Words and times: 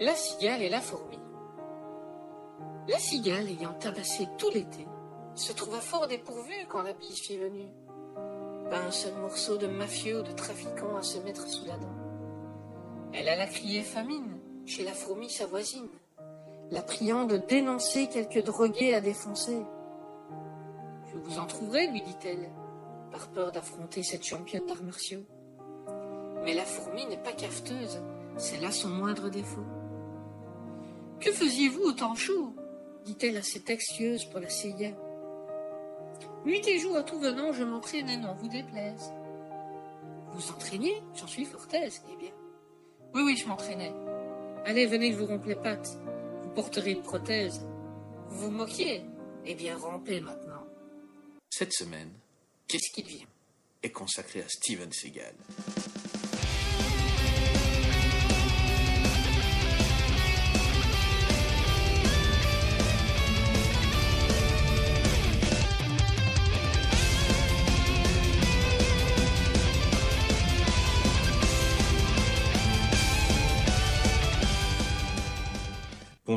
La 0.00 0.14
cigale 0.14 0.62
et 0.62 0.68
la 0.68 0.80
fourmi. 0.80 1.18
La 2.86 2.98
cigale, 2.98 3.48
ayant 3.48 3.74
tabassé 3.74 4.28
tout 4.38 4.48
l'été, 4.50 4.86
se 5.34 5.52
trouva 5.52 5.80
fort 5.80 6.06
dépourvue 6.06 6.66
quand 6.68 6.82
la 6.82 6.92
biche 6.92 7.26
fut 7.26 7.36
venue. 7.36 7.66
Pas 8.70 8.78
un 8.78 8.92
seul 8.92 9.14
morceau 9.14 9.56
de 9.56 9.66
mafieux 9.66 10.20
ou 10.20 10.22
de 10.22 10.30
trafiquant 10.30 10.96
à 10.96 11.02
se 11.02 11.18
mettre 11.18 11.48
sous 11.48 11.66
la 11.66 11.76
dent. 11.78 11.96
Elle 13.12 13.28
alla 13.28 13.46
crier 13.46 13.82
famine 13.82 14.38
chez 14.66 14.84
la 14.84 14.92
fourmi 14.92 15.28
sa 15.28 15.46
voisine, 15.46 15.88
la 16.70 16.82
priant 16.82 17.24
de 17.24 17.38
dénoncer 17.38 18.06
quelques 18.06 18.44
drogués 18.44 18.94
à 18.94 19.00
défoncer. 19.00 19.64
Je 21.12 21.18
vous 21.18 21.40
en 21.40 21.46
trouverai, 21.46 21.88
lui 21.88 22.02
dit-elle, 22.02 22.50
par 23.10 23.26
peur 23.30 23.50
d'affronter 23.50 24.04
cette 24.04 24.24
championne 24.24 24.64
d'arts 24.64 24.84
martiaux. 24.84 25.24
Mais 26.44 26.54
la 26.54 26.64
fourmi 26.64 27.04
n'est 27.06 27.16
pas 27.16 27.32
cafeteuse, 27.32 28.00
c'est 28.36 28.60
là 28.60 28.70
son 28.70 28.90
moindre 28.90 29.28
défaut. 29.28 29.66
Que 31.20 31.32
faisiez-vous 31.32 31.82
au 31.82 31.92
temps 31.92 32.14
chaud 32.14 32.54
dit-elle 33.04 33.38
à 33.38 33.42
cette 33.42 33.70
axieuse 33.70 34.26
pour 34.26 34.40
la 34.40 34.50
CIA. 34.50 34.90
Nuit 36.44 36.66
et 36.68 36.78
jour 36.78 36.94
à 36.94 37.02
tout 37.02 37.18
venant, 37.18 37.52
je 37.54 37.64
m'entraînais, 37.64 38.18
n'en 38.18 38.34
vous 38.34 38.48
déplaise. 38.48 39.12
Vous 40.32 40.50
entraîniez 40.50 41.02
J'en 41.14 41.26
suis 41.26 41.46
fort 41.46 41.66
aise, 41.72 42.02
eh 42.12 42.16
bien. 42.16 42.32
Oui, 43.14 43.22
oui, 43.24 43.36
je 43.36 43.48
m'entraînais. 43.48 43.94
Allez, 44.66 44.84
venez, 44.84 45.12
je 45.12 45.16
vous 45.16 45.24
rompe 45.24 45.46
les 45.46 45.54
pattes. 45.54 45.98
Vous 46.42 46.50
porterez 46.50 46.92
une 46.92 47.02
prothèse. 47.02 47.66
Vous 48.28 48.46
vous 48.46 48.50
moquiez? 48.50 49.02
Eh 49.46 49.54
bien, 49.54 49.78
rampez 49.78 50.20
maintenant. 50.20 50.66
Cette 51.48 51.72
semaine, 51.72 52.12
Qu'est-ce 52.68 52.90
qu'il 52.92 53.06
vient 53.06 53.26
est 53.82 53.90
consacrée 53.90 54.42
à 54.42 54.48
Steven 54.48 54.92
Seagal. 54.92 55.34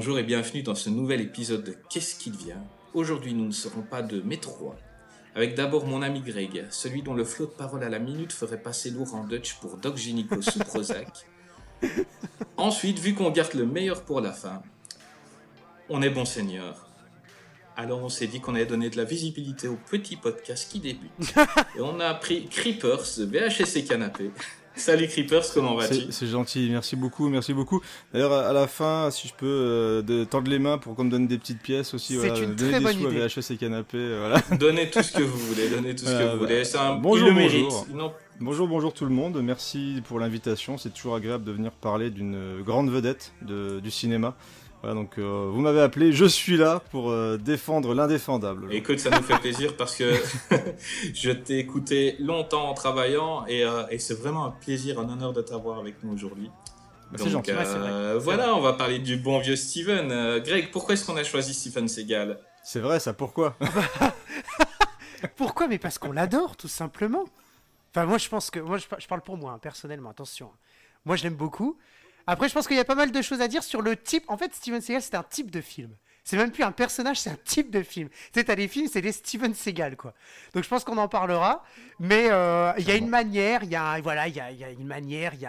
Bonjour 0.03 0.17
et 0.17 0.23
bienvenue 0.23 0.63
dans 0.63 0.73
ce 0.73 0.89
nouvel 0.89 1.21
épisode 1.21 1.63
de 1.63 1.75
Qu'est-ce 1.87 2.15
qu'il 2.15 2.35
vient? 2.35 2.63
Aujourd'hui, 2.95 3.35
nous 3.35 3.45
ne 3.45 3.51
serons 3.51 3.83
pas 3.83 4.01
de 4.01 4.19
métro, 4.19 4.73
avec 5.35 5.53
d'abord 5.53 5.85
mon 5.85 6.01
ami 6.01 6.21
Greg, 6.21 6.65
celui 6.71 7.03
dont 7.03 7.13
le 7.13 7.23
flot 7.23 7.45
de 7.45 7.51
parole 7.51 7.83
à 7.83 7.89
la 7.89 7.99
minute 7.99 8.33
ferait 8.33 8.59
passer 8.59 8.89
lourd 8.89 9.13
en 9.13 9.25
Dutch 9.25 9.59
pour 9.59 9.77
Doc 9.77 9.97
Gynéco 9.97 10.41
sous 10.41 10.57
Prozac. 10.57 11.07
Ensuite, 12.57 12.97
vu 12.97 13.13
qu'on 13.13 13.29
garde 13.29 13.53
le 13.53 13.67
meilleur 13.67 14.01
pour 14.01 14.21
la 14.21 14.31
fin, 14.31 14.63
on 15.87 16.01
est 16.01 16.09
bon 16.09 16.25
seigneur. 16.25 16.87
Alors 17.77 18.03
on 18.03 18.09
s'est 18.09 18.25
dit 18.25 18.41
qu'on 18.41 18.55
allait 18.55 18.65
donner 18.65 18.89
de 18.89 18.97
la 18.97 19.03
visibilité 19.03 19.67
au 19.67 19.77
petit 19.87 20.15
podcast 20.15 20.67
qui 20.71 20.79
débute. 20.79 21.11
Et 21.77 21.79
on 21.79 21.99
a 21.99 22.15
pris 22.15 22.47
Creepers 22.47 23.05
de 23.19 23.25
VHS 23.25 23.77
et 23.77 23.83
Canapé. 23.83 24.31
Salut 24.81 25.07
Creepers, 25.07 25.43
comment 25.53 25.75
vas-tu 25.75 26.11
C'est 26.11 26.25
gentil, 26.25 26.69
merci 26.71 26.95
beaucoup, 26.95 27.29
merci 27.29 27.53
beaucoup. 27.53 27.81
D'ailleurs, 28.13 28.33
à 28.33 28.51
la 28.51 28.65
fin, 28.65 29.09
si 29.11 29.27
je 29.27 29.33
peux 29.33 29.45
euh, 29.45 30.01
de, 30.01 30.23
tendre 30.23 30.49
les 30.49 30.57
mains 30.57 30.79
pour 30.79 30.95
qu'on 30.95 31.03
me 31.03 31.11
donne 31.11 31.27
des 31.27 31.37
petites 31.37 31.61
pièces 31.61 31.93
aussi. 31.93 32.13
C'est 32.19 32.27
voilà, 32.29 32.39
une 32.43 32.55
donner 32.55 32.71
très 32.71 32.79
des 32.79 32.85
bonne 32.85 32.93
sous 32.95 33.11
idée. 33.11 33.21
à 33.21 33.27
VHS 33.27 33.51
et 33.53 33.57
canapé, 33.57 33.97
euh, 33.97 34.19
voilà. 34.27 34.41
Donnez 34.59 34.89
tout 34.89 35.03
ce 35.03 35.11
que 35.11 35.21
vous 35.21 35.37
voulez, 35.37 35.69
donnez 35.69 35.95
tout 35.95 36.05
ce 36.05 36.09
que 36.11 36.15
Euh, 36.15 36.33
vous 36.33 36.39
voulez. 36.39 36.65
C'est 36.65 36.79
un 36.79 36.95
bonjour, 36.95 37.27
il 37.27 37.33
le 37.33 37.39
mérite. 37.39 37.63
bonjour. 37.65 37.87
Non, 37.93 38.13
Bonjour, 38.39 38.67
bonjour 38.67 38.91
tout 38.91 39.05
le 39.05 39.11
monde. 39.11 39.39
Merci 39.43 40.01
pour 40.07 40.19
l'invitation. 40.19 40.79
C'est 40.79 40.89
toujours 40.89 41.13
agréable 41.15 41.43
de 41.43 41.51
venir 41.51 41.71
parler 41.73 42.09
d'une 42.09 42.63
grande 42.65 42.89
vedette 42.89 43.33
de- 43.43 43.79
du 43.79 43.91
cinéma. 43.91 44.35
Voilà, 44.81 44.95
donc 44.95 45.19
euh, 45.19 45.47
vous 45.51 45.61
m'avez 45.61 45.81
appelé, 45.81 46.11
je 46.11 46.25
suis 46.25 46.57
là 46.57 46.81
pour 46.89 47.11
euh, 47.11 47.37
défendre 47.37 47.93
l'indéfendable. 47.93 48.73
Écoute, 48.73 48.97
ça 48.99 49.11
nous 49.11 49.21
fait 49.21 49.37
plaisir 49.37 49.77
parce 49.77 49.95
que 49.95 50.11
je 51.13 51.29
t'ai 51.31 51.59
écouté 51.59 52.15
longtemps 52.19 52.67
en 52.67 52.73
travaillant 52.73 53.45
et, 53.47 53.63
euh, 53.63 53.83
et 53.91 53.99
c'est 53.99 54.15
vraiment 54.19 54.45
un 54.45 54.51
plaisir, 54.51 54.99
un 54.99 55.07
honneur 55.07 55.33
de 55.33 55.41
t'avoir 55.43 55.77
avec 55.77 56.03
nous 56.03 56.13
aujourd'hui. 56.13 56.49
Bah, 57.11 57.17
c'est 57.17 57.25
Donc, 57.25 57.31
gentil. 57.45 57.51
Ouais, 57.51 57.65
c'est 57.65 57.77
vrai. 57.77 58.17
voilà, 58.17 58.55
on 58.55 58.61
va 58.61 58.73
parler 58.73 58.97
du 58.97 59.17
bon 59.17 59.37
vieux 59.39 59.55
Steven. 59.55 60.11
Euh, 60.11 60.39
Greg, 60.39 60.71
pourquoi 60.71 60.95
est-ce 60.95 61.05
qu'on 61.05 61.17
a 61.17 61.23
choisi 61.23 61.53
Steven 61.53 61.87
Seagal? 61.87 62.39
C'est 62.63 62.79
vrai, 62.79 62.99
ça 62.99 63.13
pourquoi? 63.13 63.55
Pourquoi? 65.35 65.67
Mais 65.67 65.77
parce 65.77 65.99
qu'on 65.99 66.11
l'adore, 66.11 66.57
tout 66.57 66.67
simplement. 66.67 67.25
Enfin, 67.91 68.05
moi, 68.05 68.17
je 68.17 68.27
pense 68.27 68.49
que. 68.49 68.59
Moi, 68.59 68.77
je 68.77 69.07
parle 69.07 69.21
pour 69.21 69.37
moi, 69.37 69.51
hein, 69.51 69.59
personnellement, 69.59 70.09
attention. 70.09 70.49
Moi, 71.05 71.15
je 71.15 71.23
l'aime 71.23 71.35
beaucoup. 71.35 71.77
Après, 72.27 72.47
je 72.49 72.53
pense 72.53 72.67
qu'il 72.67 72.77
y 72.77 72.79
a 72.79 72.85
pas 72.85 72.95
mal 72.95 73.11
de 73.11 73.21
choses 73.21 73.41
à 73.41 73.47
dire 73.47 73.63
sur 73.63 73.81
le 73.81 73.95
type. 73.95 74.23
En 74.27 74.37
fait, 74.37 74.53
Steven 74.53 74.81
Seagal, 74.81 75.01
c'est 75.01 75.15
un 75.15 75.23
type 75.23 75.51
de 75.51 75.61
film. 75.61 75.95
C'est 76.23 76.37
même 76.37 76.51
plus 76.51 76.63
un 76.63 76.71
personnage, 76.71 77.19
c'est 77.19 77.31
un 77.31 77.37
type 77.43 77.71
de 77.71 77.81
film. 77.81 78.07
Tu 78.09 78.15
sais, 78.35 78.43
t'as 78.43 78.55
des 78.55 78.67
films, 78.67 78.87
c'est 78.91 79.01
des 79.01 79.11
Steven 79.11 79.55
Seagal, 79.55 79.97
quoi. 79.97 80.13
Donc, 80.53 80.63
je 80.63 80.69
pense 80.69 80.83
qu'on 80.83 80.97
en 80.97 81.07
parlera. 81.07 81.63
Mais 81.99 82.27
euh, 82.29 82.71
il 82.77 82.87
y 82.87 82.91
a 82.91 82.95
une 82.95 83.09
manière, 83.09 83.63
il 83.63 83.71
y 83.71 83.75
a, 83.75 83.99
voilà, 84.01 84.27
il 84.27 84.35
y 84.35 84.39
a, 84.39 84.69
une 84.69 84.85
manière, 84.85 85.33
il 85.33 85.41
y, 85.41 85.45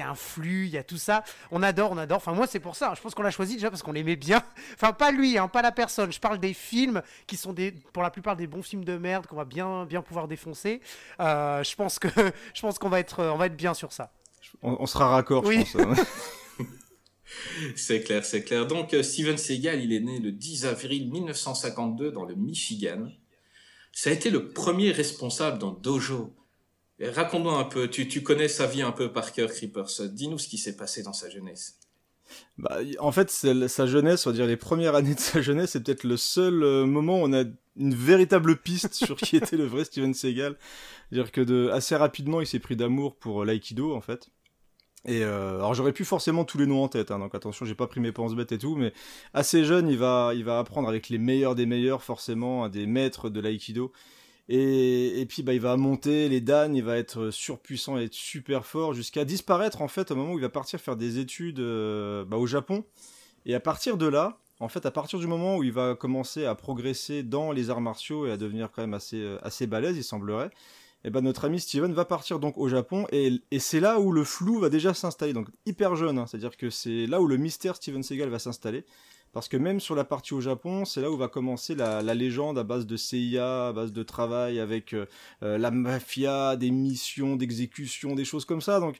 a 0.00 0.10
un- 0.10 0.14
flux, 0.14 0.66
il 0.66 0.72
y 0.72 0.78
a 0.78 0.82
tout 0.82 0.96
ça. 0.96 1.22
On 1.52 1.62
adore, 1.62 1.92
on 1.92 1.98
adore. 1.98 2.16
Enfin, 2.18 2.32
moi, 2.32 2.46
c'est 2.48 2.60
pour 2.60 2.74
ça. 2.74 2.92
Je 2.96 3.00
pense 3.00 3.14
qu'on 3.14 3.22
l'a 3.22 3.30
choisi 3.30 3.54
déjà 3.54 3.70
parce 3.70 3.82
qu'on 3.82 3.92
l'aimait 3.92 4.16
bien. 4.16 4.42
Enfin, 4.74 4.92
pas 4.92 5.10
lui, 5.10 5.38
hein, 5.38 5.48
pas 5.48 5.62
la 5.62 5.72
personne. 5.72 6.12
Je 6.12 6.20
parle 6.20 6.38
des 6.38 6.52
films 6.54 7.02
qui 7.26 7.36
sont 7.36 7.54
pour 7.92 8.02
la 8.02 8.10
plupart 8.10 8.36
des 8.36 8.46
bons 8.46 8.62
films 8.62 8.84
de 8.84 8.98
merde 8.98 9.26
qu'on 9.26 9.36
va 9.36 9.44
bien, 9.44 9.86
bien 9.86 10.02
pouvoir 10.02 10.28
défoncer. 10.28 10.80
Euh, 11.20 11.62
je 11.62 11.74
pense 11.76 11.98
que, 11.98 12.08
je 12.54 12.60
qu'on 12.60 12.88
va 12.88 13.02
va 13.36 13.46
être 13.46 13.56
bien 13.56 13.74
sur 13.74 13.92
ça. 13.92 14.10
On, 14.62 14.76
on 14.80 14.86
sera 14.86 15.08
raccord, 15.08 15.44
Oui. 15.44 15.64
je 15.72 15.78
pense. 15.78 15.98
hein. 15.98 16.04
C'est 17.74 18.02
clair, 18.02 18.24
c'est 18.24 18.44
clair. 18.44 18.66
Donc, 18.66 18.94
euh, 18.94 19.02
Steven 19.02 19.36
Seagal, 19.36 19.82
il 19.82 19.92
est 19.92 20.00
né 20.00 20.20
le 20.20 20.30
10 20.32 20.66
avril 20.66 21.10
1952 21.10 22.12
dans 22.12 22.24
le 22.24 22.34
Michigan. 22.34 23.08
Ça 23.92 24.10
a 24.10 24.12
été 24.12 24.30
le 24.30 24.48
premier 24.50 24.92
responsable 24.92 25.58
d'un 25.58 25.76
dojo. 25.82 26.34
Raconte-nous 27.00 27.50
un 27.50 27.64
peu, 27.64 27.88
tu, 27.88 28.08
tu 28.08 28.22
connais 28.22 28.48
sa 28.48 28.66
vie 28.66 28.82
un 28.82 28.92
peu 28.92 29.12
par 29.12 29.32
cœur, 29.32 29.50
Creepers. 29.50 30.08
Dis-nous 30.10 30.38
ce 30.38 30.48
qui 30.48 30.56
s'est 30.58 30.76
passé 30.76 31.02
dans 31.02 31.12
sa 31.12 31.28
jeunesse. 31.28 31.78
Bah, 32.58 32.78
en 33.00 33.12
fait, 33.12 33.30
sa 33.30 33.86
jeunesse, 33.86 34.26
on 34.26 34.30
va 34.30 34.36
dire 34.36 34.46
les 34.46 34.56
premières 34.56 34.94
années 34.94 35.14
de 35.14 35.20
sa 35.20 35.40
jeunesse, 35.42 35.72
c'est 35.72 35.82
peut-être 35.82 36.04
le 36.04 36.16
seul 36.16 36.62
euh, 36.62 36.86
moment 36.86 37.20
où 37.20 37.24
on 37.24 37.32
a 37.32 37.44
une 37.76 37.94
véritable 37.94 38.56
piste 38.56 38.94
sur 39.04 39.16
qui 39.16 39.36
était 39.36 39.56
le 39.56 39.66
vrai 39.66 39.84
Steven 39.84 40.14
Seagal. 40.14 40.56
C'est-à-dire 41.10 41.32
que 41.32 41.40
de, 41.40 41.68
assez 41.72 41.96
rapidement, 41.96 42.40
il 42.40 42.46
s'est 42.46 42.58
pris 42.60 42.76
d'amour 42.76 43.16
pour 43.16 43.42
euh, 43.42 43.44
l'aïkido, 43.44 43.94
en 43.94 44.00
fait. 44.00 44.28
Euh, 45.08 45.56
alors 45.56 45.74
j'aurais 45.74 45.92
pu 45.92 46.04
forcément 46.04 46.44
tous 46.44 46.58
les 46.58 46.66
noms 46.66 46.82
en 46.82 46.88
tête, 46.88 47.10
hein, 47.10 47.18
donc 47.18 47.34
attention, 47.34 47.64
j'ai 47.64 47.76
pas 47.76 47.86
pris 47.86 48.00
mes 48.00 48.12
penses 48.12 48.34
bêtes 48.34 48.52
et 48.52 48.58
tout, 48.58 48.74
mais 48.74 48.92
assez 49.34 49.64
jeune, 49.64 49.88
il 49.88 49.98
va, 49.98 50.32
il 50.34 50.44
va 50.44 50.58
apprendre 50.58 50.88
avec 50.88 51.08
les 51.08 51.18
meilleurs 51.18 51.54
des 51.54 51.66
meilleurs, 51.66 52.02
forcément, 52.02 52.68
des 52.68 52.86
maîtres 52.86 53.30
de 53.30 53.40
l'aïkido. 53.40 53.92
Et, 54.48 55.20
et 55.20 55.26
puis 55.26 55.42
bah, 55.42 55.54
il 55.54 55.60
va 55.60 55.76
monter 55.76 56.28
les 56.28 56.40
dan, 56.40 56.74
il 56.74 56.84
va 56.84 56.96
être 56.96 57.30
surpuissant 57.30 57.98
et 57.98 58.04
être 58.04 58.14
super 58.14 58.64
fort 58.64 58.94
jusqu'à 58.94 59.24
disparaître 59.24 59.82
en 59.82 59.88
fait 59.88 60.10
au 60.12 60.16
moment 60.16 60.34
où 60.34 60.38
il 60.38 60.42
va 60.42 60.48
partir 60.48 60.80
faire 60.80 60.96
des 60.96 61.18
études 61.18 61.58
euh, 61.58 62.24
bah, 62.24 62.36
au 62.36 62.46
Japon. 62.46 62.84
Et 63.44 63.54
à 63.54 63.60
partir 63.60 63.96
de 63.96 64.06
là, 64.06 64.38
en 64.60 64.68
fait, 64.68 64.86
à 64.86 64.90
partir 64.90 65.18
du 65.18 65.26
moment 65.26 65.56
où 65.56 65.64
il 65.64 65.72
va 65.72 65.94
commencer 65.94 66.46
à 66.46 66.54
progresser 66.54 67.22
dans 67.22 67.52
les 67.52 67.70
arts 67.70 67.80
martiaux 67.80 68.26
et 68.26 68.30
à 68.30 68.36
devenir 68.36 68.70
quand 68.72 68.82
même 68.82 68.94
assez, 68.94 69.20
euh, 69.20 69.38
assez 69.42 69.66
balèze, 69.66 69.96
il 69.96 70.04
semblerait, 70.04 70.50
et 71.04 71.10
ben 71.10 71.20
notre 71.20 71.44
ami 71.44 71.60
Steven 71.60 71.92
va 71.92 72.04
partir 72.04 72.38
donc 72.38 72.58
au 72.58 72.68
Japon 72.68 73.06
et, 73.12 73.32
et 73.50 73.58
c'est 73.58 73.80
là 73.80 74.00
où 74.00 74.10
le 74.12 74.24
flou 74.24 74.58
va 74.58 74.68
déjà 74.70 74.92
s'installer, 74.94 75.32
donc 75.32 75.48
hyper 75.66 75.94
jeune, 75.96 76.18
hein, 76.18 76.26
c'est-à-dire 76.26 76.56
que 76.56 76.68
c'est 76.70 77.06
là 77.06 77.20
où 77.20 77.26
le 77.26 77.36
mystère 77.36 77.76
Steven 77.76 78.02
Seagal 78.02 78.28
va 78.28 78.38
s'installer. 78.38 78.84
Parce 79.32 79.48
que 79.48 79.58
même 79.58 79.80
sur 79.80 79.94
la 79.94 80.04
partie 80.04 80.32
au 80.32 80.40
Japon, 80.40 80.86
c'est 80.86 81.02
là 81.02 81.10
où 81.10 81.16
va 81.18 81.28
commencer 81.28 81.74
la, 81.74 82.00
la 82.00 82.14
légende 82.14 82.58
à 82.58 82.62
base 82.64 82.86
de 82.86 82.96
CIA, 82.96 83.68
à 83.68 83.72
base 83.74 83.92
de 83.92 84.02
travail 84.02 84.58
avec 84.58 84.94
euh, 84.94 85.04
euh, 85.42 85.58
la 85.58 85.70
mafia, 85.70 86.56
des 86.56 86.70
missions 86.70 87.36
d'exécution, 87.36 88.14
des 88.14 88.24
choses 88.24 88.46
comme 88.46 88.62
ça. 88.62 88.80
Donc 88.80 88.96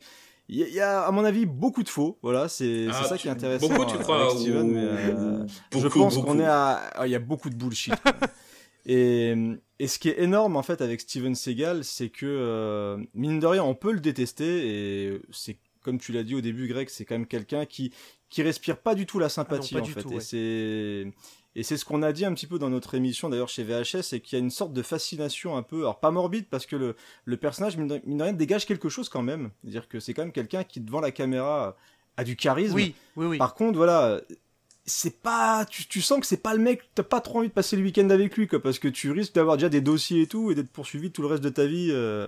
il 0.50 0.56
y, 0.58 0.62
a- 0.62 0.68
il 0.68 0.74
y 0.74 0.80
a, 0.80 1.00
à 1.06 1.10
mon 1.10 1.24
avis, 1.24 1.46
beaucoup 1.46 1.82
de 1.82 1.88
faux. 1.88 2.18
Voilà, 2.22 2.48
c'est 2.48 2.86
Ah, 2.92 3.04
ça 3.04 3.16
qui 3.16 3.28
est 3.28 3.30
intéressant. 3.30 3.68
Beaucoup, 3.68 3.86
tu 3.86 3.96
euh, 3.96 4.00
crois 4.00 4.28
Steven, 4.36 4.68
ou- 4.68 4.74
mais, 4.74 4.80
euh, 4.84 5.46
je 5.72 5.88
pense 5.88 6.18
qu'on 6.18 6.38
est 6.38 6.44
à. 6.44 6.82
ah, 6.96 7.06
Il 7.06 7.10
y 7.12 7.14
a 7.16 7.18
beaucoup 7.18 7.48
de 7.48 7.54
bullshit. 7.56 7.94
quoi. 8.86 8.94
et, 8.94 9.34
et 9.78 9.88
ce 9.88 9.98
qui 9.98 10.08
est 10.08 10.20
énorme 10.20 10.56
en 10.56 10.62
fait 10.62 10.80
avec 10.80 11.00
Steven 11.00 11.34
Seagal, 11.34 11.84
c'est 11.84 12.08
que 12.08 12.26
euh, 12.26 12.96
mine 13.14 13.40
de 13.40 13.46
rien, 13.46 13.62
on 13.64 13.74
peut 13.74 13.92
le 13.92 14.00
détester 14.00 15.06
et 15.06 15.20
c'est 15.30 15.58
comme 15.82 15.98
tu 15.98 16.12
l'as 16.12 16.24
dit 16.24 16.34
au 16.34 16.40
début, 16.40 16.66
Greg, 16.66 16.88
c'est 16.88 17.04
quand 17.04 17.14
même 17.14 17.26
quelqu'un 17.26 17.64
qui 17.64 17.92
qui 18.28 18.42
respire 18.42 18.78
pas 18.78 18.94
du 18.96 19.06
tout 19.06 19.18
la 19.20 19.28
sympathie 19.28 19.74
pas 19.74 19.80
en 19.80 19.84
du 19.84 19.92
fait. 19.92 20.02
tout, 20.02 20.12
et 20.12 20.20
c'est 20.20 21.06
et 21.54 21.62
c'est 21.62 21.76
ce 21.78 21.84
qu'on 21.84 22.02
a 22.02 22.12
dit 22.12 22.24
un 22.24 22.34
petit 22.34 22.46
peu 22.46 22.58
dans 22.58 22.68
notre 22.68 22.94
émission 22.94 23.28
d'ailleurs 23.30 23.48
chez 23.48 23.64
VHS, 23.64 24.02
c'est 24.02 24.20
qu'il 24.20 24.36
y 24.36 24.40
a 24.40 24.44
une 24.44 24.50
sorte 24.50 24.72
de 24.72 24.82
fascination 24.82 25.56
un 25.56 25.62
peu, 25.62 25.78
alors 25.78 26.00
pas 26.00 26.10
morbide 26.10 26.46
parce 26.50 26.66
que 26.66 26.76
le, 26.76 26.96
le 27.24 27.36
personnage 27.38 27.76
mine 27.78 27.86
de 27.88 28.22
rien 28.22 28.32
dégage 28.34 28.66
quelque 28.66 28.88
chose 28.88 29.08
quand 29.08 29.22
même. 29.22 29.50
C'est-à-dire 29.62 29.88
que 29.88 29.98
c'est 30.00 30.12
quand 30.12 30.22
même 30.22 30.32
quelqu'un 30.32 30.64
qui 30.64 30.80
devant 30.80 31.00
la 31.00 31.12
caméra 31.12 31.76
a 32.18 32.24
du 32.24 32.36
charisme. 32.36 32.74
Oui, 32.74 32.94
oui, 33.16 33.26
oui. 33.26 33.38
Par 33.38 33.54
contre, 33.54 33.76
voilà, 33.76 34.20
c'est 34.86 35.20
pas, 35.20 35.64
tu, 35.68 35.86
tu 35.86 36.00
sens 36.00 36.20
que 36.20 36.26
c'est 36.26 36.36
pas 36.42 36.54
le 36.54 36.60
mec, 36.60 36.80
t'as 36.94 37.02
pas 37.02 37.20
trop 37.20 37.38
envie 37.40 37.48
de 37.48 37.52
passer 37.52 37.76
le 37.76 37.82
week-end 37.82 38.08
avec 38.10 38.36
lui, 38.36 38.46
quoi, 38.46 38.62
parce 38.62 38.78
que 38.78 38.88
tu 38.88 39.10
risques 39.10 39.34
d'avoir 39.34 39.56
déjà 39.56 39.68
des 39.68 39.80
dossiers 39.80 40.22
et 40.22 40.26
tout 40.26 40.50
et 40.50 40.54
d'être 40.54 40.70
poursuivi 40.70 41.10
tout 41.10 41.22
le 41.22 41.28
reste 41.28 41.42
de 41.42 41.48
ta 41.48 41.66
vie. 41.66 41.88
euh, 41.90 42.26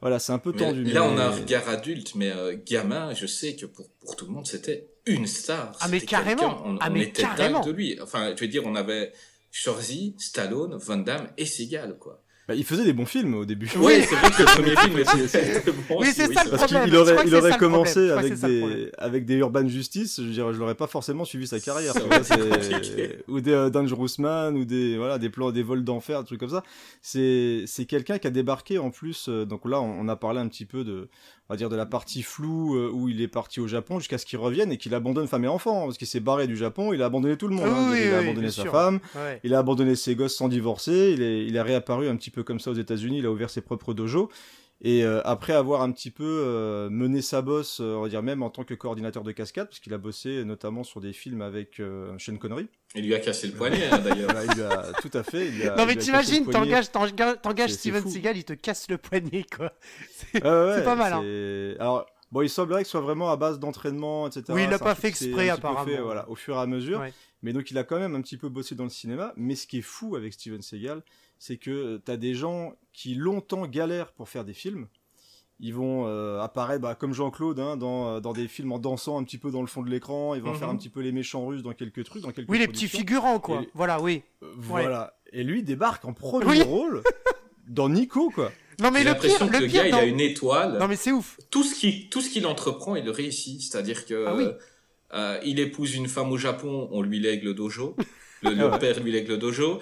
Voilà, 0.00 0.18
c'est 0.18 0.32
un 0.32 0.38
peu 0.38 0.50
Mais 0.52 0.58
tendu. 0.58 0.84
là, 0.84 1.04
on 1.04 1.16
a 1.18 1.24
un 1.26 1.30
regard 1.30 1.68
adulte, 1.68 2.14
mais 2.16 2.30
euh, 2.32 2.56
gamin, 2.66 3.14
je 3.14 3.26
sais 3.26 3.54
que 3.56 3.66
pour, 3.66 3.88
pour 4.00 4.16
tout 4.16 4.26
le 4.26 4.32
monde, 4.32 4.46
c'était 4.46 4.88
une 5.06 5.26
star. 5.26 5.72
Ah, 5.80 5.88
mais 5.88 6.00
carrément. 6.00 6.40
quelqu'un, 6.48 6.62
On, 6.64 6.76
Ah, 6.80 6.88
on 6.90 6.92
mais 6.92 7.04
était 7.04 7.22
carrément. 7.22 7.60
dingue 7.60 7.68
de 7.68 7.76
lui. 7.76 7.98
Enfin, 8.02 8.34
je 8.34 8.40
veux 8.40 8.48
dire, 8.48 8.62
on 8.66 8.74
avait 8.74 9.12
Schwarzy, 9.52 10.16
Stallone, 10.18 10.76
Van 10.76 10.96
Damme 10.96 11.28
et 11.36 11.46
Seagal, 11.46 11.96
quoi. 11.98 12.23
Bah, 12.46 12.54
il 12.54 12.64
faisait 12.64 12.84
des 12.84 12.92
bons 12.92 13.06
films 13.06 13.34
au 13.34 13.44
début. 13.46 13.70
Oui, 13.76 14.02
c'est 14.06 14.14
vrai 14.16 14.30
que 14.30 14.42
le 14.42 14.46
premier 14.46 14.76
film 14.76 14.98
était 14.98 15.72
bon. 15.72 15.96
Oui, 15.98 16.08
c'est 16.12 16.32
ça, 16.32 16.44
le 16.44 16.50
vrai. 16.50 16.58
Parce 16.58 16.64
problème. 16.64 16.84
qu'il 16.84 16.96
aurait, 16.96 17.16
il 17.26 17.34
aurait 17.34 17.52
ça, 17.52 17.58
commencé 17.58 18.10
avec 18.10 18.36
ça, 18.36 18.48
des, 18.48 18.90
avec 18.98 19.24
des 19.24 19.36
Urban 19.36 19.66
Justice, 19.66 20.20
je 20.20 20.28
dire, 20.28 20.52
je 20.52 20.58
l'aurais 20.58 20.74
pas 20.74 20.86
forcément 20.86 21.24
suivi 21.24 21.46
sa 21.46 21.58
carrière. 21.58 21.94
Ça 21.94 22.36
ou 23.28 23.40
des 23.40 23.52
euh, 23.52 23.70
Dangerous 23.70 24.08
Man, 24.18 24.56
ou 24.56 24.66
des, 24.66 24.98
voilà, 24.98 25.18
des 25.18 25.30
plans, 25.30 25.52
des 25.52 25.62
vols 25.62 25.84
d'enfer, 25.84 26.20
des 26.20 26.26
trucs 26.26 26.40
comme 26.40 26.50
ça. 26.50 26.62
C'est, 27.00 27.64
c'est 27.66 27.86
quelqu'un 27.86 28.18
qui 28.18 28.26
a 28.26 28.30
débarqué 28.30 28.78
en 28.78 28.90
plus, 28.90 29.28
euh, 29.28 29.46
donc 29.46 29.64
là, 29.64 29.80
on, 29.80 30.00
on 30.00 30.08
a 30.08 30.16
parlé 30.16 30.40
un 30.40 30.48
petit 30.48 30.66
peu 30.66 30.84
de, 30.84 31.08
on 31.48 31.52
va 31.52 31.56
dire, 31.58 31.68
de 31.68 31.76
la 31.76 31.84
partie 31.86 32.22
floue 32.22 32.74
euh, 32.76 32.90
où 32.92 33.08
il 33.08 33.20
est 33.20 33.28
parti 33.28 33.60
au 33.60 33.66
Japon 33.66 33.98
jusqu'à 33.98 34.16
ce 34.18 34.24
qu'il 34.24 34.38
revienne 34.38 34.72
et 34.72 34.78
qu'il 34.78 34.94
abandonne 34.94 35.26
femme 35.28 35.44
et 35.44 35.48
enfant, 35.48 35.82
hein, 35.82 35.84
parce 35.86 35.98
qu'il 35.98 36.06
s'est 36.06 36.20
barré 36.20 36.46
du 36.46 36.56
Japon, 36.56 36.92
il 36.94 37.02
a 37.02 37.06
abandonné 37.06 37.36
tout 37.36 37.48
le 37.48 37.54
monde. 37.56 37.66
Hein. 37.68 37.90
oui, 37.92 37.98
il 38.06 38.14
a 38.14 38.18
oui, 38.20 38.24
abandonné 38.24 38.50
sa 38.50 38.62
sûr. 38.62 38.72
femme, 38.72 39.00
Ouais. 39.14 39.40
il 39.44 39.54
a 39.54 39.58
abandonné 39.58 39.94
ses 39.94 40.14
gosses 40.14 40.34
sans 40.36 40.48
divorcer, 40.48 41.12
il 41.14 41.22
est, 41.22 41.44
il 41.46 41.54
est 41.56 41.60
réapparu 41.62 42.08
un 42.08 42.16
petit 42.16 42.30
peu 42.30 42.42
comme 42.42 42.60
ça 42.60 42.70
aux 42.70 42.74
États-Unis, 42.74 43.18
il 43.18 43.26
a 43.26 43.30
ouvert 43.30 43.50
ses 43.50 43.60
propres 43.60 43.92
dojos. 43.92 44.30
Et 44.80 45.02
euh, 45.04 45.22
après 45.24 45.54
avoir 45.54 45.82
un 45.82 45.90
petit 45.92 46.10
peu 46.10 46.24
euh, 46.24 46.90
mené 46.90 47.22
sa 47.22 47.40
bosse, 47.42 47.80
euh, 47.80 47.94
on 47.94 48.02
va 48.02 48.08
dire 48.08 48.22
même 48.22 48.42
en 48.42 48.50
tant 48.50 48.64
que 48.64 48.74
coordinateur 48.74 49.22
de 49.22 49.32
cascade, 49.32 49.68
parce 49.68 49.80
qu'il 49.80 49.94
a 49.94 49.98
bossé 49.98 50.44
notamment 50.44 50.84
sur 50.84 51.00
des 51.00 51.12
films 51.12 51.40
avec 51.42 51.80
euh, 51.80 52.12
Sean 52.18 52.36
Connery. 52.36 52.68
Il 52.94 53.06
lui 53.06 53.14
a 53.14 53.20
cassé 53.20 53.46
le 53.46 53.54
poignet, 53.54 53.86
hein, 53.90 53.98
d'ailleurs. 53.98 54.30
Il 54.56 54.62
a, 54.62 54.92
tout 55.00 55.10
à 55.14 55.22
fait. 55.22 55.46
il 55.48 55.54
lui 55.56 55.68
a- 55.68 55.76
Non 55.76 55.86
mais 55.86 55.96
t'imagines, 55.96 56.46
t'engages, 56.46 57.72
Steven. 57.72 58.06
Seagal, 58.08 58.36
il 58.36 58.44
te 58.44 58.52
casse 58.52 58.88
le 58.90 58.98
poignet 58.98 59.44
quoi. 59.56 59.72
Ouais, 60.34 60.40
c'est 60.76 60.84
pas 60.84 60.96
mal, 60.96 61.12
hein. 61.14 61.74
Alors, 61.80 62.06
bon, 62.30 62.42
il 62.42 62.50
semblerait 62.50 62.82
que 62.82 62.86
ce 62.86 62.92
soit 62.92 63.00
vraiment 63.00 63.30
à 63.30 63.36
base 63.36 63.58
d'entraînement, 63.58 64.26
etc. 64.26 64.44
Oui, 64.50 64.64
il 64.64 64.70
l'a 64.70 64.78
pas 64.78 64.94
fait 64.94 65.08
exprès, 65.08 65.48
apparemment. 65.48 65.84
fait, 65.86 66.00
voilà, 66.00 66.28
au 66.28 66.34
fur 66.34 66.56
et 66.56 66.60
à 66.60 66.66
mesure. 66.66 67.00
Ouais. 67.00 67.12
Mais 67.42 67.52
donc, 67.52 67.70
il 67.70 67.78
a 67.78 67.84
quand 67.84 67.98
même 67.98 68.14
un 68.14 68.22
petit 68.22 68.36
peu 68.38 68.48
bossé 68.48 68.74
dans 68.74 68.84
le 68.84 68.90
cinéma. 68.90 69.32
Mais 69.36 69.54
ce 69.54 69.66
qui 69.66 69.78
est 69.78 69.82
fou 69.82 70.16
avec 70.16 70.32
Steven 70.32 70.62
Seagal, 70.62 71.02
c'est 71.46 71.58
que 71.58 71.98
t'as 71.98 72.16
des 72.16 72.34
gens 72.34 72.72
qui 72.94 73.14
longtemps 73.14 73.66
galèrent 73.66 74.12
pour 74.12 74.30
faire 74.30 74.44
des 74.46 74.54
films. 74.54 74.86
Ils 75.60 75.74
vont 75.74 76.06
euh, 76.06 76.40
apparaître 76.40 76.80
bah, 76.80 76.94
comme 76.94 77.12
Jean-Claude 77.12 77.60
hein, 77.60 77.76
dans, 77.76 78.08
euh, 78.16 78.20
dans 78.20 78.32
des 78.32 78.48
films 78.48 78.72
en 78.72 78.78
dansant 78.78 79.18
un 79.20 79.24
petit 79.24 79.36
peu 79.36 79.50
dans 79.50 79.60
le 79.60 79.66
fond 79.66 79.82
de 79.82 79.90
l'écran. 79.90 80.34
Ils 80.34 80.40
vont 80.42 80.52
Mhm. 80.52 80.58
faire 80.58 80.68
un 80.70 80.76
petit 80.76 80.88
peu 80.88 81.00
les 81.00 81.12
méchants 81.12 81.46
russes 81.46 81.62
dans 81.62 81.74
quelques 81.74 82.02
trucs, 82.04 82.22
dans 82.22 82.30
quelques 82.32 82.48
Oui, 82.48 82.58
les 82.58 82.66
petits 82.66 82.88
figurants 82.88 83.40
quoi. 83.40 83.60
Et- 83.62 83.68
Voilà, 83.74 84.00
oui. 84.00 84.22
Euh, 84.42 84.46
Voilà. 84.56 85.18
Et 85.34 85.44
lui 85.44 85.62
débarque 85.62 86.04
en 86.06 86.14
premier 86.14 86.46
Oui. 86.46 86.62
rôle 86.62 87.02
dans 87.68 87.88
Nico, 87.90 88.30
quoi. 88.30 88.50
Non 88.80 88.90
mais 88.90 89.00
J'ai 89.00 89.04
le 89.04 89.10
l'impression 89.10 89.38
pire, 89.40 89.48
que 89.48 89.52
le 89.52 89.60
le 89.60 89.66
pire 89.68 89.82
gars, 89.82 89.88
il 89.88 89.94
a 89.94 90.04
une 90.04 90.20
étoile. 90.20 90.78
Non 90.78 90.88
mais 90.88 90.96
c'est 90.96 91.12
ouf. 91.12 91.36
tout 91.50 91.62
ce 91.62 91.74
qu'il 91.78 92.08
tout 92.08 92.20
ce 92.22 92.30
qu'il 92.30 92.46
entreprend, 92.46 92.96
il 92.96 93.04
le 93.04 93.10
réussit. 93.10 93.60
C'est-à-dire 93.60 94.06
que 94.06 94.24
Ah 94.26 94.34
oui. 94.34 94.46
euh, 95.12 95.38
il 95.44 95.60
épouse 95.60 95.94
une 95.94 96.08
femme 96.08 96.32
au 96.32 96.36
Japon, 96.38 96.88
on 96.90 97.02
lui 97.02 97.20
lègue 97.20 97.44
le 97.44 97.52
dojo. 97.54 97.96
Le, 98.42 98.50
le 98.54 98.64
Ah 98.72 98.78
père 98.78 99.00
lui 99.02 99.10
lègue 99.12 99.28
le 99.28 99.38
dojo. 99.38 99.78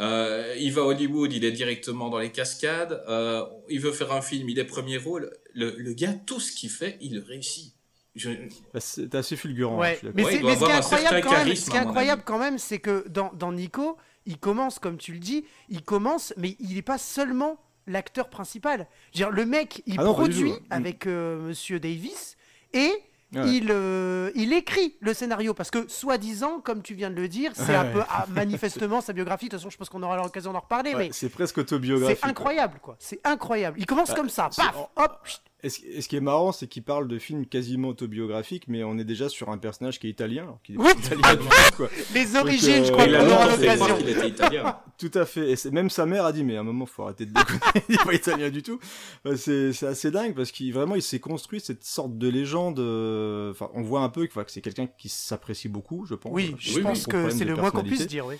Euh, 0.00 0.54
il 0.58 0.72
va 0.72 0.82
à 0.82 0.84
Hollywood, 0.86 1.32
il 1.32 1.44
est 1.44 1.52
directement 1.52 2.08
dans 2.08 2.18
les 2.18 2.30
cascades. 2.32 3.02
Euh, 3.08 3.44
il 3.68 3.80
veut 3.80 3.92
faire 3.92 4.12
un 4.12 4.22
film, 4.22 4.48
il 4.48 4.58
est 4.58 4.64
premier 4.64 4.96
rôle. 4.96 5.30
Le, 5.54 5.74
le 5.76 5.92
gars, 5.92 6.12
tout 6.14 6.40
ce 6.40 6.52
qu'il 6.52 6.70
fait, 6.70 6.96
il 7.00 7.14
le 7.16 7.22
réussit. 7.22 7.74
Je- 8.16 8.30
Bah, 8.74 8.80
c'est 8.80 9.14
assez 9.14 9.36
fulgurant. 9.36 9.78
Ouais. 9.78 9.98
je. 10.02 10.08
Mais, 10.14 10.24
Ouais, 10.24 10.32
ce 10.32 10.38
qui 10.38 10.46
est 10.46 10.72
incroyable 10.72 11.20
quand 11.22 11.30
même, 11.30 11.38
charisme, 11.38 11.64
ce 11.66 11.70
qui 11.70 11.76
est 11.76 11.78
à 11.78 11.82
mon 11.82 11.88
incroyable 11.90 12.20
avis. 12.20 12.26
quand 12.26 12.38
même, 12.38 12.58
c'est 12.58 12.78
que 12.78 13.06
dans, 13.08 13.32
dans 13.34 13.52
Nico, 13.52 13.96
il 14.26 14.38
commence 14.38 14.78
comme 14.78 14.96
tu 14.96 15.12
le 15.12 15.18
dis, 15.18 15.44
il 15.68 15.82
commence, 15.82 16.32
mais 16.36 16.56
il 16.60 16.74
n'est 16.74 16.82
pas 16.82 16.98
seulement 16.98 17.58
l'acteur 17.86 18.28
principal. 18.30 18.88
Je 19.12 19.18
veux 19.18 19.26
dire, 19.26 19.30
le 19.30 19.46
mec, 19.46 19.82
il 19.86 19.96
Ah 19.98 20.04
non, 20.04 20.12
produit 20.14 20.52
ouais. 20.52 20.58
avec 20.70 21.06
euh, 21.06 21.40
Monsieur 21.40 21.78
Davis 21.78 22.36
et 22.72 22.90
Ouais. 23.32 23.48
il, 23.48 23.68
euh, 23.70 24.30
il 24.34 24.52
écrit 24.52 24.96
le 25.00 25.14
scénario 25.14 25.54
parce 25.54 25.70
que 25.70 25.88
soi-disant, 25.88 26.60
comme 26.60 26.82
tu 26.82 26.94
viens 26.94 27.10
de 27.10 27.14
le 27.14 27.28
dire, 27.28 27.52
c'est 27.54 27.74
un 27.76 27.84
peu 27.84 28.02
ah, 28.08 28.26
manifestement 28.28 29.00
sa 29.00 29.12
biographie. 29.12 29.46
De 29.46 29.50
toute 29.50 29.60
façon, 29.60 29.70
je 29.70 29.76
pense 29.76 29.88
qu'on 29.88 30.02
aura 30.02 30.16
l'occasion 30.16 30.52
d'en 30.52 30.60
reparler, 30.60 30.94
mais 30.96 31.10
c'est 31.12 31.28
presque 31.28 31.58
autobiographique. 31.58 32.18
c'est 32.20 32.28
incroyable, 32.28 32.78
quoi. 32.82 32.96
C'est 32.98 33.20
incroyable. 33.24 33.78
Il 33.78 33.86
commence 33.86 34.08
Bah, 34.08 34.14
comme 34.16 34.28
ça, 34.28 34.50
paf, 34.56 34.74
hop. 34.96 35.20
chut. 35.24 35.40
Et 35.62 35.68
ce, 35.68 36.08
qui 36.08 36.16
est 36.16 36.20
marrant, 36.20 36.52
c'est 36.52 36.66
qu'il 36.66 36.82
parle 36.82 37.06
de 37.06 37.18
films 37.18 37.44
quasiment 37.46 37.88
autobiographiques, 37.88 38.64
mais 38.68 38.82
on 38.82 38.96
est 38.98 39.04
déjà 39.04 39.28
sur 39.28 39.50
un 39.50 39.58
personnage 39.58 39.98
qui 39.98 40.06
est 40.06 40.10
italien. 40.10 40.42
Alors 40.44 40.60
est 40.68 40.76
Oui. 40.76 40.90
italien 40.98 41.34
du 41.36 41.42
tout, 41.48 41.76
quoi. 41.76 41.90
Les 42.14 42.36
origines, 42.36 42.70
euh, 42.82 42.84
je 42.84 42.92
crois 42.92 43.04
a 43.04 43.06
a 43.06 43.24
qu'on 43.24 43.30
aura 43.30 43.56
l'occasion. 43.56 43.96
qu'il 43.98 44.08
était 44.08 44.28
italien. 44.28 44.76
Tout 44.98 45.10
à 45.14 45.26
fait. 45.26 45.52
Et 45.52 45.70
même 45.70 45.90
sa 45.90 46.06
mère 46.06 46.24
a 46.24 46.32
dit, 46.32 46.44
mais 46.44 46.56
à 46.56 46.60
un 46.60 46.64
moment, 46.64 46.86
faut 46.86 47.02
arrêter 47.02 47.26
de 47.26 47.32
déconner. 47.32 47.60
il 47.88 47.94
est 47.94 48.04
pas 48.04 48.14
italien 48.14 48.48
du 48.50 48.62
tout. 48.62 48.78
Bah, 49.24 49.36
c'est 49.36 49.72
c'est 49.72 49.86
assez 49.86 50.10
dingue 50.10 50.34
parce 50.34 50.50
qu'il 50.50 50.72
vraiment, 50.72 50.94
il 50.94 51.02
s'est 51.02 51.20
construit 51.20 51.60
cette 51.60 51.84
sorte 51.84 52.16
de 52.16 52.28
légende. 52.28 52.78
euh, 52.78 53.50
Enfin, 53.50 53.70
on 53.74 53.82
voit 53.82 54.00
un 54.00 54.08
peu 54.08 54.26
que, 54.26 54.32
que 54.40 54.50
c'est 54.50 54.60
quelqu'un 54.60 54.86
qui 54.86 55.08
s'apprécie 55.08 55.68
beaucoup, 55.68 56.06
je 56.06 56.14
pense. 56.14 56.32
Oui, 56.32 56.54
je 56.58 56.80
pense 56.80 57.06
que 57.06 57.30
c'est 57.30 57.44
le 57.44 57.56
moins 57.56 57.70
qu'on 57.70 57.82
puisse 57.82 58.06
dire, 58.06 58.26
oui. 58.26 58.36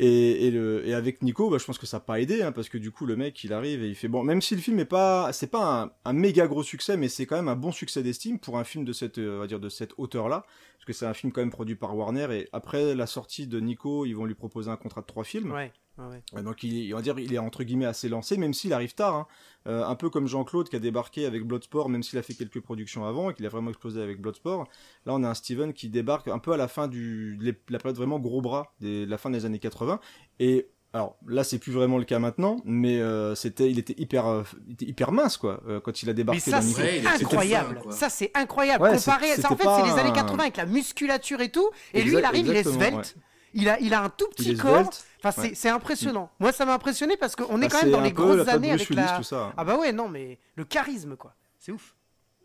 Et, 0.00 0.46
et, 0.46 0.50
le, 0.52 0.86
et 0.86 0.94
avec 0.94 1.22
Nico, 1.22 1.50
bah, 1.50 1.58
je 1.58 1.64
pense 1.64 1.78
que 1.78 1.86
ça 1.86 1.96
n'a 1.96 2.00
pas 2.02 2.20
aidé, 2.20 2.42
hein, 2.42 2.52
parce 2.52 2.68
que 2.68 2.78
du 2.78 2.92
coup, 2.92 3.04
le 3.04 3.16
mec, 3.16 3.42
il 3.42 3.52
arrive 3.52 3.82
et 3.82 3.88
il 3.88 3.96
fait 3.96 4.06
bon, 4.06 4.22
même 4.22 4.40
si 4.40 4.54
le 4.54 4.60
film 4.60 4.78
est 4.78 4.84
pas, 4.84 5.32
c'est 5.32 5.50
pas 5.50 5.92
un, 6.04 6.12
méga 6.12 6.46
gros 6.46 6.62
succès, 6.62 6.96
mais 6.96 7.08
c'est 7.08 7.26
quand 7.26 7.36
même 7.36 7.48
un 7.48 7.56
bon 7.56 7.72
succès 7.72 8.02
d'estime 8.02 8.38
pour 8.38 8.58
un 8.58 8.64
film 8.64 8.84
de 8.84 8.92
cette, 8.92 9.18
euh, 9.18 9.36
on 9.36 9.40
va 9.40 9.46
dire, 9.48 9.58
de 9.58 9.68
cette 9.68 9.94
hauteur-là, 9.96 10.44
parce 10.76 10.84
que 10.86 10.92
c'est 10.92 11.06
un 11.06 11.14
film 11.14 11.32
quand 11.32 11.40
même 11.40 11.50
produit 11.50 11.74
par 11.74 11.96
Warner. 11.96 12.28
Et 12.30 12.48
après 12.52 12.94
la 12.94 13.06
sortie 13.06 13.48
de 13.48 13.58
Nico, 13.58 14.06
ils 14.06 14.14
vont 14.14 14.24
lui 14.24 14.36
proposer 14.36 14.70
un 14.70 14.76
contrat 14.76 15.00
de 15.00 15.06
trois 15.06 15.24
films. 15.24 15.50
Ouais, 15.50 15.72
ouais. 15.98 16.22
Ouais, 16.32 16.42
Donc 16.42 16.62
il, 16.62 16.92
on 16.92 16.96
va 16.96 17.02
dire, 17.02 17.18
il 17.18 17.32
est 17.34 17.38
entre 17.38 17.64
guillemets 17.64 17.86
assez 17.86 18.08
lancé, 18.08 18.36
même 18.36 18.54
s'il 18.54 18.72
arrive 18.72 18.94
tard. 18.94 19.14
hein. 19.14 19.26
Euh, 19.66 19.84
un 19.84 19.94
peu 19.96 20.08
comme 20.08 20.26
Jean-Claude 20.28 20.68
qui 20.68 20.76
a 20.76 20.78
débarqué 20.78 21.26
avec 21.26 21.42
Bloodsport, 21.44 21.88
même 21.90 22.02
s'il 22.02 22.18
a 22.18 22.22
fait 22.22 22.32
quelques 22.34 22.60
productions 22.60 23.04
avant 23.04 23.30
et 23.30 23.34
qu'il 23.34 23.44
a 23.44 23.48
vraiment 23.50 23.70
explosé 23.70 24.00
avec 24.00 24.20
Bloodsport. 24.20 24.66
Là, 25.04 25.12
on 25.14 25.22
a 25.24 25.28
un 25.28 25.34
Steven 25.34 25.72
qui 25.74 25.88
débarque 25.90 26.28
un 26.28 26.38
peu 26.38 26.52
à 26.52 26.56
la 26.56 26.68
fin 26.68 26.88
du 26.88 27.36
de 27.36 27.54
la 27.68 27.78
période 27.78 27.96
vraiment 27.96 28.18
gros 28.18 28.40
bras, 28.40 28.72
des, 28.80 29.04
de 29.04 29.10
la 29.10 29.18
fin 29.18 29.28
des 29.30 29.44
années 29.44 29.58
80. 29.58 30.00
Et 30.40 30.68
alors 30.94 31.18
là, 31.26 31.44
c'est 31.44 31.58
plus 31.58 31.72
vraiment 31.72 31.98
le 31.98 32.04
cas 32.04 32.18
maintenant, 32.18 32.62
mais 32.64 32.98
euh, 32.98 33.34
c'était, 33.34 33.70
il 33.70 33.78
était 33.78 33.94
hyper, 34.00 34.26
euh, 34.26 34.42
il 34.68 34.72
était 34.72 34.86
hyper 34.86 35.12
mince 35.12 35.36
quoi 35.36 35.60
euh, 35.68 35.80
quand 35.80 36.02
il 36.02 36.08
a 36.08 36.14
débarqué 36.14 36.40
Mais 36.46 36.50
ça, 36.50 36.62
c'est 36.62 37.06
incroyable. 37.06 37.80
fin, 37.84 37.90
ça, 37.90 38.08
c'est 38.08 38.30
incroyable. 38.34 38.84
Ouais, 38.84 38.96
Comparé, 38.96 39.26
ça, 39.34 39.52
en 39.52 39.56
fait, 39.56 39.64
c'était 39.64 39.64
c'est 39.64 39.64
pas 39.64 39.82
les 39.94 40.00
années 40.00 40.10
un- 40.10 40.12
80 40.14 40.42
avec 40.44 40.56
la 40.56 40.64
musculature 40.66 41.40
et 41.42 41.50
tout. 41.50 41.68
Et 41.92 42.02
lui, 42.02 42.16
il 42.16 42.24
arrive, 42.24 42.46
il 42.46 42.56
est 42.56 42.62
svelte. 42.64 43.16
Il 43.54 43.68
a, 43.68 43.78
il 43.80 43.94
a 43.94 44.02
un 44.02 44.08
tout 44.10 44.28
petit 44.36 44.56
corps. 44.56 44.90
Enfin, 45.22 45.30
c'est 45.32 45.48
Ouais. 45.48 45.54
c'est 45.54 45.68
impressionnant. 45.68 46.30
Moi, 46.38 46.52
ça 46.52 46.64
m'a 46.64 46.74
impressionné 46.74 47.16
parce 47.16 47.34
qu'on 47.34 47.60
est 47.60 47.68
Bah, 47.68 47.68
quand 47.70 47.82
même 47.82 47.90
dans 47.92 48.00
les 48.00 48.12
grosses 48.12 48.46
la 48.46 48.52
années 48.54 48.70
avec 48.72 48.88
la. 48.90 49.16
tout 49.16 49.22
ça. 49.22 49.52
Ah 49.56 49.64
bah 49.64 49.76
ouais, 49.78 49.92
non, 49.92 50.08
mais 50.08 50.38
le 50.56 50.64
charisme, 50.64 51.16
quoi. 51.16 51.34
C'est 51.58 51.72
ouf. 51.72 51.94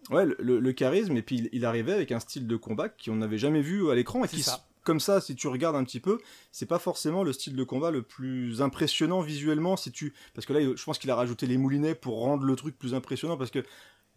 Ouais, 0.10 0.26
le, 0.26 0.36
le- 0.40 0.60
le 0.60 0.74
charisme, 0.74 1.16
et 1.16 1.22
puis 1.22 1.36
il, 1.38 1.50
il 1.54 1.66
arrivait 1.66 1.94
avec 1.94 2.12
un 2.12 2.20
style 2.20 2.48
de 2.48 2.56
combat 2.56 2.90
qu'on 2.90 3.16
n'avait 3.16 3.38
jamais 3.38 3.62
vu 3.62 3.90
à 3.90 3.96
l'écran, 3.96 4.26
et 4.26 4.28
qui, 4.28 4.42
ça. 4.44 4.66
comme 4.84 5.00
ça, 5.00 5.22
si 5.22 5.34
tu 5.36 5.48
regardes 5.48 5.76
un 5.78 5.84
petit 5.86 6.02
peu, 6.02 6.18
c'est 6.52 6.66
pas 6.66 6.80
forcément 6.80 7.24
le 7.24 7.32
style 7.32 7.56
de 7.56 7.64
combat 7.64 7.90
le 7.92 8.02
plus 8.02 8.62
impressionnant 8.62 9.22
visuellement, 9.22 9.78
si 9.78 9.92
tu, 9.94 10.14
parce 10.34 10.46
que 10.46 10.52
là, 10.54 10.60
je 10.76 10.84
pense 10.84 10.98
qu'il 11.00 11.10
a 11.12 11.16
rajouté 11.16 11.46
les 11.46 11.58
moulinets 11.58 11.96
pour 11.96 12.20
rendre 12.20 12.44
le 12.44 12.56
truc 12.58 12.78
plus 12.78 12.94
impressionnant, 12.94 13.38
parce 13.38 13.52
que 13.52 13.64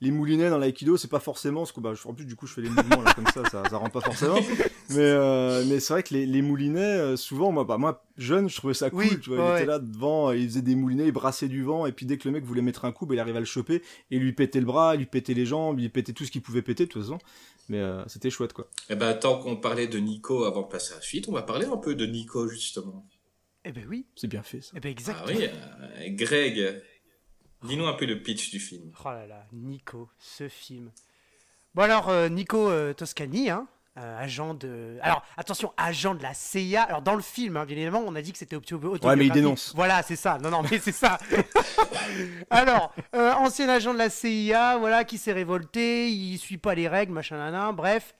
les 0.02 0.10
moulinets 0.10 0.50
dans 0.50 0.58
l'aïkido, 0.58 0.96
c'est 0.96 1.08
pas 1.08 1.20
forcément 1.20 1.64
ce 1.64 1.72
que, 1.72 1.80
bah, 1.80 1.94
je- 1.94 2.06
en 2.06 2.12
plus, 2.14 2.26
du 2.26 2.36
coup, 2.36 2.46
je 2.46 2.52
fais 2.54 2.60
les 2.60 2.68
mouvements 2.68 3.00
là 3.02 3.14
comme 3.14 3.26
ça, 3.28 3.42
ça, 3.48 3.62
ça 3.68 3.76
rend 3.78 3.88
pas 3.88 4.00
forcément. 4.02 4.36
Mais, 4.90 4.98
euh, 5.00 5.64
mais 5.66 5.80
c'est 5.80 5.92
vrai 5.94 6.04
que 6.04 6.14
les, 6.14 6.26
les 6.26 6.42
moulinets, 6.42 6.78
euh, 6.80 7.16
souvent, 7.16 7.50
moi, 7.50 7.64
bah, 7.64 7.76
moi, 7.76 8.04
jeune, 8.18 8.48
je 8.48 8.54
trouvais 8.54 8.72
ça 8.72 8.88
cool, 8.88 9.00
Oui, 9.00 9.18
tu 9.20 9.30
vois, 9.30 9.38
ouais, 9.38 9.50
il 9.50 9.56
était 9.56 9.66
là 9.66 9.80
devant, 9.80 10.30
il 10.30 10.46
faisait 10.48 10.62
des 10.62 10.76
moulinets, 10.76 11.06
il 11.06 11.10
brassait 11.12 11.48
du 11.48 11.64
vent, 11.64 11.86
et 11.86 11.92
puis 11.92 12.06
dès 12.06 12.18
que 12.18 12.28
le 12.28 12.32
mec 12.32 12.44
voulait 12.44 12.62
mettre 12.62 12.84
un 12.84 12.92
coup, 12.92 13.04
bah, 13.04 13.14
il 13.16 13.18
arrivait 13.18 13.38
à 13.38 13.40
le 13.40 13.46
choper, 13.46 13.82
et 14.12 14.18
lui 14.20 14.32
pétait 14.32 14.60
le 14.60 14.64
bras, 14.66 14.94
lui 14.94 15.06
pétait 15.06 15.34
les 15.34 15.44
jambes, 15.44 15.80
il 15.80 15.90
pétait 15.90 16.12
tout 16.12 16.24
ce 16.24 16.30
qu'il 16.30 16.40
pouvait 16.40 16.62
péter, 16.62 16.86
de 16.86 16.90
toute 16.92 17.02
façon. 17.02 17.18
Mais 17.68 17.78
euh, 17.80 18.04
c'était 18.06 18.30
chouette, 18.30 18.52
quoi. 18.52 18.68
Eh 18.88 18.94
ben, 18.94 19.12
tant 19.14 19.40
qu'on 19.40 19.56
parlait 19.56 19.88
de 19.88 19.98
Nico 19.98 20.44
avant 20.44 20.62
de 20.62 20.68
passer 20.68 20.92
à 20.92 20.96
la 20.96 21.02
suite, 21.02 21.26
on 21.28 21.32
va 21.32 21.42
parler 21.42 21.66
un 21.66 21.78
peu 21.78 21.96
de 21.96 22.06
Nico, 22.06 22.46
justement. 22.46 23.04
Eh 23.64 23.72
ben 23.72 23.84
oui. 23.90 24.06
C'est 24.14 24.28
bien 24.28 24.44
fait, 24.44 24.60
ça. 24.60 24.70
Eh 24.76 24.78
ben 24.78 24.88
Ah 24.88 24.92
exactement. 24.92 25.36
oui, 25.36 25.46
euh, 25.48 26.10
Greg, 26.10 26.80
dis-nous 27.66 27.86
un 27.86 27.92
peu 27.94 28.06
le 28.06 28.20
pitch 28.22 28.50
du 28.50 28.58
film. 28.60 28.90
Oh 29.04 29.08
là 29.08 29.26
là, 29.26 29.46
Nico, 29.52 30.08
ce 30.18 30.48
film. 30.48 30.90
Bon 31.74 31.82
alors, 31.82 32.08
euh, 32.08 32.28
Nico 32.28 32.68
euh, 32.70 32.94
Toscani, 32.94 33.50
hein, 33.50 33.66
euh, 33.98 34.18
agent 34.18 34.54
de... 34.54 34.98
Alors, 35.02 35.22
attention, 35.36 35.72
agent 35.76 36.14
de 36.14 36.22
la 36.22 36.32
CIA. 36.34 36.82
Alors, 36.82 37.02
dans 37.02 37.14
le 37.14 37.22
film, 37.22 37.56
hein, 37.56 37.64
bien 37.66 37.76
évidemment, 37.76 38.02
on 38.06 38.14
a 38.14 38.22
dit 38.22 38.32
que 38.32 38.38
c'était 38.38 38.56
auto- 38.56 38.76
autobiographique. 38.76 39.04
Ouais, 39.04 39.16
mais 39.16 39.26
il 39.26 39.32
dénonce. 39.32 39.72
Voilà, 39.74 40.02
c'est 40.02 40.16
ça. 40.16 40.38
Non, 40.38 40.50
non, 40.50 40.62
mais 40.62 40.78
c'est 40.78 40.92
ça. 40.92 41.18
alors, 42.50 42.92
euh, 43.14 43.32
ancien 43.34 43.68
agent 43.68 43.92
de 43.92 43.98
la 43.98 44.10
CIA, 44.10 44.76
voilà, 44.78 45.04
qui 45.04 45.18
s'est 45.18 45.32
révolté, 45.32 46.10
il 46.10 46.38
suit 46.38 46.58
pas 46.58 46.74
les 46.74 46.88
règles, 46.88 47.12
machin, 47.12 47.36
nanan, 47.36 47.74
bref. 47.74 48.14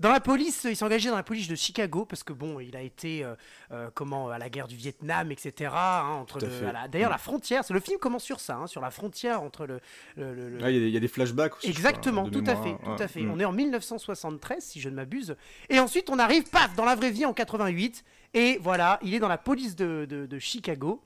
Dans 0.00 0.10
la 0.10 0.20
police, 0.20 0.64
il 0.68 0.74
s'est 0.74 0.84
engagé 0.84 1.10
dans 1.10 1.16
la 1.16 1.22
police 1.22 1.46
de 1.46 1.54
Chicago 1.54 2.06
parce 2.06 2.22
que 2.22 2.32
bon, 2.32 2.58
il 2.58 2.74
a 2.74 2.80
été 2.80 3.22
euh, 3.22 3.34
euh, 3.70 3.90
comment 3.94 4.30
à 4.30 4.38
la 4.38 4.48
guerre 4.48 4.66
du 4.66 4.74
Vietnam, 4.74 5.30
etc. 5.30 5.70
hein, 5.74 6.16
entre 6.20 6.40
fait. 6.40 6.64
à 6.66 6.72
la- 6.72 6.88
d'ailleurs 6.88 7.10
la 7.10 7.18
frontière. 7.18 7.62
C'est 7.64 7.74
le 7.74 7.80
film 7.80 7.98
commence 7.98 8.24
sur 8.24 8.40
ça, 8.40 8.56
hein, 8.56 8.66
sur 8.66 8.80
la 8.80 8.90
frontière 8.90 9.42
entre 9.42 9.66
le, 9.66 9.78
le- 10.16 10.34
le- 10.34 10.48
le- 10.48 10.62
Ouais, 10.64 10.72
Il 10.72 10.74
y, 10.74 10.78
a 10.78 10.80
des- 10.80 10.88
il 10.88 10.94
y 10.94 10.96
a 10.96 11.00
des 11.00 11.08
flashbacks 11.08 11.58
aussi. 11.58 11.68
Exactement, 11.68 12.22
crois, 12.28 12.32
tout 12.42 12.50
à 12.50 12.56
fait, 12.56 12.76
tout 12.82 13.02
à 13.02 13.08
fait. 13.08 13.20
Mm. 13.20 13.30
On 13.30 13.40
est 13.40 13.44
en 13.44 13.52
1973, 13.52 14.64
si 14.64 14.80
je 14.80 14.88
ne 14.88 14.94
m'abuse. 14.94 15.36
Et 15.68 15.78
ensuite, 15.78 16.08
on 16.08 16.18
arrive, 16.18 16.44
paf, 16.50 16.74
dans 16.76 16.86
la 16.86 16.94
vraie 16.94 17.10
vie 17.10 17.26
en 17.26 17.34
88. 17.34 18.02
Et 18.32 18.58
voilà, 18.62 18.98
il 19.02 19.12
est 19.14 19.18
dans 19.20 19.28
la 19.28 19.38
police 19.38 19.76
de, 19.76 20.06
de- 20.08 20.24
de 20.24 20.38
Chicago. 20.38 21.02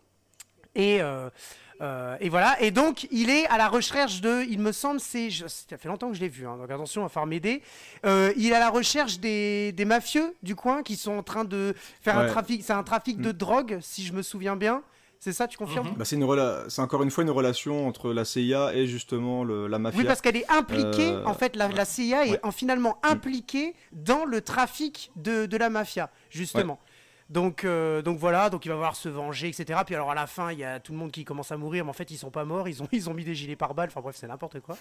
Et 0.76 1.00
euh, 1.02 1.30
Euh, 1.84 2.16
et 2.20 2.28
voilà. 2.28 2.60
Et 2.62 2.70
donc, 2.70 3.06
il 3.10 3.28
est 3.30 3.46
à 3.46 3.58
la 3.58 3.68
recherche 3.68 4.20
de. 4.20 4.42
Il 4.48 4.58
me 4.58 4.72
semble, 4.72 5.00
c'est. 5.00 5.28
Ça 5.30 5.76
fait 5.76 5.88
longtemps 5.88 6.08
que 6.08 6.14
je 6.16 6.20
l'ai 6.20 6.28
vu, 6.28 6.46
hein, 6.46 6.56
donc 6.56 6.70
attention, 6.70 7.02
il 7.02 7.04
va 7.04 7.08
falloir 7.10 7.26
m'aider. 7.26 7.62
Euh, 8.06 8.32
il 8.36 8.50
est 8.50 8.54
à 8.54 8.58
la 8.60 8.70
recherche 8.70 9.18
des, 9.20 9.72
des 9.72 9.84
mafieux 9.84 10.34
du 10.42 10.54
coin 10.56 10.82
qui 10.82 10.96
sont 10.96 11.12
en 11.12 11.22
train 11.22 11.44
de 11.44 11.74
faire 12.00 12.18
un 12.18 12.26
trafic. 12.26 12.62
C'est 12.64 12.72
un 12.72 12.82
trafic 12.82 13.20
de 13.20 13.32
drogue, 13.32 13.78
si 13.82 14.04
je 14.04 14.12
me 14.12 14.22
souviens 14.22 14.56
bien. 14.56 14.82
C'est 15.20 15.32
ça, 15.32 15.48
tu 15.48 15.56
confirmes? 15.56 15.88
Mhm. 15.88 15.94
Bah, 15.96 16.04
c'est 16.04 16.16
une 16.16 16.24
rela- 16.24 16.64
c'est 16.68 16.82
encore 16.82 17.02
une 17.02 17.10
fois 17.10 17.24
une 17.24 17.30
relation 17.30 17.88
entre 17.88 18.12
la 18.12 18.26
CIA 18.26 18.74
et 18.74 18.86
justement 18.86 19.42
le- 19.42 19.66
la 19.68 19.78
mafia. 19.78 20.00
Oui, 20.00 20.04
parce 20.06 20.20
qu'elle 20.20 20.36
est 20.36 20.50
impliquée, 20.50 21.12
Euh, 21.12 21.24
en 21.24 21.32
fait, 21.32 21.56
la, 21.56 21.68
la 21.68 21.86
CIA 21.86 22.26
est 22.26 22.30
ouais. 22.44 22.52
finalement 22.52 22.98
impliquée 23.02 23.74
dans 23.92 24.26
le 24.26 24.42
trafic 24.42 25.10
de, 25.16 25.46
de 25.46 25.56
la 25.56 25.70
mafia, 25.70 26.10
justement. 26.28 26.78
Donc, 27.34 27.64
euh, 27.64 28.00
donc 28.00 28.16
voilà, 28.18 28.48
donc 28.48 28.64
il 28.64 28.68
va 28.68 28.74
falloir 28.76 28.94
se 28.94 29.08
venger, 29.08 29.48
etc. 29.48 29.80
Puis 29.84 29.94
alors 29.96 30.10
à 30.10 30.14
la 30.14 30.28
fin, 30.28 30.52
il 30.52 30.58
y 30.60 30.64
a 30.64 30.78
tout 30.78 30.92
le 30.92 30.98
monde 30.98 31.10
qui 31.10 31.24
commence 31.24 31.50
à 31.50 31.56
mourir, 31.56 31.84
mais 31.84 31.90
en 31.90 31.94
fait 31.94 32.10
ils 32.12 32.16
sont 32.16 32.30
pas 32.30 32.44
morts, 32.44 32.68
ils 32.68 32.80
ont, 32.80 32.88
ils 32.92 33.10
ont 33.10 33.14
mis 33.14 33.24
des 33.24 33.34
gilets 33.34 33.56
pare-balles, 33.56 33.88
enfin 33.90 34.00
bref, 34.00 34.14
c'est 34.16 34.28
n'importe 34.28 34.60
quoi. 34.60 34.76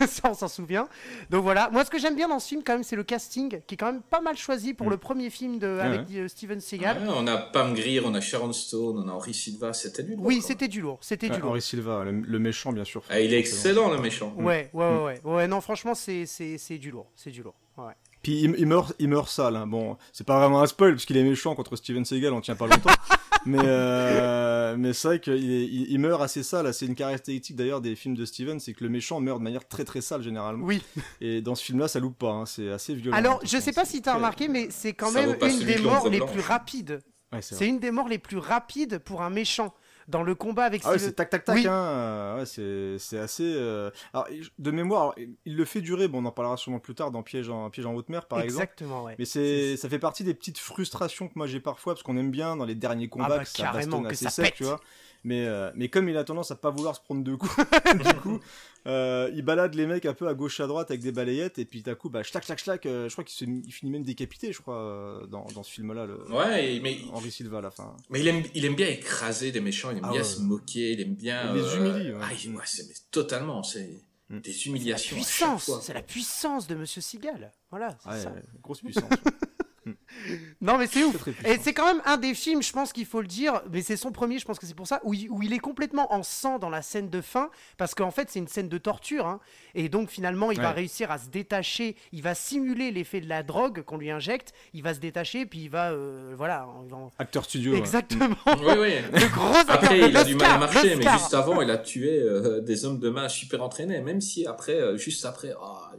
Ça, 0.06 0.30
on 0.30 0.34
s'en 0.34 0.48
souvient. 0.48 0.88
Donc 1.28 1.42
voilà, 1.42 1.68
moi 1.70 1.84
ce 1.84 1.90
que 1.90 1.98
j'aime 1.98 2.16
bien 2.16 2.26
dans 2.28 2.38
ce 2.38 2.48
film, 2.48 2.62
quand 2.64 2.72
même, 2.72 2.82
c'est 2.82 2.96
le 2.96 3.02
casting, 3.04 3.60
qui 3.66 3.74
est 3.74 3.76
quand 3.76 3.92
même 3.92 4.00
pas 4.00 4.20
mal 4.22 4.36
choisi 4.38 4.72
pour 4.74 4.86
Mm. 4.86 4.90
le 4.90 4.96
premier 4.96 5.28
film 5.30 5.58
de, 5.58 5.66
avec 5.80 6.00
euh, 6.14 6.28
Steven 6.28 6.60
Seagal. 6.60 6.96
Ouais, 7.02 7.12
on 7.14 7.26
a 7.26 7.36
Pam 7.36 7.74
Grier, 7.74 8.00
on 8.02 8.14
a 8.14 8.20
Sharon 8.22 8.54
Stone, 8.54 9.04
on 9.04 9.08
a 9.08 9.12
Henry 9.12 9.34
Silva, 9.34 9.74
c'était 9.74 10.02
lui. 10.02 10.14
Oui, 10.18 10.40
c'était 10.40 10.68
du 10.68 10.80
lourd, 10.80 10.98
c'était 11.02 11.28
du 11.28 11.38
lourd. 11.40 11.50
Henry 11.50 11.60
Silva, 11.60 12.04
le, 12.04 12.12
le 12.12 12.38
méchant 12.38 12.72
bien 12.72 12.84
sûr. 12.84 13.02
Ah, 13.10 13.20
il 13.20 13.34
est 13.34 13.38
excellent 13.38 13.90
le 13.90 13.98
méchant. 13.98 14.32
Ouais, 14.38 14.70
ouais, 14.72 14.88
ouais, 14.88 15.02
ouais, 15.04 15.20
ouais, 15.34 15.46
non, 15.46 15.60
franchement, 15.60 15.94
c'est 15.94 16.24
c'est- 16.24 16.56
c'est 16.56 16.78
du 16.78 16.90
lourd, 16.90 17.10
c'est 17.14 17.30
du 17.30 17.42
lourd. 17.42 17.54
Ouais. 17.76 17.92
Puis 18.22 18.40
il, 18.42 18.54
il 18.58 18.66
meurt, 18.66 18.92
il 18.98 19.08
meurt 19.08 19.28
sale. 19.28 19.56
hein. 19.56 19.66
Bon, 19.66 19.96
c'est 20.12 20.26
pas 20.26 20.38
vraiment 20.40 20.60
un 20.62 20.66
spoil 20.66 20.92
parce 20.92 21.04
qu'il 21.04 21.16
est 21.16 21.22
méchant 21.24 21.54
contre 21.54 21.76
Steven 21.76 22.04
Seagal, 22.04 22.32
on 22.32 22.40
tient 22.40 22.56
pas 22.56 22.66
longtemps. 22.66 22.90
mais 23.46 23.58
euh, 23.62 24.76
mais 24.76 24.92
c'est 24.92 25.08
vrai 25.08 25.20
qu'il 25.20 25.34
il, 25.34 25.90
il 25.90 25.98
meurt 25.98 26.20
assez 26.22 26.42
sale. 26.42 26.72
C'est 26.74 26.86
une 26.86 26.94
caractéristique 26.94 27.56
d'ailleurs 27.56 27.80
des 27.80 27.94
films 27.96 28.14
de 28.16 28.24
Steven, 28.24 28.58
c'est 28.60 28.74
que 28.74 28.82
le 28.84 28.90
méchant 28.90 29.20
meurt 29.20 29.38
de 29.38 29.44
manière 29.44 29.66
très 29.66 29.84
très 29.84 30.00
sale 30.00 30.22
généralement. 30.22 30.64
Oui. 30.64 30.82
Et 31.20 31.40
dans 31.40 31.54
ce 31.54 31.64
film-là, 31.64 31.88
ça 31.88 32.00
loupe 32.00 32.18
pas. 32.18 32.30
hein. 32.32 32.46
C'est 32.46 32.70
assez 32.70 32.94
violent. 32.94 33.16
Alors, 33.16 33.40
je 33.44 33.58
sais 33.58 33.72
pas 33.72 33.84
si 33.84 34.02
tu 34.02 34.08
as 34.08 34.12
très- 34.12 34.16
remarqué, 34.18 34.48
mais 34.48 34.68
c'est 34.70 34.92
quand 34.94 35.10
Ça 35.10 35.20
même 35.24 35.36
une 35.40 35.64
des 35.64 35.76
de 35.76 35.82
morts 35.82 36.08
les 36.08 36.18
blanche. 36.18 36.32
plus 36.32 36.40
rapides. 36.40 37.00
Ouais, 37.32 37.42
c'est 37.42 37.68
une 37.68 37.78
des 37.78 37.90
morts 37.90 38.08
les 38.08 38.18
plus 38.18 38.38
rapides 38.38 38.98
pour 38.98 39.22
un 39.22 39.30
méchant 39.30 39.74
dans 40.08 40.22
le 40.22 40.34
combat 40.34 40.64
avec 40.64 40.82
Ah 40.84 40.90
ouais, 40.92 40.98
c'est 40.98 41.12
tac 41.12 41.30
tac 41.30 41.44
tac. 41.44 41.54
Oui. 41.56 41.66
Hein. 41.66 41.72
euh, 41.72 42.38
Ouais, 42.38 42.46
c'est 42.46 42.98
c'est 42.98 43.18
assez. 43.18 43.44
euh, 43.44 43.90
Alors 44.12 44.26
de 44.58 44.70
mémoire, 44.70 45.14
il 45.44 45.56
le 45.56 45.64
fait 45.64 45.80
durer. 45.80 46.08
Bon, 46.08 46.22
on 46.22 46.26
en 46.26 46.32
parlera 46.32 46.56
sûrement 46.56 46.80
plus 46.80 46.94
tard 46.94 47.10
dans 47.10 47.22
Piège 47.22 47.48
en 47.50 47.70
Piège 47.70 47.86
en 47.86 47.94
haute 47.94 48.08
mer, 48.08 48.26
par 48.26 48.40
exemple. 48.40 48.64
Exactement, 48.64 49.04
ouais. 49.04 49.14
Mais 49.18 49.24
c'est, 49.24 49.76
ça 49.76 49.88
fait 49.88 49.98
partie 49.98 50.24
des 50.24 50.34
petites 50.34 50.58
frustrations 50.58 51.28
que 51.28 51.34
moi 51.36 51.46
j'ai 51.46 51.60
parfois 51.60 51.94
parce 51.94 52.02
qu'on 52.02 52.16
aime 52.16 52.30
bien 52.30 52.56
dans 52.56 52.64
les 52.64 52.74
derniers 52.74 53.08
combats 53.08 53.28
bah, 53.28 53.38
que 53.40 53.48
ça 53.48 53.62
carrément, 53.64 54.02
que 54.02 54.08
assez 54.08 54.24
ça 54.24 54.30
sec, 54.30 54.44
pète. 54.46 54.54
tu 54.54 54.64
vois. 54.64 54.80
Mais, 55.28 55.44
euh, 55.46 55.70
mais 55.74 55.88
comme 55.90 56.08
il 56.08 56.16
a 56.16 56.24
tendance 56.24 56.50
à 56.50 56.56
pas 56.56 56.70
vouloir 56.70 56.96
se 56.96 57.02
prendre 57.02 57.22
deux 57.22 57.36
coups, 57.36 57.54
du 58.02 58.14
coup, 58.22 58.40
euh, 58.86 59.30
il 59.34 59.42
balade 59.42 59.74
les 59.74 59.84
mecs 59.86 60.06
un 60.06 60.14
peu 60.14 60.26
à 60.26 60.32
gauche 60.32 60.58
à 60.60 60.66
droite 60.66 60.90
avec 60.90 61.02
des 61.02 61.12
balayettes 61.12 61.58
et 61.58 61.66
puis 61.66 61.82
d'un 61.82 61.94
coup, 61.94 62.08
bah, 62.08 62.22
schlac, 62.22 62.44
schlac, 62.46 62.58
schlac, 62.58 62.86
euh, 62.86 63.08
je 63.10 63.12
crois 63.14 63.24
qu'il 63.24 63.36
se- 63.36 63.44
il 63.66 63.70
finit 63.70 63.90
même 63.92 64.04
décapité, 64.04 64.52
je 64.54 64.60
crois, 64.62 65.20
dans, 65.30 65.44
dans 65.54 65.62
ce 65.62 65.70
film-là, 65.70 66.06
le, 66.06 66.32
Ouais, 66.32 66.80
mais, 66.82 66.98
Henri 67.12 67.30
Silva 67.30 67.58
à 67.58 67.60
la 67.60 67.70
fin. 67.70 67.94
mais 68.08 68.20
il, 68.20 68.28
aime, 68.28 68.42
il 68.54 68.64
aime 68.64 68.74
bien 68.74 68.88
écraser 68.88 69.52
des 69.52 69.60
méchants, 69.60 69.90
il 69.90 69.98
aime 69.98 70.04
Ah 70.06 70.12
bien 70.12 70.20
ouais. 70.22 70.26
se 70.26 70.40
moquer, 70.40 70.92
il 70.92 71.00
aime 71.02 71.14
bien. 71.14 71.54
Il 71.54 71.60
les 71.62 71.76
humilie, 71.76 72.12
ouais. 72.12 72.20
Ah, 72.22 72.30
il- 72.32 72.54
ouais, 72.56 72.62
c'est 72.64 72.88
mais 72.88 72.94
totalement, 73.10 73.62
c'est 73.62 73.90
Mm. 74.30 74.40
des 74.40 74.50
La 74.52 74.56
humiliations. 74.66 75.16
à 75.16 75.20
chaque 75.20 75.26
puissance, 75.26 75.70
c'est 75.82 75.94
la 75.94 76.02
puissance 76.02 76.66
de 76.66 76.74
Monsieur 76.74 77.00
Seagal. 77.00 77.50
Voilà, 77.70 77.96
c'est 78.02 78.10
Ouais, 78.10 78.20
ça. 78.20 78.32
grosse 78.62 78.80
puissance. 78.80 79.04
Non, 80.60 80.76
mais 80.78 80.86
c'est 80.86 81.04
ouf. 81.04 81.28
Et 81.44 81.58
c'est 81.60 81.72
quand 81.72 81.86
même 81.86 82.02
un 82.04 82.16
des 82.16 82.34
films, 82.34 82.62
je 82.62 82.72
pense 82.72 82.92
qu'il 82.92 83.06
faut 83.06 83.20
le 83.20 83.26
dire, 83.28 83.62
mais 83.72 83.82
c'est 83.82 83.96
son 83.96 84.10
premier, 84.12 84.38
je 84.38 84.44
pense 84.44 84.58
que 84.58 84.66
c'est 84.66 84.74
pour 84.74 84.86
ça, 84.88 85.00
où 85.04 85.14
il, 85.14 85.30
où 85.30 85.42
il 85.42 85.52
est 85.52 85.58
complètement 85.58 86.12
en 86.12 86.22
sang 86.22 86.58
dans 86.58 86.68
la 86.70 86.82
scène 86.82 87.08
de 87.08 87.20
fin, 87.20 87.50
parce 87.76 87.94
qu'en 87.94 88.10
fait 88.10 88.28
c'est 88.30 88.38
une 88.40 88.48
scène 88.48 88.68
de 88.68 88.78
torture, 88.78 89.26
hein. 89.26 89.40
et 89.74 89.88
donc 89.88 90.10
finalement 90.10 90.50
il 90.50 90.60
va 90.60 90.72
réussir 90.72 91.10
à 91.10 91.18
se 91.18 91.28
détacher, 91.28 91.96
il 92.12 92.22
va 92.22 92.34
simuler 92.34 92.90
l'effet 92.90 93.20
de 93.20 93.28
la 93.28 93.42
drogue 93.42 93.82
qu'on 93.82 93.96
lui 93.98 94.10
injecte, 94.10 94.52
il 94.74 94.82
va 94.82 94.94
se 94.94 95.00
détacher, 95.00 95.46
puis 95.46 95.60
il 95.64 95.70
va, 95.70 95.92
euh, 95.92 96.34
voilà, 96.36 96.66
en- 96.66 97.10
Acteur 97.18 97.44
studio. 97.44 97.72
ouais. 97.72 97.78
exactement, 97.78 98.36
Oui, 98.46 98.74
oui. 98.78 98.92
le 99.12 99.32
gros 99.34 99.54
acteur 99.54 99.74
Après, 99.76 99.98
il 100.10 100.16
a 100.16 100.24
du 100.24 100.34
mal 100.34 100.50
à 100.52 100.58
marcher, 100.58 100.96
mais 100.96 101.08
juste 101.12 101.34
avant, 101.34 101.60
il 101.62 101.70
a 101.70 101.78
tué 101.78 102.18
euh, 102.20 102.60
des 102.60 102.84
hommes 102.84 102.98
de 102.98 103.10
main 103.10 103.28
super 103.28 103.62
entraînés, 103.62 104.00
même 104.00 104.20
si 104.20 104.46
après, 104.46 104.74
euh, 104.80 104.96
juste 104.96 105.24
après, 105.24 105.52
ah, 105.60 105.92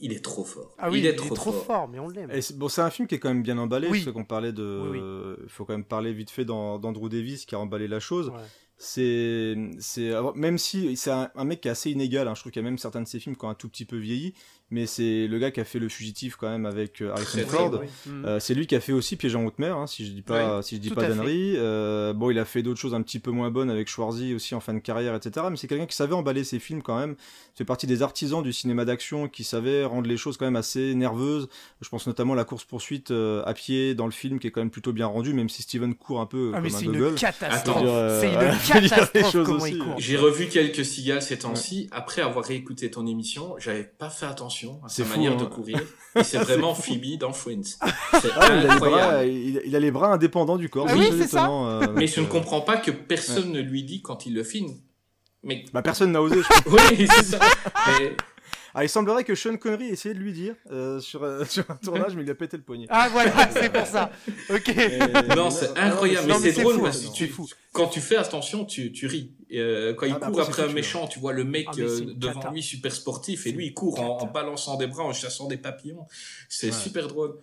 il 0.00 0.12
est 0.12 0.24
trop 0.24 0.44
fort. 0.44 0.74
Ah 0.78 0.90
oui, 0.90 1.00
il 1.00 1.06
est 1.06 1.14
trop, 1.14 1.34
fort. 1.34 1.64
fort, 1.64 1.88
mais 1.88 1.98
on 1.98 2.08
l'aime. 2.08 2.30
Bon, 2.56 2.68
c'est 2.68 2.80
un 2.82 2.90
film 2.90 3.06
qui 3.08 3.14
est 3.14 3.18
quand 3.18 3.28
même 3.28 3.42
bien 3.42 3.58
emballé, 3.58 3.88
Oui. 3.88 4.02
parce 4.04 4.14
qu'on 4.14 4.24
parlait 4.24 4.52
de. 4.52 4.88
Oui, 4.90 5.38
Il 5.44 5.48
faut 5.50 5.64
quand 5.64 5.72
même 5.74 5.84
parler 5.84 6.12
vite 6.12 6.30
fait 6.30 6.44
d'An- 6.44 6.78
d'Andrew 6.78 7.08
Davis 7.08 7.44
qui 7.46 7.54
a 7.54 7.58
emballé 7.58 7.88
la 7.88 8.00
chose. 8.00 8.28
Ouais. 8.28 8.34
C'est, 8.80 9.56
c'est, 9.80 10.10
alors, 10.10 10.36
même 10.36 10.56
si 10.56 10.96
c'est 10.96 11.10
un, 11.10 11.30
un 11.34 11.44
mec 11.44 11.60
qui 11.60 11.68
est 11.68 11.70
assez 11.70 11.90
inégal, 11.90 12.28
hein, 12.28 12.34
je 12.36 12.40
trouve 12.40 12.52
qu'il 12.52 12.62
y 12.62 12.64
a 12.64 12.68
même 12.68 12.78
certains 12.78 13.02
de 13.02 13.08
ses 13.08 13.18
films 13.18 13.36
qui 13.36 13.44
ont 13.44 13.48
un 13.48 13.54
tout 13.54 13.68
petit 13.68 13.84
peu 13.84 13.96
vieilli, 13.96 14.34
mais 14.70 14.86
c'est 14.86 15.26
le 15.26 15.38
gars 15.38 15.50
qui 15.50 15.60
a 15.60 15.64
fait 15.64 15.78
Le 15.78 15.88
Fugitif 15.88 16.36
quand 16.36 16.48
même 16.48 16.66
avec 16.66 17.00
euh, 17.00 17.10
Harrison 17.12 17.38
Ford. 17.48 17.70
bien, 17.70 17.80
Oui, 17.80 17.86
oui. 18.06 18.12
Euh, 18.26 18.38
c'est 18.38 18.54
lui 18.54 18.66
qui 18.66 18.76
a 18.76 18.80
fait 18.80 18.92
aussi 18.92 19.16
Piège 19.16 19.34
en 19.34 19.44
haute 19.46 19.58
mer, 19.58 19.76
hein, 19.76 19.86
si 19.86 20.04
je 20.04 20.12
dis 20.12 20.20
pas, 20.22 20.62
si 20.62 20.76
je 20.76 20.80
dis 20.80 20.90
pas 20.90 21.02
fait. 21.02 21.08
d'annerie. 21.08 21.54
Euh, 21.56 22.12
bon, 22.12 22.30
il 22.30 22.38
a 22.38 22.44
fait 22.44 22.62
d'autres 22.62 22.78
choses 22.78 22.94
un 22.94 23.00
petit 23.02 23.18
peu 23.18 23.30
moins 23.30 23.50
bonnes 23.50 23.70
avec 23.70 23.88
Schwarzy 23.88 24.34
aussi 24.34 24.54
en 24.54 24.60
fin 24.60 24.74
de 24.74 24.78
carrière, 24.78 25.14
etc. 25.14 25.46
Mais 25.50 25.56
c'est 25.56 25.68
quelqu'un 25.68 25.86
qui 25.86 25.96
savait 25.96 26.14
emballer 26.14 26.44
ses 26.44 26.58
films 26.58 26.82
quand 26.82 26.98
même. 26.98 27.16
C'est 27.54 27.64
partie 27.64 27.86
des 27.86 28.02
artisans 28.02 28.42
du 28.42 28.52
cinéma 28.52 28.84
d'action 28.84 29.26
qui 29.26 29.42
savait 29.42 29.84
rendre 29.84 30.06
les 30.06 30.18
choses 30.18 30.36
quand 30.36 30.44
même 30.44 30.56
assez 30.56 30.94
nerveuses. 30.94 31.48
Je 31.80 31.88
pense 31.88 32.06
notamment 32.06 32.34
à 32.34 32.36
la 32.36 32.44
course 32.44 32.64
poursuite 32.64 33.10
à 33.10 33.54
pied 33.54 33.94
dans 33.94 34.06
le 34.06 34.12
film 34.12 34.38
qui 34.38 34.46
est 34.46 34.50
quand 34.50 34.60
même 34.60 34.70
plutôt 34.70 34.92
bien 34.92 35.06
rendu, 35.06 35.32
même 35.32 35.48
si 35.48 35.62
Steven 35.62 35.94
court 35.94 36.20
un 36.20 36.26
peu 36.26 36.52
Ah, 36.54 36.60
mais 36.60 36.72
un 36.72 36.78
c'est 36.78 36.84
une 36.84 37.14
catastrophe. 37.14 37.84
Catastrophe. 38.88 39.64
J'ai 39.98 40.16
revu 40.16 40.48
quelques 40.48 40.84
cigales 40.84 41.22
ces 41.22 41.38
temps-ci. 41.38 41.88
Après 41.92 42.22
avoir 42.22 42.50
écouté 42.50 42.90
ton 42.90 43.06
émission, 43.06 43.54
j'avais 43.58 43.84
pas 43.84 44.10
fait 44.10 44.26
attention 44.26 44.80
à 44.84 44.88
sa 44.88 45.04
fou, 45.04 45.10
manière 45.10 45.32
hein. 45.32 45.36
de 45.36 45.44
courir. 45.44 45.80
Et 46.16 46.22
c'est 46.24 46.38
vraiment 46.42 46.74
Phoebe 46.74 47.18
dans 47.18 47.32
Friends. 47.32 47.78
Ah, 47.80 47.90
il, 48.22 48.30
a 48.30 48.74
les 48.74 48.78
bras, 48.80 49.24
il, 49.24 49.62
il 49.64 49.76
a 49.76 49.80
les 49.80 49.90
bras 49.90 50.12
indépendants 50.12 50.56
du 50.56 50.68
corps. 50.68 50.86
Ah 50.88 50.94
oui, 50.96 51.08
très 51.08 51.18
c'est 51.18 51.28
ça. 51.28 51.42
étonnant, 51.44 51.68
euh, 51.68 51.86
Mais 51.94 52.06
je 52.06 52.20
ne 52.20 52.26
euh, 52.26 52.28
comprends 52.28 52.60
pas 52.60 52.76
que 52.76 52.90
personne 52.90 53.52
ne 53.52 53.60
lui 53.60 53.82
dit 53.84 54.02
quand 54.02 54.26
il 54.26 54.34
le 54.34 54.44
filme. 54.44 54.74
Mais 55.42 55.64
Bah, 55.72 55.82
personne 55.82 56.12
n'a 56.12 56.22
osé. 56.22 56.36
je 56.42 56.62
crois. 56.64 56.80
oui, 56.90 57.06
c'est 57.08 57.24
ça. 57.24 57.38
Mais 57.98 58.16
Ah, 58.80 58.84
il 58.84 58.88
semblerait 58.88 59.24
que 59.24 59.34
Sean 59.34 59.56
Connery 59.56 59.88
essayait 59.88 60.14
de 60.14 60.20
lui 60.20 60.32
dire 60.32 60.54
euh, 60.70 61.00
sur, 61.00 61.24
euh, 61.24 61.44
sur 61.48 61.68
un 61.68 61.74
tournage, 61.74 62.14
mais 62.14 62.22
il 62.22 62.30
a 62.30 62.34
pété 62.36 62.56
le 62.56 62.62
poignet. 62.62 62.86
Ah 62.90 63.08
voilà, 63.10 63.32
c'est 63.52 63.72
pour 63.72 63.84
ça. 63.84 64.12
Ok. 64.50 64.68
Et- 64.68 65.34
Non, 65.34 65.50
c'est 65.50 65.76
incroyable, 65.76 66.28
Non, 66.28 66.38
mais 66.38 66.52
c'est 66.52 66.62
drôle 66.62 66.76
fou, 66.76 66.82
parce 66.82 67.00
que 67.00 67.12
tu, 67.12 67.26
fou. 67.26 67.48
quand 67.72 67.88
tu 67.88 68.00
fais 68.00 68.14
attention, 68.14 68.64
tu, 68.64 68.92
tu 68.92 69.08
ris. 69.08 69.32
Et, 69.50 69.58
euh, 69.58 69.94
quand 69.94 70.06
il 70.06 70.12
Ah, 70.12 70.18
bah, 70.20 70.26
court 70.30 70.42
après, 70.42 70.62
un 70.62 70.72
méchant, 70.72 71.08
tu 71.08 71.18
vois 71.18 71.32
le 71.32 71.42
mec 71.42 71.66
Ah, 71.72 71.80
euh, 71.80 72.00
devant 72.14 72.52
lui 72.52 72.62
super 72.62 72.92
sportif 72.92 73.48
et 73.48 73.50
lui 73.50 73.66
il 73.66 73.74
court 73.74 73.98
en, 73.98 74.24
balançant 74.26 74.76
des 74.76 74.86
bras, 74.86 75.02
en 75.02 75.12
chassant 75.12 75.48
des 75.48 75.56
papillons. 75.56 76.06
C'est 76.48 76.68
Ouais. 76.68 76.72
super 76.72 77.08
drôle. 77.08 77.34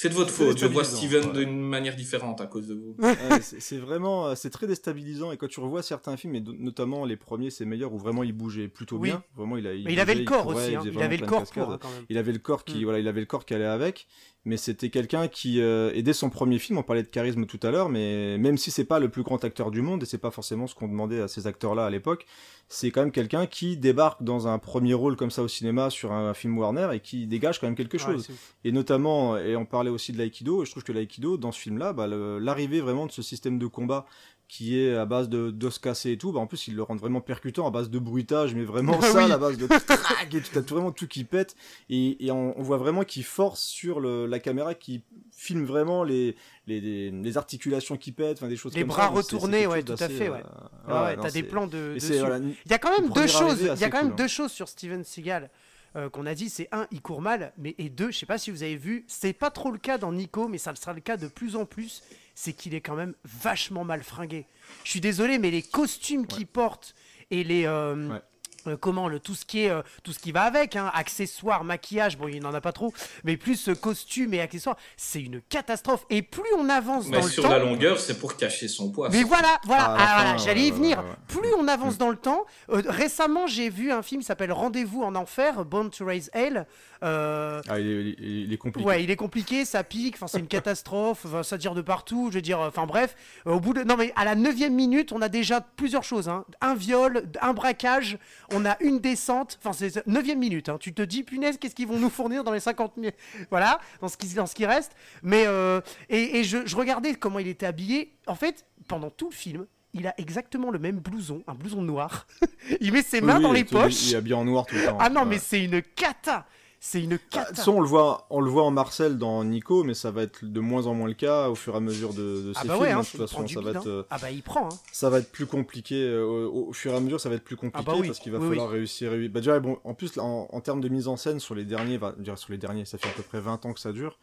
C'est 0.00 0.10
de 0.10 0.14
votre 0.14 0.30
faute. 0.30 0.56
Je 0.58 0.66
vois 0.66 0.84
Steven 0.84 1.24
ouais. 1.26 1.32
d'une 1.44 1.60
manière 1.60 1.96
différente 1.96 2.40
à 2.40 2.46
cause 2.46 2.68
de 2.68 2.74
vous. 2.74 2.94
Ouais, 3.00 3.16
c'est 3.40 3.78
vraiment, 3.78 4.28
euh, 4.28 4.34
c'est 4.36 4.48
très 4.48 4.68
déstabilisant. 4.68 5.32
Et 5.32 5.36
quand 5.36 5.48
tu 5.48 5.58
revois 5.58 5.82
certains 5.82 6.16
films, 6.16 6.36
et 6.36 6.40
notamment 6.40 7.04
les 7.04 7.16
premiers, 7.16 7.50
c'est 7.50 7.64
meilleur, 7.64 7.92
où 7.92 7.98
vraiment 7.98 8.22
il 8.22 8.32
bougeait 8.32 8.68
plutôt 8.68 8.96
Oui. 8.98 9.08
bien. 9.08 9.24
Vraiment, 9.34 9.56
il 9.56 9.66
a. 9.66 9.70
Mais 9.72 9.92
il 9.92 9.98
avait 9.98 10.14
le 10.14 10.22
corps 10.22 10.44
courait, 10.44 10.66
aussi. 10.66 10.76
hein. 10.76 10.80
faisait 10.82 10.92
Il 10.94 11.02
avait 11.02 11.16
le 11.16 11.26
corps 11.26 11.42
pour 11.42 11.62
hein, 11.72 11.78
quand 11.82 11.90
même. 11.90 12.04
Il 12.10 12.16
avait 12.16 12.30
le 12.30 12.38
corps 12.38 12.64
qui, 12.64 12.78
Mm. 12.78 12.84
voilà, 12.84 12.98
il 13.00 13.08
avait 13.08 13.18
le 13.18 13.26
corps 13.26 13.44
qui 13.44 13.54
allait 13.54 13.64
avec. 13.64 14.06
Mais 14.44 14.56
c'était 14.56 14.88
quelqu'un 14.88 15.28
qui, 15.28 15.60
euh, 15.60 15.90
et 15.94 16.02
dès 16.02 16.12
son 16.14 16.30
premier 16.30 16.58
film, 16.58 16.78
on 16.78 16.82
parlait 16.82 17.02
de 17.02 17.08
charisme 17.08 17.44
tout 17.44 17.60
à 17.62 17.70
l'heure, 17.70 17.88
mais 17.90 18.38
même 18.38 18.56
si 18.56 18.70
c'est 18.70 18.84
pas 18.84 18.98
le 18.98 19.08
plus 19.10 19.22
grand 19.22 19.44
acteur 19.44 19.70
du 19.70 19.82
monde, 19.82 20.02
et 20.04 20.06
c'est 20.06 20.16
pas 20.16 20.30
forcément 20.30 20.66
ce 20.66 20.74
qu'on 20.74 20.88
demandait 20.88 21.20
à 21.20 21.28
ces 21.28 21.46
acteurs-là 21.46 21.84
à 21.84 21.90
l'époque, 21.90 22.24
c'est 22.68 22.90
quand 22.90 23.00
même 23.02 23.10
quelqu'un 23.12 23.46
qui 23.46 23.76
débarque 23.76 24.22
dans 24.22 24.46
un 24.48 24.58
premier 24.58 24.94
rôle 24.94 25.16
comme 25.16 25.30
ça 25.30 25.42
au 25.42 25.48
cinéma 25.48 25.90
sur 25.90 26.12
un 26.12 26.32
film 26.34 26.56
Warner 26.56 26.88
et 26.94 27.00
qui 27.00 27.26
dégage 27.26 27.58
quand 27.60 27.66
même 27.66 27.74
quelque 27.76 27.98
chose. 27.98 28.26
Et 28.64 28.72
notamment, 28.72 29.36
et 29.36 29.54
on 29.56 29.66
parlait 29.66 29.90
aussi 29.90 30.12
de 30.12 30.18
l'aïkido, 30.18 30.62
et 30.62 30.66
je 30.66 30.70
trouve 30.70 30.84
que 30.84 30.92
l'aïkido, 30.92 31.36
dans 31.36 31.52
ce 31.52 31.60
film-là, 31.60 31.92
bah, 31.92 32.06
le- 32.06 32.38
l'arrivée 32.38 32.80
vraiment 32.80 33.06
de 33.06 33.12
ce 33.12 33.22
système 33.22 33.58
de 33.58 33.66
combat 33.66 34.06
qui 34.48 34.80
est 34.80 34.94
à 34.94 35.04
base 35.04 35.28
de 35.28 35.50
d'os 35.50 35.78
cassés 35.78 36.12
et 36.12 36.16
tout, 36.18 36.32
bah, 36.32 36.40
en 36.40 36.46
plus, 36.46 36.68
ils 36.68 36.74
le 36.74 36.82
rendent 36.82 37.00
vraiment 37.00 37.20
percutant 37.20 37.66
à 37.66 37.70
base 37.70 37.90
de 37.90 37.98
bruitage, 37.98 38.54
mais 38.54 38.64
vraiment 38.64 38.98
ça, 39.00 39.26
oui. 39.26 39.30
à 39.30 39.36
base 39.36 39.58
de 39.58 39.66
crac, 39.86 40.34
et 40.34 40.40
tu 40.40 40.56
as 40.56 40.62
vraiment 40.62 40.90
tout 40.90 41.06
qui 41.06 41.24
pète, 41.24 41.54
et, 41.90 42.24
et 42.24 42.30
on, 42.30 42.58
on 42.58 42.62
voit 42.62 42.78
vraiment 42.78 43.04
qu'il 43.04 43.24
force 43.24 43.60
sur 43.62 44.00
le, 44.00 44.24
la 44.26 44.38
caméra, 44.38 44.74
qui 44.74 45.02
filme 45.32 45.64
vraiment 45.64 46.02
les, 46.02 46.34
les, 46.66 46.80
les, 46.80 47.10
les 47.10 47.36
articulations 47.36 47.96
qui 47.98 48.10
pètent, 48.12 48.38
enfin 48.38 48.48
des 48.48 48.56
choses 48.56 48.72
Les 48.74 48.80
comme 48.80 48.88
bras 48.88 49.08
ça. 49.08 49.22
C'est- 49.22 49.28
c'est 49.30 49.36
retournés, 49.36 49.66
ouais, 49.66 49.82
tout 49.82 49.92
à 49.92 50.08
fait, 50.08 50.30
ouais. 50.30 50.38
euh, 50.42 50.68
Ah 50.88 51.04
ouais, 51.04 51.16
t'as 51.20 51.30
des 51.30 51.42
plans 51.42 51.66
de. 51.66 51.96
voilà, 52.18 52.38
Il 52.38 52.70
y 52.70 52.74
a 52.74 52.78
quand 52.78 52.90
même 52.98 53.08
Le 53.08 53.14
deux 53.14 53.26
choses. 53.26 53.60
Il 53.60 53.80
y 53.80 53.84
a 53.84 53.90
quand 53.90 53.98
même 53.98 54.06
cool, 54.06 54.12
hein. 54.12 54.16
deux 54.16 54.28
choses 54.28 54.50
sur 54.50 54.68
Steven 54.68 55.04
Seagal 55.04 55.50
euh, 55.96 56.08
qu'on 56.08 56.24
a 56.26 56.34
dit. 56.34 56.48
C'est 56.48 56.68
un, 56.72 56.86
il 56.90 57.02
court 57.02 57.20
mal, 57.20 57.52
mais 57.58 57.74
et 57.78 57.88
deux, 57.90 58.10
je 58.10 58.18
sais 58.18 58.26
pas 58.26 58.38
si 58.38 58.50
vous 58.50 58.62
avez 58.62 58.76
vu. 58.76 59.04
C'est 59.08 59.32
pas 59.34 59.50
trop 59.50 59.70
le 59.70 59.78
cas 59.78 59.98
dans 59.98 60.12
Nico, 60.12 60.48
mais 60.48 60.58
ça 60.58 60.74
sera 60.74 60.92
le 60.94 61.00
cas 61.00 61.16
de 61.18 61.28
plus 61.28 61.54
en 61.54 61.66
plus. 61.66 62.02
C'est 62.40 62.52
qu'il 62.52 62.72
est 62.76 62.80
quand 62.80 62.94
même 62.94 63.16
vachement 63.24 63.82
mal 63.82 64.04
fringué. 64.04 64.46
Je 64.84 64.90
suis 64.90 65.00
désolé, 65.00 65.38
mais 65.38 65.50
les 65.50 65.60
costumes 65.60 66.24
qu'il 66.24 66.46
porte 66.46 66.94
et 67.32 67.42
les 67.42 67.66
euh, 67.66 68.10
Ouais. 68.10 68.20
Euh, 68.68 68.76
comment 68.76 69.08
le 69.08 69.20
tout 69.20 69.34
ce 69.34 69.44
qui 69.44 69.64
est 69.64 69.70
euh, 69.70 69.82
tout 70.02 70.12
ce 70.12 70.18
qui 70.18 70.32
va 70.32 70.42
avec 70.42 70.76
hein, 70.76 70.90
accessoires 70.94 71.64
maquillage 71.64 72.18
bon 72.18 72.28
il 72.28 72.40
n'en 72.42 72.54
a 72.54 72.60
pas 72.60 72.72
trop 72.72 72.92
mais 73.24 73.36
plus 73.36 73.68
euh, 73.68 73.74
costume 73.74 74.34
et 74.34 74.40
accessoires 74.40 74.76
c'est 74.96 75.20
une 75.20 75.40
catastrophe 75.40 76.04
et 76.10 76.22
plus 76.22 76.42
on 76.56 76.68
avance 76.68 77.06
Mais 77.08 77.18
dans 77.18 77.24
le 77.24 77.30
sur 77.30 77.42
temps 77.42 77.50
la 77.50 77.58
longueur, 77.58 77.98
c'est 77.98 78.18
pour 78.18 78.36
cacher 78.36 78.68
son 78.68 78.90
poids. 78.90 79.08
mais 79.10 79.22
voilà, 79.22 79.58
voilà, 79.64 79.84
Ah, 79.88 79.96
ah, 79.98 80.14
voilà, 80.22 80.36
j'allais 80.38 80.66
y 80.66 80.70
venir. 80.70 81.02
Plus 81.28 81.52
on 81.58 81.68
avance 81.68 81.98
dans 81.98 82.10
le 82.10 82.16
temps, 82.16 82.44
euh, 82.70 82.82
récemment 82.86 83.46
j'ai 83.46 83.70
vu 83.70 83.92
un 83.92 84.02
film 84.02 84.20
qui 84.20 84.26
s'appelle 84.26 84.52
Rendez-vous 84.52 85.02
en 85.02 85.14
enfer, 85.14 85.64
Born 85.64 85.90
to 85.90 86.04
Raise 86.04 86.30
Hell. 86.32 86.66
Euh, 87.02 87.60
Ah, 87.68 87.78
il 87.78 87.86
est, 87.86 88.16
il 88.20 88.58
compliqué. 88.58 88.86
Ouais, 88.88 89.04
il 89.04 89.10
est 89.10 89.16
compliqué, 89.16 89.64
ça 89.64 89.84
pique, 89.84 90.16
enfin 90.16 90.26
c'est 90.26 90.40
une 90.40 90.48
catastrophe, 90.48 91.26
ça 91.42 91.58
tire 91.58 91.74
de 91.74 91.82
partout, 91.82 92.28
je 92.30 92.36
veux 92.36 92.42
dire, 92.42 92.60
enfin 92.60 92.86
bref, 92.86 93.14
au 93.44 93.60
bout 93.60 93.72
de, 93.72 93.82
non 93.82 93.96
mais 93.96 94.12
à 94.16 94.24
la 94.24 94.34
neuvième 94.34 94.74
minute, 94.74 95.12
on 95.12 95.22
a 95.22 95.28
déjà 95.28 95.60
plusieurs 95.60 96.02
choses, 96.04 96.28
hein. 96.28 96.44
un 96.60 96.74
viol, 96.74 97.24
un 97.40 97.52
braquage, 97.52 98.18
on 98.52 98.57
a 98.64 98.76
une 98.82 98.98
descente, 99.00 99.58
enfin 99.62 99.72
c'est 99.72 100.06
neuvième 100.06 100.38
minute, 100.38 100.68
hein. 100.68 100.76
tu 100.78 100.92
te 100.94 101.02
dis 101.02 101.22
punaise, 101.22 101.58
qu'est-ce 101.58 101.74
qu'ils 101.74 101.86
vont 101.88 101.98
nous 101.98 102.10
fournir 102.10 102.44
dans 102.44 102.52
les 102.52 102.60
50 102.60 102.96
minutes, 102.96 103.14
voilà, 103.50 103.80
dans 104.00 104.08
ce 104.08 104.16
qui, 104.16 104.26
dans 104.34 104.46
ce 104.46 104.54
qui 104.54 104.66
reste, 104.66 104.92
mais 105.22 105.44
euh, 105.46 105.80
et, 106.08 106.38
et 106.38 106.44
je, 106.44 106.58
je 106.66 106.76
regardais 106.76 107.14
comment 107.14 107.38
il 107.38 107.48
était 107.48 107.66
habillé, 107.66 108.12
en 108.26 108.34
fait, 108.34 108.64
pendant 108.86 109.10
tout 109.10 109.28
le 109.30 109.34
film. 109.34 109.66
Il 109.94 110.06
a 110.06 110.14
exactement 110.18 110.70
le 110.70 110.78
même 110.78 110.98
blouson, 110.98 111.42
un 111.46 111.54
blouson 111.54 111.80
noir. 111.80 112.26
il 112.80 112.92
met 112.92 113.02
ses 113.02 113.22
mains 113.22 113.38
oui, 113.38 113.42
dans 113.42 113.52
les 113.52 113.64
poches. 113.64 114.02
Il 114.08 114.12
est 114.12 114.16
habillé 114.16 114.34
en 114.34 114.44
noir 114.44 114.66
tout 114.66 114.74
le 114.74 114.84
temps. 114.84 114.98
Ah 115.00 115.08
non, 115.08 115.22
Ouais. 115.22 115.26
mais 115.28 115.38
c'est 115.38 115.64
une 115.64 115.80
cata. 115.82 116.46
C'est 116.80 117.02
une 117.02 117.14
Ah, 117.32 117.44
cata. 117.44 117.62
Ça, 117.62 117.70
on 117.72 117.80
le 117.80 117.86
voit, 117.88 118.26
on 118.30 118.40
le 118.40 118.48
voit 118.48 118.62
en 118.62 118.70
Marcel 118.70 119.18
dans 119.18 119.42
Nico, 119.42 119.82
mais 119.82 119.94
ça 119.94 120.12
va 120.12 120.22
être 120.22 120.44
de 120.44 120.60
moins 120.60 120.86
en 120.86 120.94
moins 120.94 121.08
le 121.08 121.14
cas 121.14 121.48
au 121.48 121.56
fur 121.56 121.74
et 121.74 121.76
à 121.76 121.80
mesure 121.80 122.14
de, 122.14 122.20
de 122.20 122.52
Ah 122.54 122.60
ces 122.62 122.68
bah 122.68 122.74
films. 122.74 122.82
ouais, 122.86 122.92
hein, 122.92 123.00
de 123.00 123.04
toute 123.06 123.20
façon, 123.20 123.46
ça 123.48 123.60
va 123.60 123.70
être, 123.70 123.76
hein. 123.78 123.82
euh, 123.86 124.02
Ah 124.10 124.18
bah 124.22 124.30
il 124.30 124.42
prend. 124.42 124.66
Hein. 124.66 124.78
ça 124.92 125.10
va 125.10 125.18
être 125.18 125.32
plus 125.32 125.46
compliqué 125.46 125.96
euh, 126.04 126.24
au, 126.46 126.72
fur 126.72 126.92
et 126.92 126.96
à 126.96 127.00
mesure. 127.00 127.20
Ça 127.20 127.28
va 127.28 127.34
être 127.34 127.42
plus 127.44 127.56
compliqué 127.56 127.84
bah 127.84 127.94
oui, 127.98 128.06
parce 128.06 128.20
qu'il 128.20 128.30
va 128.30 128.38
oui, 128.38 128.48
falloir 128.50 128.70
réussir. 128.70 129.10
réu- 129.12 129.28
Bah 129.28 129.40
déjà, 129.40 129.58
bon, 129.58 129.78
en 129.82 129.94
plus, 129.94 130.14
là, 130.14 130.22
en, 130.22 130.46
en 130.52 130.60
termes 130.60 130.80
de 130.80 130.88
mise 130.88 131.08
en 131.08 131.16
scène 131.16 131.40
sur 131.40 131.54
les 131.56 131.64
derniers, 131.64 131.98
bah, 131.98 132.14
sur 132.36 132.52
les 132.52 132.58
derniers, 132.58 132.84
ça 132.84 132.96
fait 132.96 133.08
à 133.08 133.12
peu 133.12 133.22
près 133.22 133.40
20 133.40 133.66
ans 133.66 133.72
que 133.72 133.80
ça 133.80 133.90
dure. 133.92 134.16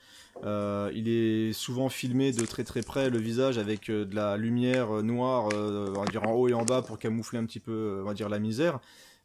euh, 0.45 0.89
il 0.95 1.09
est 1.09 1.51
souvent 1.51 1.89
filmé 1.89 2.31
de 2.31 2.45
très 2.45 2.63
très 2.63 2.81
près 2.83 3.09
le 3.09 3.17
visage 3.19 3.57
avec 3.57 3.89
euh, 3.89 4.05
de 4.05 4.15
la 4.15 4.37
lumière 4.37 5.03
noire, 5.03 5.49
on 5.53 5.91
va 5.99 6.05
dire 6.05 6.23
en 6.23 6.31
haut 6.31 6.47
et 6.47 6.53
en 6.53 6.63
bas 6.63 6.81
pour 6.81 6.99
camoufler 6.99 7.37
un 7.39 7.45
petit 7.45 7.59
peu, 7.59 7.99
on 8.01 8.05
va 8.07 8.13
dire 8.13 8.29
la 8.29 8.39
misère. 8.39 8.79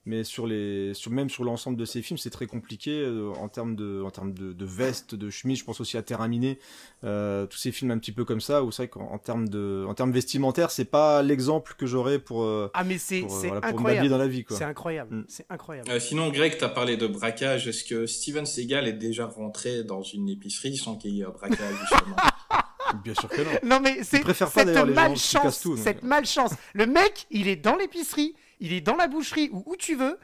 Mais 0.07 0.25
sur 0.25 0.47
les, 0.47 0.95
sur, 0.95 1.11
même 1.11 1.28
sur 1.28 1.45
l'ensemble 1.45 1.76
de 1.76 1.85
ces 1.85 2.00
films, 2.00 2.16
c'est 2.16 2.30
très 2.30 2.47
compliqué 2.47 3.02
euh, 3.02 3.33
en 3.38 3.49
termes 3.49 3.76
de, 3.76 4.02
en 4.02 4.11
termes 4.11 4.33
de, 4.33 4.52
de 4.54 4.64
vestes, 4.64 5.14
de 5.14 5.28
chemises. 5.28 5.59
Je 5.59 5.64
pense 5.64 5.80
aussi 5.80 5.99
à 5.99 6.02
Terra 6.02 6.26
Miné, 6.26 6.59
euh, 7.04 7.47
tous 7.47 7.59
ces 7.59 7.71
films 7.71 7.90
un 7.90 7.99
petit 7.99 8.12
peu 8.12 8.25
comme 8.25 8.40
ça, 8.40 8.62
où 8.62 8.73
c'est 8.73 8.85
vrai 8.85 8.88
qu'en 8.88 9.12
en 9.12 9.19
termes 9.19 9.49
de, 9.49 9.85
en 9.87 9.95
termes 9.95 10.12
vestimentaires, 10.12 10.71
c'est 10.71 10.87
pas 10.87 11.23
l'exemple 11.23 11.75
que 11.76 11.87
j'aurais 11.87 12.19
pour, 12.19 12.45
euh, 12.45 12.71
Ah 12.73 12.85
mais 12.85 12.99
c'est 12.99 13.21
pour, 13.21 13.35
euh, 13.35 13.40
c'est 13.40 13.49
voilà, 13.49 13.61
pour 13.61 13.80
m'habiller 13.80 13.99
incroyable. 13.99 14.09
dans 14.09 14.19
la 14.19 14.28
vie, 14.28 14.45
quoi. 14.45 14.57
C'est 14.57 14.64
incroyable. 14.64 15.16
Mm. 15.16 15.25
C'est 15.28 15.47
incroyable. 15.50 15.90
Euh, 15.90 16.00
sinon, 16.00 16.30
Greg, 16.30 16.57
tu 16.57 16.64
as 16.64 16.69
parlé 16.69 16.97
de 16.97 17.07
braquage. 17.07 17.69
Est-ce 17.69 17.85
que 17.85 18.07
Steven 18.07 18.47
Seagal 18.47 18.88
est 18.88 18.95
déjà 18.95 19.26
rentré 19.26 19.85
dans 19.85 20.02
une 20.02 20.28
épicerie 20.28 20.76
sans 20.76 20.97
qu'il 20.97 21.14
y 21.14 21.21
ait 21.21 21.25
un 21.25 21.30
braquage, 21.30 21.75
justement? 21.80 22.16
Bien 23.04 23.14
sûr 23.14 23.28
que 23.28 23.42
non. 23.42 23.50
Non 23.76 23.80
mais 23.80 24.02
c'est 24.02 24.19
préfère 24.21 24.50
pas, 24.50 24.61
cette 24.61 24.66
d'ailleurs, 24.66 24.87
les 24.87 24.95
gens 24.95 25.02
qui 25.02 25.09
malchance, 25.09 25.42
cassent 25.42 25.61
tout, 25.61 25.76
donc. 25.76 25.85
cette 25.85 26.02
malchance. 26.02 26.52
Le 26.75 26.87
mec, 26.87 27.26
il 27.30 27.47
est 27.47 27.54
dans 27.57 27.76
l'épicerie, 27.76 28.35
il 28.61 28.73
est 28.73 28.81
dans 28.81 28.97
la 28.97 29.09
boucherie 29.09 29.49
ou 29.52 29.62
où 29.67 29.76
tu 29.76 29.95
veux. 29.97 30.19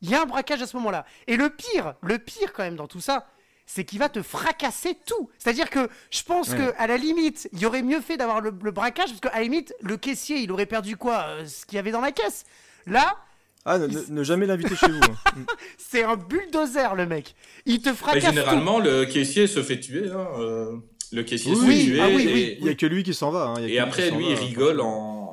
Il 0.00 0.10
y 0.10 0.14
a 0.14 0.22
un 0.22 0.26
braquage 0.26 0.62
à 0.62 0.66
ce 0.66 0.76
moment-là. 0.76 1.04
Et 1.26 1.36
le 1.36 1.50
pire, 1.50 1.94
le 2.02 2.18
pire 2.18 2.52
quand 2.52 2.62
même 2.62 2.76
dans 2.76 2.86
tout 2.86 3.00
ça, 3.00 3.26
c'est 3.66 3.84
qu'il 3.84 3.98
va 3.98 4.08
te 4.08 4.22
fracasser 4.22 4.96
tout. 5.06 5.28
C'est-à-dire 5.38 5.68
que 5.70 5.88
je 6.10 6.22
pense 6.22 6.50
Ouais. 6.50 6.56
que 6.56 6.74
à 6.78 6.86
la 6.86 6.96
limite, 6.96 7.48
il 7.52 7.58
y 7.58 7.66
aurait 7.66 7.82
mieux 7.82 8.00
fait 8.00 8.16
d'avoir 8.16 8.40
le, 8.40 8.52
le 8.62 8.70
braquage 8.70 9.08
parce 9.08 9.20
qu'à 9.20 9.32
la 9.36 9.42
limite, 9.42 9.74
le 9.82 9.96
caissier, 9.96 10.38
il 10.38 10.52
aurait 10.52 10.66
perdu 10.66 10.96
quoi 10.96 11.24
euh, 11.28 11.46
Ce 11.46 11.66
qu'il 11.66 11.76
y 11.76 11.78
avait 11.78 11.90
dans 11.90 12.00
la 12.00 12.12
caisse. 12.12 12.44
Là, 12.86 13.16
Ah, 13.64 13.76
ne, 13.78 14.22
jamais 14.22 14.46
l'inviter 14.46 14.74
chez 14.76 14.88
vous. 14.88 15.00
hein. 15.02 15.16
Mm. 15.36 15.44
c'est 15.76 16.02
un 16.04 16.16
bulldozer 16.16 16.94
le 16.94 17.04
mec. 17.06 17.34
Il 17.66 17.80
te 17.82 17.90
Mais 17.90 17.94
fracasse 17.96 18.24
généralement, 18.24 18.78
le 18.78 19.04
caissier 19.04 19.46
se 19.48 19.62
fait 19.62 19.80
tuer. 19.80 20.10
Hein. 20.10 20.26
euh, 20.38 20.76
Le 21.12 21.22
caissier 21.24 21.54
se 21.54 21.60
Oui, 21.60 21.80
fait 21.80 21.84
tuer. 21.90 22.00
ah 22.00 22.08
oui, 22.08 22.22
et... 22.22 22.32
oui. 22.32 22.56
Il 22.60 22.66
y 22.66 22.70
a 22.70 22.74
que 22.74 22.86
lui 22.86 23.02
qui 23.02 23.12
s'en 23.12 23.30
va. 23.30 23.40
hein. 23.48 23.54
Il 23.58 23.62
y 23.62 23.64
a 23.64 23.68
que 23.68 23.72
Et 23.74 23.78
après, 23.80 24.10
lui, 24.12 24.24
va, 24.26 24.30
il 24.30 24.36
rigole 24.36 24.80
en, 24.80 24.86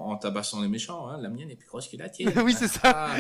en 0.08 0.18
tabassant 0.18 0.62
les 0.62 0.68
méchants. 0.68 1.08
Hein. 1.10 1.20
La 1.22 1.30
mienne 1.30 1.50
est 1.52 1.56
plus 1.56 1.68
grosse 1.68 1.88
que 1.88 1.98
la 1.98 2.10
tienne. 2.10 2.32
oui, 2.44 2.54
c'est 2.58 2.68
ça. 2.68 2.80
Ah. 2.84 3.16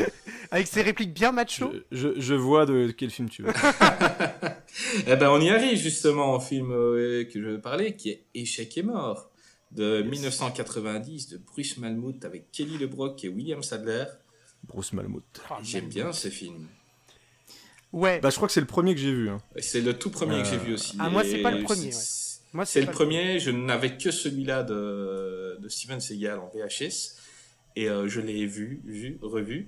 Avec 0.51 0.67
ses 0.67 0.81
répliques 0.81 1.13
bien 1.13 1.31
macho. 1.31 1.71
Je, 1.91 2.10
je, 2.15 2.19
je 2.21 2.33
vois 2.33 2.65
de 2.65 2.91
quel 2.91 3.10
film 3.10 3.29
tu 3.29 3.43
veux. 3.43 3.51
Eh 5.07 5.15
ben, 5.15 5.29
on 5.29 5.39
y 5.39 5.49
arrive 5.49 5.77
justement 5.77 6.33
au 6.33 6.39
film 6.39 6.71
euh, 6.71 7.23
que 7.25 7.41
je 7.41 7.47
veux 7.47 7.62
parler, 7.62 7.95
qui 7.95 8.10
est 8.10 8.25
Échec 8.33 8.77
et 8.77 8.83
mort, 8.83 9.31
de 9.71 10.01
1990, 10.01 11.29
de 11.29 11.38
Bruce 11.38 11.77
Malmuth 11.77 12.25
avec 12.25 12.51
Kelly 12.51 12.77
LeBrock 12.77 13.23
et 13.23 13.29
William 13.29 13.63
Sadler. 13.63 14.03
Bruce 14.63 14.91
Malmuth. 14.93 15.23
Oh, 15.49 15.53
J'aime 15.63 15.88
bien 15.88 16.12
ce 16.12 16.27
film. 16.27 16.67
Ouais. 17.93 18.19
Bah, 18.19 18.29
je 18.29 18.36
crois 18.36 18.47
que 18.49 18.53
c'est 18.53 18.60
le 18.60 18.67
premier 18.67 18.93
que 18.95 18.99
j'ai 18.99 19.13
vu. 19.13 19.29
hein. 19.29 19.38
C'est 19.60 19.79
le 19.81 19.97
tout 19.97 20.10
premier 20.10 20.41
que 20.41 20.47
j'ai 20.49 20.55
Euh, 20.55 20.60
vu 20.60 20.73
aussi. 20.73 20.97
ah, 20.99 21.10
moi, 21.10 21.23
c'est 21.23 21.41
pas 21.41 21.51
le 21.51 21.63
premier, 21.63 21.91
c'est- 21.91 22.24
Moi, 22.55 22.65
C'est 22.65 22.81
le 22.81 22.87
premier, 22.91 23.37
je 23.39 23.51
n'avais 23.51 23.97
que 23.97 24.11
celui-là 24.11 24.63
de, 24.63 25.57
de 25.61 25.69
Steven 25.69 25.99
Seagal 25.99 26.39
en 26.39 26.49
VHS. 26.53 27.17
Et 27.75 27.89
euh, 27.89 28.07
je 28.07 28.21
l'ai 28.21 28.45
vu, 28.45 28.81
vu, 28.85 29.17
revu. 29.21 29.67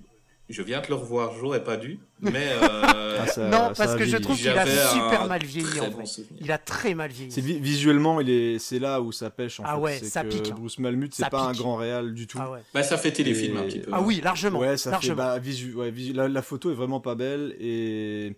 Je 0.50 0.62
viens 0.62 0.80
de 0.80 0.88
le 0.88 0.95
revoir, 0.95 1.34
j'aurais 1.38 1.62
pas 1.62 1.76
dû. 1.76 2.00
Mais 2.21 2.47
euh, 2.63 3.17
Ah, 3.19 3.28
ça- 3.28 3.50
Non, 3.50 3.73
ça 3.73 3.86
parce 3.86 3.95
que 3.97 4.06
je 4.06 4.15
trouve 4.15 4.38
qu'il 4.38 4.47
a 4.47 4.65
super 4.93 5.28
mal 5.28 5.43
vieilli 5.43 5.82
en 5.82 5.89
bon. 5.89 6.04
Il 6.39 6.50
a 6.52 6.58
très 6.58 6.93
mal 6.93 7.12
vieilli. 7.12 7.32
C'est 7.32 7.41
vi- 7.41 7.60
visuellement, 7.60 8.21
il 8.21 8.30
est, 8.30 8.58
c'est 8.60 8.80
là 8.80 9.02
où 9.02 9.12
ça 9.12 9.30
pêche. 9.30 9.60
En 9.60 9.63
Ah 9.65 9.76
fait. 9.76 9.82
ouais, 9.82 9.97
C'est 10.00 10.06
ça 10.06 10.23
que 10.23 10.30
pique, 10.30 10.50
hein. 10.52 10.56
Bruce 10.58 10.80
Malmuth, 10.80 11.13
c'est 11.15 11.23
Ça 11.23 11.30
pas 11.30 11.41
un 11.41 11.52
grand 11.52 11.76
réal 11.76 12.13
du 12.13 12.28
tout. 12.28 12.38
Ah 12.41 12.50
ouais. 12.52 12.60
Bah, 12.73 12.84
ça 12.84 12.97
fait 12.97 13.12
téléfilm 13.12 13.58
Et- 13.58 13.60
un 13.60 13.63
petit 13.63 13.80
peu. 13.80 13.91
Ah 13.93 14.02
oui, 14.02 14.21
largement. 14.23 14.60
Ouais, 14.60 14.78
ça 14.78 14.91
fait 14.91 15.08
largement. 15.08 15.15
bah, 15.17 15.39
visu, 15.39 15.73
ouais, 15.73 15.91
visu- 15.91 16.13
la, 16.13 16.30
la 16.30 16.41
photo 16.41 16.71
est 16.71 16.76
vraiment 16.76 17.02
pas 17.02 17.15
belle 17.15 17.54
et 17.60 18.38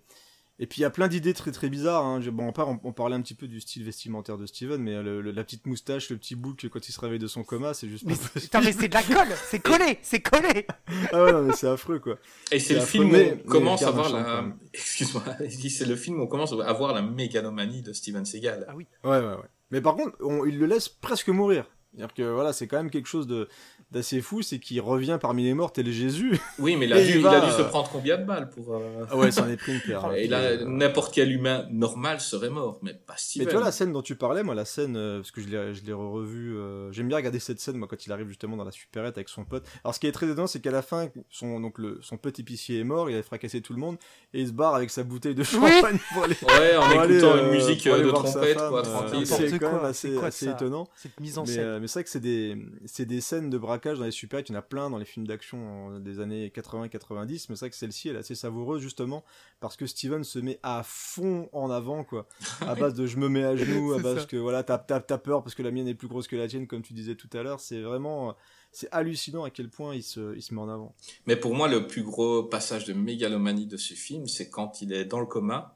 et 0.59 0.67
puis 0.67 0.79
il 0.79 0.81
y 0.81 0.85
a 0.85 0.89
plein 0.89 1.07
d'idées 1.07 1.33
très 1.33 1.51
très 1.51 1.69
bizarres. 1.69 2.05
Hein. 2.05 2.21
Je- 2.21 2.29
Bon, 2.29 2.47
on, 2.47 2.51
part- 2.51 2.67
on, 2.69 2.79
on 2.83 2.91
parlait 2.91 3.15
un 3.15 3.21
petit 3.21 3.33
peu 3.33 3.47
du 3.47 3.59
style 3.61 3.83
vestimentaire 3.83 4.37
de 4.37 4.45
Steven, 4.45 4.81
mais 4.81 4.93
euh, 4.95 5.01
le- 5.03 5.21
le- 5.21 5.31
la 5.31 5.43
petite 5.43 5.65
moustache, 5.65 6.09
le 6.09 6.17
petit 6.17 6.35
bouc 6.35 6.67
quand 6.71 6.87
il 6.87 6.91
se 6.91 6.99
réveille 6.99 7.19
de 7.19 7.27
son 7.27 7.43
coma, 7.43 7.73
c'est 7.73 7.87
juste. 7.87 8.05
Mais. 8.05 8.15
Putain, 8.41 8.61
mais 8.61 8.71
c'est 8.73 8.87
de 8.89 8.93
la 8.93 9.03
colle, 9.03 9.27
c'est 9.49 9.59
collé, 9.59 9.97
c'est 10.01 10.21
collé. 10.21 10.67
Ah 11.11 11.23
ouais, 11.23 11.31
non, 11.31 11.41
mais 11.43 11.53
c'est 11.53 11.67
affreux 11.67 11.99
quoi. 11.99 12.17
Et 12.51 12.59
c'est 12.59 12.73
le 12.75 12.81
affreux, 12.81 12.91
film 12.91 13.05
où 13.09 13.11
mais- 13.13 13.41
on 13.45 13.49
commence 13.49 13.81
à 13.83 13.91
voir 13.91 14.09
la. 14.11 14.45
Excuse-moi, 14.73 15.23
c'est 15.69 15.85
le 15.87 15.95
film 15.95 16.19
où 16.19 16.23
on 16.23 16.27
commence 16.27 16.53
à 16.53 16.63
avoir 16.67 16.93
la 16.93 17.01
mégalomanie 17.01 17.81
de 17.81 17.93
Steven 17.93 18.25
Seagal. 18.25 18.65
Ah 18.67 18.73
oui. 18.75 18.85
Ouais, 19.03 19.19
ouais, 19.19 19.25
ouais. 19.25 19.49
Mais 19.71 19.81
par 19.81 19.95
contre, 19.95 20.17
on- 20.21 20.45
il 20.45 20.57
le 20.59 20.65
laisse 20.65 20.89
presque 20.89 21.29
mourir. 21.29 21.65
C'est-à-dire 21.93 22.13
que 22.13 22.21
voilà, 22.21 22.53
c'est 22.53 22.67
quand 22.67 22.77
même 22.77 22.91
quelque 22.91 23.07
chose 23.07 23.25
de 23.25 23.47
d'assez 23.91 24.21
fou, 24.21 24.41
c'est 24.41 24.59
qu'il 24.59 24.79
revient 24.81 25.17
parmi 25.21 25.43
les 25.43 25.53
morts 25.53 25.71
tel 25.73 25.89
Jésus. 25.91 26.39
Oui, 26.59 26.75
mais 26.75 26.85
il 26.87 26.93
a, 26.93 27.01
dû, 27.01 27.19
il 27.19 27.25
a 27.27 27.39
dû 27.39 27.51
se 27.51 27.61
euh, 27.61 27.63
prendre 27.65 27.89
combien 27.89 28.17
de 28.17 28.25
balles 28.25 28.49
pour. 28.49 28.75
euh, 28.75 29.05
Ah 29.09 29.15
ouais, 29.17 29.31
c'en 29.31 29.47
est 29.47 29.55
pris 29.57 29.73
une 29.73 29.79
paire. 29.81 30.05
hein. 30.05 30.13
Et 30.17 30.27
là, 30.27 30.39
Euh, 30.39 30.65
n'importe 30.65 31.13
quel 31.13 31.31
humain 31.31 31.65
normal 31.71 32.19
serait 32.19 32.49
mort, 32.49 32.79
mais 32.81 32.93
pas 32.93 33.15
Steven. 33.17 33.45
Mais 33.45 33.51
tu 33.51 33.55
vois 33.57 33.65
la 33.65 33.71
scène 33.71 33.91
dont 33.93 34.01
tu 34.01 34.15
parlais, 34.15 34.43
moi 34.43 34.55
la 34.55 34.65
scène, 34.65 34.95
euh, 34.97 35.19
parce 35.19 35.31
que 35.31 35.41
je 35.41 35.47
l'ai, 35.47 35.73
je 35.73 35.83
l'ai 35.85 35.93
revu, 35.93 36.57
euh, 36.57 36.91
j'aime 36.91 37.07
bien 37.07 37.17
regarder 37.17 37.39
cette 37.39 37.59
scène 37.59 37.77
moi 37.77 37.87
quand 37.89 38.05
il 38.05 38.11
arrive 38.11 38.27
justement 38.27 38.57
dans 38.57 38.63
la 38.65 38.71
supérette 38.71 39.17
avec 39.17 39.29
son 39.29 39.45
pote. 39.45 39.63
Alors 39.83 39.95
ce 39.95 39.99
qui 39.99 40.07
est 40.07 40.11
très 40.11 40.25
étonnant, 40.27 40.47
c'est 40.47 40.59
qu'à 40.59 40.71
la 40.71 40.81
fin, 40.81 41.07
son 41.29 41.59
donc 41.61 41.77
le 41.77 41.99
son 42.01 42.17
pote 42.17 42.37
épicier 42.39 42.79
est 42.79 42.83
mort, 42.83 43.09
il 43.09 43.15
a 43.17 43.23
fracassé 43.23 43.61
tout 43.61 43.73
le 43.73 43.79
monde 43.79 43.97
et 44.33 44.41
il 44.41 44.47
se 44.47 44.53
barre 44.53 44.75
avec 44.75 44.89
sa 44.89 45.03
bouteille 45.03 45.35
de 45.35 45.43
champagne 45.43 45.97
pour 46.13 46.23
aller. 46.25 46.35
Ouais, 46.41 46.75
en 46.77 46.81
pour 46.81 46.91
écoutant 47.03 47.03
aller, 47.03 47.19
une 47.19 47.25
euh, 47.47 47.51
musique 47.51 47.87
de 47.87 48.11
trompette, 48.11 48.57
femme, 48.57 48.69
quoi, 48.69 48.79
euh, 48.79 48.83
tranquille. 48.83 49.25
C'est 49.27 49.43
N'importe 49.43 49.59
quand 49.61 49.71
même 49.71 49.79
quoi, 49.79 49.89
assez, 49.89 50.09
c'est 50.09 50.15
quoi 50.15 50.27
assez 50.27 50.47
étonnant. 50.49 50.87
Cette 50.95 51.19
mise 51.19 51.37
en 51.37 51.43
Mais, 51.45 51.53
scène. 51.53 51.63
euh, 51.63 51.79
mais 51.79 51.87
c'est 51.87 51.93
vrai 51.99 52.03
que 52.03 52.09
c'est 52.09 52.19
des, 52.19 52.57
c'est 52.85 53.05
des 53.05 53.21
scènes 53.21 53.49
de 53.49 53.57
dans 53.83 54.03
les 54.03 54.11
supérettes, 54.11 54.49
il 54.49 54.53
y 54.53 54.55
en 54.55 54.59
a 54.59 54.61
plein 54.61 54.89
dans 54.89 54.97
les 54.97 55.05
films 55.05 55.27
d'action 55.27 55.95
euh, 55.95 55.99
des 55.99 56.19
années 56.19 56.49
80-90, 56.49 57.47
mais 57.49 57.55
c'est 57.55 57.59
vrai 57.59 57.69
que 57.69 57.75
celle-ci 57.75 58.09
elle 58.09 58.15
est 58.15 58.19
assez 58.19 58.35
savoureuse 58.35 58.81
justement 58.81 59.23
parce 59.59 59.75
que 59.75 59.85
Steven 59.85 60.23
se 60.23 60.39
met 60.39 60.59
à 60.63 60.83
fond 60.83 61.49
en 61.51 61.69
avant 61.71 62.03
quoi, 62.03 62.27
à 62.61 62.75
base 62.75 62.93
de 62.93 63.05
je 63.05 63.17
me 63.17 63.29
mets 63.29 63.43
à 63.43 63.55
genoux, 63.55 63.93
à 63.93 63.99
base 63.99 64.19
ça. 64.19 64.25
que 64.25 64.37
voilà 64.37 64.63
t'as, 64.63 64.77
t'as, 64.77 64.99
t'as 64.99 65.17
peur 65.17 65.43
parce 65.43 65.55
que 65.55 65.63
la 65.63 65.71
mienne 65.71 65.87
est 65.87 65.95
plus 65.95 66.07
grosse 66.07 66.27
que 66.27 66.35
la 66.35 66.47
tienne 66.47 66.67
comme 66.67 66.81
tu 66.81 66.93
disais 66.93 67.15
tout 67.15 67.29
à 67.33 67.43
l'heure, 67.43 67.59
c'est 67.59 67.81
vraiment, 67.81 68.29
euh, 68.29 68.33
c'est 68.71 68.89
hallucinant 68.91 69.43
à 69.43 69.49
quel 69.49 69.69
point 69.69 69.95
il 69.95 70.03
se, 70.03 70.35
il 70.35 70.41
se 70.41 70.53
met 70.53 70.61
en 70.61 70.69
avant. 70.69 70.95
Mais 71.25 71.35
pour 71.35 71.55
moi, 71.55 71.67
le 71.67 71.87
plus 71.87 72.03
gros 72.03 72.43
passage 72.43 72.85
de 72.85 72.93
mégalomanie 72.93 73.65
de 73.65 73.77
ce 73.77 73.93
film, 73.93 74.27
c'est 74.27 74.49
quand 74.49 74.81
il 74.81 74.93
est 74.93 75.05
dans 75.05 75.19
le 75.19 75.25
coma 75.25 75.75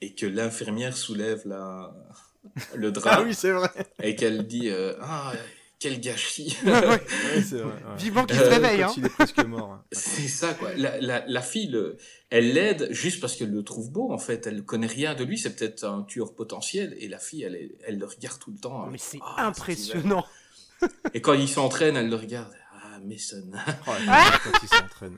et 0.00 0.14
que 0.14 0.26
l'infirmière 0.26 0.96
soulève 0.96 1.42
la... 1.46 1.94
le 2.74 2.92
drap 2.92 3.10
Ah 3.12 3.22
oui 3.22 3.34
c'est 3.34 3.52
vrai, 3.52 3.70
et 4.02 4.16
qu'elle 4.16 4.46
dit 4.46 4.68
euh, 4.68 4.94
Ah, 5.00 5.32
quel 5.84 6.00
gâchis 6.00 6.56
Ouais, 6.64 6.72
ouais. 6.72 6.80
Ouais, 6.88 7.42
c'est 7.42 7.56
vrai. 7.56 7.64
ouais. 7.74 7.96
Vivant 7.98 8.24
qu'il 8.24 8.38
Euh, 8.38 8.44
se 8.46 8.50
réveille, 8.50 8.82
hein. 8.82 8.90
il 8.96 9.04
est 9.04 9.08
presque 9.10 9.44
mort. 9.44 9.72
hein. 9.72 9.84
C'est 9.92 10.28
ça, 10.28 10.54
quoi. 10.54 10.70
La, 10.76 10.98
la, 11.00 11.24
la 11.26 11.40
fille, 11.42 11.68
le- 11.68 11.98
elle 12.30 12.54
l'aide 12.54 12.88
juste 12.90 13.20
parce 13.20 13.36
qu'elle 13.36 13.50
le 13.50 13.62
trouve 13.62 13.90
beau, 13.92 14.10
en 14.12 14.18
fait. 14.18 14.46
Elle 14.46 14.64
connaît 14.64 14.86
rien 14.86 15.14
de 15.14 15.24
lui, 15.24 15.36
c'est 15.38 15.54
peut-être 15.54 15.84
un 15.84 16.02
tueur 16.04 16.34
potentiel. 16.34 16.96
Et 16.98 17.08
la 17.08 17.18
fille, 17.18 17.42
elle, 17.42 17.70
elle 17.86 17.98
le 17.98 18.06
regarde 18.06 18.38
tout 18.38 18.50
le 18.50 18.56
temps. 18.58 18.86
Mais 18.90 18.96
c'est 18.98 19.18
Ah, 19.20 19.46
impressionnant. 19.46 20.24
Et 21.12 21.20
quand 21.20 21.34
il 21.34 21.48
s'entraîne, 21.48 21.96
elle 21.96 22.08
le 22.08 22.16
regarde. 22.16 22.52
Ah, 22.82 22.98
Mason. 23.04 23.44
Oh, 23.86 23.90
Ah 24.08 24.38
quand 24.42 24.58
il 24.62 24.68
s'entraîne. 24.68 25.16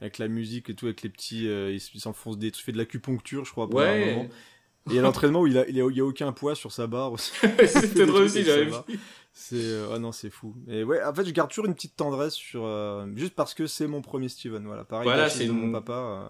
Avec 0.00 0.18
la 0.18 0.26
musique 0.28 0.68
et 0.70 0.74
tout, 0.74 0.86
avec 0.86 1.02
les 1.02 1.10
petits, 1.10 1.46
euh, 1.48 1.70
il 1.72 1.80
il 1.94 2.00
s'enfonce 2.00 2.38
des, 2.38 2.48
il 2.48 2.54
fait 2.54 2.72
de 2.72 2.78
l'acupuncture, 2.78 3.44
je 3.44 3.52
crois. 3.52 3.68
pendant 3.70 3.82
un 3.84 3.98
moment. 4.06 4.20
Ouais. 4.22 4.94
Et 4.94 5.00
l'entraînement 5.00 5.40
où 5.40 5.46
il 5.48 5.58
a, 5.58 5.66
il 5.68 5.80
a, 5.80 5.84
il 5.90 5.96
y 5.96 6.00
a 6.00 6.04
aucun 6.04 6.30
poids 6.32 6.54
sur 6.54 6.70
sa 6.70 6.86
barre 6.86 7.10
aussi. 7.12 7.32
C'était 7.66 8.06
drôle 8.06 8.22
aussi, 8.22 8.44
j'avais 8.44 8.66
va. 8.66 8.84
vu. 8.86 9.00
C'est 9.38 9.82
ah 9.92 9.98
non, 9.98 10.12
c'est 10.12 10.30
fou. 10.30 10.54
Et 10.66 10.82
ouais, 10.82 11.02
en 11.04 11.12
fait, 11.14 11.26
je 11.26 11.30
garde 11.30 11.50
toujours 11.50 11.66
une 11.66 11.74
petite 11.74 11.94
tendresse 11.94 12.32
sur 12.32 12.64
euh, 12.64 13.06
juste 13.16 13.34
parce 13.34 13.52
que 13.52 13.66
c'est 13.66 13.86
mon 13.86 14.00
premier 14.00 14.30
Steven. 14.30 14.64
Voilà, 14.64 14.84
pareil. 14.84 15.04
Voilà, 15.04 15.28
c'est 15.28 15.46
de 15.46 15.52
mon 15.52 15.70
papa. 15.72 15.92
euh, 15.92 16.28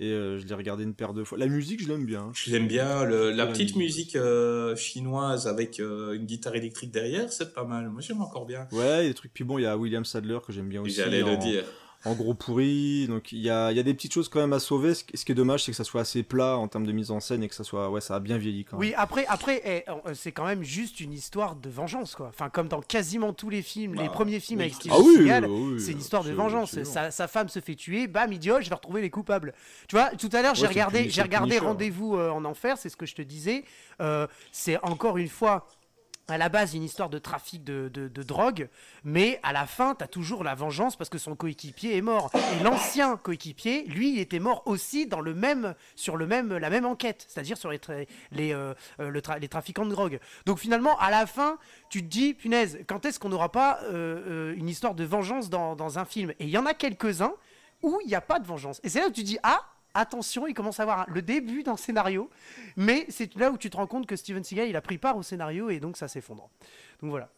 et 0.00 0.10
euh, 0.12 0.38
je 0.38 0.46
l'ai 0.46 0.54
regardé 0.54 0.82
une 0.84 0.94
paire 0.94 1.12
de 1.12 1.24
fois. 1.24 1.36
La 1.36 1.46
musique, 1.46 1.82
je 1.82 1.88
l'aime 1.88 2.06
bien. 2.06 2.30
Je 2.32 2.50
l'aime 2.52 2.66
bien. 2.68 3.04
le- 3.04 3.32
la 3.32 3.46
petite 3.48 3.76
musique 3.76 4.16
chinoise 4.76 5.46
avec 5.46 5.78
une 5.78 6.24
guitare 6.24 6.54
électrique 6.56 6.90
derrière, 6.90 7.30
c'est 7.32 7.52
pas 7.52 7.64
mal. 7.64 7.90
Moi, 7.90 8.00
j'aime 8.00 8.22
encore 8.22 8.46
bien. 8.46 8.66
Ouais, 8.72 9.00
il 9.00 9.02
y 9.02 9.06
a 9.06 9.08
des 9.08 9.14
trucs. 9.14 9.34
Puis 9.34 9.44
bon, 9.44 9.58
il 9.58 9.62
y 9.62 9.66
a 9.66 9.76
William 9.76 10.04
Sadler 10.04 10.38
que 10.46 10.52
j'aime 10.52 10.68
bien 10.68 10.80
aussi. 10.82 10.94
J'allais 10.94 11.22
le 11.22 11.36
dire. 11.36 11.64
En 12.04 12.14
gros 12.14 12.32
pourri. 12.34 13.06
Donc 13.08 13.32
il 13.32 13.40
y 13.40 13.50
a, 13.50 13.72
y 13.72 13.78
a 13.80 13.82
des 13.82 13.92
petites 13.92 14.12
choses 14.14 14.28
quand 14.28 14.38
même 14.40 14.52
à 14.52 14.60
sauver. 14.60 14.94
Ce 14.94 15.02
qui 15.04 15.32
est 15.32 15.34
dommage, 15.34 15.64
c'est 15.64 15.72
que 15.72 15.76
ça 15.76 15.84
soit 15.84 16.02
assez 16.02 16.22
plat 16.22 16.56
en 16.56 16.68
termes 16.68 16.86
de 16.86 16.92
mise 16.92 17.10
en 17.10 17.18
scène 17.20 17.42
et 17.42 17.48
que 17.48 17.54
ça 17.54 17.64
soit. 17.64 17.90
Ouais, 17.90 18.00
ça 18.00 18.14
a 18.14 18.20
bien 18.20 18.38
vieilli 18.38 18.64
quand 18.64 18.78
même. 18.78 18.88
Oui, 18.88 18.94
après, 18.96 19.26
après 19.26 19.60
eh, 19.64 19.90
euh, 19.90 20.14
c'est 20.14 20.30
quand 20.32 20.46
même 20.46 20.62
juste 20.62 21.00
une 21.00 21.12
histoire 21.12 21.56
de 21.56 21.68
vengeance, 21.68 22.14
quoi. 22.14 22.28
Enfin, 22.28 22.50
comme 22.50 22.68
dans 22.68 22.80
quasiment 22.80 23.32
tous 23.32 23.50
les 23.50 23.62
films, 23.62 23.94
les 23.94 24.04
Bah, 24.04 24.10
premiers 24.10 24.38
films 24.40 24.60
oui. 24.60 24.66
avec 24.66 24.74
Steven 24.76 24.96
Ah 24.96 25.02
oui, 25.04 25.16
Seagal, 25.16 25.46
oui, 25.46 25.80
c'est 25.80 25.92
une 25.92 25.98
histoire 26.00 26.22
de 26.24 26.30
vengeance. 26.32 26.82
Sa, 26.84 27.10
sa 27.10 27.26
femme 27.28 27.48
se 27.48 27.58
fait 27.60 27.74
tuer, 27.74 28.06
bam, 28.06 28.32
il 28.32 28.38
dit 28.38 28.50
oh, 28.52 28.58
je 28.60 28.68
vais 28.68 28.74
retrouver 28.76 29.00
les 29.02 29.10
coupables. 29.10 29.52
Tu 29.88 29.96
vois, 29.96 30.10
tout 30.10 30.30
à 30.32 30.40
l'heure 30.42 30.54
j'ai 30.54 30.62
Ouais, 30.62 30.68
regardé, 30.68 31.10
j'ai 31.10 31.22
regardé. 31.22 31.58
Rendez-vous 31.58 32.16
euh, 32.16 32.30
en 32.30 32.44
enfer, 32.44 32.78
c'est 32.78 32.88
ce 32.88 32.96
que 32.96 33.06
je 33.06 33.16
te 33.16 33.22
disais. 33.22 33.64
Euh, 34.00 34.26
c'est 34.52 34.78
encore 34.84 35.18
une 35.18 35.28
fois. 35.28 35.66
À 36.30 36.36
la 36.36 36.50
base, 36.50 36.74
une 36.74 36.82
histoire 36.82 37.08
de 37.08 37.18
trafic 37.18 37.64
de, 37.64 37.88
de, 37.88 38.22
drogue, 38.22 38.68
mais 39.02 39.40
à 39.42 39.54
la 39.54 39.66
fin, 39.66 39.94
t'as 39.94 40.06
toujours 40.06 40.44
la 40.44 40.54
vengeance 40.54 40.94
parce 40.94 41.08
que 41.08 41.16
son 41.16 41.34
coéquipier 41.34 41.96
est 41.96 42.02
mort. 42.02 42.30
Et 42.34 42.62
l'ancien 42.62 43.16
coéquipier, 43.16 43.84
lui, 43.84 44.12
il 44.12 44.18
était 44.18 44.38
mort 44.38 44.62
aussi 44.66 45.06
dans 45.06 45.22
le 45.22 45.32
même, 45.32 45.74
sur 45.96 46.18
le 46.18 46.26
même, 46.26 46.54
la 46.54 46.68
même 46.68 46.84
enquête, 46.84 47.24
c'est-à-dire 47.28 47.56
sur 47.56 47.70
les, 47.70 47.80
les, 48.30 48.52
euh, 48.52 48.74
euh, 49.00 49.20
les 49.40 49.48
trafiquants 49.48 49.86
de 49.86 49.90
drogue. 49.90 50.20
Donc 50.44 50.58
finalement, 50.58 50.98
à 50.98 51.10
la 51.10 51.26
fin, 51.26 51.56
tu 51.88 52.02
te 52.02 52.08
dis, 52.08 52.34
punaise, 52.34 52.80
quand 52.86 53.06
est-ce 53.06 53.18
qu'on 53.18 53.30
n'aura 53.30 53.50
pas 53.50 53.80
euh, 53.84 54.54
une 54.54 54.68
histoire 54.68 54.94
de 54.94 55.04
vengeance 55.04 55.48
dans, 55.48 55.76
dans 55.76 55.98
un 55.98 56.04
film? 56.04 56.32
Et 56.32 56.44
il 56.44 56.50
y 56.50 56.58
en 56.58 56.66
a 56.66 56.74
quelques-uns 56.74 57.32
où 57.82 58.00
il 58.04 58.08
n'y 58.08 58.14
a 58.14 58.20
pas 58.20 58.38
de 58.38 58.46
vengeance. 58.46 58.80
Et 58.84 58.90
c'est 58.90 59.00
là 59.00 59.08
où 59.08 59.12
tu 59.12 59.22
dis, 59.22 59.38
ah, 59.42 59.64
attention, 59.98 60.46
il 60.46 60.54
commence 60.54 60.80
à 60.80 60.84
avoir 60.84 61.08
le 61.08 61.22
début 61.22 61.62
d'un 61.62 61.76
scénario, 61.76 62.30
mais 62.76 63.06
c'est 63.08 63.34
là 63.36 63.50
où 63.50 63.58
tu 63.58 63.70
te 63.70 63.76
rends 63.76 63.86
compte 63.86 64.06
que 64.06 64.16
Steven 64.16 64.44
Seagal, 64.44 64.68
il 64.68 64.76
a 64.76 64.80
pris 64.80 64.98
part 64.98 65.16
au 65.16 65.22
scénario 65.22 65.70
et 65.70 65.80
donc 65.80 65.96
ça 65.96 66.08
s'effondre. 66.08 66.48
Donc 67.00 67.10
voilà. 67.10 67.28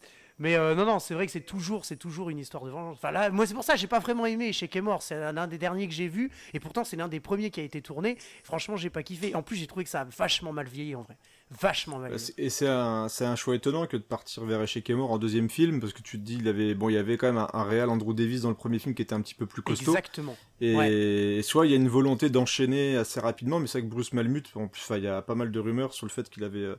Mais 0.41 0.57
euh, 0.57 0.75
non, 0.75 0.87
non, 0.87 0.99
c'est 0.99 1.13
vrai 1.13 1.27
que 1.27 1.33
c'est 1.33 1.43
toujours, 1.43 1.85
c'est 1.85 1.97
toujours 1.97 2.31
une 2.31 2.39
histoire 2.39 2.65
de 2.65 2.71
vengeance. 2.71 2.99
Moi 3.31 3.47
c'est 3.47 3.53
pour 3.53 3.63
ça 3.63 3.75
que 3.75 3.79
j'ai 3.79 3.87
pas 3.87 3.99
vraiment 3.99 4.25
aimé 4.25 4.55
Chez 4.55 4.71
est 4.73 4.81
mort. 4.81 5.03
C'est 5.03 5.33
l'un 5.33 5.47
des 5.47 5.59
derniers 5.59 5.87
que 5.87 5.93
j'ai 5.93 6.09
vu 6.09 6.31
et 6.55 6.61
pourtant 6.61 6.83
c'est 6.83 6.97
l'un 6.97 7.09
des 7.09 7.21
premiers 7.21 7.51
qui 7.51 7.61
a 7.61 7.63
été 7.63 7.83
tourné. 7.83 8.17
Franchement, 8.43 8.77
j'ai 8.77 8.89
pas 8.89 9.03
kiffé. 9.03 9.35
En 9.35 9.43
plus, 9.43 9.57
j'ai 9.57 9.67
trouvé 9.67 9.85
que 9.85 9.91
ça 9.91 10.01
a 10.01 10.05
vachement 10.05 10.53
mal 10.53 10.67
vieilli 10.67 10.97
en 10.97 11.03
vrai, 11.03 11.19
vachement 11.51 11.99
mal. 11.99 12.17
Et 12.39 12.51
c'est 12.51 12.69
un, 12.69 13.09
c'est 13.09 13.25
un 13.25 13.37
choix 13.37 13.55
étonnant 13.55 13.87
que 13.87 13.97
de 13.97 14.03
partir 14.03 14.45
vers 14.45 14.65
mort 14.91 15.11
en 15.11 15.19
deuxième 15.19 15.51
film, 15.51 15.81
parce 15.81 15.93
que 15.93 16.03
tu 16.03 16.19
te 16.19 16.23
dis, 16.25 16.37
il 16.41 16.49
avait, 16.49 16.75
bon, 16.75 16.89
il 16.89 16.95
y 16.95 16.99
avait 16.99 17.17
quand 17.17 17.27
même 17.27 17.39
un, 17.39 17.49
un 17.53 17.65
réel 17.65 17.89
Andrew 17.89 18.13
Davis 18.15 18.43
dans 18.43 18.51
le 18.51 18.55
premier 18.55 18.79
film 18.79 18.95
qui 18.95 19.03
était 19.03 19.15
un 19.15 19.21
petit 19.21 19.35
peu 19.35 19.47
plus 19.47 19.63
costaud. 19.63 19.91
Exactement. 19.93 20.37
Et 20.61 20.77
Ouais. 20.77 21.41
soit 21.43 21.67
il 21.67 21.71
y 21.71 21.75
a 21.75 21.77
une 21.77 21.89
volonté 21.89 22.31
d'enchaîner 22.31 22.97
assez 22.97 23.21
rapidement, 23.21 23.59
mais 23.61 23.67
c'est 23.67 23.79
vrai 23.81 23.89
que 23.89 23.93
Bruce 23.93 24.13
Malmuth, 24.13 24.51
en 24.55 24.69
plus, 24.69 24.83
il 24.97 25.03
y 25.05 25.07
a 25.09 25.23
pas 25.23 25.35
mal 25.35 25.51
de 25.51 25.59
rumeurs 25.59 25.95
sur 25.95 26.07
le 26.07 26.11
fait 26.11 26.29
qu'il 26.31 26.45
avait, 26.45 26.59
euh, 26.59 26.77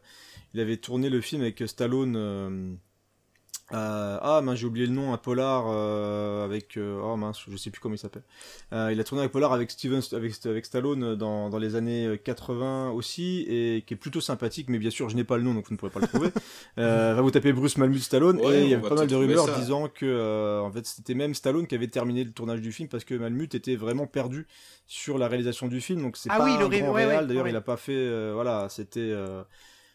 il 0.54 0.60
avait 0.60 0.78
tourné 0.78 1.10
le 1.10 1.22
film 1.22 1.42
avec 1.42 1.62
Stallone. 1.66 2.16
euh, 2.16 2.74
euh, 3.74 4.18
ah 4.22 4.42
mince 4.44 4.60
j'ai 4.60 4.66
oublié 4.66 4.86
le 4.86 4.94
nom 4.94 5.14
un 5.14 5.18
polar 5.18 5.66
euh, 5.68 6.44
avec 6.46 6.78
euh, 6.78 7.00
oh 7.04 7.16
mince 7.16 7.40
je 7.50 7.56
sais 7.58 7.70
plus 7.70 7.80
comment 7.80 7.96
il 7.96 7.98
s'appelle 7.98 8.24
Euh, 8.74 8.92
il 8.92 9.00
a 9.00 9.04
tourné 9.04 9.24
un 9.24 9.28
polar 9.28 9.54
avec 9.54 9.72
Steven 9.72 10.02
avec, 10.14 10.34
avec 10.46 10.66
Stallone 10.66 11.16
dans, 11.16 11.50
dans 11.50 11.58
les 11.58 11.76
années 11.76 12.20
80 12.24 12.92
aussi 12.92 13.46
et 13.48 13.84
qui 13.88 13.94
est 13.94 13.98
plutôt 13.98 14.22
sympathique 14.22 14.70
mais 14.70 14.78
bien 14.78 14.90
sûr 14.90 15.10
je 15.10 15.16
n'ai 15.16 15.24
pas 15.24 15.38
le 15.38 15.44
nom 15.44 15.54
donc 15.54 15.68
vous 15.68 15.74
ne 15.74 15.78
pourrez 15.78 15.92
pas 15.92 16.00
le 16.02 16.08
trouver 16.08 16.30
euh, 16.80 17.14
va 17.16 17.22
vous 17.22 17.32
taper 17.32 17.54
Bruce 17.54 17.78
Malmuth 17.78 18.04
Stallone 18.04 18.38
Ouais, 18.40 18.60
et 18.62 18.64
il 18.64 18.70
y 18.70 18.74
avait 18.74 18.84
va 18.84 18.90
pas 18.90 18.96
mal 18.96 19.08
de 19.08 19.16
rumeurs 19.16 19.46
ça. 19.48 19.58
disant 19.60 19.88
que 19.88 20.06
euh, 20.06 20.60
en 20.62 20.72
fait 20.72 20.86
c'était 20.86 21.14
même 21.16 21.34
Stallone 21.34 21.68
qui 21.68 21.76
avait 21.76 21.88
terminé 21.88 22.24
le 22.24 22.32
tournage 22.32 22.62
du 22.62 22.72
film 22.72 22.90
parce 22.90 23.04
que 23.04 23.14
Malmuth 23.16 23.56
était 23.56 23.76
vraiment 23.76 24.08
perdu 24.08 24.48
sur 24.88 25.18
la 25.18 25.28
réalisation 25.28 25.68
du 25.68 25.80
film 25.82 26.02
donc 26.02 26.18
c'est 26.18 26.30
Ah 26.32 26.38
pas 26.38 26.46
oui, 26.46 26.52
un 26.52 26.58
il 26.60 26.64
aurait- 26.64 26.80
grand 26.82 26.94
ouais, 26.94 27.06
réal 27.06 27.22
ouais, 27.24 27.28
d'ailleurs 27.28 27.44
ouais. 27.46 27.50
il 27.52 27.56
a 27.56 27.62
pas 27.62 27.78
fait 27.78 27.94
euh, 27.96 28.32
voilà 28.34 28.68
c'était 28.70 29.00
euh, 29.00 29.44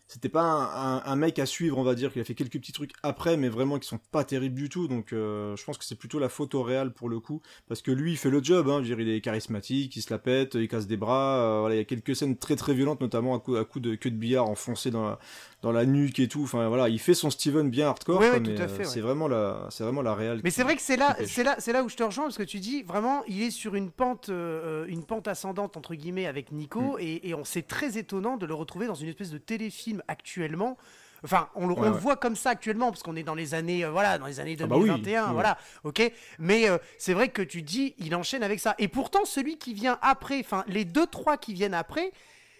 c'était 0.08 0.28
pas 0.28 0.42
un, 0.42 0.96
un- 0.98 1.02
un 1.04 1.16
mec 1.16 1.38
à 1.38 1.46
suivre, 1.46 1.78
on 1.78 1.82
va 1.82 1.94
dire, 1.94 2.12
qu'il 2.12 2.22
a 2.22 2.24
fait 2.24 2.34
quelques 2.34 2.52
petits 2.58 2.72
trucs 2.72 2.92
après, 3.02 3.36
mais 3.36 3.48
vraiment 3.48 3.78
qui 3.78 3.88
sont 3.88 3.98
pas 4.12 4.24
terribles 4.24 4.54
du 4.54 4.68
tout. 4.68 4.88
Donc, 4.88 5.12
euh, 5.12 5.56
je 5.56 5.64
pense 5.64 5.78
que 5.78 5.84
c'est 5.84 5.94
plutôt 5.98 6.18
la 6.18 6.28
faute 6.28 6.54
au 6.54 6.62
réal 6.62 6.92
pour 6.92 7.08
le 7.08 7.18
coup, 7.20 7.42
parce 7.68 7.82
que 7.82 7.90
lui, 7.90 8.12
il 8.12 8.16
fait 8.16 8.30
le 8.30 8.42
job. 8.42 8.68
Hein, 8.68 8.82
je 8.82 8.88
veux 8.88 8.96
dire, 8.96 9.00
il 9.00 9.08
est 9.08 9.20
charismatique, 9.20 9.96
il 9.96 10.02
se 10.02 10.12
la 10.12 10.18
pète, 10.18 10.54
il 10.54 10.68
casse 10.68 10.86
des 10.86 10.96
bras. 10.96 11.36
euh, 11.38 11.60
voilà, 11.60 11.74
il 11.74 11.78
y 11.78 11.80
a 11.80 11.84
quelques 11.84 12.14
scènes 12.16 12.36
très 12.36 12.56
très 12.56 12.74
violentes, 12.74 13.00
notamment 13.00 13.34
à 13.34 13.40
coup, 13.40 13.56
à 13.56 13.64
coup 13.64 13.80
de 13.80 13.94
queue 13.94 14.10
de 14.10 14.16
billard 14.16 14.48
enfoncé 14.48 14.90
dans 14.90 15.04
la, 15.04 15.18
dans 15.62 15.72
la 15.72 15.84
nuque 15.86 16.18
et 16.20 16.28
tout. 16.28 16.42
Enfin, 16.44 16.68
voilà, 16.68 16.88
il 16.88 16.98
fait 17.00 17.14
son 17.14 17.30
Steven 17.30 17.68
bien 17.70 17.88
hardcore. 17.88 18.18
Quoi, 18.20 18.40
mais, 18.40 18.60
à 18.60 18.68
fait, 18.68 18.74
euh, 18.74 18.78
ouais. 18.78 18.84
C'est 18.84 19.00
vraiment 19.00 19.28
la, 19.28 19.66
c'est 19.70 19.82
vraiment 19.84 20.02
la. 20.02 20.16
Mais 20.44 20.50
c'est 20.50 20.62
vrai 20.62 20.76
que 20.76 20.82
c'est 20.82 20.96
là, 20.96 21.16
c'est 21.26 21.42
là, 21.44 21.56
c'est 21.58 21.72
là 21.72 21.82
où 21.82 21.88
je 21.88 21.96
te 21.96 22.02
rejoins 22.02 22.24
parce 22.24 22.38
que 22.38 22.42
tu 22.44 22.60
dis 22.60 22.82
vraiment, 22.82 23.22
il 23.26 23.42
est 23.42 23.50
sur 23.50 23.74
une 23.74 23.90
pente, 23.90 24.28
une 24.28 25.04
pente 25.04 25.28
ascendante 25.28 25.76
entre 25.76 25.94
guillemets 25.94 26.26
avec 26.26 26.52
Mm. 26.52 26.56
Nico 26.56 26.96
et, 26.98 27.20
et 27.28 27.34
on 27.34 27.44
c'est 27.44 27.66
très 27.66 27.98
étonnant 27.98 28.36
de 28.36 28.46
le 28.46 28.54
retrouver 28.54 28.86
dans 28.86 28.94
une 28.94 29.08
espèce 29.08 29.30
de 29.30 29.38
téléfilm 29.38 29.95
actuellement. 30.08 30.76
Enfin, 31.24 31.48
on 31.54 31.66
le, 31.66 31.72
on 31.74 31.80
Ouais, 31.80 31.88
le 31.88 31.94
ouais. 31.94 31.98
voit 32.00 32.16
comme 32.16 32.36
ça 32.36 32.50
actuellement 32.50 32.90
parce 32.90 33.02
qu'on 33.02 33.16
est 33.16 33.22
dans 33.22 33.34
les 33.34 33.54
années, 33.54 33.84
euh, 33.84 33.90
voilà, 33.90 34.18
dans 34.18 34.26
les 34.26 34.38
années 34.38 34.56
Ah 34.60 34.66
bah 34.66 34.76
oui, 34.76 34.86
2021, 34.88 35.32
voilà, 35.32 35.56
ok. 35.82 36.12
Mais 36.38 36.68
euh, 36.68 36.78
c'est 36.98 37.14
vrai 37.14 37.30
que 37.30 37.42
tu 37.42 37.62
dis, 37.62 37.94
il 37.98 38.14
enchaîne 38.14 38.42
avec 38.42 38.60
ça. 38.60 38.74
Et 38.78 38.86
pourtant, 38.86 39.24
celui 39.24 39.56
qui 39.58 39.72
vient 39.74 39.98
après, 40.02 40.38
enfin, 40.40 40.62
les 40.68 40.84
deux 40.84 41.06
trois 41.06 41.36
qui 41.38 41.54
viennent 41.54 41.74
après 41.74 42.12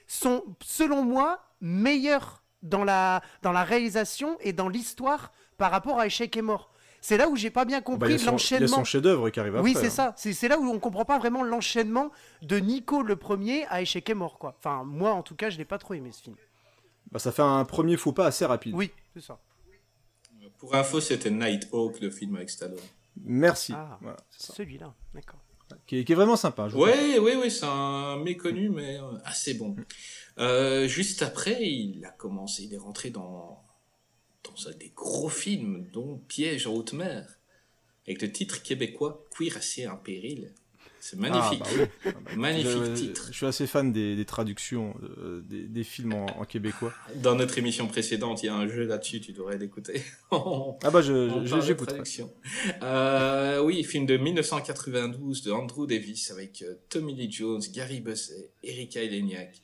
sont, 0.07 0.43
selon 0.65 1.05
moi, 1.05 1.41
meilleurs 1.61 2.43
dans 2.63 2.83
la 2.83 3.21
dans 3.43 3.53
la 3.53 3.63
réalisation 3.63 4.37
et 4.41 4.53
dans 4.53 4.69
l'histoire 4.69 5.33
par 5.59 5.71
rapport 5.71 6.01
à 6.01 6.07
Échec 6.07 6.37
et 6.37 6.43
mort. 6.43 6.71
C'est 7.03 7.19
là 7.19 7.29
où 7.29 7.37
j'ai 7.37 7.51
pas 7.51 7.65
bien 7.67 7.79
Bah, 7.79 7.83
compris 7.85 8.13
son- 8.13 8.17
il 8.19 8.25
y 8.25 8.29
a 8.29 8.31
l'enchaînement. 8.33 8.69
son 8.69 8.85
chef-d'œuvre 8.85 9.31
qui 9.31 9.39
arrive 9.39 9.55
après. 9.57 9.71
Oui, 9.71 9.77
c'est 9.79 9.87
hein. 9.87 9.91
ça. 9.91 10.15
C'est 10.17 10.33
c'est 10.33 10.49
là 10.49 10.59
où 10.59 10.69
on 10.69 10.79
comprend 10.81 11.05
pas 11.05 11.19
vraiment 11.19 11.45
l'enchaînement 11.45 12.11
de 12.43 12.57
Nico 12.59 13.03
le 13.03 13.15
premier 13.17 13.67
à 13.69 13.81
Échec 13.83 14.09
et 14.11 14.15
mort, 14.15 14.39
quoi. 14.39 14.57
Enfin, 14.59 14.83
moi, 14.85 15.13
en 15.13 15.23
tout 15.23 15.37
cas, 15.37 15.51
je 15.51 15.59
l'ai 15.59 15.65
pas 15.65 15.79
trop 15.79 15.95
aimé 15.95 16.11
ce 16.13 16.23
film. 16.23 16.37
Bah, 17.11 17.19
ça 17.19 17.33
fait 17.33 17.43
un 17.43 17.65
premier 17.65 17.97
faux 17.97 18.13
pas 18.13 18.27
assez 18.27 18.45
rapide. 18.45 18.75
Oui, 18.75 18.91
c'est 19.15 19.23
ça. 19.23 19.39
Pour 20.59 20.75
info, 20.75 21.01
c'était 21.01 21.31
Nighthawk, 21.31 22.01
le 22.01 22.11
film 22.11 22.37
avec 22.37 22.51
Stallone. 22.51 22.79
Merci. 23.23 23.73
Ah. 23.75 23.99
Voilà. 24.01 24.17
Celui-là, 24.31 24.95
d'accord. 25.15 25.41
Qui, 25.87 25.99
est, 25.99 26.05
qui 26.05 26.13
est 26.13 26.15
vraiment 26.15 26.37
sympa. 26.37 26.69
Oui, 26.75 27.19
oui, 27.21 27.33
oui, 27.37 27.51
c'est 27.51 27.67
un 27.67 28.19
méconnu, 28.19 28.69
mais 28.71 29.01
euh, 29.01 29.19
assez 29.25 29.55
bon. 29.55 29.75
Euh, 30.39 30.87
juste 30.87 31.23
après, 31.23 31.69
il 31.69 32.05
a 32.05 32.11
commencé, 32.11 32.65
il 32.65 32.75
est 32.75 32.79
rentré 32.79 33.11
dans, 33.11 33.63
dans 34.45 34.69
un 34.69 34.73
des 34.73 34.93
gros 34.95 35.29
films, 35.29 35.89
dont 35.93 36.19
Piège 36.29 36.67
en 36.69 36.75
haute 36.75 36.93
mer, 36.93 37.39
avec 38.07 38.23
le 38.23 38.31
titre 38.31 38.63
québécois 38.63 39.25
Cuirassé 39.31 39.89
en 39.89 39.97
péril. 39.97 40.55
C'est 41.09 41.21
magnifique. 41.21 41.63
Ah, 41.65 41.77
bah 41.77 41.85
oui. 41.85 41.87
Ah, 42.07 42.11
bah, 42.25 42.31
Magnifique 42.37 42.73
je, 42.73 42.95
titre. 42.95 43.29
Je 43.31 43.37
suis 43.37 43.47
assez 43.47 43.69
fan 43.69 43.93
des, 43.93 44.17
des 44.17 44.25
traductions 44.25 44.93
euh, 45.05 45.41
des, 45.47 45.63
des 45.63 45.85
films 45.85 46.15
en, 46.15 46.27
en 46.27 46.45
québécois. 46.45 46.93
Dans 47.15 47.37
notre 47.37 47.59
émission 47.59 47.87
précédente, 47.87 48.43
il 48.43 48.47
y 48.47 48.49
a 48.49 48.57
un 48.57 48.67
jeu 48.67 48.87
là-dessus, 48.87 49.21
tu 49.21 49.33
devrais 49.33 49.57
l'écouter. 49.57 50.03
Ah 50.83 50.91
bah 50.91 51.03
je, 51.03 51.61
j'écouterai. 51.65 52.03
Euh, 52.83 53.61
oui, 53.63 53.85
film 53.85 54.05
de 54.07 54.17
1992 54.17 55.43
de 55.43 55.53
Andrew 55.53 55.87
Davis 55.87 56.33
avec 56.33 56.63
euh, 56.63 56.75
Tommy 56.89 57.15
Lee 57.15 57.31
Jones, 57.31 57.63
Gary 57.73 58.01
Busey, 58.01 58.51
Erika 58.65 59.01
Eleniak. 59.01 59.55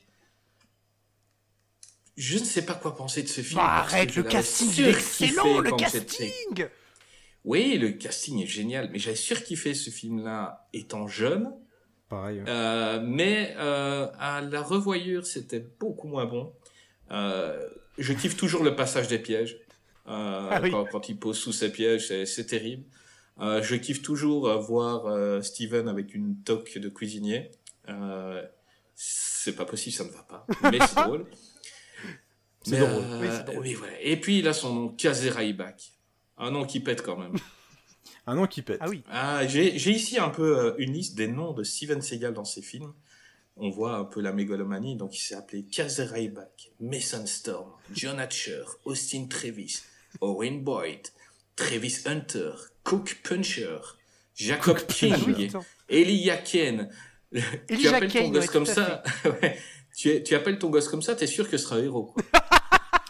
Je 2.15 2.37
ne 2.37 2.43
sais 2.43 2.65
pas 2.65 2.75
quoi 2.75 2.95
penser 2.95 3.23
de 3.23 3.27
ce 3.27 3.41
film. 3.41 3.59
Bah, 3.59 3.79
arrête, 3.79 4.15
le 4.15 4.23
casting 4.23 4.85
excellent, 4.85 5.59
le 5.59 5.71
casting 5.71 6.67
Oui, 7.45 7.77
le 7.77 7.89
casting 7.91 8.41
est 8.41 8.47
génial, 8.47 8.89
mais 8.91 8.99
j'avais 8.99 9.15
surkiffé 9.17 9.73
ce 9.73 9.89
film-là 9.89 10.67
étant 10.73 11.07
jeune. 11.07 11.51
Pareil. 12.09 12.41
Euh, 12.47 13.01
mais 13.03 13.53
euh, 13.57 14.07
à 14.19 14.41
la 14.41 14.61
revoyure, 14.61 15.25
c'était 15.25 15.65
beaucoup 15.79 16.07
moins 16.07 16.25
bon. 16.25 16.53
Euh, 17.11 17.67
je 17.97 18.13
kiffe 18.13 18.37
toujours 18.37 18.63
le 18.63 18.75
passage 18.75 19.07
des 19.07 19.19
pièges. 19.19 19.57
Euh, 20.07 20.47
Ah 20.51 20.59
oui. 20.61 20.71
quand, 20.71 20.85
quand 20.85 21.09
il 21.09 21.17
pose 21.17 21.37
sous 21.37 21.51
ses 21.53 21.71
pièges, 21.71 22.07
c'est, 22.25 22.45
terrible. 22.45 22.83
Euh, 23.39 23.61
je 23.61 23.75
kiffe 23.75 24.01
toujours 24.01 24.47
euh, 24.47 24.57
voir 24.57 25.43
Steven 25.43 25.87
avec 25.87 26.13
une 26.13 26.37
toque 26.43 26.77
de 26.77 26.89
cuisinier. 26.89 27.51
Euh, 27.89 28.41
c'est 28.95 29.55
pas 29.55 29.65
possible, 29.65 29.93
ça 29.95 30.03
ne 30.05 30.09
va 30.09 30.23
pas. 30.23 30.45
Mais 30.71 30.79
c'est 30.79 30.95
drôle. 31.03 31.25
C'est 32.63 32.77
drôle. 32.79 33.03
Oui, 33.19 33.27
c'est 33.29 33.45
drôle. 33.45 33.59
oui, 33.63 33.73
voilà. 33.73 33.99
Et 34.01 34.17
puis 34.17 34.39
il 34.39 34.47
a 34.47 34.53
son 34.53 34.73
nom, 34.73 34.89
Kazeraibak. 34.89 35.91
Un 36.37 36.51
nom 36.51 36.65
qui 36.65 36.79
pète 36.79 37.01
quand 37.01 37.17
même. 37.17 37.35
Un 38.27 38.35
nom 38.35 38.47
qui 38.47 38.61
pète. 38.61 38.79
Ah 38.81 38.89
oui. 38.89 39.03
Ah, 39.11 39.45
j'ai 39.47 39.77
j'ai 39.77 39.91
ici 39.91 40.17
un 40.17 40.29
peu 40.29 40.57
euh, 40.57 40.73
une 40.77 40.93
liste 40.93 41.15
des 41.15 41.27
noms 41.27 41.53
de 41.53 41.63
Steven 41.63 42.01
Seagal 42.01 42.33
dans 42.33 42.45
ses 42.45 42.61
films. 42.61 42.93
On 43.55 43.69
voit 43.69 43.95
un 43.97 44.05
peu 44.05 44.19
la 44.21 44.33
mégalomanie, 44.33 44.95
donc 44.95 45.15
il 45.15 45.21
s'est 45.21 45.35
appelé 45.35 45.65
Ryback, 45.71 46.71
Mason 46.79 47.25
Storm, 47.27 47.69
John 47.93 48.19
Hatcher, 48.19 48.63
Austin 48.85 49.27
Travis, 49.29 49.81
Owen 50.21 50.63
Boyd, 50.63 51.09
Travis 51.55 51.97
Hunter, 52.05 52.51
Cook 52.83 53.19
Puncher, 53.23 53.77
Jacob 54.33 54.79
King, 54.87 55.13
Ah 55.15 55.19
oui, 55.27 55.47
attends. 55.47 55.65
Elijah 55.89 56.37
Ken. 56.37 56.89
Tu 57.67 57.87
appelles 57.87 58.11
ton 58.11 58.29
gosse 58.29 58.49
comme 58.49 58.65
ça, 58.65 59.03
tu, 59.97 60.23
tu 60.23 60.35
appelles 60.35 60.59
ton 60.59 60.69
gosse 60.69 60.87
comme 60.87 61.01
ça, 61.01 61.15
t'es 61.15 61.27
sûr 61.27 61.49
que 61.49 61.57
ce 61.57 61.63
sera 61.65 61.75
un 61.77 61.83
héros. 61.83 62.05
quoi. 62.05 62.23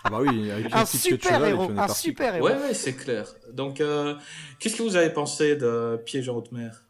Ah 0.03 0.09
bah 0.09 0.19
oui, 0.21 0.51
avec 0.51 0.73
un 0.73 0.85
super 0.85 1.45
héros, 1.45 1.71
un 1.77 1.87
super 1.87 2.35
héros. 2.35 2.47
Ouais, 2.47 2.57
ouais, 2.57 2.73
c'est 2.73 2.93
clair. 2.93 3.25
Donc, 3.51 3.79
euh, 3.79 4.15
qu'est-ce 4.59 4.75
que 4.75 4.83
vous 4.83 4.95
avez 4.97 5.09
pensé 5.11 5.55
de 5.55 6.01
Piège 6.05 6.27
en 6.29 6.35
haute 6.35 6.51
mer? 6.51 6.85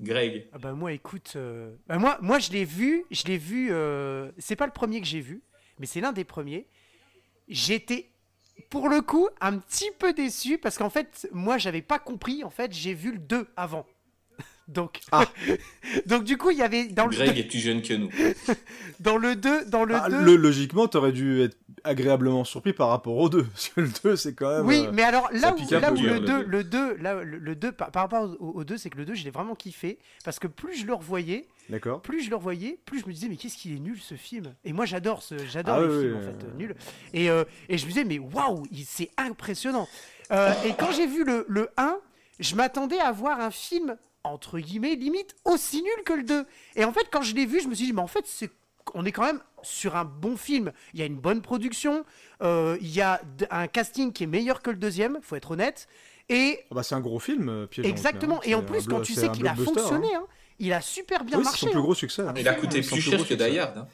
Greg 0.00 0.48
Ah 0.52 0.58
bah 0.58 0.72
moi 0.72 0.92
écoute, 0.92 1.34
euh, 1.36 1.74
bah 1.86 1.98
moi 1.98 2.18
moi 2.20 2.38
je 2.40 2.50
l'ai 2.50 2.64
vu, 2.64 3.04
je 3.10 3.24
l'ai 3.24 3.38
vu. 3.38 3.68
euh, 3.70 4.30
C'est 4.36 4.56
pas 4.56 4.66
le 4.66 4.72
premier 4.72 5.00
que 5.00 5.06
j'ai 5.06 5.20
vu, 5.20 5.42
mais 5.78 5.86
c'est 5.86 6.00
l'un 6.00 6.12
des 6.12 6.24
premiers. 6.24 6.66
J'étais 7.48 8.10
pour 8.68 8.88
le 8.88 9.00
coup 9.00 9.28
un 9.40 9.58
petit 9.58 9.90
peu 9.98 10.12
déçu 10.12 10.58
parce 10.58 10.76
qu'en 10.76 10.90
fait 10.90 11.28
moi 11.32 11.56
j'avais 11.56 11.82
pas 11.82 11.98
compris. 12.00 12.42
En 12.42 12.50
fait 12.50 12.72
j'ai 12.72 12.94
vu 12.94 13.12
le 13.12 13.18
2 13.18 13.46
avant. 13.56 13.86
Donc, 14.72 15.00
Ah. 15.12 15.24
donc 16.06 16.24
du 16.24 16.36
coup 16.38 16.50
il 16.50 16.58
y 16.58 16.62
avait 16.62 16.84
dans 16.86 17.06
le 17.06 17.14
Greg 17.16 17.38
est 17.38 17.44
plus 17.44 17.58
jeune 17.58 17.82
que 17.82 17.94
nous. 17.94 18.10
dans 19.00 19.16
le 19.16 19.36
2 19.36 19.66
dans 19.66 19.84
le 19.84 19.94
Ah, 19.96 20.08
2 20.08 20.24
le- 20.24 20.36
logiquement, 20.36 20.88
t'aurais 20.88 21.12
dû 21.12 21.42
être 21.42 21.56
agréablement 21.84 22.44
surpris 22.44 22.72
par 22.72 22.88
rapport 22.88 23.16
au 23.16 23.28
2. 23.28 23.42
Parce 23.52 23.68
que 23.70 23.80
le 23.80 23.88
2, 24.04 24.16
c'est 24.16 24.34
quand 24.34 24.48
même. 24.58 24.66
Oui, 24.66 24.84
euh, 24.86 24.90
mais 24.92 25.02
alors 25.02 25.28
là 25.32 25.54
où, 25.54 25.70
là 25.70 25.90
le 25.90 25.96
le 26.00 26.20
2, 26.20 26.26
deux. 26.26 26.44
le 26.44 26.64
2, 26.64 26.96
là, 26.98 27.22
le, 27.24 27.38
le 27.38 27.54
2 27.56 27.72
par, 27.72 27.90
par 27.90 28.02
rapport 28.04 28.36
au, 28.40 28.52
au 28.60 28.64
2, 28.64 28.76
c'est 28.76 28.88
que 28.90 28.98
le 28.98 29.04
2, 29.04 29.14
je 29.14 29.24
l'ai 29.24 29.30
vraiment 29.30 29.54
kiffé. 29.54 29.98
Parce 30.24 30.38
que 30.38 30.46
plus 30.46 30.76
je 30.80 30.86
le 30.86 30.94
revoyais, 30.94 31.46
D'accord. 31.68 32.00
plus 32.00 32.22
je 32.22 32.30
le 32.30 32.36
revoyais, 32.36 32.78
plus 32.86 33.00
je 33.00 33.06
me 33.06 33.12
disais, 33.12 33.28
mais 33.28 33.36
qu'est-ce 33.36 33.56
qu'il 33.56 33.74
est 33.74 33.80
nul 33.80 33.98
ce 34.00 34.14
film. 34.14 34.54
Et 34.64 34.72
moi, 34.72 34.84
j'adore 34.86 35.22
ce, 35.22 35.34
j'adore 35.50 35.76
Ah 35.76 35.80
les 35.82 35.88
oui, 35.88 36.00
films, 36.02 36.12
oui, 36.12 36.18
en 36.18 36.22
fait, 36.22 36.36
oui. 36.46 36.50
euh, 36.52 36.56
nuls. 36.58 36.74
Et, 37.14 37.30
euh, 37.30 37.44
et 37.68 37.78
je 37.78 37.84
me 37.84 37.90
disais, 37.90 38.04
mais 38.04 38.18
waouh, 38.20 38.62
c'est 38.86 39.10
impressionnant. 39.18 39.88
Euh, 40.30 40.52
et 40.64 40.72
quand 40.78 40.92
j'ai 40.92 41.06
vu 41.08 41.24
le, 41.24 41.44
le 41.48 41.68
1, 41.76 41.96
je 42.38 42.54
m'attendais 42.54 42.98
à 43.00 43.10
voir 43.12 43.40
un 43.40 43.50
film, 43.50 43.96
entre 44.24 44.58
guillemets, 44.58 44.94
limite 44.94 45.34
aussi 45.44 45.82
nul 45.82 46.04
que 46.04 46.12
le 46.12 46.22
2. 46.22 46.44
Et 46.76 46.84
en 46.84 46.92
fait, 46.92 47.06
quand 47.10 47.22
je 47.22 47.34
l'ai 47.34 47.46
vu, 47.46 47.60
je 47.60 47.68
me 47.68 47.74
suis 47.74 47.86
dit, 47.86 47.92
mais 47.92 48.00
en 48.02 48.06
fait, 48.06 48.24
c'est 48.26 48.50
on 48.94 49.04
est 49.04 49.12
quand 49.12 49.22
même 49.24 49.40
sur 49.62 49.94
un 49.96 50.04
bon 50.04 50.36
film. 50.36 50.72
Il 50.92 50.98
y 51.00 51.02
a 51.04 51.06
une 51.06 51.16
bonne 51.18 51.40
production, 51.40 52.04
euh, 52.42 52.76
il 52.80 52.88
y 52.92 53.00
a 53.00 53.20
d- 53.38 53.46
un 53.50 53.68
casting 53.68 54.12
qui 54.12 54.24
est 54.24 54.26
meilleur 54.26 54.60
que 54.60 54.70
le 54.70 54.76
deuxième, 54.76 55.18
faut 55.22 55.36
être 55.36 55.52
honnête. 55.52 55.86
Et 56.28 56.58
Ah 56.70 56.74
bah, 56.74 56.82
c'est 56.82 56.94
un 56.96 57.00
gros 57.00 57.20
film, 57.20 57.48
euh, 57.48 57.66
Piège 57.66 57.86
exactement. 57.86 58.38
hein. 58.38 58.42
Et 58.44 58.54
en 58.56 58.60
C'est 58.60 58.66
plus, 58.66 58.86
quand 58.88 59.00
tu 59.02 59.14
c'est 59.14 59.20
sais 59.22 59.30
qu'il 59.30 59.46
a 59.46 59.54
fonctionné, 59.54 60.14
hein. 60.14 60.22
hein, 60.24 60.26
il 60.58 60.72
a 60.72 60.80
super 60.80 61.24
bien 61.24 61.38
Oui, 61.38 61.44
c'est 61.44 61.50
marché. 61.50 61.66
son 61.66 61.70
plus 61.72 61.78
hein. 61.78 61.82
gros 61.82 61.94
succès. 61.94 62.22
hein. 62.22 62.34
Il 62.36 62.48
a 62.48 62.54
coûté 62.54 62.80
plus 62.82 63.00
cher 63.00 63.24
que. 63.26 63.34
Die 63.34 63.58
Hard. 63.58 63.78
hein. 63.78 63.86